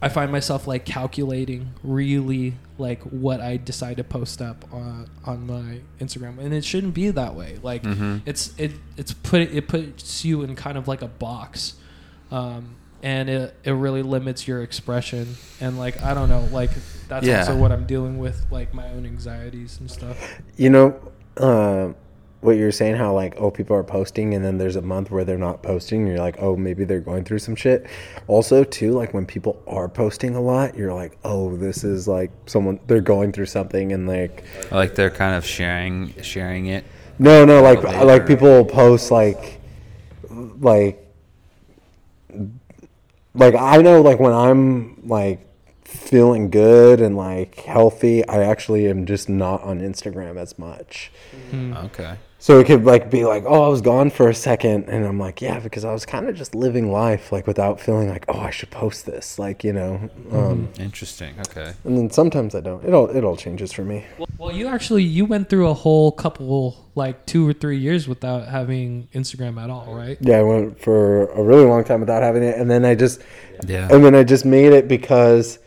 I 0.00 0.08
find 0.08 0.30
myself 0.30 0.66
like 0.66 0.84
calculating 0.84 1.74
really 1.82 2.54
like 2.78 3.02
what 3.02 3.40
I 3.40 3.56
decide 3.56 3.98
to 3.98 4.04
post 4.04 4.42
up 4.42 4.64
on 4.72 5.08
on 5.24 5.46
my 5.46 5.80
Instagram, 6.00 6.38
and 6.38 6.52
it 6.52 6.64
shouldn't 6.64 6.94
be 6.94 7.10
that 7.10 7.34
way. 7.34 7.58
Like 7.62 7.82
mm-hmm. 7.82 8.18
it's 8.26 8.52
it 8.58 8.72
it's 8.96 9.12
put 9.12 9.40
it 9.42 9.68
puts 9.68 10.24
you 10.24 10.42
in 10.42 10.56
kind 10.56 10.76
of 10.78 10.88
like 10.88 11.02
a 11.02 11.08
box 11.08 11.74
um 12.30 12.76
and 13.02 13.28
it, 13.28 13.54
it 13.64 13.70
really 13.72 14.02
limits 14.02 14.48
your 14.48 14.62
expression 14.62 15.36
and 15.60 15.78
like 15.78 16.02
i 16.02 16.14
don't 16.14 16.28
know 16.28 16.48
like 16.52 16.70
that's 17.08 17.26
Yeah. 17.26 17.40
also 17.40 17.56
what 17.56 17.70
i'm 17.70 17.84
dealing 17.86 18.18
with 18.18 18.46
like 18.50 18.72
my 18.74 18.88
own 18.88 19.06
anxieties 19.06 19.78
and 19.78 19.90
stuff 19.90 20.16
You 20.56 20.70
know, 20.70 21.12
uh, 21.36 21.92
what 22.44 22.56
you're 22.56 22.72
saying, 22.72 22.96
how 22.96 23.12
like, 23.12 23.34
oh, 23.38 23.50
people 23.50 23.74
are 23.76 23.84
posting, 23.84 24.34
and 24.34 24.44
then 24.44 24.58
there's 24.58 24.76
a 24.76 24.82
month 24.82 25.10
where 25.10 25.24
they're 25.24 25.38
not 25.38 25.62
posting. 25.62 26.02
And 26.02 26.08
you're 26.08 26.18
like, 26.18 26.36
oh, 26.40 26.56
maybe 26.56 26.84
they're 26.84 27.00
going 27.00 27.24
through 27.24 27.40
some 27.40 27.56
shit. 27.56 27.86
Also, 28.26 28.64
too, 28.64 28.92
like 28.92 29.14
when 29.14 29.26
people 29.26 29.62
are 29.66 29.88
posting 29.88 30.36
a 30.36 30.40
lot, 30.40 30.76
you're 30.76 30.94
like, 30.94 31.18
oh, 31.24 31.56
this 31.56 31.84
is 31.84 32.06
like 32.06 32.30
someone 32.46 32.78
they're 32.86 33.00
going 33.00 33.32
through 33.32 33.46
something, 33.46 33.92
and 33.92 34.06
like, 34.06 34.44
like 34.70 34.94
they're 34.94 35.10
kind 35.10 35.34
of 35.34 35.44
sharing 35.44 36.14
sharing 36.22 36.66
it 36.66 36.84
no, 37.18 37.44
no, 37.44 37.62
like 37.62 37.80
Probably, 37.80 38.04
like 38.04 38.26
people 38.26 38.48
will 38.48 38.64
post 38.64 39.10
like, 39.10 39.60
like, 40.30 41.00
like 43.34 43.54
I 43.54 43.78
know 43.78 44.00
like 44.00 44.18
when 44.18 44.32
I'm 44.32 45.06
like 45.06 45.46
feeling 45.84 46.50
good 46.50 47.00
and 47.00 47.16
like 47.16 47.56
healthy, 47.60 48.26
I 48.26 48.42
actually 48.42 48.88
am 48.88 49.06
just 49.06 49.28
not 49.28 49.62
on 49.62 49.80
Instagram 49.80 50.36
as 50.36 50.58
much. 50.58 51.12
Mm-hmm. 51.50 51.76
okay 51.86 52.16
So 52.44 52.58
it 52.58 52.66
could 52.66 52.84
like 52.84 53.10
be 53.10 53.24
like, 53.24 53.44
oh, 53.46 53.62
I 53.62 53.68
was 53.68 53.80
gone 53.80 54.10
for 54.10 54.28
a 54.28 54.34
second, 54.34 54.90
and 54.90 55.06
I'm 55.06 55.18
like, 55.18 55.40
yeah, 55.40 55.60
because 55.60 55.82
I 55.82 55.94
was 55.94 56.04
kind 56.04 56.28
of 56.28 56.34
just 56.36 56.54
living 56.54 56.92
life 56.92 57.32
like 57.32 57.46
without 57.46 57.80
feeling 57.80 58.10
like, 58.10 58.26
oh, 58.28 58.38
I 58.38 58.50
should 58.50 58.70
post 58.70 59.06
this, 59.06 59.38
like 59.38 59.64
you 59.64 59.72
know. 59.72 60.10
Um, 60.30 60.68
interesting 60.78 61.34
okay 61.48 61.72
And 61.84 61.96
then 61.96 62.10
sometimes 62.10 62.54
I 62.54 62.60
don't. 62.60 62.84
It 62.84 62.92
all 62.92 63.08
it 63.08 63.24
all 63.24 63.38
changes 63.38 63.72
for 63.72 63.82
me. 63.82 64.04
well 64.36 64.52
you 64.52 64.68
actually 64.68 65.04
you 65.04 65.24
went 65.24 65.48
through 65.48 65.68
a 65.68 65.72
whole 65.72 66.12
couple 66.12 66.76
like 66.94 67.24
two 67.24 67.48
or 67.48 67.54
three 67.54 67.78
years 67.78 68.06
without 68.06 68.46
having 68.46 69.08
instagram 69.14 69.58
at 69.58 69.70
all 69.70 69.94
right 69.94 70.18
Yeah, 70.20 70.40
I 70.40 70.42
went 70.42 70.78
for 70.78 71.30
a 71.30 71.42
really 71.42 71.64
long 71.64 71.82
time 71.82 72.00
without 72.00 72.22
having 72.22 72.42
it, 72.42 72.58
and 72.58 72.70
then 72.70 72.84
I 72.84 72.94
just 72.94 73.22
yeah 73.66 73.88
and 73.90 74.04
then 74.04 74.14
I 74.14 74.22
just 74.22 74.44
made 74.44 74.74
it 74.74 74.86
because 74.86 75.58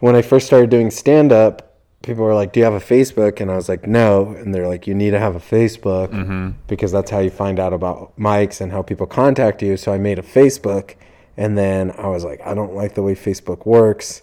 when 0.00 0.14
I 0.14 0.20
first 0.20 0.46
started 0.46 0.68
doing 0.68 0.90
stand 0.90 1.32
up, 1.32 1.69
people 2.02 2.24
were 2.24 2.34
like, 2.34 2.52
"Do 2.52 2.60
you 2.60 2.64
have 2.64 2.74
a 2.74 2.80
Facebook?" 2.80 3.40
And 3.40 3.50
I 3.50 3.56
was 3.56 3.68
like, 3.68 3.86
"No." 3.86 4.30
And 4.30 4.54
they're 4.54 4.68
like, 4.68 4.86
"You 4.86 4.94
need 4.94 5.10
to 5.10 5.18
have 5.18 5.36
a 5.36 5.40
Facebook 5.40 6.08
mm-hmm. 6.08 6.50
because 6.66 6.92
that's 6.92 7.10
how 7.10 7.18
you 7.20 7.30
find 7.30 7.58
out 7.58 7.72
about 7.72 8.12
mics 8.18 8.60
and 8.60 8.72
how 8.72 8.82
people 8.82 9.06
contact 9.06 9.62
you." 9.62 9.76
So 9.76 9.92
I 9.92 9.98
made 9.98 10.18
a 10.18 10.22
Facebook, 10.22 10.94
and 11.36 11.56
then 11.56 11.92
I 11.98 12.08
was 12.08 12.24
like, 12.24 12.40
"I 12.44 12.54
don't 12.54 12.74
like 12.74 12.94
the 12.94 13.02
way 13.02 13.14
Facebook 13.14 13.66
works." 13.66 14.22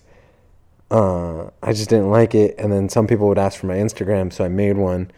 Uh, 0.89 1.49
I 1.61 1.73
just 1.73 1.89
didn't 1.89 2.09
like 2.09 2.33
it, 2.33 2.55
and 2.57 2.71
then 2.71 2.89
some 2.89 3.07
people 3.07 3.27
would 3.27 3.37
ask 3.37 3.59
for 3.59 3.67
my 3.67 3.75
Instagram, 3.75 4.31
so 4.31 4.45
I 4.45 4.47
made 4.49 4.77
one. 4.77 5.11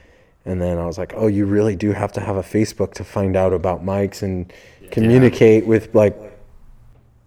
And 0.45 0.61
then 0.61 0.79
I 0.79 0.85
was 0.85 0.97
like, 0.97 1.13
"Oh, 1.15 1.27
you 1.27 1.45
really 1.45 1.75
do 1.75 1.91
have 1.91 2.11
to 2.13 2.21
have 2.21 2.35
a 2.35 2.41
Facebook 2.41 2.93
to 2.95 3.03
find 3.03 3.35
out 3.35 3.53
about 3.53 3.85
mics 3.85 4.23
and 4.23 4.51
communicate 4.89 5.67
with 5.67 5.93
like 5.93 6.17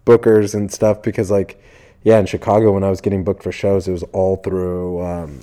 bookers 0.05 0.53
and 0.53 0.71
stuff 0.71 1.01
because 1.01 1.31
like 1.31 1.61
yeah 2.03 2.19
in 2.19 2.25
chicago 2.25 2.71
when 2.71 2.83
i 2.83 2.89
was 2.89 3.01
getting 3.01 3.23
booked 3.23 3.43
for 3.43 3.51
shows 3.51 3.87
it 3.87 3.91
was 3.91 4.03
all 4.13 4.35
through 4.37 5.01
um 5.01 5.39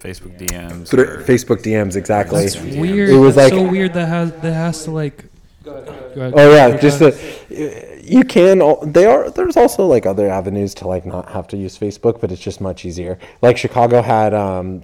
facebook 0.00 0.38
dms 0.38 0.88
through 0.88 1.06
facebook 1.24 1.62
dms 1.62 1.96
exactly. 1.96 2.42
That's 2.44 2.56
weird. 2.56 3.10
It 3.10 3.16
was 3.18 3.34
that's 3.34 3.52
like- 3.52 3.60
so 3.66 3.68
weird 3.68 3.94
that 3.94 4.06
has 4.08 4.32
that 4.42 4.52
has 4.54 4.84
to 4.84 4.90
like 4.92 5.24
Go 5.64 5.72
ahead. 5.74 6.32
oh 6.36 6.54
yeah 6.54 6.76
just 6.78 7.00
the, 7.00 8.00
you 8.02 8.22
can 8.24 8.62
al- 8.62 8.80
they 8.86 9.04
are 9.06 9.28
there's 9.28 9.56
also 9.56 9.86
like 9.86 10.06
other 10.06 10.30
avenues 10.30 10.72
to 10.74 10.88
like 10.88 11.04
not 11.04 11.28
have 11.32 11.46
to 11.48 11.56
use 11.56 11.76
facebook 11.76 12.20
but 12.20 12.30
it's 12.32 12.40
just 12.40 12.60
much 12.60 12.84
easier. 12.84 13.18
Like 13.42 13.56
chicago 13.58 14.00
had 14.00 14.32
um 14.34 14.82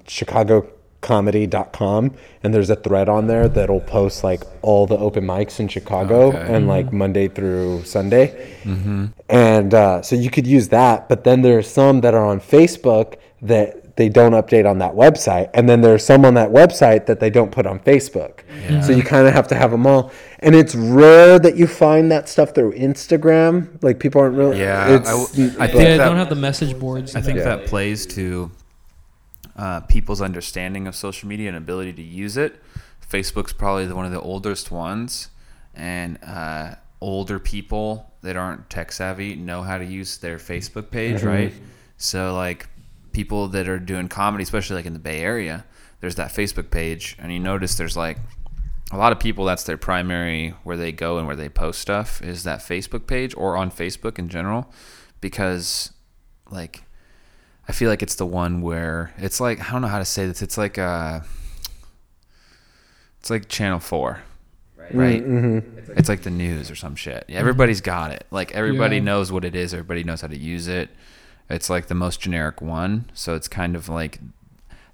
chicagocomedy.com 1.04 2.14
and 2.42 2.54
there's 2.54 2.70
a 2.70 2.76
thread 2.76 3.08
on 3.08 3.26
there 3.26 3.48
that'll 3.48 3.80
post 3.80 4.24
like 4.24 4.42
all 4.62 4.86
the 4.86 4.96
open 4.96 5.24
mics 5.24 5.60
in 5.60 5.68
chicago 5.68 6.28
Okay. 6.28 6.54
and 6.54 6.66
like 6.68 6.92
monday 6.92 7.28
through 7.28 7.84
sunday. 7.84 8.50
Mm-hmm. 8.64 9.06
and 9.28 9.74
uh, 9.74 10.02
so 10.02 10.16
you 10.16 10.30
could 10.30 10.46
use 10.46 10.68
that 10.68 11.08
but 11.08 11.24
then 11.24 11.42
there 11.42 11.58
are 11.58 11.62
some 11.62 12.00
that 12.02 12.14
are 12.14 12.24
on 12.24 12.40
facebook 12.40 13.16
that 13.42 13.96
they 13.96 14.08
don't 14.08 14.32
update 14.32 14.68
on 14.68 14.78
that 14.78 14.92
website 14.94 15.50
and 15.54 15.68
then 15.68 15.80
there's 15.80 16.04
some 16.04 16.24
on 16.24 16.34
that 16.34 16.50
website 16.50 17.06
that 17.06 17.20
they 17.20 17.30
don't 17.30 17.52
put 17.52 17.64
on 17.66 17.78
facebook. 17.78 18.40
So 18.84 18.90
you 18.92 19.02
kind 19.04 19.28
of 19.28 19.34
have 19.34 19.46
to 19.48 19.54
have 19.54 19.70
them 19.70 19.86
all. 19.86 20.10
And 20.40 20.54
it's 20.56 20.74
rare 20.74 21.38
that 21.38 21.56
you 21.56 21.66
find 21.68 22.10
that 22.10 22.28
stuff 22.28 22.54
through 22.56 22.72
instagram. 22.72 23.80
Like 23.84 24.00
people 24.00 24.20
aren't 24.20 24.36
really 24.36 24.58
Yeah, 24.58 24.96
it's, 24.96 25.08
I 25.08 25.12
w- 25.12 25.50
I 25.60 25.66
but- 25.66 25.70
think 25.70 25.88
yeah 25.88 25.96
that- 25.98 26.04
don't 26.06 26.16
have 26.16 26.28
the 26.28 26.34
message 26.34 26.76
boards. 26.76 27.14
I 27.14 27.20
think 27.20 27.34
things. 27.38 27.44
that 27.44 27.66
plays 27.66 28.04
to 28.16 28.50
uh, 29.56 29.80
people's 29.80 30.20
understanding 30.20 30.86
of 30.86 30.96
social 30.96 31.28
media 31.28 31.48
and 31.48 31.56
ability 31.56 31.92
to 31.94 32.02
use 32.02 32.36
it. 32.36 32.60
Facebook's 33.08 33.52
probably 33.52 33.86
the, 33.86 33.94
one 33.94 34.06
of 34.06 34.12
the 34.12 34.20
oldest 34.20 34.70
ones, 34.70 35.28
and 35.74 36.18
uh, 36.24 36.74
older 37.00 37.38
people 37.38 38.12
that 38.22 38.36
aren't 38.36 38.68
tech 38.70 38.90
savvy 38.90 39.34
know 39.36 39.62
how 39.62 39.78
to 39.78 39.84
use 39.84 40.18
their 40.18 40.38
Facebook 40.38 40.90
page, 40.90 41.22
right? 41.22 41.52
So 41.96 42.34
like 42.34 42.68
people 43.12 43.48
that 43.48 43.68
are 43.68 43.78
doing 43.78 44.08
comedy, 44.08 44.42
especially 44.42 44.76
like 44.76 44.86
in 44.86 44.94
the 44.94 44.98
Bay 44.98 45.20
Area, 45.20 45.64
there's 46.00 46.16
that 46.16 46.30
Facebook 46.30 46.70
page, 46.70 47.16
and 47.18 47.32
you 47.32 47.38
notice 47.38 47.76
there's 47.76 47.96
like 47.96 48.18
a 48.92 48.96
lot 48.96 49.12
of 49.12 49.18
people 49.18 49.44
that's 49.44 49.64
their 49.64 49.76
primary 49.76 50.50
where 50.62 50.76
they 50.76 50.92
go 50.92 51.18
and 51.18 51.26
where 51.26 51.36
they 51.36 51.48
post 51.48 51.80
stuff 51.80 52.22
is 52.22 52.44
that 52.44 52.60
Facebook 52.60 53.06
page 53.06 53.34
or 53.36 53.56
on 53.56 53.70
Facebook 53.70 54.18
in 54.18 54.28
general 54.28 54.70
because 55.20 55.92
like 56.50 56.83
I 57.68 57.72
feel 57.72 57.88
like 57.90 58.02
it's 58.02 58.16
the 58.16 58.26
one 58.26 58.60
where 58.62 59.12
it's 59.18 59.40
like 59.40 59.60
I 59.66 59.72
don't 59.72 59.82
know 59.82 59.88
how 59.88 59.98
to 59.98 60.04
say 60.04 60.26
this 60.26 60.42
it's 60.42 60.58
like 60.58 60.78
uh 60.78 61.20
It's 63.20 63.30
like 63.30 63.48
Channel 63.48 63.80
Four, 63.80 64.20
right? 64.92 65.24
Mm-hmm. 65.24 65.92
It's 65.96 66.08
like 66.08 66.22
the 66.22 66.30
news 66.30 66.70
or 66.70 66.74
some 66.76 66.94
shit. 66.94 67.24
Yeah, 67.28 67.38
Everybody's 67.40 67.80
got 67.80 68.10
it. 68.10 68.26
Like 68.30 68.52
everybody 68.52 68.96
Yeah. 68.96 69.02
knows 69.02 69.32
what 69.32 69.44
it 69.44 69.54
is. 69.56 69.72
Everybody 69.72 70.04
knows 70.04 70.20
how 70.20 70.28
to 70.28 70.36
use 70.36 70.68
it. 70.68 70.90
It's 71.48 71.70
like 71.70 71.86
the 71.86 71.94
most 71.94 72.20
generic 72.20 72.60
one. 72.60 73.10
So 73.14 73.34
it's 73.34 73.48
kind 73.48 73.76
of 73.76 73.88
like 73.88 74.20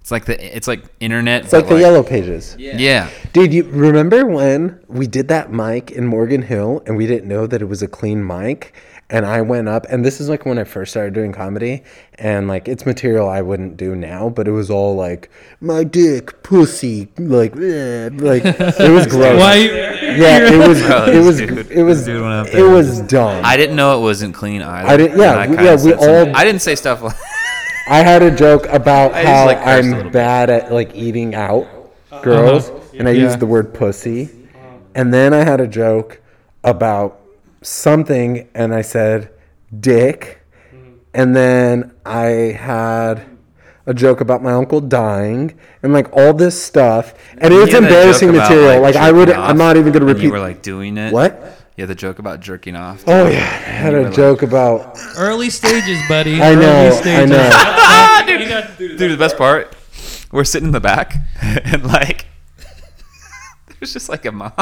it's 0.00 0.10
like 0.10 0.24
the 0.26 0.56
it's 0.56 0.68
like 0.68 0.84
internet. 1.00 1.44
It's 1.44 1.52
like 1.52 1.68
the 1.68 1.78
yellow 1.80 2.02
pages. 2.02 2.56
Yeah. 2.58 3.10
Dude, 3.32 3.52
you 3.52 3.64
remember 3.64 4.24
when 4.26 4.78
we 4.88 5.06
did 5.06 5.28
that 5.28 5.52
mic 5.52 5.90
in 5.90 6.06
Morgan 6.06 6.42
Hill 6.42 6.82
and 6.86 6.96
we 6.96 7.06
didn't 7.06 7.28
know 7.28 7.46
that 7.46 7.60
it 7.60 7.66
was 7.66 7.82
a 7.82 7.88
clean 7.88 8.24
mic? 8.26 8.74
And 9.12 9.26
I 9.26 9.40
went 9.40 9.68
up, 9.68 9.86
and 9.90 10.04
this 10.04 10.20
is 10.20 10.28
like 10.28 10.46
when 10.46 10.56
I 10.56 10.62
first 10.62 10.92
started 10.92 11.14
doing 11.14 11.32
comedy, 11.32 11.82
and 12.14 12.46
like 12.46 12.68
it's 12.68 12.86
material 12.86 13.28
I 13.28 13.42
wouldn't 13.42 13.76
do 13.76 13.96
now, 13.96 14.28
but 14.28 14.46
it 14.46 14.52
was 14.52 14.70
all 14.70 14.94
like 14.94 15.28
my 15.60 15.82
dick, 15.82 16.42
pussy, 16.44 17.08
like, 17.18 17.56
eh, 17.56 18.10
like 18.12 18.44
it 18.44 18.90
was 18.92 19.08
gross. 19.08 19.36
Why? 19.40 19.56
Yeah, 19.56 20.52
it 20.52 20.68
was, 20.68 20.80
Gross, 20.86 21.08
it 21.08 21.18
was, 21.24 21.38
dude. 21.38 21.70
it 21.72 21.82
was, 21.82 22.04
Dude 22.04 22.22
went 22.22 22.48
up 22.48 22.54
it 22.54 22.62
was 22.62 23.00
dumb. 23.02 23.42
I 23.44 23.56
didn't 23.56 23.74
know 23.76 23.98
it 23.98 24.02
wasn't 24.02 24.34
clean 24.34 24.62
either. 24.62 24.88
I 24.88 24.96
didn't- 24.96 25.18
yeah, 25.18 25.42
And 25.42 25.56
we- 25.58 25.64
yeah, 25.64 25.72
we 25.72 25.78
said 25.78 26.00
some- 26.00 26.08
all- 26.28 26.36
I 26.36 26.44
didn't 26.44 26.62
say 26.62 26.74
stuff 26.76 27.02
like. 27.02 27.16
I 27.88 27.98
had 28.04 28.22
a 28.22 28.30
joke 28.30 28.66
about 28.66 29.12
I 29.12 29.22
just, 29.22 29.26
how 29.34 29.46
like, 29.46 29.58
cursed 29.58 29.66
a 29.66 29.70
I'm 29.78 29.88
little 29.88 30.02
bit. 30.04 30.12
bad 30.12 30.50
at 30.50 30.72
like 30.72 30.94
eating 30.94 31.34
out 31.34 31.66
girls, 32.22 32.70
and 32.96 33.08
I 33.08 33.12
Yeah. 33.12 33.24
used 33.24 33.40
the 33.40 33.46
word 33.46 33.74
pussy. 33.74 34.28
And 34.94 35.12
then 35.12 35.32
I 35.34 35.42
had 35.44 35.60
a 35.60 35.66
joke 35.66 36.20
about 36.62 37.19
something, 37.62 38.48
and 38.54 38.74
I 38.74 38.82
said 38.82 39.30
dick. 39.78 40.42
Mm-hmm. 40.74 40.94
And 41.14 41.36
then 41.36 41.92
I 42.04 42.22
had 42.58 43.24
a 43.86 43.94
joke 43.94 44.20
about 44.20 44.42
my 44.42 44.52
uncle 44.52 44.80
dying, 44.80 45.58
and 45.82 45.92
like 45.92 46.12
all 46.12 46.32
this 46.34 46.60
stuff, 46.62 47.14
and 47.38 47.52
it's 47.52 47.54
You 47.54 47.60
had 47.60 47.68
that 47.70 47.82
embarrassing 47.82 48.28
joke 48.28 48.36
about, 48.36 48.50
material. 48.50 48.82
Like, 48.82 48.96
I 48.96 49.10
would, 49.10 49.30
off, 49.30 49.50
I'm 49.50 49.56
not 49.58 49.76
even 49.76 49.92
gonna 49.92 50.04
and 50.06 50.14
repeat. 50.14 50.26
You 50.26 50.32
were 50.32 50.38
like 50.40 50.62
doing 50.62 50.96
it. 50.96 51.12
what? 51.12 51.56
Yeah, 51.76 51.86
the 51.86 51.94
joke 51.94 52.18
about 52.18 52.40
jerking 52.40 52.76
off. 52.76 53.04
Oh 53.06 53.26
yeah, 53.28 53.38
I 53.38 53.40
had 53.40 53.92
you 53.92 53.98
were 53.98 54.04
a 54.04 54.06
like- 54.08 54.14
joke 54.14 54.42
about. 54.42 54.98
Early 55.16 55.48
stages, 55.48 55.98
buddy. 56.08 56.40
I 56.42 56.54
know, 56.54 57.00
Early 57.02 57.14
I 57.14 57.24
know. 57.24 58.26
You 58.40 58.48
got- 58.48 58.78
Dude, 58.78 58.98
the 58.98 59.16
best 59.16 59.36
part, 59.38 59.74
we're 60.30 60.44
sitting 60.44 60.66
in 60.68 60.72
the 60.72 60.80
back, 60.80 61.14
and 61.42 61.84
like, 61.84 62.26
there's 63.78 63.92
just 63.94 64.08
like 64.08 64.24
a 64.26 64.32
mom, 64.32 64.52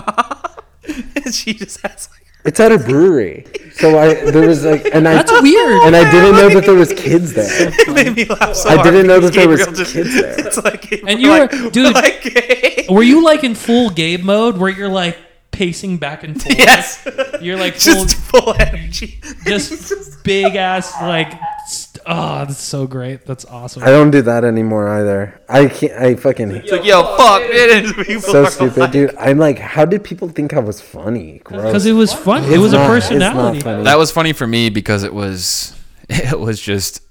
and 0.87 1.35
she 1.35 1.53
just 1.55 1.81
has 1.81 2.09
like, 2.13 2.27
It's 2.45 2.61
at 2.61 2.73
a 2.73 2.79
brewery, 2.79 3.45
so 3.73 3.99
I 3.99 4.31
there 4.31 4.49
was 4.49 4.65
like, 4.65 4.87
and 4.95 5.07
I 5.07 5.15
That's 5.15 5.33
weird. 5.43 5.83
and 5.83 5.95
I 5.95 6.09
oh, 6.09 6.11
didn't 6.13 6.33
know 6.37 6.49
that 6.55 6.65
there 6.65 6.75
was 6.75 6.93
kids 6.95 7.35
there. 7.35 7.49
it 7.69 7.93
made 7.93 8.15
me 8.17 8.25
laugh 8.25 8.55
so 8.55 8.71
I 8.71 8.77
hard 8.77 8.85
didn't 8.85 9.07
know 9.09 9.21
because 9.21 9.33
that 9.33 9.41
there 9.41 9.49
was 9.49 9.61
Gabriel 9.67 9.77
just- 9.85 9.93
kids 9.93 10.15
there. 10.15 10.35
It's 10.47 10.57
like, 10.57 10.93
And 11.07 11.21
you 11.21 11.31
were- 11.31 11.39
like, 11.41 11.73
dude. 11.73 11.95
like, 11.95 12.23
gay. 12.23 12.87
Were 12.89 13.03
you 13.03 13.23
like 13.23 13.45
in 13.45 13.55
full 13.55 13.91
Gabe 13.91 14.25
mode 14.25 14.57
where 14.57 14.71
you're 14.71 14.89
like 14.89 15.19
pacing 15.59 15.99
back 15.99 16.23
and 16.25 16.41
forth? 16.43 16.59
yes, 16.59 17.07
You're 17.41 17.59
like 17.59 17.75
full, 17.79 18.05
just 18.05 18.17
full 18.17 18.55
energy. 18.59 19.21
just 19.45 20.23
big 20.25 20.55
ass 20.57 20.93
like. 21.03 21.33
st- 21.67 21.97
Oh, 22.11 22.47
that's 22.47 22.63
so 22.63 22.87
great. 22.87 23.27
That's 23.27 23.45
awesome. 23.45 23.83
I 23.83 23.87
don't 23.91 24.11
do 24.11 24.23
that 24.23 24.43
anymore 24.43 24.89
either. 24.89 25.39
I 25.47 25.67
can't. 25.67 25.93
I 25.93 26.15
fucking 26.15 26.51
It's 26.53 26.73
like, 26.73 26.85
yo, 26.85 27.03
fuck, 27.19 27.43
it 27.45 28.09
is 28.09 28.25
so 28.25 28.47
stupid, 28.47 28.93
dude. 28.93 29.15
I'm 29.17 29.37
like, 29.37 29.59
how 29.59 29.85
did 29.85 30.03
people 30.05 30.29
think 30.31 30.55
I 30.55 30.61
was 30.61 30.81
funny? 30.81 31.43
Because 31.45 31.85
it 31.85 31.93
was 31.93 32.15
fun. 32.15 32.45
it 32.45 32.57
was 32.59 32.73
not- 32.73 32.87
a 32.87 32.89
personality. 32.89 33.61
funny. 33.61 33.85
That 33.85 33.99
was 33.99 34.11
funny 34.11 34.33
for 34.33 34.47
me 34.47 34.71
because 34.71 35.03
it 35.03 35.13
was, 35.13 35.75
it 36.09 36.39
was 36.41 36.59
just 36.63 37.03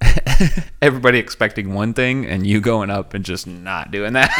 everybody 0.82 1.18
expecting 1.18 1.74
one 1.74 1.94
thing 1.94 2.26
and 2.26 2.46
you 2.46 2.60
going 2.60 2.90
up 2.90 3.14
and 3.14 3.24
just 3.24 3.46
not 3.46 3.90
doing 3.90 4.12
that. 4.14 4.30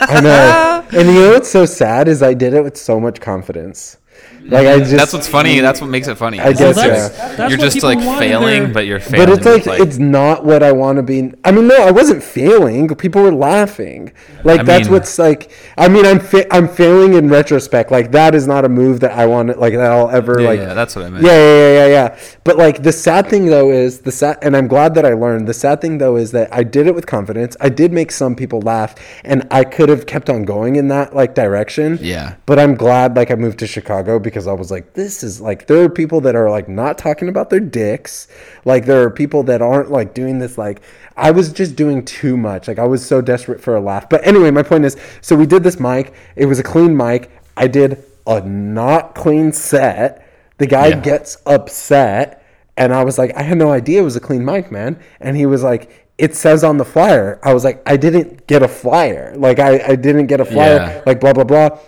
I 0.00 0.20
know. 0.20 0.76
And 0.92 1.06
you 1.08 1.14
know 1.20 1.30
what's 1.30 1.48
so 1.48 1.66
sad 1.66 2.08
is 2.08 2.20
I 2.20 2.34
did 2.34 2.52
it 2.52 2.64
with 2.64 2.76
so 2.76 2.98
much 2.98 3.20
confidence. 3.20 3.98
Like 4.42 4.66
I 4.66 4.78
just. 4.78 4.92
that's 4.92 5.12
what's 5.12 5.28
funny. 5.28 5.60
That's 5.60 5.80
what 5.80 5.88
makes 5.90 6.08
it 6.08 6.16
funny. 6.16 6.40
I 6.40 6.52
guess, 6.52 6.74
Well, 6.74 6.88
that's, 6.88 7.16
yeah. 7.18 7.36
that's 7.36 7.50
you're 7.50 7.58
just 7.58 7.82
like 7.82 7.98
failing, 8.00 8.64
their- 8.64 8.72
but 8.72 8.86
you're 8.86 8.98
failing. 8.98 9.26
But 9.26 9.36
it's 9.38 9.66
like, 9.66 9.78
with, 9.78 9.88
it's 9.88 9.98
not 9.98 10.44
what 10.44 10.62
I 10.62 10.72
want 10.72 10.96
to 10.96 11.02
be. 11.02 11.32
I 11.44 11.52
mean, 11.52 11.68
no, 11.68 11.76
I 11.86 11.90
wasn't 11.90 12.22
failing. 12.22 12.88
People 12.96 13.22
were 13.22 13.32
laughing. 13.34 14.12
Like 14.42 14.60
I 14.60 14.62
that's 14.62 14.84
mean- 14.86 14.94
what's 14.94 15.18
like. 15.18 15.52
I 15.76 15.88
mean, 15.88 16.06
I'm 16.06 16.18
fa- 16.18 16.52
I'm 16.52 16.68
failing 16.68 17.12
in 17.12 17.28
retrospect. 17.28 17.90
Like 17.90 18.12
that 18.12 18.34
is 18.34 18.46
not 18.46 18.64
a 18.64 18.68
move 18.68 19.00
that 19.00 19.12
I 19.12 19.26
want. 19.26 19.56
Like 19.58 19.74
that 19.74 19.92
I'll 19.92 20.10
ever 20.10 20.40
yeah, 20.40 20.48
like. 20.48 20.58
yeah, 20.60 20.74
that's 20.74 20.96
what 20.96 21.04
I 21.04 21.10
meant. 21.10 21.24
Yeah, 21.24 21.32
yeah, 21.32 21.36
yeah, 21.36 21.72
yeah, 21.74 21.86
yeah. 21.86 22.18
But 22.42 22.56
like 22.56 22.82
the 22.82 22.92
sad 22.92 23.28
thing 23.28 23.46
though 23.46 23.70
is 23.70 24.00
the 24.00 24.10
sad, 24.12 24.38
and 24.42 24.56
I'm 24.56 24.66
glad 24.68 24.94
that 24.94 25.04
I 25.04 25.12
learned. 25.12 25.46
The 25.48 25.54
sad 25.54 25.80
thing 25.82 25.98
though 25.98 26.16
is 26.16 26.32
that 26.32 26.52
I 26.52 26.64
did 26.64 26.86
it 26.86 26.94
with 26.94 27.06
confidence. 27.06 27.56
I 27.60 27.68
did 27.68 27.92
make 27.92 28.10
some 28.10 28.34
people 28.34 28.62
laugh, 28.62 28.94
and 29.22 29.46
I 29.50 29.64
could 29.64 29.90
have 29.90 30.06
kept 30.06 30.30
on 30.30 30.44
going 30.44 30.76
in 30.76 30.88
that 30.88 31.14
like 31.14 31.34
direction. 31.34 31.98
Yeah. 32.00 32.36
But 32.46 32.58
I'm 32.58 32.74
glad 32.74 33.14
like 33.14 33.30
I 33.30 33.34
moved 33.34 33.58
to 33.60 33.66
Chicago 33.66 34.09
because 34.18 34.46
I 34.46 34.52
was 34.52 34.70
like, 34.70 34.94
this 34.94 35.22
is 35.22 35.40
like 35.40 35.66
there 35.66 35.82
are 35.82 35.88
people 35.88 36.20
that 36.22 36.34
are 36.34 36.50
like 36.50 36.68
not 36.68 36.98
talking 36.98 37.28
about 37.28 37.50
their 37.50 37.60
dicks. 37.60 38.26
Like 38.64 38.86
there 38.86 39.02
are 39.02 39.10
people 39.10 39.42
that 39.44 39.62
aren't 39.62 39.90
like 39.90 40.14
doing 40.14 40.38
this 40.38 40.58
like 40.58 40.80
I 41.16 41.30
was 41.30 41.52
just 41.52 41.76
doing 41.76 42.04
too 42.04 42.36
much. 42.36 42.66
Like 42.66 42.78
I 42.78 42.86
was 42.86 43.04
so 43.06 43.20
desperate 43.20 43.60
for 43.60 43.76
a 43.76 43.80
laugh. 43.80 44.08
But 44.08 44.26
anyway, 44.26 44.50
my 44.50 44.62
point 44.62 44.84
is, 44.84 44.96
so 45.20 45.36
we 45.36 45.46
did 45.46 45.62
this 45.62 45.78
mic. 45.78 46.14
It 46.34 46.46
was 46.46 46.58
a 46.58 46.62
clean 46.62 46.96
mic. 46.96 47.30
I 47.56 47.66
did 47.66 48.02
a 48.26 48.40
not 48.40 49.14
clean 49.14 49.52
set. 49.52 50.26
The 50.58 50.66
guy 50.66 50.88
Yeah. 50.88 51.00
gets 51.00 51.36
upset, 51.46 52.42
and 52.76 52.92
I 52.94 53.04
was 53.04 53.18
like, 53.18 53.34
I 53.36 53.42
had 53.42 53.58
no 53.58 53.70
idea 53.70 54.00
it 54.00 54.04
was 54.04 54.16
a 54.16 54.20
clean 54.20 54.44
mic, 54.44 54.70
man. 54.70 54.98
And 55.20 55.36
he 55.36 55.46
was 55.46 55.62
like, 55.62 56.06
it 56.18 56.34
says 56.34 56.62
on 56.64 56.76
the 56.76 56.84
flyer. 56.84 57.38
I 57.42 57.54
was 57.54 57.64
like, 57.64 57.82
I 57.86 57.96
didn't 57.96 58.46
get 58.46 58.62
a 58.62 58.68
flyer. 58.68 59.34
Like 59.36 59.58
I, 59.58 59.80
I 59.92 59.96
didn't 59.96 60.26
get 60.26 60.40
a 60.40 60.44
flyer. 60.44 60.76
Yeah. 60.76 61.02
Like 61.06 61.18
blah 61.20 61.32
blah 61.32 61.44
blah. 61.44 61.78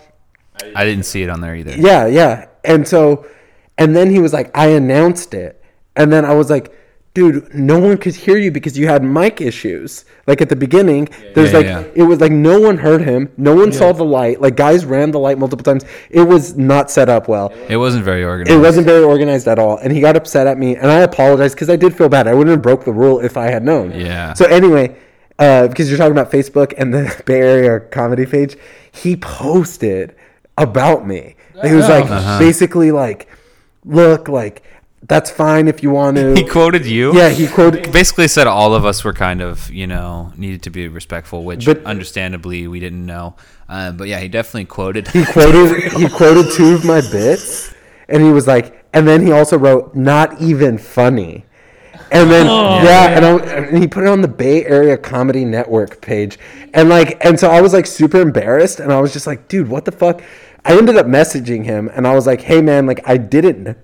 I 0.77 0.85
didn't 0.85 1.05
see 1.05 1.23
it 1.23 1.29
on 1.31 1.41
there 1.41 1.55
either. 1.55 1.75
Yeah, 1.77 2.07
yeah. 2.07 2.47
And 2.65 2.87
so, 2.87 3.27
and 3.79 3.95
then 3.97 4.11
he 4.11 4.19
was 4.19 4.33
like, 4.33 4.57
I 4.57 4.69
announced 4.69 5.35
it. 5.35 5.63
And 5.97 6.13
then 6.13 6.25
I 6.25 6.35
was 6.35 6.49
like, 6.51 6.75
dude, 7.15 7.55
no 7.55 7.79
one 7.79 7.99
could 7.99 8.15
hear 8.15 8.39
you 8.39 8.51
because 8.51 8.79
you 8.79 8.89
had 8.89 9.03
mic 9.05 9.41
issues. 9.43 10.07
Like 10.27 10.41
at 10.41 10.49
the 10.49 10.57
beginning, 10.57 11.11
there's 11.35 11.53
Yeah, 11.53 11.59
like, 11.59 11.67
yeah. 11.67 11.85
it 11.95 12.05
was 12.05 12.21
like 12.21 12.33
no 12.33 12.59
one 12.59 12.79
heard 12.79 13.03
him. 13.03 13.31
No 13.37 13.55
one 13.55 13.71
saw 13.73 13.93
the 13.93 14.05
light. 14.05 14.41
Like 14.41 14.57
guys 14.57 14.87
ran 14.87 15.11
the 15.11 15.19
light 15.19 15.37
multiple 15.39 15.63
times. 15.65 15.85
It 16.09 16.23
was 16.23 16.57
not 16.57 16.91
set 16.91 17.11
up 17.11 17.29
well. 17.29 17.49
It 17.69 17.77
wasn't 17.77 18.05
very 18.05 18.25
organized. 18.25 18.57
It 18.57 18.61
wasn't 18.61 18.87
very 18.87 19.05
organized 19.05 19.47
at 19.49 19.59
all. 19.59 19.77
And 19.77 19.93
he 19.93 20.01
got 20.01 20.17
upset 20.17 20.47
at 20.47 20.57
me. 20.57 20.77
And 20.77 20.91
I 20.91 21.01
apologized 21.01 21.55
because 21.55 21.69
I 21.69 21.77
did 21.77 21.95
feel 21.95 22.09
bad. 22.09 22.27
I 22.27 22.33
wouldn't 22.33 22.53
have 22.53 22.63
broke 22.63 22.85
the 22.87 22.93
rule 22.93 23.21
if 23.21 23.37
I 23.37 23.51
had 23.51 23.63
known. 23.63 23.91
Yeah. 23.93 24.33
So 24.33 24.47
anyway, 24.47 24.97
uh, 25.39 25.69
because 25.69 25.91
you're 25.91 25.99
talking 25.99 26.13
about 26.13 26.31
Facebook 26.31 26.73
and 26.79 26.95
the 26.95 27.23
Bay 27.27 27.41
Area 27.41 27.81
comedy 27.81 28.25
page, 28.25 28.57
he 28.91 29.17
posted 29.17 30.15
about 30.59 31.07
me. 31.07 31.37
He 31.63 31.73
was 31.75 31.89
like 31.89 32.05
Uh-huh. 32.11 32.39
basically 32.39 32.91
like, 32.93 33.29
look, 33.85 34.29
like 34.29 34.63
that's 35.09 35.31
fine 35.31 35.67
if 35.69 35.83
you 35.83 35.91
want 35.91 36.17
to. 36.17 36.35
He 36.37 36.45
quoted 36.45 36.87
you. 36.87 37.15
yeah, 37.15 37.29
he 37.31 37.47
quoted. 37.49 37.93
basically 38.01 38.29
said 38.29 38.47
all 38.47 38.75
of 38.75 38.85
us 38.85 39.03
were 39.05 39.13
kind 39.13 39.41
of 39.43 39.71
you 39.71 39.87
know 39.87 40.33
needed 40.37 40.63
to 40.63 40.71
be 40.71 40.89
respectful, 40.89 41.45
which 41.45 41.67
But- 41.67 41.85
understandably 41.85 42.67
we 42.69 42.81
didn't 42.81 43.05
know. 43.07 43.35
Uh, 43.69 43.91
but 43.93 44.07
yeah, 44.09 44.19
he 44.21 44.29
definitely 44.29 44.67
quoted. 44.67 45.09
He 45.09 45.25
quoted. 45.25 45.93
he 46.01 46.09
quoted 46.09 46.53
two 46.53 46.75
of 46.75 46.85
my 46.85 47.01
bits, 47.01 47.73
and 48.09 48.23
he 48.23 48.31
was 48.31 48.47
like, 48.47 48.85
and 48.93 49.09
then 49.09 49.25
he 49.27 49.33
also 49.33 49.57
wrote, 49.59 49.95
"Not 49.95 50.41
even 50.41 50.77
funny." 50.79 51.45
And 52.13 52.31
then 52.31 52.47
Oh, 52.47 52.83
yeah, 52.83 53.17
and, 53.17 53.25
I, 53.25 53.39
and 53.39 53.79
he 53.79 53.89
put 53.89 54.05
it 54.05 54.09
on 54.09 54.21
the 54.21 54.29
Bay 54.29 54.67
Area 54.67 54.99
Comedy 54.99 55.47
Network 55.47 56.03
page, 56.03 56.39
and 56.75 56.91
like, 56.91 57.25
and 57.25 57.41
so 57.41 57.51
I 57.51 57.63
was 57.63 57.73
like 57.73 57.87
super 57.87 58.21
embarrassed, 58.21 58.81
and 58.81 58.93
I 58.93 59.01
was 59.01 59.15
just 59.15 59.27
like, 59.27 59.49
dude, 59.49 59.69
what 59.69 59.87
the 59.87 59.93
fuck? 59.93 60.23
I 60.65 60.77
ended 60.77 60.97
up 60.97 61.07
messaging 61.07 61.65
him, 61.65 61.91
and 61.95 62.07
I 62.07 62.15
was 62.15 62.27
like, 62.27 62.43
hey 62.43 62.61
man, 62.61 62.87
like 62.87 63.01
I 63.09 63.17
didn't, 63.17 63.79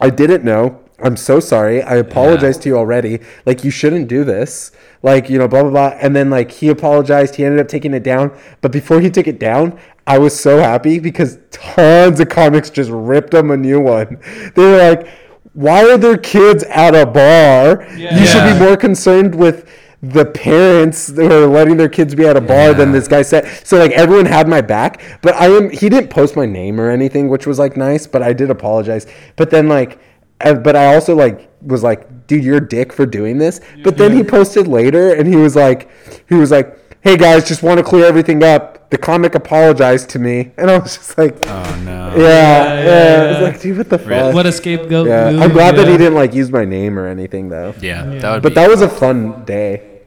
I 0.00 0.10
didn't 0.10 0.44
know. 0.44 0.80
I'm 1.00 1.16
so 1.16 1.40
sorry. 1.40 1.82
I 1.82 1.96
apologize 1.96 2.56
to 2.58 2.68
you 2.68 2.76
already. 2.76 3.18
Like 3.44 3.64
you 3.64 3.70
shouldn't 3.72 4.06
do 4.06 4.22
this. 4.22 4.70
Like 5.02 5.28
you 5.28 5.38
know, 5.38 5.48
blah 5.48 5.62
blah 5.62 5.70
blah. 5.70 5.98
And 6.00 6.14
then 6.14 6.30
like 6.30 6.52
he 6.52 6.68
apologized. 6.68 7.34
He 7.34 7.44
ended 7.44 7.60
up 7.60 7.66
taking 7.66 7.92
it 7.92 8.04
down. 8.04 8.38
But 8.60 8.70
before 8.70 9.00
he 9.00 9.10
took 9.10 9.26
it 9.26 9.40
down, 9.40 9.78
I 10.06 10.18
was 10.18 10.38
so 10.38 10.58
happy 10.58 11.00
because 11.00 11.38
tons 11.50 12.20
of 12.20 12.28
comics 12.28 12.70
just 12.70 12.90
ripped 12.90 13.34
him 13.34 13.50
a 13.50 13.56
new 13.56 13.80
one. 13.80 14.20
They 14.54 14.62
were 14.62 14.78
like, 14.78 15.08
"Why 15.54 15.90
are 15.90 15.98
there 15.98 16.18
kids 16.18 16.62
at 16.64 16.94
a 16.94 17.06
bar? 17.06 17.86
You 17.96 18.26
should 18.26 18.44
be 18.44 18.58
more 18.58 18.76
concerned 18.76 19.34
with." 19.34 19.68
the 20.12 20.26
parents 20.26 21.06
that 21.06 21.32
are 21.32 21.46
letting 21.46 21.78
their 21.78 21.88
kids 21.88 22.14
be 22.14 22.26
at 22.26 22.36
a 22.36 22.40
bar 22.40 22.74
than 22.74 22.92
this 22.92 23.08
guy 23.08 23.22
said. 23.22 23.46
So 23.66 23.78
like 23.78 23.92
everyone 23.92 24.26
had 24.26 24.48
my 24.48 24.60
back, 24.60 25.00
but 25.22 25.34
I 25.34 25.46
am 25.46 25.70
he 25.70 25.88
didn't 25.88 26.10
post 26.10 26.36
my 26.36 26.44
name 26.44 26.78
or 26.78 26.90
anything, 26.90 27.28
which 27.28 27.46
was 27.46 27.58
like 27.58 27.76
nice, 27.76 28.06
but 28.06 28.22
I 28.22 28.32
did 28.32 28.50
apologize. 28.50 29.06
But 29.36 29.50
then 29.50 29.68
like 29.68 29.98
uh, 30.40 30.54
but 30.54 30.76
I 30.76 30.94
also 30.94 31.14
like 31.14 31.50
was 31.62 31.82
like, 31.82 32.26
dude, 32.26 32.44
you're 32.44 32.58
a 32.58 32.68
dick 32.68 32.92
for 32.92 33.06
doing 33.06 33.38
this. 33.38 33.60
But 33.82 33.96
then 33.96 34.14
he 34.14 34.22
posted 34.22 34.68
later 34.68 35.14
and 35.14 35.26
he 35.26 35.36
was 35.36 35.56
like 35.56 35.88
he 36.28 36.34
was 36.34 36.50
like, 36.50 36.83
"Hey 37.04 37.16
guys, 37.16 37.46
just 37.46 37.62
want 37.62 37.78
to 37.78 37.84
clear 37.84 38.04
everything 38.06 38.42
up. 38.42 38.90
The 38.90 38.98
comic 38.98 39.34
apologized 39.34 40.08
to 40.10 40.18
me." 40.18 40.52
And 40.56 40.70
I 40.70 40.78
was 40.78 40.96
just 40.96 41.16
like, 41.18 41.36
oh 41.46 41.82
no. 41.84 42.14
yeah, 42.16 42.24
yeah, 42.26 42.84
yeah, 42.84 43.22
I 43.22 43.30
was 43.32 43.40
like, 43.52 43.60
dude, 43.60 43.76
what 43.78 43.90
the 43.90 43.98
Really? 43.98 44.08
fuck? 44.20 44.34
What 44.34 44.46
a 44.46 44.52
scapegoat. 44.52 45.06
yeah, 45.06 45.30
move, 45.30 45.42
I'm 45.42 45.52
glad 45.52 45.76
that 45.76 45.86
he 45.86 45.96
didn't 45.96 46.14
like 46.14 46.32
use 46.34 46.50
my 46.50 46.64
name 46.64 46.98
or 46.98 47.06
anything 47.06 47.48
though. 47.50 47.74
Yeah, 47.80 48.04
that 48.04 48.32
would 48.32 48.42
But 48.42 48.48
be. 48.50 48.54
that 48.56 48.68
was 48.68 48.80
a 48.82 48.88
fun 48.88 49.44
day. 49.44 50.02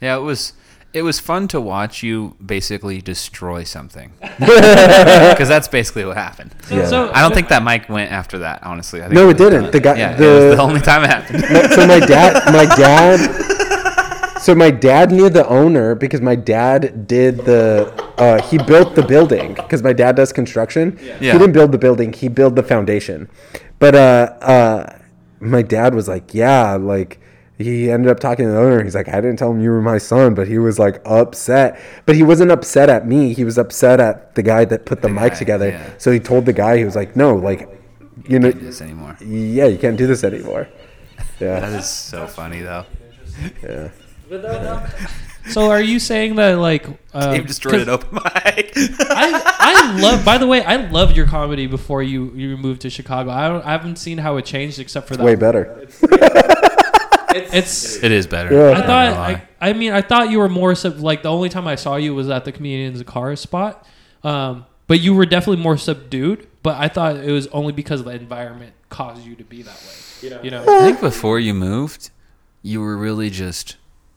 yeah, 0.00 0.16
it 0.16 0.20
was. 0.20 0.52
it 0.92 1.02
was 1.02 1.18
fun 1.20 1.48
to 1.48 1.58
watch 1.58 2.02
you 2.02 2.36
basically 2.44 3.00
destroy 3.00 3.64
something 3.64 4.12
because 4.38 5.48
that's 5.48 5.68
basically 5.68 6.04
what 6.04 6.16
happened. 6.18 6.54
Yeah. 6.70 6.86
So 6.86 7.10
I 7.14 7.22
don't 7.22 7.32
think 7.32 7.48
that 7.48 7.62
mic 7.62 7.88
went 7.88 8.12
after 8.12 8.40
that. 8.40 8.62
Honestly, 8.62 9.00
I 9.00 9.04
think 9.04 9.14
No, 9.14 9.24
was 9.26 9.34
it 9.34 9.38
didn't. 9.38 9.62
done. 9.62 9.70
The 9.70 9.80
guy- 9.80 9.96
yeah, 9.96 10.12
it 10.14 10.18
the- 10.18 10.26
was 10.48 10.56
the 10.56 10.62
only 10.62 10.80
time 10.82 11.02
it 11.04 11.08
happened. 11.16 11.44
so 11.72 11.86
my 11.86 11.98
dad 12.00 12.52
my 12.52 12.66
dad 12.76 13.20
so 14.42 14.54
my 14.54 14.70
dad 14.70 15.10
knew 15.12 15.28
the 15.30 15.46
owner 15.48 15.94
because 15.94 16.20
my 16.20 16.34
dad 16.34 17.06
did 17.06 17.38
the 17.50 17.92
uh, 18.18 18.40
he 18.48 18.58
built 18.58 18.94
the 18.94 19.02
building 19.14 19.54
because 19.54 19.82
my 19.82 19.92
dad 19.92 20.16
does 20.16 20.32
construction 20.32 20.98
Yeah. 21.20 21.32
he 21.32 21.38
didn't 21.38 21.52
build 21.52 21.70
the 21.72 21.78
building 21.86 22.12
he 22.12 22.28
built 22.28 22.54
the 22.56 22.62
foundation 22.62 23.28
but 23.78 23.94
uh, 23.94 24.24
uh, 24.54 24.98
my 25.40 25.62
dad 25.62 25.94
was 25.94 26.06
like 26.08 26.34
yeah 26.34 26.74
like 26.74 27.20
he 27.58 27.90
ended 27.90 28.10
up 28.10 28.18
talking 28.18 28.44
to 28.46 28.50
the 28.52 28.58
owner 28.58 28.82
he's 28.82 28.94
like 28.94 29.08
i 29.08 29.20
didn't 29.20 29.36
tell 29.36 29.50
him 29.52 29.60
you 29.60 29.70
were 29.70 29.82
my 29.82 29.98
son 29.98 30.34
but 30.34 30.48
he 30.48 30.58
was 30.58 30.78
like 30.78 31.00
upset 31.04 31.78
but 32.06 32.16
he 32.16 32.22
wasn't 32.22 32.50
upset 32.50 32.88
at 32.88 33.06
me 33.06 33.32
he 33.34 33.44
was 33.44 33.56
upset 33.58 34.00
at 34.00 34.34
the 34.34 34.42
guy 34.42 34.64
that 34.64 34.84
put 34.86 35.00
the, 35.02 35.08
The 35.08 35.14
mic 35.14 35.32
guy, 35.32 35.38
together 35.38 35.68
yeah. 35.70 35.90
so 35.98 36.10
he 36.10 36.18
told 36.20 36.46
the 36.46 36.52
guy 36.52 36.78
he 36.78 36.84
was 36.84 36.96
like 36.96 37.14
no 37.16 37.34
like 37.36 37.68
you 38.28 38.38
know 38.40 38.50
Can't 38.50 38.60
do 38.60 38.66
this 38.66 38.80
anymore. 38.80 39.16
yeah 39.20 39.66
you 39.66 39.78
can't 39.78 39.96
do 39.96 40.06
this 40.06 40.24
anymore 40.24 40.68
yeah 41.40 41.60
That 41.60 41.72
is 41.78 41.88
so 41.88 42.26
funny 42.26 42.60
though. 42.62 42.84
yeah 43.62 43.88
so 45.50 45.70
are 45.70 45.80
you 45.82 45.98
saying 45.98 46.36
that 46.36 46.58
like 46.58 46.86
uh, 47.12 47.32
Dave 47.32 47.46
destroyed 47.46 47.74
'cause 47.74 47.82
an 47.82 47.88
open 47.90 48.14
mic. 48.24 48.72
I, 48.76 49.42
I 49.58 50.00
love. 50.00 50.24
By 50.24 50.38
the 50.38 50.46
way, 50.46 50.62
I 50.64 50.76
loved 50.76 51.16
your 51.16 51.26
comedy 51.26 51.66
before 51.66 52.02
you 52.02 52.32
you 52.34 52.56
moved 52.56 52.82
to 52.82 52.90
Chicago. 52.90 53.30
I 53.30 53.48
don't. 53.48 53.64
I 53.64 53.72
haven't 53.72 53.96
seen 53.96 54.18
how 54.18 54.36
it 54.36 54.44
changed 54.44 54.78
except 54.78 55.08
for 55.08 55.16
that. 55.16 55.24
way 55.24 55.34
better 55.34 55.86
It's. 57.34 58.02
it 58.02 58.12
is 58.12 58.26
better. 58.26 58.52
Yeah. 58.54 58.78
I 58.78 58.86
thought. 58.86 59.12
I, 59.16 59.42
I 59.60 59.72
mean, 59.72 59.92
I 59.92 60.02
thought 60.02 60.30
you 60.30 60.38
were 60.38 60.48
more 60.48 60.74
sub. 60.74 60.98
Like 61.00 61.22
the 61.22 61.30
only 61.30 61.48
time 61.48 61.66
I 61.66 61.76
saw 61.76 61.96
you 61.96 62.14
was 62.14 62.28
at 62.28 62.44
the 62.44 62.52
comedians 62.52 63.02
car 63.04 63.34
spot. 63.36 63.86
Um, 64.22 64.66
but 64.86 65.00
you 65.00 65.14
were 65.14 65.26
definitely 65.26 65.62
more 65.62 65.76
subdued. 65.76 66.46
But 66.62 66.76
I 66.78 66.88
thought 66.88 67.16
it 67.16 67.32
was 67.32 67.46
only 67.48 67.72
because 67.72 68.04
the 68.04 68.10
environment 68.10 68.74
caused 68.88 69.24
you 69.26 69.34
to 69.36 69.44
be 69.44 69.62
that 69.62 69.74
way. 69.74 70.38
You 70.44 70.50
know. 70.50 70.62
I 70.62 70.80
think 70.84 71.00
before 71.00 71.40
you 71.40 71.54
moved, 71.54 72.10
you 72.62 72.80
were 72.80 72.96
really 72.96 73.30
just 73.30 73.76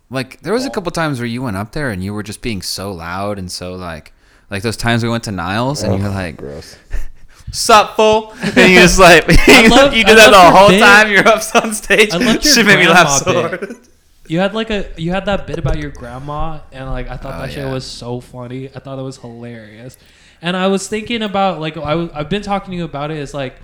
like 0.09 0.41
there 0.41 0.53
was 0.53 0.65
a 0.65 0.69
couple 0.69 0.91
times 0.91 1.19
where 1.19 1.27
you 1.27 1.41
went 1.41 1.57
up 1.57 1.71
there 1.71 1.89
and 1.89 2.03
you 2.03 2.13
were 2.13 2.23
just 2.23 2.41
being 2.41 2.61
so 2.61 2.91
loud 2.91 3.37
and 3.39 3.51
so 3.51 3.73
like 3.73 4.13
like 4.49 4.61
those 4.63 4.77
times 4.77 5.03
we 5.03 5.09
went 5.09 5.23
to 5.25 5.31
Niles 5.31 5.81
and 5.83 5.99
you're 6.01 6.09
like, 6.11 6.37
gross. 6.37 6.77
"Sup, 7.51 7.95
fool?" 7.95 8.33
and 8.41 8.55
you 8.71 8.79
just 8.79 8.99
like 8.99 9.27
love- 9.69 9.93
you 9.93 10.01
I 10.01 10.03
did 10.09 10.17
that 10.17 10.31
the 10.31 10.57
whole 10.57 10.69
bit. 10.69 10.79
time 10.79 11.11
you're 11.11 11.27
up 11.27 11.41
on 11.55 11.73
stage. 11.73 12.11
I 12.13 12.17
loved 12.17 12.43
your 12.45 12.53
Shit 12.53 12.65
made 12.65 12.79
me 12.79 12.87
laugh 12.87 13.09
so 13.23 13.33
bit. 13.49 13.59
hard. 13.61 13.75
You 14.27 14.39
had 14.39 14.53
like 14.55 14.69
a 14.71 14.89
you 14.97 15.11
had 15.11 15.25
that 15.25 15.45
bit 15.47 15.57
about 15.59 15.77
your 15.77 15.91
grandma 15.91 16.59
and 16.71 16.89
like 16.89 17.07
I 17.09 17.17
thought 17.17 17.35
Oh, 17.35 17.41
that 17.45 17.51
shit 17.53 17.67
was 17.67 17.85
so 17.85 18.19
funny. 18.19 18.69
I 18.75 18.79
thought 18.79 18.97
it 18.99 19.03
was 19.03 19.17
hilarious. 19.17 19.97
And 20.41 20.57
I 20.57 20.67
was 20.67 20.87
thinking 20.87 21.21
about 21.21 21.59
like 21.59 21.77
I 21.77 21.91
w- 21.91 22.09
I've 22.13 22.29
been 22.29 22.41
talking 22.41 22.71
to 22.71 22.77
you 22.77 22.83
about 22.85 23.09
it 23.11 23.17
is 23.17 23.33
like 23.33 23.55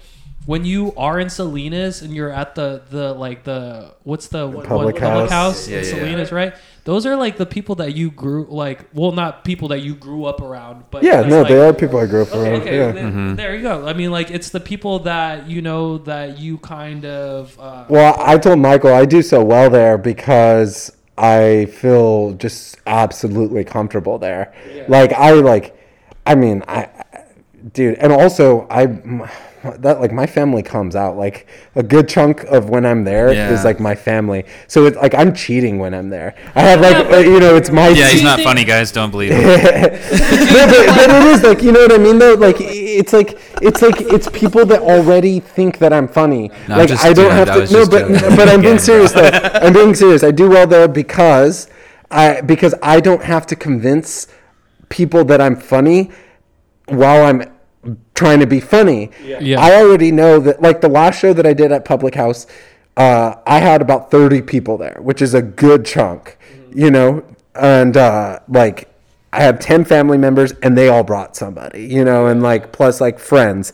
when 0.48 0.66
you 0.66 0.94
are 0.98 1.20
in 1.20 1.30
Salinas 1.30 2.02
and 2.02 2.16
you're 2.16 2.32
at 2.32 2.56
the 2.56 2.82
the 2.90 3.14
like 3.14 3.44
the 3.44 3.94
what's 4.04 4.28
the 4.28 4.48
what, 4.48 4.66
public 4.66 4.96
what, 4.96 5.04
public 5.04 5.30
house. 5.30 5.30
house 5.30 5.68
Yeah, 5.68 5.78
in 5.80 5.84
yeah, 5.86 5.90
yeah. 5.92 5.98
Salinas, 6.00 6.32
right? 6.32 6.54
Those 6.84 7.06
are 7.06 7.16
like 7.16 7.38
the 7.38 7.46
people 7.46 7.76
that 7.76 7.96
you 7.96 8.10
grew 8.10 8.48
like 8.50 8.86
well 8.94 9.12
not 9.12 9.44
people 9.44 9.68
that 9.68 9.82
you 9.82 9.94
grew 9.94 10.26
up 10.26 10.42
around, 10.42 10.86
but 10.90 11.04
Yeah, 11.04 11.22
no, 11.22 11.42
like, 11.42 11.50
they 11.50 11.60
are 11.68 11.74
people 11.74 12.00
I 12.00 12.08
grew 12.08 12.24
up 12.24 12.30
Okay, 12.34 12.50
around. 12.52 12.62
okay, 12.62 12.78
yeah. 12.78 12.92
th- 12.92 13.06
Mhm. 13.06 13.36
there 13.38 13.56
you 13.56 13.62
go. 13.62 13.88
I 13.88 13.94
mean, 13.94 14.10
like 14.12 14.32
it's 14.32 14.50
the 14.50 14.60
people 14.60 15.00
that 15.00 15.48
you 15.48 15.62
know 15.62 16.00
that 16.00 16.40
you 16.40 16.58
kind 16.58 17.06
of. 17.06 17.58
Uh, 17.60 17.86
Well, 17.88 18.16
I 18.20 18.38
told 18.40 18.58
Michael 18.60 18.94
I 18.94 19.06
do 19.06 19.22
so 19.22 19.44
well 19.44 19.70
there 19.70 19.98
because 20.00 20.92
I 21.20 21.66
feel 21.66 22.32
just 22.34 22.78
absolutely 22.88 23.64
comfortable 23.64 24.18
there. 24.18 24.52
Yeah. 24.74 24.86
Like 24.88 25.14
I 25.14 25.32
like, 25.34 25.78
I 26.26 26.34
mean, 26.34 26.64
I, 26.68 26.90
dude, 27.74 28.00
and 28.00 28.12
also 28.12 28.66
I, 28.72 28.88
that 29.80 30.00
like 30.02 30.12
my 30.12 30.26
family 30.26 30.64
comes 30.64 30.96
out 30.96 31.18
like 31.18 31.48
a 31.76 31.84
good 31.84 32.10
chunk 32.10 32.44
of 32.46 32.70
when 32.70 32.86
I'm 32.86 33.04
there 33.04 33.32
Yeah. 33.34 33.52
is 33.52 33.64
like 33.64 33.80
my 33.80 33.94
family. 33.96 34.46
So 34.68 34.86
it's 34.86 34.98
like 34.98 35.14
I'm 35.14 35.34
cheating 35.34 35.78
when 35.80 35.94
I'm 35.94 36.10
there. 36.10 36.36
I 36.56 36.62
have 36.62 36.82
like 36.82 37.08
Yeah, 37.10 37.16
uh, 37.18 37.20
you 37.20 37.40
know 37.40 37.56
it's 37.56 37.70
my 37.70 37.90
Yeah, 37.90 38.08
he's 38.10 38.24
not 38.24 38.40
funny, 38.42 38.64
guys. 38.66 38.92
Don't 38.92 39.12
believe 39.12 39.32
him. 39.32 39.42
no, 39.44 39.52
but, 39.92 40.88
but 40.96 41.10
it 41.10 41.26
is 41.36 41.44
like 41.44 41.62
you 41.62 41.72
know 41.72 41.82
what 41.82 41.92
I 41.94 41.98
mean 41.98 42.18
though. 42.20 42.34
Like 42.34 42.58
it's 42.60 43.14
like 43.14 43.38
it's 43.62 43.82
like 43.82 44.02
it's 44.02 44.28
people 44.30 44.66
that 44.66 44.82
already 44.82 45.40
think 45.40 45.78
that 45.80 45.94
I'm 45.94 46.08
funny. 46.08 46.50
No, 46.68 46.76
I'm 46.76 46.80
like 46.80 46.90
just 46.90 47.06
I 47.06 47.14
don't 47.14 47.30
kidding. 47.32 47.56
have 47.56 47.70
to. 47.70 47.74
No, 47.74 47.86
but 47.88 48.36
but 48.36 48.50
I'm 48.50 48.62
being 48.62 48.80
serious 48.80 49.12
though. 49.12 49.30
I'm 49.54 49.74
being 49.74 49.94
serious. 49.96 50.24
I 50.24 50.32
do 50.32 50.50
well 50.50 50.66
there 50.68 50.88
because 50.88 51.70
I 52.10 52.42
because 52.42 52.74
I 52.82 53.00
don't 53.00 53.24
have 53.24 53.46
to 53.48 53.56
convince 53.56 54.28
people 54.90 55.24
that 55.26 55.40
I'm 55.40 55.56
funny 55.56 56.10
while 56.88 57.24
I'm 57.26 57.44
trying 58.22 58.40
to 58.40 58.46
be 58.46 58.60
funny. 58.60 59.10
Yeah. 59.24 59.60
I 59.60 59.82
already 59.82 60.12
know 60.12 60.40
that 60.40 60.62
like 60.62 60.80
the 60.80 60.90
last 60.90 61.20
show 61.20 61.34
that 61.34 61.46
I 61.48 61.54
did 61.54 61.72
at 61.72 61.86
Public 61.86 62.14
House, 62.14 62.46
uh, 62.96 63.34
I 63.48 63.58
had 63.58 63.82
about 63.82 64.12
30 64.12 64.44
people 64.44 64.78
there, 64.78 65.00
which 65.02 65.24
is 65.24 65.34
a 65.34 65.42
good 65.42 65.86
chunk, 65.86 66.38
you 66.72 66.92
know, 66.92 67.24
and 67.56 67.98
uh, 67.98 68.40
like 68.48 68.94
I 69.34 69.42
had 69.42 69.60
10 69.60 69.86
family 69.86 70.20
members 70.20 70.52
and 70.62 70.78
they 70.78 70.88
all 70.88 71.04
brought 71.04 71.36
somebody, 71.36 71.88
you 71.88 72.06
know, 72.06 72.28
and 72.28 72.44
like 72.44 72.72
plus 72.72 73.02
like 73.02 73.18
friends. 73.18 73.74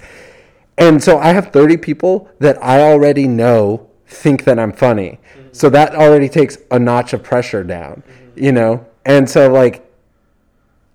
And 0.77 1.03
so 1.03 1.19
I 1.19 1.33
have 1.33 1.51
30 1.51 1.75
people 1.75 2.29
that 2.39 2.63
I 2.63 2.79
already 2.79 3.27
know 3.27 3.89
think 4.05 4.45
that 4.45 4.57
I'm 4.57 4.71
funny. 4.71 5.19
So 5.51 5.69
that 5.71 5.93
already 5.93 6.29
takes 6.29 6.57
a 6.71 6.79
notch 6.79 7.11
of 7.11 7.21
pressure 7.21 7.65
down, 7.65 8.01
you 8.35 8.53
know? 8.53 8.85
And 9.05 9.29
so 9.29 9.51
like 9.51 9.83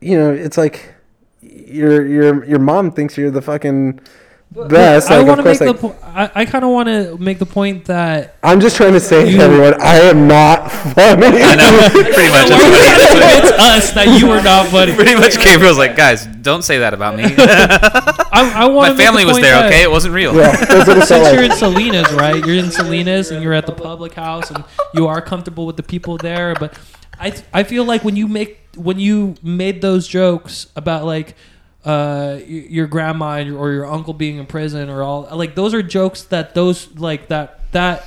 you 0.01 0.19
know, 0.19 0.33
it's 0.33 0.59
like 0.59 0.92
your 1.67 2.07
your 2.07 2.45
your 2.45 2.59
mom 2.59 2.91
thinks 2.91 3.17
you're 3.17 3.31
the 3.31 3.43
fucking 3.43 4.01
best. 4.51 5.11
I 5.11 5.19
Like, 5.19 5.27
want 5.29 5.39
to 5.41 5.45
make 5.45 5.59
course, 5.59 5.73
the 5.81 5.89
po- 5.89 5.97
I, 6.03 6.31
I 6.35 6.45
kind 6.45 6.63
of 6.63 6.71
want 6.71 6.87
to 6.89 7.17
make 7.17 7.39
the 7.39 7.47
point 7.47 7.87
that 7.87 8.37
I'm 8.43 8.61
just 8.61 8.77
trying 8.77 8.93
to 8.93 9.01
say 9.01 9.31
You- 9.31 9.39
to 9.39 9.45
everyone, 9.45 9.81
I 9.81 9.97
am 10.01 10.29
not 10.29 10.71
funny. 10.71 11.41
I 11.43 11.55
know, 11.57 11.89
pretty 11.93 12.29
much. 12.29 12.51
Why 12.51 12.59
you 12.59 12.71
what 12.71 13.01
he- 13.01 13.09
convince 13.09 13.53
us 13.53 13.93
that 13.93 14.21
you 14.21 14.31
are 14.31 14.43
not 14.43 14.67
funny. 14.69 14.93
Pretty 14.97 15.15
much, 15.15 15.43
Gabriel's 15.43 15.79
like, 15.79 15.97
guys, 15.97 16.27
don't 16.27 16.63
say 16.63 16.79
that 16.81 16.93
about 16.93 17.17
me. 17.17 17.25
I, 17.39 18.53
I 18.65 18.67
want 18.67 18.97
My 18.97 19.05
family 19.05 19.25
was 19.25 19.39
there, 19.41 19.67
okay? 19.67 19.83
It 19.83 19.91
wasn't 19.91 20.15
real. 20.15 20.35
yeah, 20.35 20.53
it 20.61 21.07
Since 21.07 21.11
like. 21.11 21.35
you're 21.35 21.45
in 21.45 21.53
Salinas, 21.53 22.13
right? 22.13 22.45
You're 22.45 22.57
in 22.57 22.71
Salinas 22.71 23.31
and 23.31 23.43
you're 23.43 23.53
at 23.55 23.67
the 23.67 23.73
public 23.73 24.13
house 24.15 24.51
and 24.51 24.65
you 24.95 25.07
are 25.07 25.21
comfortable 25.23 25.65
with 25.67 25.77
the 25.77 25.83
people 25.83 26.17
there. 26.19 26.55
But 26.55 26.79
I 27.19 27.33
I 27.55 27.63
feel 27.63 27.85
like 27.85 28.05
when 28.05 28.17
you 28.17 28.29
make 28.29 28.59
when 28.77 28.99
you 28.99 29.35
made 29.43 29.83
those 29.83 30.07
jokes 30.09 30.67
about 30.77 31.05
like 31.05 31.35
uh 31.85 32.39
your 32.47 32.87
grandma 32.87 33.35
and 33.39 33.49
your, 33.49 33.59
or 33.59 33.73
your 33.73 33.87
uncle 33.87 34.15
being 34.15 34.39
in 34.39 34.47
prison 34.47 34.89
or 34.89 35.03
all 35.03 35.29
like 35.33 35.55
those 35.57 35.75
are 35.75 35.83
jokes 35.83 36.23
that 36.25 36.55
those 36.55 36.95
like 36.97 37.29
that 37.29 37.61
that 37.73 38.07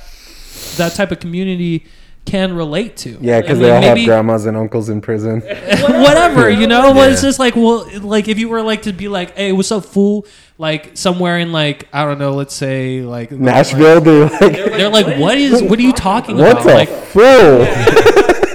that 0.76 0.94
type 0.94 1.12
of 1.12 1.20
community 1.20 1.84
can 2.24 2.54
relate 2.56 2.96
to. 2.96 3.16
Yeah, 3.20 3.40
because 3.40 3.58
I 3.58 3.62
they 3.62 3.68
mean, 3.80 3.84
all 3.90 3.96
have 3.96 4.04
grandmas 4.04 4.46
and 4.46 4.56
uncles 4.56 4.88
in 4.88 5.00
prison. 5.00 5.40
whatever, 5.42 6.50
you 6.50 6.66
know. 6.66 6.92
But 6.92 7.12
it's 7.12 7.22
just 7.22 7.38
like, 7.38 7.54
well, 7.54 7.88
like 8.00 8.26
if 8.26 8.38
you 8.38 8.48
were 8.48 8.62
like 8.62 8.82
to 8.82 8.92
be 8.92 9.06
like, 9.06 9.36
"Hey, 9.36 9.52
what's 9.52 9.70
up, 9.70 9.84
fool?" 9.84 10.26
Like 10.58 10.96
somewhere 10.96 11.38
in 11.38 11.52
like 11.52 11.88
I 11.92 12.04
don't 12.04 12.18
know, 12.18 12.34
let's 12.34 12.54
say 12.54 13.02
like 13.02 13.30
Nashville, 13.30 14.00
they're 14.00 14.24
like, 14.28 14.40
They're 14.40 14.88
like, 14.88 15.18
"What 15.20 15.38
is? 15.38 15.62
What 15.62 15.78
are 15.78 15.82
you 15.82 15.92
talking 15.92 16.36
what 16.36 16.50
about?" 16.50 16.64
the 16.64 16.74
Like, 16.74 16.88
fool? 16.88 18.42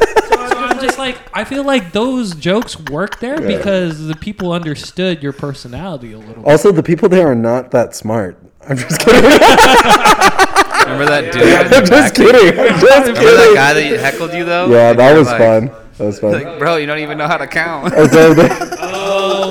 so 1.16 1.20
I'm 1.20 1.26
like, 1.26 1.38
I 1.38 1.44
feel 1.44 1.64
like 1.64 1.92
those 1.92 2.36
jokes 2.36 2.80
work 2.80 3.20
there 3.20 3.40
because 3.40 4.08
the 4.08 4.16
people 4.16 4.52
understood 4.54 5.22
your 5.24 5.34
personality 5.34 6.14
a 6.14 6.18
little. 6.20 6.44
bit. 6.44 6.46
Also, 6.52 6.72
the 6.72 6.84
people 6.84 7.10
there 7.10 7.28
are 7.28 7.36
not 7.36 7.72
that 7.72 7.96
smart. 7.96 8.38
I'm 8.68 8.78
just 8.78 9.00
kidding. 9.06 9.22
Remember 9.24 11.06
that 11.06 11.30
dude? 11.34 11.42
in 11.44 11.50
the 11.70 11.78
I'm 11.78 11.86
just 11.86 12.16
kidding. 12.16 12.60
I'm 12.60 12.80
just 12.80 13.08
Remember 13.08 13.22
that 13.22 13.52
guy 13.56 13.74
that 13.74 14.00
heckled 14.00 14.34
you 14.34 14.46
though? 14.46 14.68
Yeah, 14.70 14.94
that 14.94 15.18
was 15.18 15.28
like- 15.28 15.38
fun. 15.40 15.72
That 15.98 16.06
was 16.06 16.20
fun. 16.22 16.32
Like, 16.32 16.60
bro, 16.60 16.78
you 16.78 16.86
don't 16.88 17.00
even 17.00 17.18
know 17.18 17.28
how 17.28 17.38
to 17.38 17.48
count. 17.48 17.94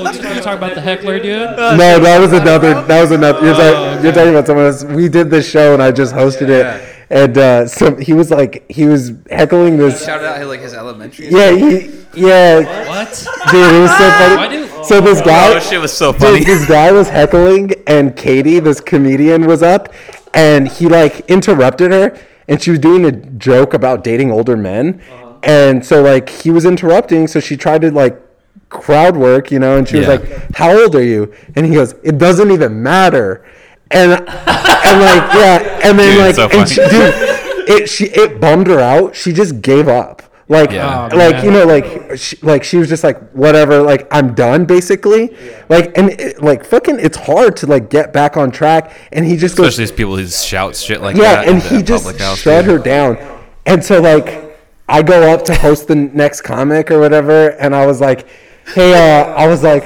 And 0.07 0.15
so 0.15 0.21
the- 0.21 0.29
Oh, 0.31 0.41
talk 0.41 0.57
about 0.57 0.75
the 0.75 0.81
heckler, 0.81 1.19
dude? 1.19 1.39
no, 1.57 1.99
that 1.99 2.19
was 2.19 2.33
another. 2.33 2.81
That 2.83 3.01
was 3.01 3.11
another. 3.11 3.45
You're, 3.45 3.53
talking, 3.55 4.03
you're 4.03 4.13
talking 4.13 4.29
about 4.31 4.47
someone 4.47 4.65
else. 4.65 4.83
We 4.83 5.09
did 5.09 5.29
this 5.29 5.49
show, 5.49 5.73
and 5.73 5.81
I 5.83 5.91
just 5.91 6.13
hosted 6.15 6.47
Yeah. 6.49 6.75
it. 6.75 6.87
And 7.09 7.37
uh, 7.37 7.67
so 7.67 7.95
he 7.97 8.13
was 8.13 8.31
like, 8.31 8.63
he 8.71 8.85
was 8.85 9.11
heckling 9.29 9.75
this. 9.77 10.05
Shouted 10.05 10.25
out 10.25 10.47
like 10.47 10.61
his 10.61 10.73
elementary. 10.73 11.27
Yeah, 11.29 11.51
he, 11.51 11.91
yeah, 12.13 12.87
What? 12.87 13.27
dude, 13.51 13.73
it 13.73 13.79
was 13.81 13.91
so 13.97 14.07
Why 14.07 14.35
funny. 14.37 14.57
do? 14.59 14.83
So 14.85 15.01
this 15.01 15.19
Oh, 15.21 15.25
guy, 15.25 15.59
shit 15.59 15.81
was 15.81 15.91
so 15.91 16.13
Dude, 16.13 16.21
funny. 16.21 16.43
this 16.45 16.65
guy 16.65 16.91
was 16.93 17.09
heckling, 17.09 17.73
and 17.85 18.15
Katie, 18.15 18.59
this 18.61 18.79
comedian, 18.79 19.45
was 19.45 19.61
up, 19.61 19.93
and 20.33 20.69
he 20.69 20.87
like 20.87 21.29
interrupted 21.29 21.91
her, 21.91 22.17
and 22.47 22.61
she 22.63 22.71
was 22.71 22.79
doing 22.79 23.03
a 23.05 23.11
joke 23.11 23.73
about 23.73 24.05
dating 24.05 24.31
older 24.31 24.55
men, 24.55 25.01
and 25.43 25.85
so 25.85 26.01
like 26.01 26.29
he 26.29 26.49
was 26.49 26.63
interrupting, 26.63 27.27
so 27.27 27.41
she 27.41 27.57
tried 27.57 27.81
to 27.81 27.91
like 27.91 28.17
crowd 28.71 29.15
work, 29.15 29.51
you 29.51 29.59
know, 29.59 29.77
and 29.77 29.87
she 29.87 29.97
was 29.97 30.07
Yeah. 30.07 30.13
like, 30.13 30.55
"How 30.55 30.71
old 30.75 30.95
are 30.95 31.03
you?" 31.03 31.31
And 31.55 31.65
he 31.67 31.73
goes, 31.75 31.93
"It 32.03 32.17
doesn't 32.17 32.49
even 32.49 32.81
matter," 32.81 33.45
and 33.91 34.11
and 34.13 34.19
like 34.27 34.27
yeah, 35.35 35.79
and 35.83 35.99
then 35.99 36.15
Dude, 36.15 36.25
like 36.25 36.35
so 36.35 36.49
and 36.49 36.67
she, 36.67 36.75
dude, 36.75 37.13
it 37.69 37.89
she 37.89 38.05
it 38.05 38.39
bummed 38.41 38.67
her 38.67 38.79
out. 38.79 39.15
She 39.15 39.31
just 39.33 39.61
gave 39.61 39.87
up. 39.87 40.23
Like, 40.47 40.71
Yeah. 40.71 41.07
Oh, 41.09 41.15
like 41.15 41.35
man. 41.35 41.45
you 41.45 41.51
know, 41.51 41.65
like, 41.65 42.17
she, 42.17 42.35
like 42.41 42.65
she 42.65 42.75
was 42.75 42.89
just 42.89 43.05
like, 43.05 43.17
whatever, 43.31 43.81
like 43.81 44.05
I'm 44.11 44.33
done, 44.33 44.65
basically. 44.65 45.33
Like, 45.69 45.97
and 45.97 46.09
it, 46.19 46.41
like 46.43 46.65
fucking, 46.65 46.99
it's 46.99 47.15
hard 47.15 47.55
to 47.57 47.67
like 47.67 47.89
get 47.89 48.11
back 48.11 48.35
on 48.35 48.51
track. 48.51 48.91
And 49.13 49.23
he 49.25 49.37
just 49.37 49.55
goes, 49.55 49.67
Especially 49.67 49.83
as 49.85 49.91
people 49.93 50.17
who 50.17 50.27
shout 50.27 50.75
shit 50.75 50.99
like 51.01 51.15
yeah, 51.15 51.35
that. 51.35 51.47
and 51.47 51.63
in 51.63 51.69
the 51.69 51.77
he 51.77 51.81
just 51.83 52.03
public 52.03 52.21
house, 52.21 52.37
shut 52.39 52.65
dude. 52.65 52.73
her 52.79 52.83
down. 52.83 53.17
And 53.65 53.81
so 53.81 54.01
like 54.01 54.57
I 54.89 55.01
go 55.03 55.31
up 55.33 55.45
to 55.45 55.55
host 55.55 55.87
the 55.87 55.95
next 55.95 56.41
comic 56.41 56.91
or 56.91 56.99
whatever, 56.99 57.49
and 57.51 57.73
I 57.73 57.85
was 57.85 58.01
like, 58.01 58.27
hey, 58.67 58.93
uh, 58.93 59.33
I 59.33 59.47
was 59.47 59.63
like, 59.63 59.83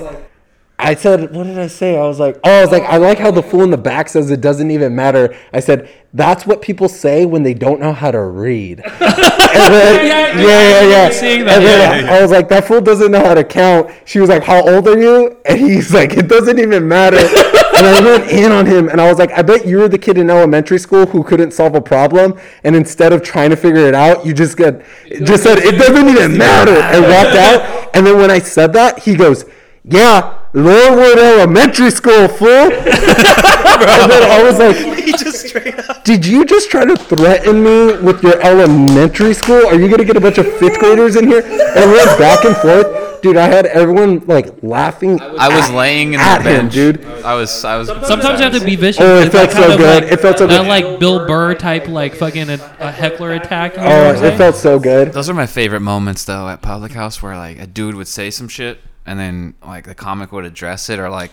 I 0.78 0.94
said, 0.96 1.34
what 1.34 1.46
did 1.46 1.58
I 1.58 1.68
say? 1.68 1.98
I 1.98 2.06
was 2.06 2.20
like, 2.20 2.38
oh, 2.44 2.52
I 2.52 2.62
was 2.62 2.72
like, 2.72 2.84
I 2.84 2.98
like 2.98 3.18
how 3.18 3.32
the 3.32 3.42
fool 3.42 3.64
in 3.64 3.70
the 3.70 3.78
back 3.78 4.10
says 4.10 4.30
it 4.30 4.42
doesn't 4.42 4.72
even 4.72 4.94
matter. 4.94 5.34
I 5.54 5.62
said, 5.62 5.90
that's 6.14 6.46
what 6.46 6.62
people 6.62 6.90
say 6.90 7.26
when 7.26 7.44
they 7.44 7.54
don't 7.54 7.80
know 7.80 7.94
how 7.94 8.12
to 8.12 8.22
read. 8.22 8.80
and 8.86 8.94
then, 9.00 10.06
yeah, 10.06 10.38
yeah, 10.38 10.82
yeah. 10.82 11.10
seeing 11.12 11.46
that, 11.46 11.58
And 11.58 11.66
then 11.66 12.06
yeah. 12.06 12.14
I 12.14 12.22
was 12.22 12.30
like, 12.30 12.50
that 12.50 12.66
fool 12.66 12.82
doesn't 12.82 13.10
know 13.10 13.24
how 13.24 13.34
to 13.34 13.44
count. 13.44 13.90
She 14.04 14.20
was 14.20 14.30
like, 14.30 14.44
how 14.44 14.68
old 14.68 14.88
are 14.90 15.00
you? 15.00 15.38
And 15.46 15.60
he's 15.60 15.94
like, 15.94 16.14
it 16.14 16.28
doesn't 16.28 16.60
even 16.60 16.86
matter. 16.88 17.18
and 17.78 17.86
I 17.86 18.02
went 18.02 18.30
in 18.30 18.52
on 18.52 18.66
him, 18.66 18.90
and 18.90 19.02
I 19.02 19.08
was 19.10 19.18
like, 19.18 19.32
I 19.32 19.42
bet 19.42 19.66
you 19.66 19.80
were 19.80 19.90
the 19.90 19.98
kid 19.98 20.18
in 20.18 20.30
elementary 20.30 20.80
school 20.80 21.06
who 21.06 21.24
couldn't 21.24 21.52
solve 21.52 21.76
a 21.76 21.82
problem, 21.82 22.40
and 22.64 22.76
instead 22.76 23.14
of 23.14 23.22
trying 23.22 23.50
to 23.50 23.56
figure 23.56 23.86
it 23.88 23.94
out, 23.94 24.26
you 24.26 24.34
just 24.34 24.58
got 24.58 24.82
just 25.24 25.44
said 25.44 25.58
it 25.58 25.78
doesn't 25.78 26.08
even 26.08 26.38
matter, 26.38 26.72
and 26.72 27.04
walked 27.04 27.36
out. 27.36 27.75
And 27.96 28.06
then 28.06 28.18
when 28.18 28.30
I 28.30 28.40
said 28.40 28.74
that, 28.74 29.00
he 29.00 29.16
goes, 29.16 29.46
"Yeah, 29.84 30.38
Lorewood 30.54 31.18
Elementary 31.18 31.90
School, 31.92 32.28
fool." 32.28 32.48
and 32.76 34.12
then 34.12 34.24
I 34.32 34.44
was 34.44 34.60
like, 34.60 34.76
He 35.06 35.12
just 35.12 35.48
straight 35.48 35.80
up. 35.90 36.04
did 36.04 36.26
you 36.26 36.46
just 36.46 36.70
try 36.70 36.86
to 36.86 36.96
threaten 36.96 37.64
me 37.64 37.98
with 37.98 38.22
your 38.24 38.42
elementary 38.42 39.34
school? 39.34 39.66
Are 39.68 39.76
you 39.80 39.90
gonna 39.90 40.06
get 40.06 40.18
a 40.18 40.22
bunch 40.22 40.38
of 40.38 40.48
fifth 40.58 40.80
graders 40.80 41.16
in 41.16 41.28
here? 41.28 41.42
And 41.42 41.92
we 41.92 41.98
went 41.98 42.18
back 42.20 42.44
and 42.46 42.56
forth, 42.58 42.88
dude. 43.26 43.38
I 43.38 43.48
had 43.48 43.66
everyone 43.66 44.20
like 44.28 44.62
laughing. 44.64 45.20
I 45.22 45.54
was 45.54 45.70
laying 45.72 46.14
in 46.14 46.20
at 46.20 46.40
the 46.44 46.50
him, 46.50 46.58
bench, 46.70 46.74
dude. 46.74 47.06
I 47.24 47.34
was, 47.36 47.66
I 47.66 47.78
was. 47.78 47.88
Sometimes 47.88 48.40
you 48.40 48.46
have 48.50 48.54
to 48.60 48.64
be 48.66 48.76
vicious. 48.76 49.02
Oh, 49.04 49.20
it 49.20 49.26
It's 49.28 49.36
felt 49.36 49.52
so 49.52 49.78
good. 49.78 50.04
Like, 50.04 50.12
It 50.14 50.20
felt 50.22 50.38
so 50.38 50.48
that, 50.48 50.62
good. 50.62 50.68
like 50.68 51.00
Bill 51.00 51.26
Burr 51.26 51.56
type, 51.56 51.88
like 51.88 52.16
fucking 52.16 52.50
a, 52.50 52.54
a 52.80 52.92
heckler 52.92 53.34
attack. 53.34 53.76
You 53.76 53.82
know 53.82 53.88
Oh, 53.88 54.12
it 54.14 54.18
saying? 54.20 54.38
felt 54.38 54.56
so 54.56 54.80
good. 54.80 55.12
Those 55.14 55.30
are 55.30 55.34
my 55.34 55.48
favorite 55.48 55.82
moments 55.82 56.24
though 56.26 56.48
at 56.50 56.62
public 56.62 56.92
house 56.94 57.22
where 57.22 57.36
like 57.38 57.60
a 57.60 57.68
dude 57.68 57.96
would 57.96 58.08
say 58.08 58.30
some 58.32 58.48
shit 58.48 58.80
and 59.06 59.20
then 59.20 59.54
like 59.66 59.86
the 59.86 59.96
comic 59.96 60.32
would 60.32 60.46
address 60.46 60.90
it 60.90 61.00
or 61.00 61.10
like 61.10 61.32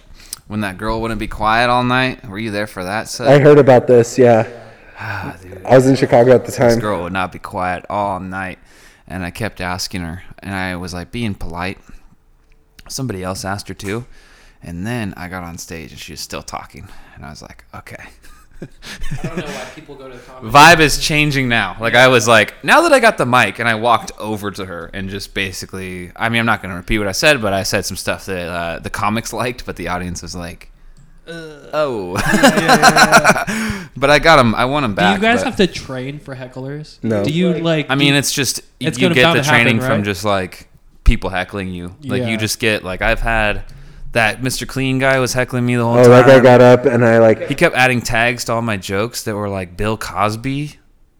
when 0.48 0.60
that 0.60 0.76
girl 0.78 1.00
wouldn't 1.00 1.20
be 1.20 1.28
quiet 1.28 1.70
all 1.70 1.84
night. 1.84 2.26
Were 2.28 2.38
you 2.38 2.50
there 2.50 2.66
for 2.66 2.84
that? 2.84 3.08
Set? 3.08 3.28
I 3.28 3.38
heard 3.38 3.58
about 3.58 3.86
this. 3.86 4.18
Yeah, 4.18 4.48
Ah, 4.98 5.36
dude, 5.42 5.64
I 5.64 5.74
was 5.74 5.86
in 5.86 5.96
Chicago 5.96 6.32
at 6.34 6.44
the 6.44 6.52
time. 6.52 6.68
this 6.70 6.76
girl 6.78 7.02
would 7.02 7.12
not 7.12 7.32
be 7.32 7.38
quiet 7.38 7.84
all 7.90 8.20
night, 8.20 8.58
and 9.12 9.24
I 9.24 9.30
kept 9.30 9.60
asking 9.60 10.00
her, 10.00 10.22
and 10.38 10.54
I 10.54 10.74
was 10.76 10.94
like 10.94 11.12
being 11.12 11.34
polite. 11.34 11.78
Somebody 12.88 13.22
else 13.22 13.44
asked 13.44 13.68
her 13.68 13.74
too, 13.74 14.06
and 14.62 14.86
then 14.86 15.12
I 15.18 15.28
got 15.28 15.44
on 15.44 15.58
stage 15.58 15.92
and 15.92 16.00
she 16.00 16.14
was 16.14 16.20
still 16.20 16.42
talking, 16.42 16.88
and 17.14 17.24
I 17.24 17.28
was 17.28 17.42
like, 17.42 17.64
okay. 17.74 18.06
I 18.62 19.26
don't 19.26 19.36
know 19.36 19.44
why 19.44 19.64
people 19.74 19.96
go 19.96 20.08
to 20.08 20.16
the 20.16 20.22
comedy. 20.22 20.52
vibe 20.52 20.80
is 20.80 20.98
changing 20.98 21.48
now. 21.48 21.76
Like 21.78 21.94
I 21.94 22.08
was 22.08 22.26
like, 22.26 22.64
now 22.64 22.80
that 22.82 22.92
I 22.92 23.00
got 23.00 23.18
the 23.18 23.26
mic 23.26 23.58
and 23.58 23.68
I 23.68 23.74
walked 23.74 24.12
over 24.18 24.50
to 24.52 24.64
her 24.64 24.88
and 24.94 25.10
just 25.10 25.34
basically, 25.34 26.12
I 26.16 26.28
mean, 26.28 26.40
I'm 26.40 26.46
not 26.46 26.62
going 26.62 26.70
to 26.70 26.76
repeat 26.76 26.98
what 26.98 27.08
I 27.08 27.12
said, 27.12 27.42
but 27.42 27.52
I 27.52 27.64
said 27.64 27.84
some 27.84 27.96
stuff 27.96 28.24
that 28.26 28.48
uh, 28.48 28.78
the 28.78 28.88
comics 28.88 29.32
liked, 29.32 29.66
but 29.66 29.76
the 29.76 29.88
audience 29.88 30.22
was 30.22 30.36
like, 30.36 30.70
oh. 31.26 32.14
but 33.96 34.10
I 34.10 34.18
got 34.18 34.38
him. 34.38 34.54
I 34.54 34.64
want 34.64 34.84
him 34.84 34.94
back. 34.94 35.18
Do 35.20 35.26
you 35.26 35.32
guys 35.32 35.40
but- 35.42 35.46
have 35.46 35.56
to 35.56 35.66
train 35.66 36.18
for 36.18 36.34
hecklers? 36.34 36.98
No. 37.02 37.24
Do 37.24 37.30
you 37.30 37.54
like? 37.54 37.86
I 37.90 37.94
mean, 37.94 38.14
it's 38.14 38.32
just 38.32 38.60
It's 38.80 38.98
you 38.98 39.02
gonna 39.08 39.14
get 39.14 39.32
the 39.32 39.40
to 39.40 39.44
happen, 39.44 39.62
training 39.64 39.80
from 39.80 39.90
right? 39.98 40.04
just 40.04 40.24
like 40.24 40.68
people 41.04 41.30
heckling 41.30 41.68
you. 41.68 41.94
Like 42.04 42.22
Yeah. 42.22 42.28
you 42.30 42.36
just 42.38 42.58
get 42.58 42.84
like 42.84 43.02
I've 43.02 43.20
had 43.20 43.64
that 44.12 44.42
Mr. 44.42 44.66
Clean 44.68 44.98
guy 44.98 45.18
was 45.18 45.32
heckling 45.32 45.64
me 45.64 45.76
the 45.76 45.84
whole 45.84 45.94
Oh, 45.98 46.02
time. 46.02 46.10
that 46.10 46.26
guy 46.26 46.40
got 46.40 46.60
up 46.60 46.84
and 46.84 47.04
I 47.04 47.18
like. 47.18 47.48
he 47.48 47.54
kept 47.54 47.74
adding 47.76 48.00
tags 48.02 48.44
to 48.44 48.52
all 48.52 48.62
my 48.62 48.76
jokes 48.76 49.22
that 49.24 49.34
were 49.34 49.48
like 49.48 49.76
Bill 49.76 49.96
Cosby 49.96 50.76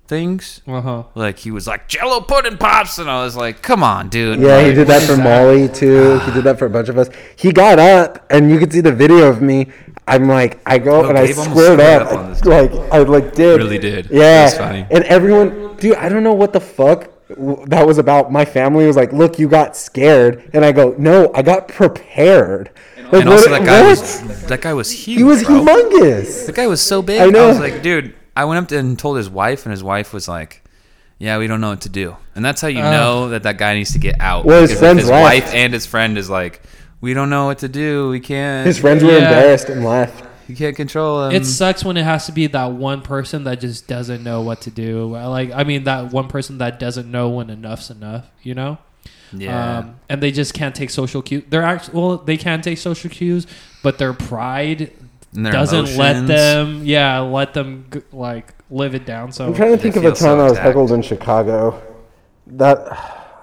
things. 0.06 0.60
Uh 0.66 0.80
huh. 0.82 1.02
Like 1.14 1.38
he 1.38 1.50
was 1.50 1.66
like 1.66 1.88
Jello 1.88 2.20
pudding 2.20 2.58
pops, 2.58 2.98
and 2.98 3.08
I 3.08 3.24
was 3.24 3.34
like, 3.34 3.62
"Come 3.62 3.82
on, 3.82 4.10
dude." 4.10 4.40
Yeah, 4.40 4.62
he 4.62 4.74
did 4.74 4.86
that 4.88 5.02
for 5.02 5.16
Molly 5.16 5.68
too. 5.68 6.18
He 6.20 6.32
did 6.32 6.44
that 6.44 6.58
for 6.58 6.66
a 6.66 6.70
bunch 6.70 6.90
of 6.90 6.98
us. 6.98 7.08
He 7.36 7.50
got 7.50 7.78
up, 7.78 8.26
and 8.30 8.50
you 8.50 8.58
could 8.58 8.72
see 8.72 8.80
the 8.82 8.92
video 8.92 9.28
of 9.28 9.40
me. 9.40 9.68
I'm 10.06 10.26
like, 10.28 10.60
I 10.66 10.78
go 10.78 11.04
Oh, 11.04 11.08
and 11.08 11.16
I 11.18 11.26
Gabe 11.26 11.38
almost 11.38 11.50
squared 11.50 11.78
squared 11.80 12.02
up, 12.02 12.12
up 12.12 12.44
like 12.44 12.72
I 12.92 12.98
like 12.98 13.34
did. 13.34 13.58
Really 13.58 13.78
did. 13.78 14.06
Yeah, 14.10 14.18
That's 14.46 14.56
funny. 14.58 14.86
and 14.90 15.04
everyone, 15.04 15.76
dude, 15.76 15.96
I 15.96 16.08
don't 16.08 16.22
know 16.24 16.32
what 16.34 16.52
the 16.52 16.60
fuck 16.60 17.08
that 17.68 17.86
was 17.86 17.98
about. 17.98 18.30
My 18.32 18.44
family 18.44 18.86
was 18.86 18.96
like, 18.96 19.12
"Look, 19.12 19.38
you 19.38 19.48
got 19.48 19.76
scared," 19.76 20.50
and 20.52 20.64
I 20.64 20.72
go, 20.72 20.94
"No, 20.98 21.30
I 21.34 21.42
got 21.42 21.68
prepared." 21.68 22.70
Like, 23.10 23.22
And 23.22 23.28
also, 23.30 23.50
what- 23.50 23.60
that 23.60 23.66
guy 23.66 23.80
what? 23.82 23.90
was 24.00 24.42
that 24.46 24.60
guy 24.60 24.72
was 24.74 24.90
huge. 24.90 25.18
he 25.18 25.24
was 25.24 25.44
bro. 25.44 25.64
humongous. 25.64 26.46
The 26.46 26.52
guy 26.52 26.66
was 26.66 26.80
so 26.80 27.00
big. 27.02 27.20
I 27.20 27.26
know. 27.26 27.48
was 27.48 27.58
like, 27.60 27.82
dude. 27.82 28.14
I 28.34 28.46
went 28.46 28.62
up 28.62 28.68
to 28.68 28.78
and 28.78 28.98
told 28.98 29.18
his 29.18 29.28
wife, 29.28 29.66
and 29.66 29.70
his 29.70 29.84
wife 29.84 30.12
was 30.14 30.26
like, 30.26 30.62
"Yeah, 31.18 31.38
we 31.38 31.46
don't 31.46 31.60
know 31.60 31.70
what 31.70 31.82
to 31.82 31.88
do." 31.90 32.16
And 32.34 32.42
that's 32.44 32.60
how 32.60 32.68
you 32.68 32.80
Uh. 32.82 32.90
know 32.90 33.28
that 33.28 33.42
that 33.44 33.58
guy 33.58 33.74
needs 33.74 33.92
to 33.92 33.98
get 33.98 34.16
out. 34.20 34.44
Well, 34.46 34.62
his 34.62 34.78
friends 34.78 35.00
his 35.02 35.10
wife 35.10 35.54
and 35.54 35.72
his 35.74 35.84
friend 35.86 36.16
is 36.18 36.28
like, 36.30 36.62
"We 37.02 37.12
don't 37.12 37.28
know 37.28 37.44
what 37.46 37.58
to 37.58 37.68
do. 37.68 38.08
We 38.08 38.20
can't. 38.20 38.66
His 38.66 38.78
friends 38.78 39.04
were 39.04 39.10
Yeah. 39.10 39.16
embarrassed 39.28 39.68
and 39.68 39.84
left. 39.84 40.24
you 40.48 40.56
can't 40.56 40.74
control 40.74 41.26
him." 41.26 41.32
It 41.32 41.44
sucks 41.44 41.84
when 41.84 41.96
it 41.98 42.04
has 42.04 42.24
to 42.26 42.32
be 42.32 42.46
that 42.48 42.72
one 42.72 43.02
person 43.02 43.44
that 43.44 43.60
just 43.60 43.86
doesn't 43.86 44.24
know 44.24 44.40
what 44.40 44.60
to 44.62 44.70
do. 44.70 45.04
Like, 45.12 45.52
I 45.54 45.64
mean, 45.64 45.84
that 45.84 46.10
one 46.12 46.28
person 46.28 46.56
that 46.58 46.78
doesn't 46.80 47.10
know 47.10 47.28
when 47.28 47.50
enough's 47.50 47.90
enough. 47.90 48.26
You 48.42 48.54
know. 48.54 48.78
yeah. 49.32 49.78
Um, 49.78 49.94
and 50.08 50.22
they 50.22 50.30
just 50.30 50.52
can't 50.54 50.74
take 50.74 50.90
social 50.90 51.22
cues. 51.22 51.44
They're 51.48 51.62
actually 51.62 51.98
well, 52.00 52.16
they 52.18 52.36
can 52.36 52.60
take 52.62 52.78
social 52.78 53.08
cues, 53.10 53.46
but 53.82 53.98
their 53.98 54.12
pride 54.12 54.90
And 55.34 55.46
their 55.46 55.52
doesn't 55.52 55.96
let 55.96 56.16
emotions. 56.16 56.28
them. 56.28 56.80
Yeah, 56.84 57.20
let 57.20 57.54
them 57.54 57.86
g- 57.92 58.02
like 58.12 58.52
live 58.70 58.94
it 58.94 59.06
down. 59.06 59.32
So 59.32 59.46
I'm 59.46 59.54
trying 59.54 59.70
to 59.70 59.76
They 59.78 59.82
think 59.84 59.96
of 59.96 60.04
a 60.04 60.08
feel 60.08 60.16
so 60.16 60.26
time 60.26 60.40
I 60.40 60.42
was 60.44 60.52
attacked. 60.52 60.66
heckled 60.66 60.92
in 60.92 61.00
Chicago. 61.02 61.80
That 62.46 62.78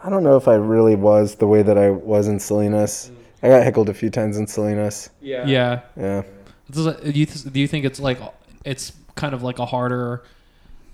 I 0.04 0.10
don't 0.10 0.24
know 0.24 0.36
if 0.38 0.48
I 0.48 0.56
really 0.56 0.96
was 0.96 1.36
the 1.36 1.48
way 1.48 1.64
that 1.64 1.78
I 1.78 1.90
was 1.90 2.28
in 2.28 2.40
Salinas. 2.40 3.10
I 3.42 3.48
got 3.50 3.64
heckled 3.64 3.90
a 3.90 3.94
few 3.94 4.10
times 4.10 4.38
in 4.38 4.48
Salinas. 4.48 5.10
yeah. 5.22 5.82
Yeah. 5.96 6.24
Does 6.72 6.86
it- 6.86 7.04
Do 7.04 7.12
you, 7.20 7.26
th- 7.26 7.52
do 7.54 7.60
you 7.60 7.68
think 7.68 7.86
it's 7.86 8.00
like 8.00 8.20
it's 8.66 8.92
kind 9.16 9.34
of 9.34 9.42
like 9.42 9.60
a 9.60 9.66
harder, 9.66 10.24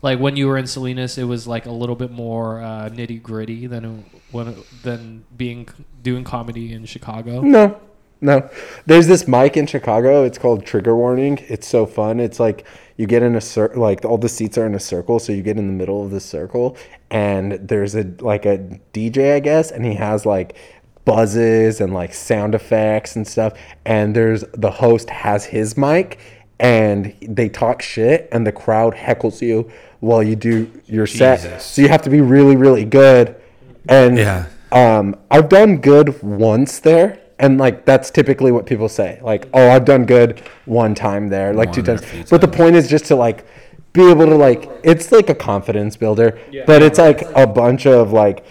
like 0.02 0.20
when 0.20 0.36
you 0.38 0.48
were 0.48 0.58
in 0.58 0.68
Salinas, 0.68 1.18
it 1.18 1.24
was 1.26 1.48
like 1.48 1.66
a 1.66 1.72
little 1.72 1.96
bit 1.96 2.12
more 2.12 2.62
uh, 2.62 2.90
nitty 2.90 3.22
gritty 3.22 3.68
than 3.68 4.06
when 4.32 4.56
than 4.84 5.26
being 5.36 5.68
doing 6.04 6.24
comedy 6.24 6.72
in 6.74 6.86
Chicago. 6.86 7.42
No, 7.42 7.80
no. 8.22 8.50
There's 8.86 9.08
this 9.08 9.28
mic 9.28 9.58
in 9.58 9.66
Chicago. 9.68 10.24
It's 10.24 10.38
called 10.38 10.66
Trigger 10.66 10.96
Warning. 10.96 11.40
It's 11.50 11.68
so 11.68 11.86
fun. 11.86 12.20
It's 12.20 12.40
like 12.40 12.66
you 12.98 13.06
get 13.08 13.22
in 13.24 13.36
a 13.36 13.42
circle, 13.42 13.82
like 13.82 14.06
all 14.06 14.18
the 14.18 14.30
seats 14.30 14.58
are 14.58 14.66
in 14.66 14.76
a 14.76 14.80
circle, 14.80 15.20
so 15.20 15.34
you 15.34 15.42
get 15.42 15.58
in 15.58 15.68
the 15.68 15.74
middle 15.74 16.06
of 16.06 16.12
the 16.12 16.22
circle, 16.22 16.78
and 17.12 17.54
there's 17.54 17.96
a 17.96 18.04
like 18.20 18.46
a 18.46 18.80
DJ, 18.94 19.34
I 19.36 19.40
guess, 19.42 19.72
and 19.72 19.84
he 19.86 19.96
has 19.96 20.26
like 20.26 20.56
buzzes 21.06 21.80
and 21.82 21.94
like 21.94 22.14
sound 22.14 22.56
effects 22.56 23.16
and 23.16 23.28
stuff. 23.28 23.54
And 23.86 24.16
there's 24.16 24.44
the 24.54 24.72
host 24.72 25.10
has 25.10 25.46
his 25.46 25.78
mic, 25.78 26.20
and 26.60 27.14
they 27.22 27.50
talk 27.50 27.82
shit, 27.82 28.28
and 28.32 28.46
the 28.46 28.52
crowd 28.52 28.94
heckles 28.96 29.42
you 29.42 29.72
while 30.00 30.22
you 30.24 30.36
do 30.36 30.70
your 30.86 31.08
set. 31.08 31.62
So 31.62 31.82
you 31.82 31.88
have 31.88 32.02
to 32.04 32.10
be 32.10 32.22
really, 32.22 32.56
really 32.56 32.86
good. 32.86 33.36
And 33.88 34.18
Yeah. 34.18 34.46
um, 34.72 35.16
I've 35.32 35.50
done 35.50 35.78
good 35.78 36.22
once 36.24 36.80
there, 36.80 37.20
and 37.40 37.58
like 37.58 37.86
that's 37.86 38.10
typically 38.12 38.52
what 38.52 38.66
people 38.66 38.90
say. 38.90 39.20
Like, 39.22 39.48
oh, 39.54 39.70
I've 39.70 39.86
done 39.86 40.06
good 40.06 40.42
one 40.66 40.96
time 40.96 41.30
there, 41.30 41.54
like 41.54 41.72
two 41.72 41.82
One 41.82 41.90
or 41.92 41.98
times. 41.98 42.02
a 42.02 42.06
few 42.08 42.24
But 42.30 42.42
the 42.42 42.48
point 42.48 42.76
is 42.76 42.88
just 42.90 43.06
to 43.06 43.16
like 43.16 43.46
be 43.94 44.10
able 44.10 44.26
to 44.26 44.36
like 44.36 44.70
it's 44.84 45.12
like 45.12 45.30
a 45.30 45.36
confidence 45.36 45.96
builder, 45.96 46.38
but 46.66 46.82
it's 46.82 47.00
like 47.00 47.22
a 47.36 47.48
bunch 47.48 47.86
of 47.86 48.12
like 48.12 48.46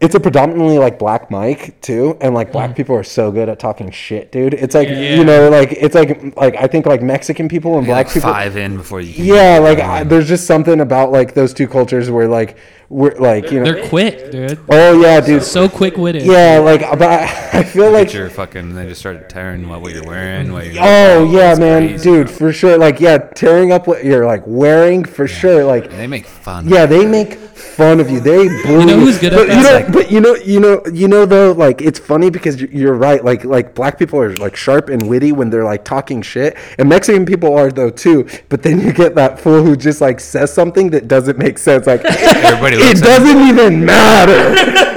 it's 0.00 0.14
a 0.14 0.20
predominantly 0.20 0.78
like 0.78 0.98
black 0.98 1.30
mic 1.30 1.78
too, 1.82 2.16
and 2.22 2.34
like 2.34 2.52
black 2.52 2.70
hmm. 2.70 2.74
people 2.76 2.96
are 2.96 3.04
so 3.04 3.30
good 3.30 3.50
at 3.50 3.58
talking 3.58 3.90
shit, 3.90 4.32
dude. 4.32 4.54
It's 4.54 4.74
like 4.74 4.88
Yeah. 4.88 5.16
you 5.16 5.24
know, 5.24 5.50
like 5.50 5.72
it's 5.72 5.94
like 5.94 6.34
like 6.36 6.56
I 6.56 6.66
think 6.68 6.86
like 6.86 7.02
Mexican 7.02 7.48
people 7.48 7.76
and 7.76 7.86
You're 7.86 7.94
black 7.94 8.06
like 8.06 8.14
people. 8.14 8.32
five 8.32 8.56
in 8.56 8.78
before 8.78 9.02
you. 9.02 9.12
Can 9.12 9.24
Yeah, 9.26 9.58
like 9.58 9.78
I, 9.78 10.04
there's 10.04 10.26
just 10.26 10.46
something 10.46 10.80
about 10.80 11.12
like 11.12 11.34
those 11.34 11.52
two 11.52 11.68
cultures 11.68 12.10
where 12.10 12.28
like 12.28 12.56
we're 12.88 13.14
like 13.18 13.52
you 13.52 13.60
know. 13.60 13.72
They're 13.72 13.88
quick, 13.88 14.30
dude. 14.32 14.58
Oh 14.70 15.00
yeah, 15.00 15.20
dude. 15.20 15.42
So 15.42 15.68
quick 15.68 15.98
witted. 15.98 16.22
Yeah, 16.22 16.58
like 16.58 16.80
but 16.98 17.02
I, 17.02 17.50
I 17.60 17.62
feel 17.62 17.90
Like 17.90 18.06
like 18.06 18.14
your 18.14 18.30
fucking. 18.30 18.74
They 18.74 18.86
just 18.86 19.00
started 19.00 19.28
tearing 19.28 19.68
what, 19.68 19.82
what 19.82 19.92
you're 19.92 20.06
wearing. 20.06 20.50
What 20.50 20.64
you're 20.72 20.82
oh 20.82 21.30
yeah, 21.30 21.50
It's 21.50 21.60
man, 21.60 21.88
crazy. 21.88 22.10
dude, 22.10 22.30
for 22.30 22.54
sure. 22.54 22.78
Like 22.78 23.00
yeah, 23.00 23.18
tearing 23.18 23.70
up 23.70 23.86
what 23.86 24.02
you're 24.02 24.24
like 24.24 24.44
wearing 24.46 25.04
for 25.04 25.28
sure. 25.28 25.62
Like 25.64 25.90
They 25.90 26.06
make 26.06 26.24
fun. 26.26 26.68
yeah, 26.68 26.86
they 26.86 27.06
make 27.06 27.38
fun 27.80 27.98
of 28.00 28.10
you. 28.10 28.20
They 28.20 28.46
bully. 28.64 28.84
know 28.86 29.00
who's 29.00 29.18
good 29.18 29.32
but? 29.32 29.48
You 29.48 29.54
know, 29.62 29.72
Like- 29.72 29.92
but 29.92 30.10
you 30.12 30.20
know, 30.20 30.34
you 30.36 30.60
know, 30.60 30.82
you 30.92 31.08
know 31.08 31.24
though, 31.26 31.52
like 31.52 31.80
it's 31.80 31.98
funny 31.98 32.28
because 32.30 32.60
you're- 32.60 32.96
right. 32.96 33.24
Like 33.24 33.44
like 33.44 33.74
black 33.74 33.98
people 33.98 34.20
are 34.20 34.34
like 34.36 34.54
sharp 34.56 34.88
and 34.90 35.08
witty 35.08 35.32
when 35.32 35.50
they're 35.50 35.64
like 35.64 35.84
talking 35.84 36.20
shit, 36.22 36.56
and 36.78 36.88
Mexican 36.88 37.24
people 37.26 37.54
are 37.56 37.70
though 37.70 37.90
too. 37.90 38.28
But 38.50 38.62
then 38.62 38.80
you 38.80 38.92
get 38.92 39.14
that 39.14 39.40
fool 39.40 39.62
who 39.64 39.76
just 39.76 40.00
like 40.00 40.20
says 40.20 40.52
something 40.52 40.90
that 40.90 41.08
doesn't 41.08 41.38
make 41.38 41.58
sense. 41.58 41.86
Like 41.86 42.04
Everybody 42.04 42.76
it 42.76 42.98
doesn't 42.98 43.40
even 43.48 43.84
matter. 43.84 44.42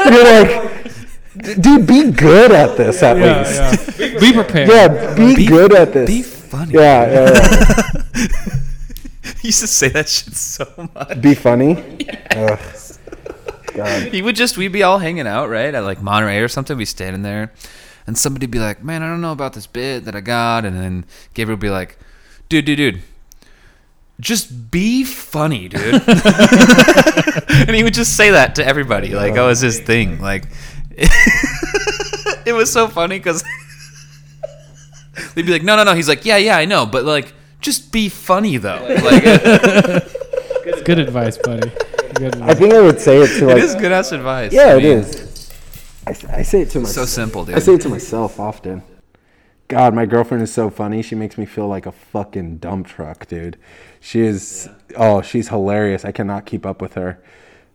you're 0.14 0.28
like, 0.44 1.62
dude, 1.62 1.88
be 1.88 2.12
good 2.12 2.52
at 2.52 2.76
this 2.78 3.02
at 3.04 3.16
least. 3.18 4.00
yeah. 4.00 4.20
Be 4.20 4.34
prepared. 4.34 4.70
Yeah, 4.70 5.16
be, 5.16 5.36
Be- 5.36 5.46
good 5.46 5.74
at 5.74 5.94
this. 5.94 6.08
be 6.10 6.22
funny. 6.22 6.74
Yeah, 6.74 7.12
yeah, 7.12 8.02
yeah. 8.16 8.58
He 9.42 9.50
used 9.50 9.62
to 9.62 9.68
say 9.68 9.90
that 9.90 10.10
shit 10.10 10.36
so 10.36 10.90
much. 10.94 11.22
be 11.22 11.34
funny. 11.34 11.76
Ugh. 12.32 12.60
God. 13.74 14.14
He 14.14 14.22
would 14.22 14.36
just 14.36 14.58
we'd 14.58 14.72
be 14.72 14.84
all 14.84 15.00
hanging 15.00 15.28
out, 15.28 15.50
right? 15.50 15.74
At 15.74 15.84
like 15.84 16.02
Monterey 16.02 16.40
or 16.40 16.48
something, 16.48 16.78
We'd 16.78 16.86
standing 16.86 17.24
there 17.24 17.52
and 18.06 18.18
somebody'd 18.18 18.52
be 18.52 18.60
like, 18.60 18.84
Man, 18.84 19.02
I 19.02 19.08
don't 19.08 19.22
know 19.22 19.32
about 19.32 19.54
this 19.54 19.66
bit 19.68 20.06
that 20.06 20.16
I 20.16 20.22
got 20.22 20.66
and 20.66 20.78
then 20.78 21.06
Gabriel 21.34 21.56
would 21.56 21.62
be 21.62 21.70
like, 21.70 21.98
Dude, 22.50 22.66
dude, 22.66 22.78
dude. 22.78 23.02
Just 24.20 24.70
be 24.70 25.04
funny, 25.04 25.70
dude. 25.70 25.82
and 26.08 27.76
he 27.76 27.84
would 27.84 27.96
just 27.96 28.16
say 28.16 28.32
that 28.32 28.56
to 28.56 28.66
everybody. 28.66 29.10
Like, 29.10 29.36
oh, 29.38 29.48
was 29.48 29.62
his 29.62 29.80
thing. 29.80 30.20
Like 30.20 30.46
it 30.92 32.54
was 32.54 32.72
so 32.72 32.88
funny 32.88 33.18
because 33.18 33.44
they'd 35.34 35.46
be 35.46 35.52
like, 35.52 35.64
No, 35.64 35.76
no, 35.76 35.84
no. 35.84 35.96
He's 35.96 36.10
like, 36.10 36.26
Yeah, 36.26 36.38
yeah, 36.38 36.58
I 36.58 36.66
know, 36.66 36.86
but 36.86 37.06
like 37.06 37.34
just 37.64 37.92
be 37.92 38.10
funny 38.10 38.58
though. 38.58 38.82
Like 39.04 39.24
It's 40.66 40.82
good 40.84 41.00
advice, 41.00 41.38
buddy. 41.38 41.70
Good 42.16 42.36
I 42.36 42.52
advice. 42.52 42.58
think 42.60 42.74
I 42.74 42.82
would 42.82 43.02
say 43.02 43.18
it 43.18 43.40
to 43.40 43.50
it 43.50 43.54
like. 43.56 43.64
is 43.64 43.76
good 43.76 43.92
ass 43.92 44.12
advice. 44.12 44.54
Yeah, 44.54 44.76
it 44.78 44.86
is. 44.86 44.86
I 44.86 44.88
it 44.88 44.96
mean, 44.96 44.98
is. 45.00 45.52
I, 46.08 46.12
s- 46.12 46.26
I 46.26 46.42
say 46.44 46.62
it 46.62 46.70
to 46.72 46.80
myself. 46.80 47.08
So 47.10 47.22
simple, 47.22 47.44
dude. 47.46 47.56
I 47.56 47.60
say 47.60 47.74
it 47.74 47.82
to 47.82 47.90
myself 47.90 48.40
often. 48.40 48.84
God, 49.68 49.94
my 49.96 50.06
girlfriend 50.06 50.44
is 50.44 50.54
so 50.54 50.70
funny. 50.70 51.02
She 51.02 51.16
makes 51.16 51.38
me 51.38 51.46
feel 51.46 51.68
like 51.68 51.86
a 51.86 51.92
fucking 51.92 52.58
dump 52.58 52.88
truck, 52.88 53.28
dude. 53.28 53.58
She 54.00 54.22
is. 54.22 54.70
Oh, 54.96 55.22
she's 55.22 55.50
hilarious. 55.50 56.06
I 56.06 56.12
cannot 56.12 56.46
keep 56.46 56.66
up 56.66 56.82
with 56.82 56.94
her. 56.94 57.22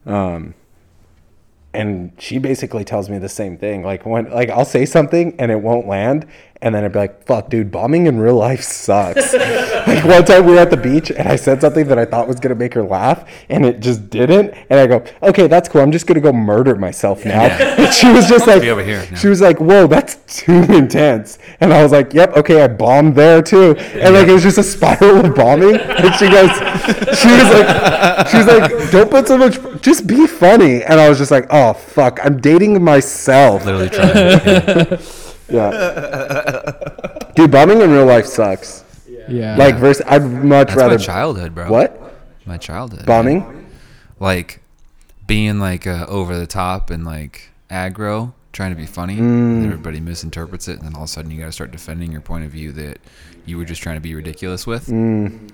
Um, 0.07 0.55
and 1.75 2.13
she 2.19 2.39
basically 2.39 2.85
tells 2.85 3.11
me 3.11 3.19
the 3.19 3.29
same 3.29 3.59
thing. 3.59 3.83
Like 3.83 4.07
when, 4.07 4.31
like 4.31 4.49
I'll 4.49 4.65
say 4.65 4.87
something 4.87 5.35
and 5.39 5.51
it 5.51 5.61
won't 5.61 5.87
land, 5.87 6.27
and 6.61 6.75
then 6.75 6.85
I'd 6.85 6.93
be 6.93 6.99
like, 6.99 7.25
"Fuck, 7.25 7.51
dude, 7.51 7.71
bombing 7.71 8.07
in 8.07 8.19
real 8.19 8.35
life 8.35 8.63
sucks." 8.63 9.33
like 9.87 10.05
one 10.05 10.25
time 10.25 10.45
we 10.45 10.53
were 10.53 10.59
at 10.59 10.71
the 10.71 10.77
beach 10.77 11.11
and 11.11 11.29
I 11.29 11.37
said 11.37 11.61
something 11.61 11.87
that 11.89 11.99
I 11.99 12.05
thought 12.05 12.27
was 12.27 12.41
gonna 12.41 12.55
make 12.57 12.75
her 12.75 12.83
laugh, 12.83 13.29
and 13.49 13.65
it 13.65 13.81
just 13.81 14.11
didn't. 14.11 14.55
And 14.71 14.81
I 14.81 14.87
go, 14.87 15.05
"Okay, 15.23 15.47
that's 15.47 15.69
cool. 15.69 15.81
I'm 15.83 15.93
just 15.93 16.07
gonna 16.07 16.21
go 16.21 16.33
murder 16.33 16.75
myself 16.75 17.25
now." 17.25 17.47
And 17.79 17.95
she 17.95 18.11
was 18.11 18.29
just 18.29 18.47
like, 18.47 18.63
over 18.65 18.83
here 18.83 19.07
she 19.17 19.29
was 19.29 19.41
like, 19.41 19.59
"Whoa, 19.61 19.87
that's 19.87 20.17
too 20.27 20.65
intense." 20.65 21.39
And 21.61 21.73
I 21.73 21.83
was 21.83 21.93
like, 21.93 22.13
"Yep, 22.13 22.37
okay, 22.39 22.63
I 22.63 22.69
bombed 22.69 23.15
there 23.15 23.41
too." 23.41 23.77
And 23.77 24.15
like 24.15 24.27
it 24.27 24.33
was 24.33 24.43
just 24.43 24.59
a 24.59 24.63
spiral 24.63 25.25
of 25.25 25.35
bombing. 25.35 25.77
And 25.77 26.15
she 26.17 26.29
goes, 26.29 26.51
she 27.19 27.29
was 27.29 27.49
like, 27.55 28.29
she 28.29 28.37
was 28.39 28.47
like, 28.47 28.91
"Don't 28.91 29.11
put 29.11 29.29
so 29.29 29.39
much. 29.39 29.59
Just 29.81 30.07
be 30.07 30.27
funny." 30.27 30.83
And 30.83 31.01
I 31.01 31.09
was 31.09 31.19
just 31.19 31.31
like, 31.31 31.47
"Oh 31.51 31.73
fuck, 31.73 32.19
I'm 32.25 32.41
dating 32.41 32.83
myself." 32.83 33.65
Literally 33.65 33.91
trying. 33.91 34.99
Yeah. 35.51 37.31
Dude, 37.35 37.51
bombing 37.51 37.81
in 37.81 37.91
real 37.91 38.07
life 38.07 38.27
sucks. 38.27 38.85
Yeah. 39.29 39.57
Like, 39.57 39.77
versus, 39.77 40.05
I'd 40.07 40.23
much 40.25 40.69
That's 40.69 40.77
rather 40.79 40.99
my 40.99 41.05
childhood, 41.05 41.55
bro. 41.55 41.71
what 41.71 42.01
My 42.47 42.57
childhood. 42.57 43.07
bombing. 43.07 43.67
Like 44.21 44.61
being 45.27 45.59
like 45.61 45.87
uh, 45.87 46.07
over 46.09 46.37
the 46.39 46.47
top 46.47 46.91
and 46.91 47.05
like 47.05 47.51
aggro, 47.71 48.33
trying 48.53 48.71
to 48.71 48.77
be 48.77 48.87
funny. 48.87 49.17
Mm. 49.17 49.21
And 49.21 49.67
everybody 49.67 50.01
misinterprets 50.01 50.67
it, 50.69 50.79
and 50.79 50.87
then 50.87 50.95
all 50.95 51.03
of 51.03 51.09
a 51.09 51.13
sudden 51.13 51.31
you 51.31 51.39
got 51.39 51.47
to 51.47 51.53
start 51.53 51.71
defending 51.71 52.11
your 52.11 52.21
point 52.23 52.45
of 52.45 52.51
view 52.51 52.73
that 52.73 52.99
you 53.47 53.59
were 53.59 53.65
just 53.65 53.83
trying 53.83 53.97
to 53.97 54.01
be 54.01 54.15
ridiculous 54.15 54.67
with. 54.67 54.87
Mm. 54.87 55.51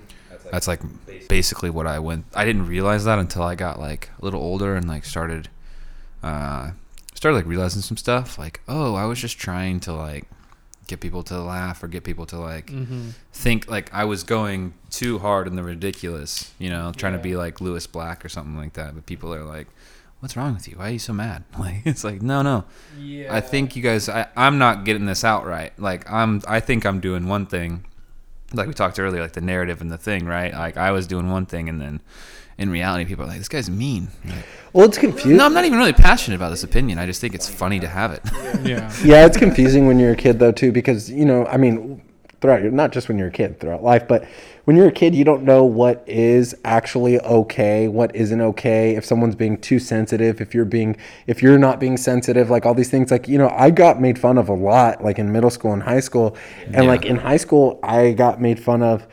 That's 0.51 0.67
like 0.67 0.79
basically 1.27 1.69
what 1.69 1.87
I 1.87 1.99
went. 1.99 2.25
I 2.33 2.45
didn't 2.45 2.67
realize 2.67 3.03
that 3.05 3.19
until 3.19 3.43
I 3.43 3.55
got 3.55 3.79
like 3.79 4.09
a 4.21 4.25
little 4.25 4.41
older 4.41 4.75
and 4.75 4.87
like 4.87 5.03
started, 5.05 5.49
uh, 6.23 6.71
started 7.25 7.37
like 7.37 7.47
realizing 7.47 7.81
some 7.81 7.97
stuff. 7.97 8.37
Like, 8.37 8.61
oh, 8.67 8.93
I 8.93 9.05
was 9.05 9.19
just 9.19 9.39
trying 9.39 9.79
to 9.81 9.93
like 9.93 10.25
get 10.85 10.99
people 10.99 11.23
to 11.23 11.41
laugh 11.41 11.81
or 11.81 11.87
get 11.87 12.03
people 12.03 12.27
to 12.27 12.37
like 12.37 12.69
hmm 12.69 13.09
think 13.33 13.67
like 13.67 13.91
I 13.91 14.05
was 14.05 14.23
going 14.23 14.75
too 14.91 15.17
hard 15.17 15.47
in 15.47 15.55
the 15.55 15.63
ridiculous, 15.63 16.53
you 16.59 16.69
know, 16.69 16.91
trying 16.95 17.13
to 17.13 17.19
be 17.19 17.35
like 17.35 17.59
Lewis 17.61 17.87
Black 17.87 18.23
or 18.23 18.29
something 18.29 18.55
like 18.55 18.73
that. 18.73 18.93
But 18.93 19.07
people 19.07 19.33
are 19.33 19.43
like, 19.43 19.65
"What's 20.19 20.37
wrong 20.37 20.53
with 20.53 20.67
you? 20.67 20.77
Why 20.77 20.89
are 20.89 20.91
you 20.91 20.99
so 20.99 21.13
mad?" 21.13 21.43
Like 21.57 21.81
it's 21.83 22.03
like, 22.03 22.21
no, 22.21 22.43
no. 22.43 22.65
Yeah. 22.99 23.33
I 23.33 23.41
think 23.41 23.75
you 23.75 23.81
guys. 23.81 24.07
I, 24.07 24.27
I'm 24.35 24.59
not 24.59 24.85
getting 24.85 25.07
this 25.07 25.23
out 25.23 25.47
right. 25.47 25.73
Like 25.79 26.07
I'm. 26.11 26.43
I 26.47 26.59
think 26.59 26.85
I'm 26.85 26.99
doing 26.99 27.27
one 27.27 27.47
thing. 27.47 27.85
Like 28.53 28.67
we 28.67 28.75
talked 28.75 28.99
earlier, 28.99 29.21
like 29.23 29.33
the 29.33 29.41
narrative 29.41 29.81
and 29.81 29.91
the 29.91 29.97
thing, 29.97 30.27
right? 30.27 30.53
Like 30.53 30.77
I 30.77 30.91
was 30.91 31.07
doing 31.07 31.31
one 31.31 31.47
thing, 31.47 31.69
and 31.69 31.81
then 31.81 32.01
in 32.57 32.69
reality, 32.69 33.05
people 33.05 33.25
are 33.25 33.27
like, 33.27 33.37
"This 33.39 33.49
guy's 33.49 33.69
mean." 33.69 34.07
Like, 34.25 34.35
Well, 34.73 34.85
it's 34.85 34.97
confusing. 34.97 35.37
no, 35.37 35.45
I'm 35.45 35.53
not 35.53 35.65
even 35.65 35.77
really 35.77 35.93
passionate 35.93 36.35
about 36.37 36.49
this 36.49 36.63
opinion. 36.63 36.97
I 36.99 37.05
just 37.05 37.21
think 37.21 37.35
it's 37.35 37.49
funny 37.49 37.79
to 37.79 37.87
have 37.87 38.11
it. 38.11 38.21
Yeah. 38.65 38.91
yeah, 39.03 39.25
it's 39.25 39.37
confusing 39.37 39.85
when 39.87 39.99
you're 39.99 40.13
a 40.13 40.15
kid 40.15 40.39
though 40.39 40.51
too, 40.51 40.71
because 40.71 41.09
you 41.11 41.25
know, 41.25 41.45
I 41.47 41.57
mean, 41.57 42.01
throughout 42.41 42.61
your 42.63 42.71
not 42.71 42.91
just 42.91 43.07
when 43.09 43.17
you're 43.19 43.27
a 43.27 43.31
kid, 43.31 43.59
throughout 43.59 43.83
life, 43.83 44.07
but 44.07 44.25
when 44.63 44.75
you're 44.75 44.87
a 44.87 44.91
kid, 44.91 45.13
you 45.13 45.23
don't 45.23 45.43
know 45.43 45.63
what 45.63 46.03
is 46.07 46.55
actually 46.65 47.19
okay, 47.19 47.87
what 47.87 48.15
isn't 48.15 48.41
okay. 48.41 48.95
If 48.95 49.05
someone's 49.05 49.35
being 49.35 49.59
too 49.59 49.77
sensitive, 49.77 50.41
if 50.41 50.55
you're 50.55 50.65
being, 50.65 50.97
if 51.27 51.43
you're 51.43 51.59
not 51.59 51.79
being 51.79 51.97
sensitive, 51.97 52.49
like 52.49 52.65
all 52.65 52.73
these 52.73 52.89
things. 52.89 53.11
Like 53.11 53.27
you 53.27 53.37
know, 53.37 53.49
I 53.49 53.69
got 53.69 54.01
made 54.01 54.17
fun 54.17 54.37
of 54.39 54.49
a 54.49 54.53
lot, 54.53 55.03
like 55.03 55.19
in 55.19 55.31
middle 55.31 55.51
school 55.51 55.73
and 55.73 55.83
high 55.83 55.99
school, 55.99 56.35
and 56.65 56.75
Yeah. 56.75 56.81
like 56.83 57.05
in 57.05 57.17
high 57.17 57.37
school, 57.37 57.79
I 57.83 58.13
got 58.13 58.41
made 58.41 58.59
fun 58.59 58.81
of. 58.81 59.05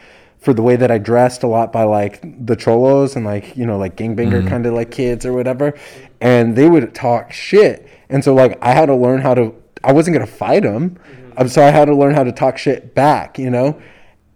For 0.43 0.53
the 0.53 0.63
way 0.63 0.77
that 0.77 0.91
I 0.91 0.99
dressed 0.99 1.45
a 1.45 1.47
lot 1.47 1.73
by 1.73 1.85
like 1.85 2.21
the 2.45 2.57
cholos 2.57 3.15
and 3.15 3.25
like 3.25 3.57
you 3.57 3.65
know 3.65 3.79
like 3.79 3.97
gangbanger 3.97 4.47
kind 4.49 4.67
of 4.67 4.75
like 4.75 4.91
kids 4.91 5.25
or 5.25 5.33
whatever, 5.33 5.75
and 6.21 6.57
they 6.57 6.69
would 6.69 6.95
talk 6.95 7.33
shit, 7.33 7.89
and 8.09 8.25
so 8.25 8.35
like 8.35 8.59
I 8.61 8.73
had 8.73 8.87
to 8.87 8.95
learn 8.95 9.21
how 9.21 9.35
to. 9.35 9.55
I 9.85 9.93
wasn't 9.93 10.15
gonna 10.15 10.27
fight 10.27 10.63
them, 10.63 10.99
um, 11.37 11.49
so 11.49 11.63
I 11.63 11.71
had 11.71 11.87
to 11.87 11.95
learn 11.95 12.15
how 12.15 12.25
to 12.25 12.33
talk 12.33 12.59
shit 12.59 12.95
back, 12.95 13.39
you 13.39 13.51
know, 13.51 13.81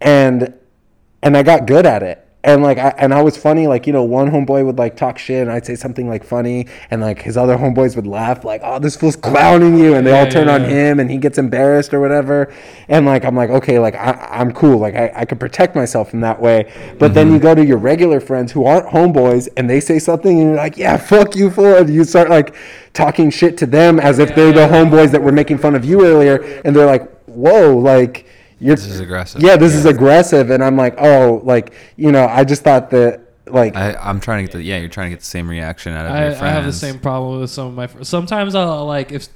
and 0.01 0.53
and 1.21 1.37
I 1.37 1.43
got 1.43 1.67
good 1.67 1.85
at 1.85 2.03
it. 2.03 2.26
And 2.47 2.63
like 2.63 2.77
I 2.77 2.93
and 2.97 3.13
I 3.13 3.21
was 3.21 3.35
funny, 3.35 3.67
like, 3.67 3.85
you 3.87 3.91
know, 3.91 4.03
one 4.03 4.31
homeboy 4.31 4.65
would 4.65 4.77
like 4.77 4.95
talk 4.95 5.17
shit 5.17 5.41
and 5.41 5.51
I'd 5.51 5.65
say 5.65 5.75
something 5.75 6.07
like 6.07 6.23
funny 6.23 6.67
and 6.89 7.01
like 7.01 7.21
his 7.21 7.35
other 7.35 7.57
homeboys 7.57 7.97
would 7.97 8.07
laugh, 8.07 8.45
like, 8.45 8.61
oh, 8.63 8.79
this 8.79 8.95
fool's 8.95 9.17
clowning 9.17 9.77
you 9.77 9.95
and 9.95 10.07
they 10.07 10.17
all 10.17 10.31
turn 10.31 10.47
yeah, 10.47 10.53
on 10.53 10.61
yeah. 10.61 10.69
him 10.69 11.01
and 11.01 11.11
he 11.11 11.17
gets 11.17 11.37
embarrassed 11.37 11.93
or 11.93 11.99
whatever. 11.99 12.53
And 12.87 13.05
like 13.05 13.25
I'm 13.25 13.35
like, 13.35 13.49
okay, 13.49 13.79
like 13.79 13.95
I, 13.95 14.29
I'm 14.31 14.53
cool. 14.53 14.77
Like 14.77 14.95
I, 14.95 15.11
I 15.13 15.25
could 15.25 15.41
protect 15.41 15.75
myself 15.75 16.13
in 16.13 16.21
that 16.21 16.41
way. 16.41 16.71
But 16.97 17.13
then 17.13 17.27
you 17.27 17.33
mm-hmm. 17.33 17.43
go 17.43 17.55
to 17.55 17.65
your 17.65 17.79
regular 17.79 18.21
friends 18.21 18.53
who 18.53 18.65
aren't 18.65 18.87
homeboys 18.87 19.49
and 19.57 19.69
they 19.69 19.81
say 19.81 19.99
something 19.99 20.39
and 20.39 20.51
you're 20.51 20.55
like, 20.55 20.77
Yeah, 20.77 20.95
fuck 20.95 21.35
you 21.35 21.51
fool 21.51 21.75
and 21.75 21.93
you 21.93 22.05
start 22.05 22.29
like 22.29 22.55
talking 22.93 23.29
shit 23.29 23.57
to 23.57 23.65
them 23.65 23.99
as 23.99 24.19
if 24.19 24.33
they're 24.35 24.53
the 24.53 24.73
homeboys 24.73 25.11
that 25.11 25.21
were 25.21 25.33
making 25.33 25.57
fun 25.57 25.75
of 25.75 25.83
you 25.83 26.05
earlier 26.05 26.61
and 26.63 26.73
they're 26.73 26.85
like, 26.85 27.11
Whoa, 27.25 27.75
like 27.75 28.25
this 28.59 28.85
is 28.85 28.99
aggressive. 28.99 29.41
yeah, 29.41 29.55
this 29.57 29.73
is 29.75 29.85
aggressive, 29.85 30.49
and 30.49 30.63
I'm 30.63 30.75
like, 30.77 30.95
oh, 30.97 31.41
like 31.43 31.73
you 31.95 32.11
know, 32.11 32.25
I 32.27 32.43
just 32.43 32.63
thought 32.63 32.89
that 32.91 33.21
like 33.45 33.75
I, 33.75 33.93
I'm 33.93 34.19
trying 34.19 34.45
to 34.45 34.51
get 34.51 34.57
the 34.57 34.63
yeah. 34.63 34.77
You're 34.77 34.89
trying 34.89 35.07
to 35.07 35.15
get 35.15 35.19
the 35.19 35.25
same 35.25 35.49
reaction 35.49 35.93
out 35.93 36.05
of 36.05 36.11
I, 36.11 36.25
your 36.29 36.35
I 36.43 36.49
have 36.49 36.65
the 36.65 36.73
same 36.73 36.99
problem 36.99 37.39
with 37.39 37.49
some 37.49 37.67
of 37.67 37.73
my 37.73 37.87
friends. 37.87 38.09
Sometimes 38.09 38.55
I'll 38.55 38.85
like 38.85 39.11
if 39.11 39.27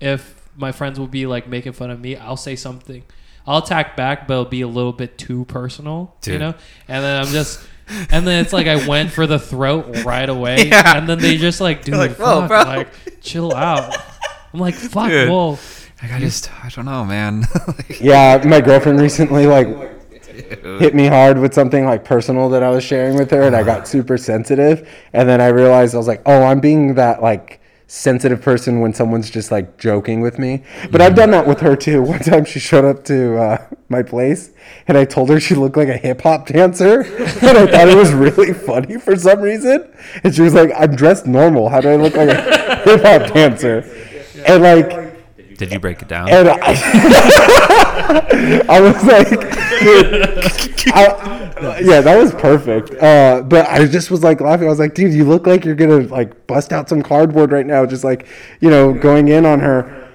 if 0.00 0.48
my 0.56 0.72
friends 0.72 0.98
will 0.98 1.06
be 1.06 1.26
like 1.26 1.46
making 1.48 1.72
fun 1.72 1.90
of 1.90 2.00
me, 2.00 2.16
I'll 2.16 2.36
say 2.36 2.56
something. 2.56 3.04
I'll 3.46 3.58
attack 3.58 3.96
back, 3.96 4.26
but 4.28 4.34
it'll 4.34 4.44
be 4.44 4.60
a 4.60 4.68
little 4.68 4.92
bit 4.92 5.16
too 5.18 5.44
personal, 5.46 6.14
you 6.26 6.38
know. 6.38 6.54
And 6.88 7.02
then 7.04 7.22
I'm 7.24 7.28
just, 7.32 7.66
and 8.10 8.26
then 8.26 8.44
it's 8.44 8.52
like 8.52 8.66
I 8.66 8.86
went 8.86 9.10
for 9.12 9.26
the 9.26 9.38
throat 9.38 10.04
right 10.04 10.28
away, 10.28 10.64
Yeah. 10.68 10.98
and 10.98 11.08
then 11.08 11.18
they 11.18 11.36
just 11.38 11.60
like, 11.60 11.82
dude, 11.84 11.94
like, 11.94 12.12
fuck, 12.12 12.48
bro. 12.48 12.58
like 12.62 12.88
chill 13.22 13.54
out. 13.54 13.96
I'm 14.52 14.60
like, 14.60 14.74
fuck, 14.74 15.08
Dude. 15.08 15.30
whoa. 15.30 15.58
Like, 16.02 16.12
I 16.12 16.18
just 16.18 16.50
I 16.64 16.68
don't 16.70 16.86
know, 16.86 17.04
man. 17.04 17.46
Like, 17.66 18.00
yeah, 18.00 18.42
my 18.46 18.60
girlfriend 18.60 19.00
recently 19.00 19.46
like 19.46 19.68
hit 20.80 20.94
me 20.94 21.06
hard 21.06 21.38
with 21.38 21.52
something 21.52 21.84
like 21.84 22.04
personal 22.04 22.48
that 22.50 22.62
I 22.62 22.70
was 22.70 22.82
sharing 22.82 23.16
with 23.16 23.30
her, 23.30 23.42
and 23.42 23.54
I 23.54 23.62
got 23.62 23.86
super 23.86 24.16
sensitive, 24.16 24.88
and 25.12 25.28
then 25.28 25.40
I 25.40 25.48
realized 25.48 25.94
I 25.94 25.98
was 25.98 26.08
like, 26.08 26.22
oh, 26.26 26.42
I'm 26.42 26.60
being 26.60 26.94
that 26.94 27.22
like 27.22 27.60
sensitive 27.90 28.40
person 28.40 28.78
when 28.78 28.94
someone's 28.94 29.28
just 29.28 29.50
like 29.50 29.76
joking 29.76 30.20
with 30.20 30.38
me. 30.38 30.62
But 30.92 31.00
I've 31.00 31.16
done 31.16 31.32
that 31.32 31.44
with 31.44 31.58
her 31.60 31.74
too. 31.74 32.00
One 32.14 32.20
time 32.20 32.44
she 32.44 32.60
showed 32.60 32.84
up 32.84 33.04
to 33.06 33.36
uh, 33.36 33.66
my 33.88 34.04
place 34.04 34.50
and 34.86 34.96
I 34.96 35.04
told 35.04 35.28
her 35.28 35.40
she 35.40 35.56
looked 35.56 35.76
like 35.76 35.88
a 35.88 35.96
hip 35.96 36.20
hop 36.22 36.46
dancer. 36.46 37.00
and 37.00 37.58
I 37.58 37.66
thought 37.66 37.88
it 37.88 37.96
was 37.96 38.12
really 38.12 38.52
funny 38.54 38.96
for 38.98 39.16
some 39.16 39.40
reason. 39.40 39.92
And 40.22 40.32
she 40.32 40.40
was 40.40 40.54
like, 40.54 40.70
I'm 40.78 40.94
dressed 40.94 41.26
normal. 41.26 41.68
How 41.68 41.80
do 41.80 41.88
I 41.88 41.96
look 41.96 42.14
like 42.14 42.28
a 42.28 42.76
hip 42.84 43.02
hop 43.02 43.34
dancer? 43.34 43.80
And 44.46 44.62
like, 44.62 45.09
Did 45.60 45.72
you 45.72 45.78
break 45.78 46.00
it 46.00 46.08
down? 46.08 46.30
And 46.30 46.48
I, 46.48 46.56
I 48.70 48.80
was 48.80 49.04
like, 49.04 49.28
I, 50.94 51.80
yeah, 51.82 52.00
that 52.00 52.16
was 52.16 52.32
perfect. 52.32 52.94
Uh, 52.94 53.42
but 53.42 53.68
I 53.68 53.84
just 53.84 54.10
was 54.10 54.24
like 54.24 54.40
laughing. 54.40 54.68
I 54.68 54.70
was 54.70 54.78
like, 54.78 54.94
dude, 54.94 55.12
you 55.12 55.26
look 55.26 55.46
like 55.46 55.66
you're 55.66 55.74
gonna 55.74 56.04
like 56.04 56.46
bust 56.46 56.72
out 56.72 56.88
some 56.88 57.02
cardboard 57.02 57.52
right 57.52 57.66
now, 57.66 57.84
just 57.84 58.04
like 58.04 58.26
you 58.60 58.70
know, 58.70 58.94
going 58.94 59.28
in 59.28 59.44
on 59.44 59.60
her 59.60 60.08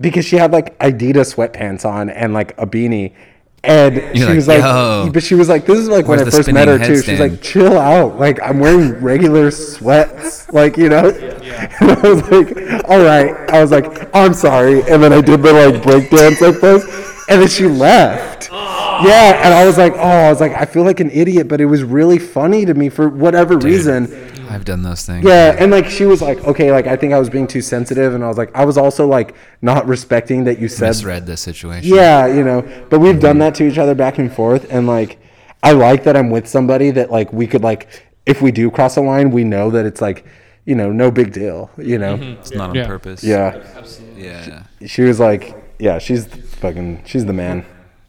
because 0.00 0.24
she 0.24 0.34
had 0.34 0.50
like 0.50 0.76
Adidas 0.80 1.32
sweatpants 1.32 1.84
on 1.84 2.10
and 2.10 2.34
like 2.34 2.58
a 2.58 2.66
beanie. 2.66 3.14
And 3.64 4.16
she 4.16 4.24
like, 4.24 4.36
was 4.36 4.48
like, 4.48 4.62
"Yo, 4.62 5.10
but 5.12 5.22
she 5.22 5.34
was 5.34 5.48
like, 5.48 5.66
this 5.66 5.78
is 5.78 5.88
like 5.88 6.06
when 6.06 6.20
I 6.20 6.24
first 6.24 6.52
met 6.52 6.68
her 6.68 6.76
spinning 6.78 6.96
too. 6.96 7.02
She's 7.02 7.18
headstand?" 7.18 7.30
like, 7.30 7.42
chill 7.42 7.78
out. 7.78 8.18
Like 8.18 8.40
I'm 8.40 8.60
wearing 8.60 8.92
regular 9.00 9.50
sweats, 9.50 10.50
like 10.52 10.76
you 10.76 10.88
know. 10.88 11.10
And 11.80 11.90
I 11.90 12.08
was 12.08 12.22
like, 12.30 12.84
all 12.88 13.00
right. 13.00 13.34
I 13.50 13.60
was 13.60 13.72
like, 13.72 14.14
I'm 14.14 14.32
sorry. 14.32 14.80
And 14.82 15.02
then 15.02 15.12
I 15.12 15.20
did 15.20 15.42
the 15.42 15.52
like 15.52 15.82
break 15.82 16.08
dance 16.08 16.40
like 16.40 16.60
this, 16.60 16.84
and 17.28 17.42
then 17.42 17.48
she 17.48 17.66
left. 17.66 18.48
Yeah, 18.50 19.42
and 19.44 19.54
I 19.54 19.64
was 19.64 19.78
like, 19.78 19.92
oh, 19.94 19.98
I 19.98 20.30
was 20.30 20.40
like, 20.40 20.52
I 20.52 20.64
feel 20.64 20.84
like 20.84 21.00
an 21.00 21.10
idiot, 21.10 21.48
but 21.48 21.60
it 21.60 21.66
was 21.66 21.82
really 21.82 22.18
funny 22.18 22.64
to 22.64 22.74
me 22.74 22.88
for 22.88 23.08
whatever 23.08 23.56
reason. 23.56 24.06
I've 24.50 24.64
done 24.64 24.82
those 24.82 25.04
things. 25.06 25.24
Yeah, 25.24 25.56
and 25.58 25.70
like 25.70 25.86
she 25.86 26.04
was 26.04 26.20
like, 26.22 26.38
okay, 26.44 26.70
like 26.72 26.86
I 26.86 26.96
think 26.96 27.12
I 27.12 27.18
was 27.18 27.28
being 27.30 27.46
too 27.46 27.60
sensitive, 27.62 28.14
and 28.14 28.24
I 28.24 28.28
was 28.28 28.38
like, 28.38 28.54
I 28.54 28.64
was 28.64 28.76
also 28.78 29.06
like 29.06 29.34
not 29.62 29.86
respecting 29.86 30.44
that 30.44 30.58
you 30.58 30.68
said 30.68 30.88
Misread 30.88 31.26
the 31.26 31.36
situation. 31.36 31.94
yeah, 31.94 32.26
you 32.26 32.42
know, 32.44 32.62
but 32.90 33.00
we've 33.00 33.20
done 33.20 33.38
that 33.38 33.54
to 33.56 33.64
each 33.66 33.78
other 33.78 33.94
back 33.94 34.18
and 34.18 34.32
forth, 34.32 34.66
and 34.72 34.86
like, 34.86 35.18
I 35.62 35.72
like 35.72 36.04
that 36.04 36.16
I'm 36.16 36.30
with 36.30 36.46
somebody 36.48 36.90
that 36.92 37.10
like 37.10 37.32
we 37.32 37.46
could 37.46 37.62
like, 37.62 37.88
if 38.26 38.40
we 38.42 38.50
do 38.52 38.70
cross 38.70 38.96
a 38.96 39.00
line, 39.00 39.30
we 39.30 39.44
know 39.44 39.70
that 39.70 39.86
it's 39.86 40.00
like, 40.00 40.24
you 40.64 40.74
know, 40.74 40.92
no 40.92 41.10
big 41.10 41.32
deal, 41.32 41.70
you 41.78 41.98
know. 41.98 42.16
Mm-hmm. 42.16 42.40
It's 42.40 42.52
not 42.52 42.70
on 42.70 42.76
Yeah. 42.76 42.86
purpose. 42.86 43.24
Yeah, 43.24 43.62
Absolutely. 43.76 44.24
Yeah. 44.24 44.64
she 44.86 45.02
was 45.02 45.18
like, 45.18 45.56
yeah, 45.78 45.98
she's 45.98 46.26
fucking, 46.26 47.02
she's 47.06 47.24
the 47.24 47.32
man. 47.32 47.64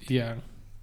Yeah. 0.07 0.35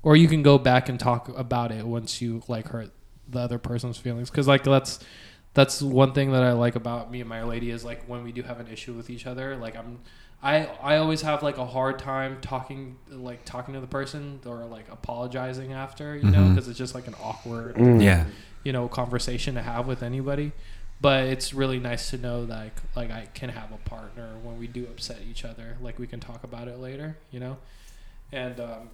Or 0.03 0.17
you 0.17 0.29
can 0.29 0.43
go 0.43 0.57
back 0.57 0.89
and 0.89 0.99
talk 0.99 1.29
about 1.37 1.73
it 1.73 1.85
once 1.87 2.23
you 2.23 2.43
like 2.49 2.69
hurt 2.69 2.91
the 3.29 3.41
other 3.41 3.59
person's 3.59 3.99
feelings 3.99 4.31
because 4.31 4.47
like 4.47 4.63
that's 4.63 5.01
that's 5.57 5.83
one 5.83 6.13
thing 6.13 6.31
that 6.33 6.43
I 6.45 6.53
like 6.53 6.77
about 6.77 7.11
me 7.11 7.21
and 7.21 7.29
my 7.29 7.43
lady 7.43 7.71
is 7.71 7.85
like 7.85 8.05
when 8.07 8.23
we 8.23 8.31
do 8.31 8.43
have 8.43 8.61
an 8.61 8.69
issue 8.69 8.93
with 8.95 9.11
each 9.11 9.27
other 9.27 9.57
like 9.57 9.75
I'm 9.77 9.99
I 10.43 10.67
I 10.83 10.99
always 10.99 11.23
have 11.23 11.43
like 11.43 11.59
a 11.59 11.67
hard 11.67 11.99
time 11.99 12.39
talking 12.43 12.97
like 13.11 13.45
talking 13.45 13.75
to 13.75 13.81
the 13.81 13.87
person 13.87 14.41
or 14.47 14.67
like 14.67 14.87
apologizing 14.93 15.73
after 15.73 16.15
you 16.17 16.31
know 16.31 16.41
Mhm. 16.45 16.55
because 16.55 16.69
it's 16.69 16.79
just 16.79 16.95
like 16.95 17.07
an 17.09 17.15
awkward 17.23 17.75
Mm. 17.77 18.03
Yeah. 18.03 18.27
you 18.65 18.73
know 18.73 18.87
conversation 18.87 19.55
to 19.57 19.63
have 19.63 19.87
with 19.87 20.03
anybody 20.03 20.53
but 21.01 21.25
it's 21.25 21.53
really 21.53 21.79
nice 21.79 22.09
to 22.11 22.17
know 22.19 22.47
that 22.47 22.59
like, 22.65 22.81
like 22.97 23.11
I 23.11 23.27
can 23.35 23.51
have 23.51 23.71
a 23.73 23.77
partner 23.89 24.29
when 24.43 24.59
we 24.59 24.67
do 24.67 24.85
upset 24.85 25.19
each 25.31 25.45
other 25.45 25.77
like 25.81 25.99
we 25.99 26.07
can 26.07 26.21
talk 26.21 26.45
about 26.45 26.69
it 26.69 26.79
later 26.79 27.17
you 27.31 27.41
know 27.41 27.57
and 28.31 28.61
um 28.61 28.91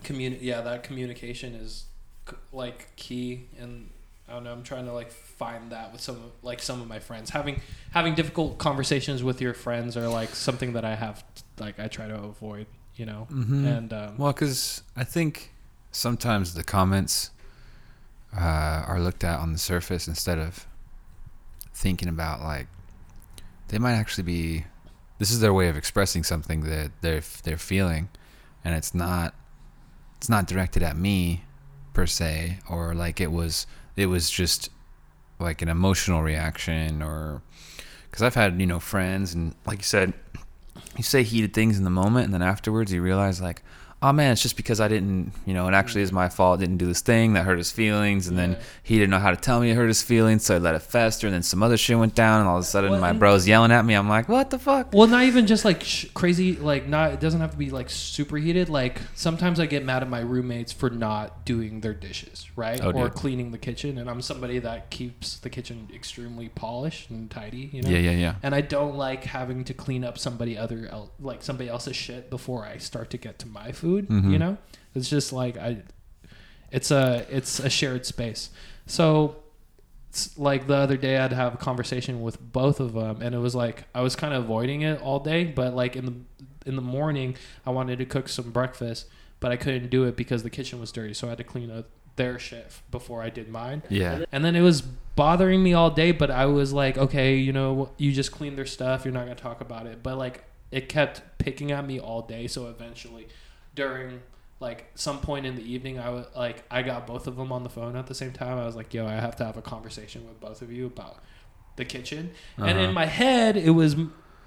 communi- 0.00 0.38
yeah 0.40 0.60
that 0.62 0.82
communication 0.82 1.54
is 1.54 1.84
c- 2.28 2.36
like 2.52 2.88
key 2.96 3.44
and 3.60 3.90
I 4.28 4.32
don't 4.32 4.44
know 4.44 4.52
I'm 4.52 4.62
trying 4.62 4.86
to 4.86 4.92
like 4.92 5.10
find 5.12 5.70
that 5.72 5.92
with 5.92 6.00
some 6.00 6.16
of, 6.16 6.32
like 6.42 6.60
some 6.60 6.80
of 6.80 6.88
my 6.88 6.98
friends 6.98 7.30
having 7.30 7.60
having 7.92 8.14
difficult 8.14 8.58
conversations 8.58 9.22
with 9.22 9.40
your 9.40 9.54
friends 9.54 9.96
are 9.96 10.08
like 10.08 10.30
something 10.30 10.72
that 10.72 10.84
I 10.84 10.94
have 10.96 11.24
like 11.58 11.78
I 11.78 11.88
try 11.88 12.08
to 12.08 12.14
avoid 12.14 12.66
you 12.96 13.06
know 13.06 13.28
Mm-hmm. 13.30 13.66
and 13.66 13.92
um, 13.92 14.18
Well, 14.18 14.32
because 14.32 14.82
I 14.96 15.04
think 15.04 15.52
sometimes 15.92 16.54
the 16.54 16.64
comments 16.64 17.30
uh, 18.36 18.84
are 18.86 19.00
looked 19.00 19.24
at 19.24 19.38
on 19.38 19.52
the 19.52 19.58
surface 19.58 20.08
instead 20.08 20.38
of 20.38 20.66
thinking 21.72 22.08
about 22.08 22.40
like 22.42 22.66
they 23.68 23.78
might 23.78 23.94
actually 23.94 24.24
be. 24.24 24.64
This 25.18 25.30
is 25.30 25.40
their 25.40 25.54
way 25.54 25.68
of 25.68 25.76
expressing 25.78 26.22
something 26.24 26.60
that 26.62 26.90
they're 27.00 27.22
they're 27.42 27.56
feeling, 27.58 28.08
and 28.64 28.74
it's 28.74 28.94
not 28.94 29.34
it's 30.18 30.28
not 30.28 30.46
directed 30.46 30.82
at 30.82 30.96
me 30.96 31.44
per 31.94 32.06
se, 32.06 32.58
or 32.68 32.94
like 32.94 33.20
it 33.20 33.32
was 33.32 33.66
it 33.96 34.06
was 34.06 34.30
just 34.30 34.70
like 35.38 35.62
an 35.62 35.68
emotional 35.68 36.22
reaction, 36.22 37.02
or 37.02 37.42
because 38.10 38.22
I've 38.22 38.34
had 38.34 38.60
you 38.60 38.66
know 38.66 38.80
friends 38.80 39.34
and 39.34 39.54
like 39.66 39.78
you 39.78 39.84
said, 39.84 40.12
you 40.96 41.02
say 41.02 41.22
heated 41.22 41.54
things 41.54 41.78
in 41.78 41.84
the 41.84 41.90
moment 41.90 42.26
and 42.26 42.34
then 42.34 42.42
afterwards 42.42 42.92
you 42.92 43.02
realize 43.02 43.40
like 43.40 43.62
oh 44.02 44.12
man 44.12 44.32
it's 44.32 44.42
just 44.42 44.56
because 44.56 44.80
i 44.80 44.88
didn't 44.88 45.32
you 45.46 45.54
know 45.54 45.66
it 45.68 45.74
actually 45.74 46.02
is 46.02 46.10
mm-hmm. 46.10 46.16
my 46.16 46.28
fault 46.28 46.58
I 46.58 46.60
didn't 46.60 46.76
do 46.78 46.86
this 46.86 47.00
thing 47.00 47.32
that 47.32 47.44
hurt 47.44 47.58
his 47.58 47.70
feelings 47.72 48.28
and 48.28 48.38
then 48.38 48.58
he 48.82 48.96
didn't 48.98 49.10
know 49.10 49.18
how 49.18 49.30
to 49.30 49.36
tell 49.36 49.60
me 49.60 49.70
it 49.70 49.74
hurt 49.74 49.88
his 49.88 50.02
feelings 50.02 50.44
so 50.44 50.56
i 50.56 50.58
let 50.58 50.74
it 50.74 50.82
fester 50.82 51.26
and 51.26 51.34
then 51.34 51.42
some 51.42 51.62
other 51.62 51.76
shit 51.76 51.98
went 51.98 52.14
down 52.14 52.40
and 52.40 52.48
all 52.48 52.56
of 52.56 52.62
a 52.62 52.66
sudden 52.66 52.90
Well, 52.92 53.00
my 53.00 53.10
and- 53.10 53.18
bro's 53.18 53.48
yelling 53.48 53.72
at 53.72 53.84
me 53.84 53.94
i'm 53.94 54.08
like 54.08 54.28
what 54.28 54.50
the 54.50 54.58
fuck 54.58 54.92
Well, 54.92 55.06
not 55.06 55.24
even 55.24 55.46
just 55.46 55.64
like 55.64 55.82
sh- 55.82 56.06
crazy, 56.14 56.56
like 56.56 56.86
not. 56.86 57.12
It 57.12 57.20
doesn't 57.20 57.40
have 57.40 57.52
to 57.52 57.56
be 57.56 57.70
like 57.70 57.88
super 57.90 58.36
heated. 58.36 58.68
Like 58.68 59.00
sometimes 59.14 59.60
I 59.60 59.66
get 59.66 59.84
mad 59.84 60.02
at 60.02 60.08
my 60.08 60.20
roommates 60.20 60.72
for 60.72 60.90
not 60.90 61.44
doing 61.44 61.80
their 61.80 61.94
dishes, 61.94 62.46
right, 62.56 62.80
Oh, 62.82 62.92
or 62.92 63.08
cleaning 63.08 63.50
the 63.50 63.58
kitchen. 63.58 63.98
And 63.98 64.08
I'm 64.10 64.20
somebody 64.22 64.58
that 64.60 64.90
keeps 64.90 65.38
the 65.38 65.50
kitchen 65.50 65.88
extremely 65.94 66.48
polished 66.48 67.10
and 67.10 67.30
tidy, 67.30 67.70
you 67.72 67.82
know. 67.82 67.88
yeah 67.88 67.98
yeah 67.98 68.10
yeah 68.12 68.34
And 68.42 68.54
I 68.54 68.60
don't 68.60 68.96
like 68.96 69.24
having 69.24 69.64
to 69.64 69.74
clean 69.74 70.04
up 70.04 70.18
somebody 70.18 70.56
other 70.58 70.88
el- 70.90 71.12
like 71.20 71.42
somebody 71.42 71.68
else's 71.68 71.96
shit 71.96 72.28
before 72.30 72.64
I 72.64 72.78
start 72.78 73.10
to 73.10 73.18
get 73.18 73.38
to 73.40 73.48
my 73.48 73.72
food. 73.72 73.85
You 73.94 74.02
Mhm. 74.02 74.38
know, 74.38 74.58
it's 74.94 75.08
just 75.08 75.32
like 75.32 75.56
I, 75.56 75.78
it's 76.70 76.90
a 76.90 77.26
it's 77.30 77.58
a 77.60 77.70
shared 77.70 78.04
space. 78.06 78.50
So, 78.86 79.36
it's 80.10 80.38
like 80.38 80.66
the 80.66 80.76
other 80.76 80.96
day, 80.96 81.18
I'd 81.18 81.32
have 81.32 81.54
a 81.54 81.56
conversation 81.58 82.22
with 82.22 82.40
both 82.52 82.80
of 82.80 82.92
them, 82.94 83.20
and 83.22 83.34
it 83.34 83.38
was 83.38 83.54
like 83.54 83.84
I 83.94 84.00
was 84.02 84.16
kind 84.16 84.32
of 84.34 84.44
avoiding 84.44 84.82
it 84.82 85.00
all 85.00 85.20
day. 85.20 85.44
But 85.44 85.74
like 85.74 85.96
in 85.96 86.06
the 86.06 86.14
in 86.68 86.76
the 86.76 86.82
morning, 86.82 87.36
I 87.64 87.70
wanted 87.70 87.98
to 87.98 88.04
cook 88.06 88.28
some 88.28 88.50
breakfast, 88.50 89.06
but 89.40 89.52
I 89.52 89.56
couldn't 89.56 89.88
do 89.90 90.04
it 90.04 90.16
because 90.16 90.42
the 90.42 90.50
kitchen 90.50 90.80
was 90.80 90.90
dirty, 90.92 91.14
so 91.14 91.26
I 91.28 91.30
had 91.30 91.38
to 91.38 91.44
clean 91.44 91.70
up 91.70 91.86
their 92.16 92.38
shit 92.38 92.72
before 92.90 93.22
I 93.22 93.28
did 93.28 93.46
mine. 93.48 93.82
yeah 93.90 94.24
And 94.32 94.42
then 94.42 94.56
it 94.56 94.62
was 94.62 94.80
bothering 94.80 95.62
me 95.62 95.74
all 95.74 95.90
day, 95.90 96.12
but 96.12 96.30
I 96.30 96.46
was 96.46 96.72
like, 96.72 96.96
okay, 96.96 97.36
you 97.36 97.52
know, 97.52 97.90
you 97.98 98.10
just 98.10 98.32
clean 98.32 98.56
their 98.56 98.64
stuff. 98.64 99.04
You're 99.04 99.12
not 99.12 99.26
going 99.26 99.36
to 99.36 99.42
talk 99.42 99.60
about 99.60 99.86
it. 99.86 100.02
But 100.02 100.16
like, 100.16 100.44
it 100.70 100.88
kept 100.88 101.20
picking 101.38 101.72
at 101.72 101.86
me 101.86 102.00
all 102.00 102.22
day. 102.22 102.46
So 102.46 102.68
eventually, 102.68 103.28
during 103.76 104.20
like 104.58 104.90
some 104.96 105.20
point 105.20 105.46
in 105.46 105.54
the 105.54 105.62
evening, 105.62 105.98
I 106.00 106.08
was 106.10 106.26
like, 106.34 106.64
I 106.70 106.82
got 106.82 107.06
both 107.06 107.26
of 107.28 107.36
them 107.36 107.52
on 107.52 107.62
the 107.62 107.68
phone 107.70 107.94
at 107.94 108.06
the 108.08 108.14
same 108.14 108.32
time. 108.32 108.58
I 108.58 108.66
was 108.66 108.74
like, 108.74 108.92
yo, 108.92 109.06
I 109.06 109.12
have 109.12 109.36
to 109.36 109.44
have 109.44 109.56
a 109.56 109.62
conversation 109.62 110.26
with 110.26 110.40
both 110.40 110.62
of 110.62 110.72
you 110.72 110.86
about 110.86 111.18
the 111.76 111.84
kitchen. 111.84 112.30
And 112.56 112.70
Uh-huh. 112.70 112.80
in 112.88 112.94
my 112.94 113.04
head, 113.06 113.56
it 113.56 113.70
was, 113.70 113.94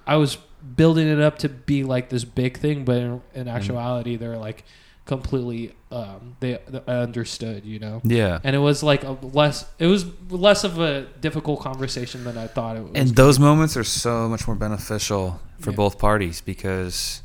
I 0.07 0.15
was 0.17 0.37
building 0.75 1.07
it 1.07 1.21
up 1.21 1.37
to 1.39 1.49
be 1.49 1.83
like 1.83 2.09
this 2.09 2.25
big 2.25 2.57
thing, 2.57 2.83
but 2.85 2.97
in, 2.97 3.21
in 3.35 3.47
actuality, 3.47 4.15
they're 4.17 4.37
like 4.37 4.65
completely, 5.05 5.73
um, 5.91 6.35
they, 6.39 6.57
they 6.67 6.79
understood, 6.91 7.65
you 7.65 7.77
know? 7.79 8.01
yeah 8.03 8.39
and 8.43 8.55
it 8.55 8.59
was 8.59 8.81
like 8.83 9.03
a 9.03 9.11
less 9.21 9.65
it 9.79 9.87
was 9.87 10.05
less 10.29 10.63
of 10.63 10.79
a 10.79 11.03
difficult 11.21 11.59
conversation 11.61 12.23
than 12.23 12.37
I 12.37 12.45
thought 12.47 12.77
it 12.77 12.83
was. 12.83 12.91
and 12.95 13.09
those 13.15 13.39
moments 13.39 13.75
are 13.77 13.83
so 13.83 14.27
much 14.29 14.45
more 14.47 14.55
beneficial 14.55 15.39
for 15.59 15.69
Yeah. 15.71 15.75
both 15.77 15.97
parties 15.99 16.41
because 16.41 17.23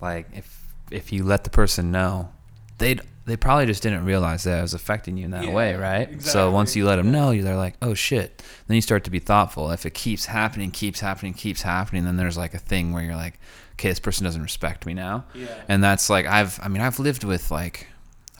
like 0.00 0.26
if 0.34 0.59
if 0.90 1.12
you 1.12 1.24
let 1.24 1.44
the 1.44 1.50
person 1.50 1.90
know 1.90 2.30
they'd 2.78 3.00
they 3.26 3.36
probably 3.36 3.66
just 3.66 3.82
didn't 3.82 4.04
realize 4.04 4.42
that 4.44 4.58
it 4.58 4.62
was 4.62 4.74
affecting 4.74 5.16
you 5.16 5.24
in 5.26 5.30
that 5.30 5.44
Yeah, 5.44 5.52
way 5.52 5.74
right? 5.76 6.20
So 6.22 6.50
once 6.50 6.74
you 6.74 6.84
let 6.86 6.96
them 6.96 7.12
know 7.12 7.30
you're 7.30 7.54
like 7.54 7.76
oh 7.82 7.94
shit. 7.94 8.42
Then 8.66 8.74
you 8.74 8.80
start 8.80 9.04
to 9.04 9.10
be 9.10 9.18
thoughtful. 9.20 9.70
If 9.70 9.86
it 9.86 9.94
keeps 9.94 10.26
happening 10.26 10.70
keeps 10.70 11.00
happening 11.00 11.34
keeps 11.34 11.62
happening 11.62 12.04
then 12.04 12.16
there's 12.16 12.36
like 12.38 12.54
a 12.54 12.58
thing 12.58 12.92
where 12.92 13.02
you're 13.02 13.14
like 13.16 13.38
okay 13.74 13.88
this 13.90 14.00
person 14.00 14.24
doesn't 14.24 14.42
respect 14.42 14.84
me 14.86 14.94
now. 14.94 15.26
Yeah. 15.34 15.46
and 15.68 15.84
that's 15.84 16.10
like 16.10 16.26
I've 16.26 16.58
I 16.62 16.68
mean 16.68 16.82
I've 16.82 16.98
lived 16.98 17.22
with 17.24 17.50
like 17.50 17.86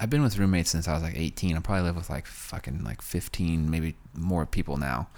I've 0.02 0.09
been 0.09 0.22
with 0.22 0.39
roommates 0.39 0.70
since 0.70 0.89
I 0.89 0.94
was 0.94 1.02
like 1.02 1.14
18. 1.14 1.56
I 1.56 1.60
probably 1.60 1.82
live 1.85 1.97
with 1.97 2.09
like 2.09 2.24
fucking 2.27 2.82
like 2.85 3.02
15, 3.02 3.70
maybe 3.70 3.97
more 4.20 4.47
people 4.47 4.76
now. 4.76 5.09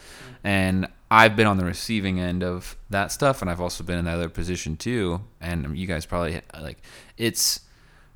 And 0.44 0.88
I've 1.10 1.36
been 1.36 1.46
on 1.46 1.58
the 1.58 1.64
receiving 1.64 2.18
end 2.18 2.42
of 2.42 2.76
that 2.90 3.12
stuff 3.12 3.42
and 3.42 3.50
I've 3.50 3.60
also 3.60 3.84
been 3.84 3.98
in 3.98 4.06
that 4.06 4.14
other 4.14 4.28
position 4.28 4.76
too. 4.76 5.20
And 5.40 5.76
you 5.76 5.86
guys 5.86 6.06
probably 6.06 6.40
like 6.58 6.78
it's 7.18 7.60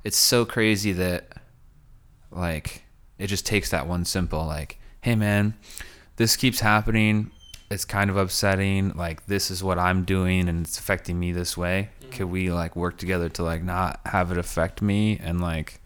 it's 0.03 0.17
so 0.17 0.45
crazy 0.45 0.93
that 0.93 1.41
like 2.31 2.83
it 3.19 3.27
just 3.27 3.45
takes 3.45 3.69
that 3.69 3.87
one 3.87 4.05
simple 4.05 4.45
like 4.45 4.79
hey 5.01 5.15
man, 5.15 5.53
this 6.15 6.35
keeps 6.35 6.59
happening. 6.59 7.31
It's 7.69 7.85
kind 7.85 8.09
of 8.09 8.17
upsetting. 8.17 8.93
Like 8.93 9.27
this 9.27 9.51
is 9.51 9.63
what 9.63 9.77
I'm 9.77 10.03
doing 10.03 10.49
and 10.49 10.65
it's 10.65 10.79
affecting 10.79 11.19
me 11.19 11.31
this 11.31 11.55
way. 11.55 11.89
Could 12.11 12.31
we 12.31 12.49
like 12.49 12.75
work 12.75 12.97
together 12.97 13.29
to 13.29 13.43
like 13.43 13.63
not 13.63 13.99
have 14.05 14.31
it 14.31 14.37
affect 14.37 14.81
me 14.81 15.19
and 15.21 15.39
like 15.39 15.79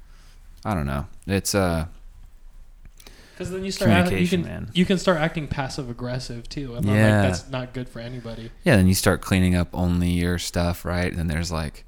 I 0.64 0.74
don't 0.74 0.88
know. 0.88 1.08
It's 1.28 1.54
uh 1.56 1.88
Because 3.42 3.54
then 3.54 3.66
you 3.66 3.72
start 3.72 3.92
act- 3.92 4.12
you 4.12 4.28
can 4.28 4.42
man. 4.44 4.70
you 4.74 4.86
can 4.86 4.98
start 4.98 5.18
acting 5.20 5.48
passive 5.48 5.90
aggressive 5.90 6.48
too, 6.48 6.76
and 6.76 6.86
Yeah. 6.86 6.94
like 7.22 7.30
that's 7.32 7.50
not 7.50 7.74
good 7.74 7.90
for 7.90 8.00
anybody. 8.00 8.52
yeah, 8.64 8.76
then 8.76 8.88
you 8.88 8.94
start 8.94 9.22
cleaning 9.22 9.56
up 9.56 9.70
only 9.74 10.10
your 10.12 10.38
stuff, 10.38 10.86
right? 10.86 11.10
And 11.10 11.18
then 11.18 11.28
there's 11.28 11.52
like 11.52 11.86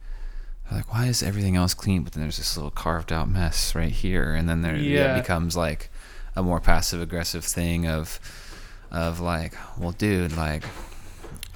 like 0.71 0.91
why 0.91 1.05
is 1.05 1.21
everything 1.21 1.55
else 1.55 1.73
clean 1.75 2.01
but 2.03 2.13
then 2.13 2.23
there's 2.23 2.37
this 2.37 2.57
little 2.57 2.71
carved 2.71 3.11
out 3.13 3.29
mess 3.29 3.75
right 3.75 3.91
here 3.91 4.33
and 4.33 4.49
then 4.49 4.61
there. 4.63 4.75
Yeah. 4.75 5.15
it 5.15 5.21
becomes 5.21 5.55
like 5.55 5.89
a 6.35 6.41
more 6.41 6.59
passive 6.59 7.01
aggressive 7.01 7.45
thing 7.45 7.85
of 7.87 8.19
of 8.91 9.19
like 9.19 9.53
well 9.77 9.91
dude 9.91 10.35
like 10.35 10.63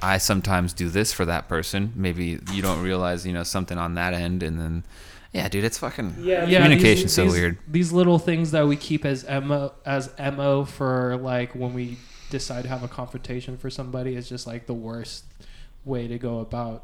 I 0.02 0.20
sometimes 0.20 0.74
do 0.74 0.90
this 0.90 1.12
for 1.12 1.26
that 1.26 1.48
person. 1.50 1.92
Maybe 1.96 2.40
you 2.54 2.62
don't 2.62 2.84
realize, 2.84 3.26
you 3.26 3.34
know, 3.34 3.42
something 3.42 3.80
on 3.80 3.96
that 3.96 4.14
end, 4.14 4.44
and 4.44 4.60
then, 4.60 4.84
yeah, 5.34 5.48
dude, 5.50 5.64
it's 5.64 5.78
fucking 5.78 6.16
yeah, 6.20 6.46
communication's 6.46 7.04
these- 7.04 7.14
so 7.14 7.24
these- 7.24 7.32
weird. 7.34 7.58
These 7.68 7.92
little 7.92 8.20
things 8.20 8.52
that 8.52 8.68
we 8.68 8.76
keep 8.76 9.06
as 9.06 9.24
mo 9.28 9.74
as 9.86 10.10
mo 10.20 10.66
for 10.66 11.18
like 11.18 11.54
when 11.56 11.74
we 11.74 11.98
decide 12.30 12.64
to 12.64 12.70
have 12.70 12.84
a 12.84 12.88
confrontation 12.88 13.58
for 13.58 13.70
somebody 13.70 14.16
is 14.16 14.28
just 14.28 14.46
like 14.48 14.66
the 14.68 14.74
worst 14.74 15.24
way 15.86 16.08
to 16.08 16.18
go 16.18 16.40
about 16.40 16.84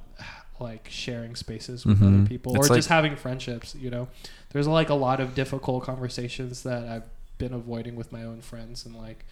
like 0.60 0.88
sharing 0.90 1.36
spaces 1.36 1.86
with 1.86 2.00
Mhm. 2.00 2.20
other 2.20 2.28
people 2.28 2.56
It's 2.56 2.68
or 2.68 2.70
like- 2.70 2.78
just 2.78 2.90
having 2.90 3.16
friendships. 3.16 3.76
You 3.76 3.90
know, 3.90 4.08
there's 4.52 4.68
like 4.68 4.90
a 4.90 4.94
lot 4.94 5.20
of 5.20 5.36
difficult 5.36 5.84
conversations 5.84 6.64
that 6.64 6.88
I've 6.88 7.04
been 7.38 7.54
avoiding 7.54 7.96
with 7.96 8.12
my 8.12 8.24
own 8.24 8.40
friends, 8.42 8.86
and 8.86 8.96
like 8.96 9.26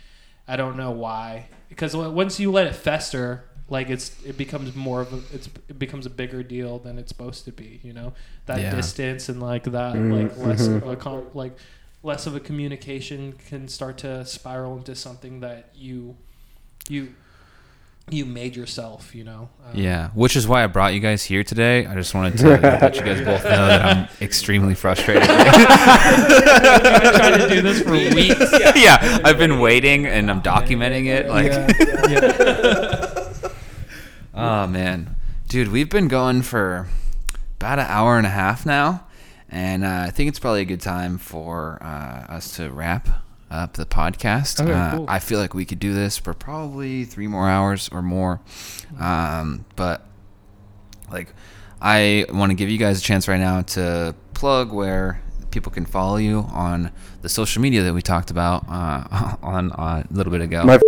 I 0.48 0.58
don't 0.58 0.76
know 0.76 0.92
why 0.92 1.48
because 1.70 1.96
once 1.96 2.40
you 2.40 2.52
let 2.52 2.68
it 2.68 2.76
fester. 2.76 3.44
Like 3.72 3.89
it's, 3.89 4.11
it 4.26 4.38
becomes 4.38 4.76
more 4.76 4.99
of 5.02 5.14
a, 5.14 5.18
it's, 5.34 5.48
it 5.69 5.80
becomes 5.80 6.06
a 6.06 6.10
bigger 6.10 6.43
deal 6.43 6.77
than 6.77 6.99
it's 6.99 7.07
supposed 7.10 7.45
to 7.45 7.52
be. 7.53 7.80
You 7.84 7.93
know, 7.93 8.14
that 8.45 8.60
Yeah. 8.60 8.76
distance 8.76 9.30
and 9.30 9.41
like 9.41 9.64
that 9.64 9.95
Mm, 9.95 10.11
like 10.11 10.38
less 10.38 10.68
of 10.68 10.85
a 10.88 10.95
com- 10.98 11.27
like 11.34 11.56
less 12.03 12.27
of 12.27 12.35
a 12.35 12.39
communication 12.41 13.34
can 13.48 13.68
start 13.69 13.98
to 13.99 14.26
spiral 14.26 14.77
into 14.77 14.93
something 14.95 15.39
that 15.39 15.69
you 15.73 16.18
you 16.89 17.14
you 18.10 18.26
made 18.26 18.56
yourself 18.57 19.14
you 19.15 19.23
know 19.23 19.48
Um, 19.64 19.80
Yeah, 19.80 20.10
which 20.15 20.35
is 20.35 20.48
why 20.48 20.64
I 20.64 20.68
brought 20.68 20.93
you 20.93 20.99
guys 20.99 21.23
here 21.23 21.43
today. 21.43 21.85
I 21.85 21.93
just 21.93 22.14
wanted 22.15 22.38
to 22.39 22.48
let 22.57 22.95
you 22.98 23.03
guys 23.03 23.22
both 23.23 23.43
know 23.45 23.68
that 23.68 23.85
I'm 23.85 24.07
extremely 24.19 24.73
frustrated. 24.73 25.23
I've 25.30 27.02
been 27.03 27.14
trying 27.14 27.39
to 27.39 27.48
do 27.48 27.61
this 27.61 27.81
for 27.84 27.91
weeks 27.91 28.52
yeah, 28.76 29.19
I've 29.23 29.38
been 29.38 29.60
waiting 29.60 30.07
and 30.07 30.30
I'm 30.30 30.41
documenting 30.41 31.06
it. 31.06 31.30
Like, 31.30 31.52
yeah, 32.10 33.07
oh 34.34 34.68
man, 34.68 35.16
dude, 35.48 35.70
we've 35.70 35.90
been 35.90 36.08
going 36.08 36.41
for 36.41 36.88
about 37.60 37.80
an 37.80 37.88
hour 37.88 38.18
and 38.18 38.26
a 38.26 38.32
half 38.32 38.66
now, 38.66 39.08
and 39.49 39.84
uh, 39.84 40.06
I 40.08 40.10
think 40.10 40.30
it's 40.30 40.40
probably 40.40 40.62
a 40.62 40.66
good 40.66 40.82
time 40.82 41.18
for 41.18 41.78
uh, 41.82 42.34
us 42.34 42.56
to 42.58 42.70
wrap 42.70 43.08
up 43.49 43.74
the 43.74 43.86
podcast. 43.86 44.62
Okay, 44.62 44.72
uh, 44.72 44.98
cool. 44.98 45.06
I 45.08 45.20
feel 45.20 45.40
like 45.40 45.53
we 45.53 45.66
could 45.66 45.80
do 45.80 45.94
this 45.94 46.18
for 46.18 46.34
probably 46.34 47.06
three 47.06 47.28
more 47.28 47.49
hours 47.49 47.90
or 47.91 48.02
more, 48.02 48.41
um, 48.99 49.66
but 49.76 50.06
like 51.12 51.34
I 51.82 52.26
want 52.30 52.52
to 52.52 52.56
give 52.56 52.70
you 52.70 52.78
guys 52.78 52.99
a 52.99 53.03
chance 53.03 53.28
right 53.28 53.40
now 53.40 53.62
to 53.62 54.16
plug 54.34 54.72
where 54.72 55.22
people 55.52 55.72
can 55.72 55.86
follow 55.86 56.16
you 56.16 56.48
on 56.52 56.91
the 57.22 57.30
social 57.30 57.62
media 57.62 57.84
that 57.84 57.94
we 57.94 58.02
talked 58.02 58.32
about 58.32 58.66
uh, 58.70 59.36
on 59.44 59.72
uh, 59.74 60.03
a 60.10 60.14
little 60.14 60.32
bit 60.32 60.41
ago. 60.41 60.64
My 60.64 60.80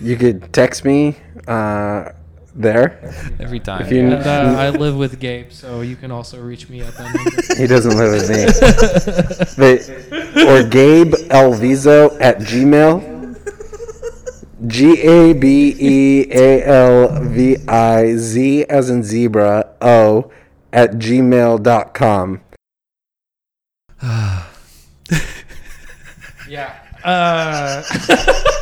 you 0.00 0.16
could 0.16 0.52
text 0.52 0.84
me 0.84 1.16
uh, 1.46 2.10
there. 2.54 2.98
Every 3.40 3.60
time. 3.60 3.82
If 3.82 3.92
you- 3.92 4.00
and 4.00 4.14
uh, 4.14 4.54
I 4.58 4.70
live 4.70 4.96
with 4.96 5.18
Gabe 5.20 5.50
so 5.52 5.80
you 5.82 5.96
can 5.96 6.10
also 6.10 6.40
reach 6.40 6.68
me 6.68 6.80
at 6.82 6.94
that 6.96 7.14
number 7.14 7.30
He 7.60 7.66
doesn't 7.66 7.96
live 7.96 8.12
with 8.12 8.28
me. 8.30 8.44
but, 9.56 9.88
or 10.46 10.62
Gabe 10.68 11.12
Alvizo 11.30 12.16
at 12.20 12.38
Gmail. 12.38 13.16
G 14.66 15.00
A 15.02 15.34
B 15.34 15.76
E 15.78 16.26
A 16.32 16.64
L 16.66 17.22
V 17.22 17.56
I 17.68 18.16
Z 18.16 18.64
as 18.64 18.90
in 18.90 19.04
zebra 19.04 19.68
O 19.80 20.32
at 20.72 20.94
gmail.com. 20.94 22.40
yeah 26.48 26.74
uh, 27.04 27.82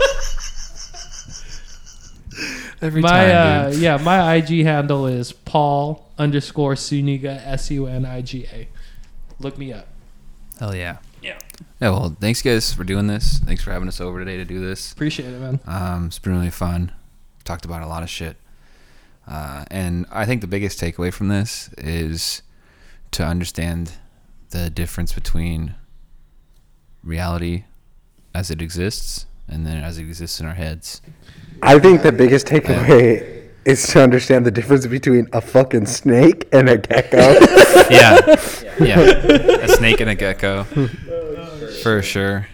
Every 2.82 3.00
my 3.02 3.08
time, 3.08 3.30
uh, 3.66 3.70
dude. 3.70 3.80
yeah 3.80 3.96
my 3.96 4.34
IG 4.34 4.64
handle 4.64 5.06
is 5.06 5.32
Paul 5.32 6.10
underscore 6.18 6.74
Suniga 6.74 7.44
S 7.46 7.70
U 7.70 7.86
N 7.86 8.04
I 8.04 8.20
G 8.22 8.46
A 8.52 8.68
look 9.38 9.58
me 9.58 9.72
up 9.72 9.86
Hell 10.58 10.74
yeah. 10.74 10.98
Yeah. 11.22 11.38
Yeah, 11.80 11.90
well, 11.90 12.16
thanks 12.20 12.40
guys 12.40 12.72
for 12.72 12.84
doing 12.84 13.06
this. 13.08 13.38
Thanks 13.40 13.62
for 13.62 13.72
having 13.72 13.88
us 13.88 14.00
over 14.00 14.18
today 14.20 14.36
to 14.36 14.44
do 14.44 14.60
this. 14.60 14.92
appreciate 14.92 15.32
it 15.32 15.40
man 15.40 15.60
Um, 15.66 16.06
it's 16.06 16.18
been 16.18 16.34
really 16.34 16.50
fun. 16.50 16.92
Talked 17.44 17.64
about 17.64 17.82
a 17.82 17.86
lot 17.86 18.02
of 18.02 18.10
shit. 18.10 18.36
Uh, 19.26 19.64
and 19.70 20.06
I 20.10 20.24
think 20.24 20.40
the 20.40 20.46
biggest 20.46 20.80
takeaway 20.80 21.12
from 21.12 21.28
this 21.28 21.68
is 21.78 22.42
to 23.10 23.24
understand 23.24 23.92
the 24.50 24.70
difference 24.70 25.12
between 25.12 25.74
reality 27.02 27.64
as 28.34 28.50
it 28.50 28.62
exists 28.62 29.26
and 29.48 29.66
then 29.66 29.82
as 29.82 29.98
it 29.98 30.02
exists 30.02 30.40
in 30.40 30.46
our 30.46 30.54
heads. 30.54 31.02
I 31.62 31.78
think 31.78 32.02
the 32.02 32.12
biggest 32.12 32.46
takeaway 32.46 33.48
is 33.64 33.86
to 33.88 34.02
understand 34.02 34.46
the 34.46 34.50
difference 34.50 34.86
between 34.86 35.28
a 35.32 35.40
fucking 35.40 35.86
snake 35.86 36.46
and 36.52 36.68
a 36.68 36.78
gecko. 36.78 37.38
Yeah. 37.88 38.18
Yeah. 38.80 38.98
A 38.98 39.68
snake 39.68 40.00
and 40.00 40.10
a 40.10 40.14
gecko. 40.16 40.64
For 41.82 42.02
sure. 42.02 42.48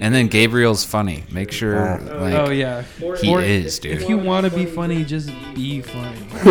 And 0.00 0.14
then 0.14 0.28
Gabriel's 0.28 0.82
funny. 0.84 1.24
Make 1.30 1.52
sure 1.52 1.98
like 1.98 2.34
oh 2.34 2.50
yeah 2.50 2.82
he 3.20 3.28
Or 3.30 3.42
is, 3.42 3.78
dude. 3.78 3.92
If 4.00 4.08
you 4.08 4.16
want 4.16 4.46
to 4.46 4.54
be 4.54 4.64
funny, 4.64 5.04
just 5.04 5.28
be 5.54 5.82
funny. 5.82 6.26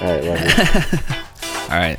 All 0.00 0.10
right, 0.10 0.24
love 0.24 0.40
you. 0.40 0.98
All 1.72 1.78
right. 1.78 1.98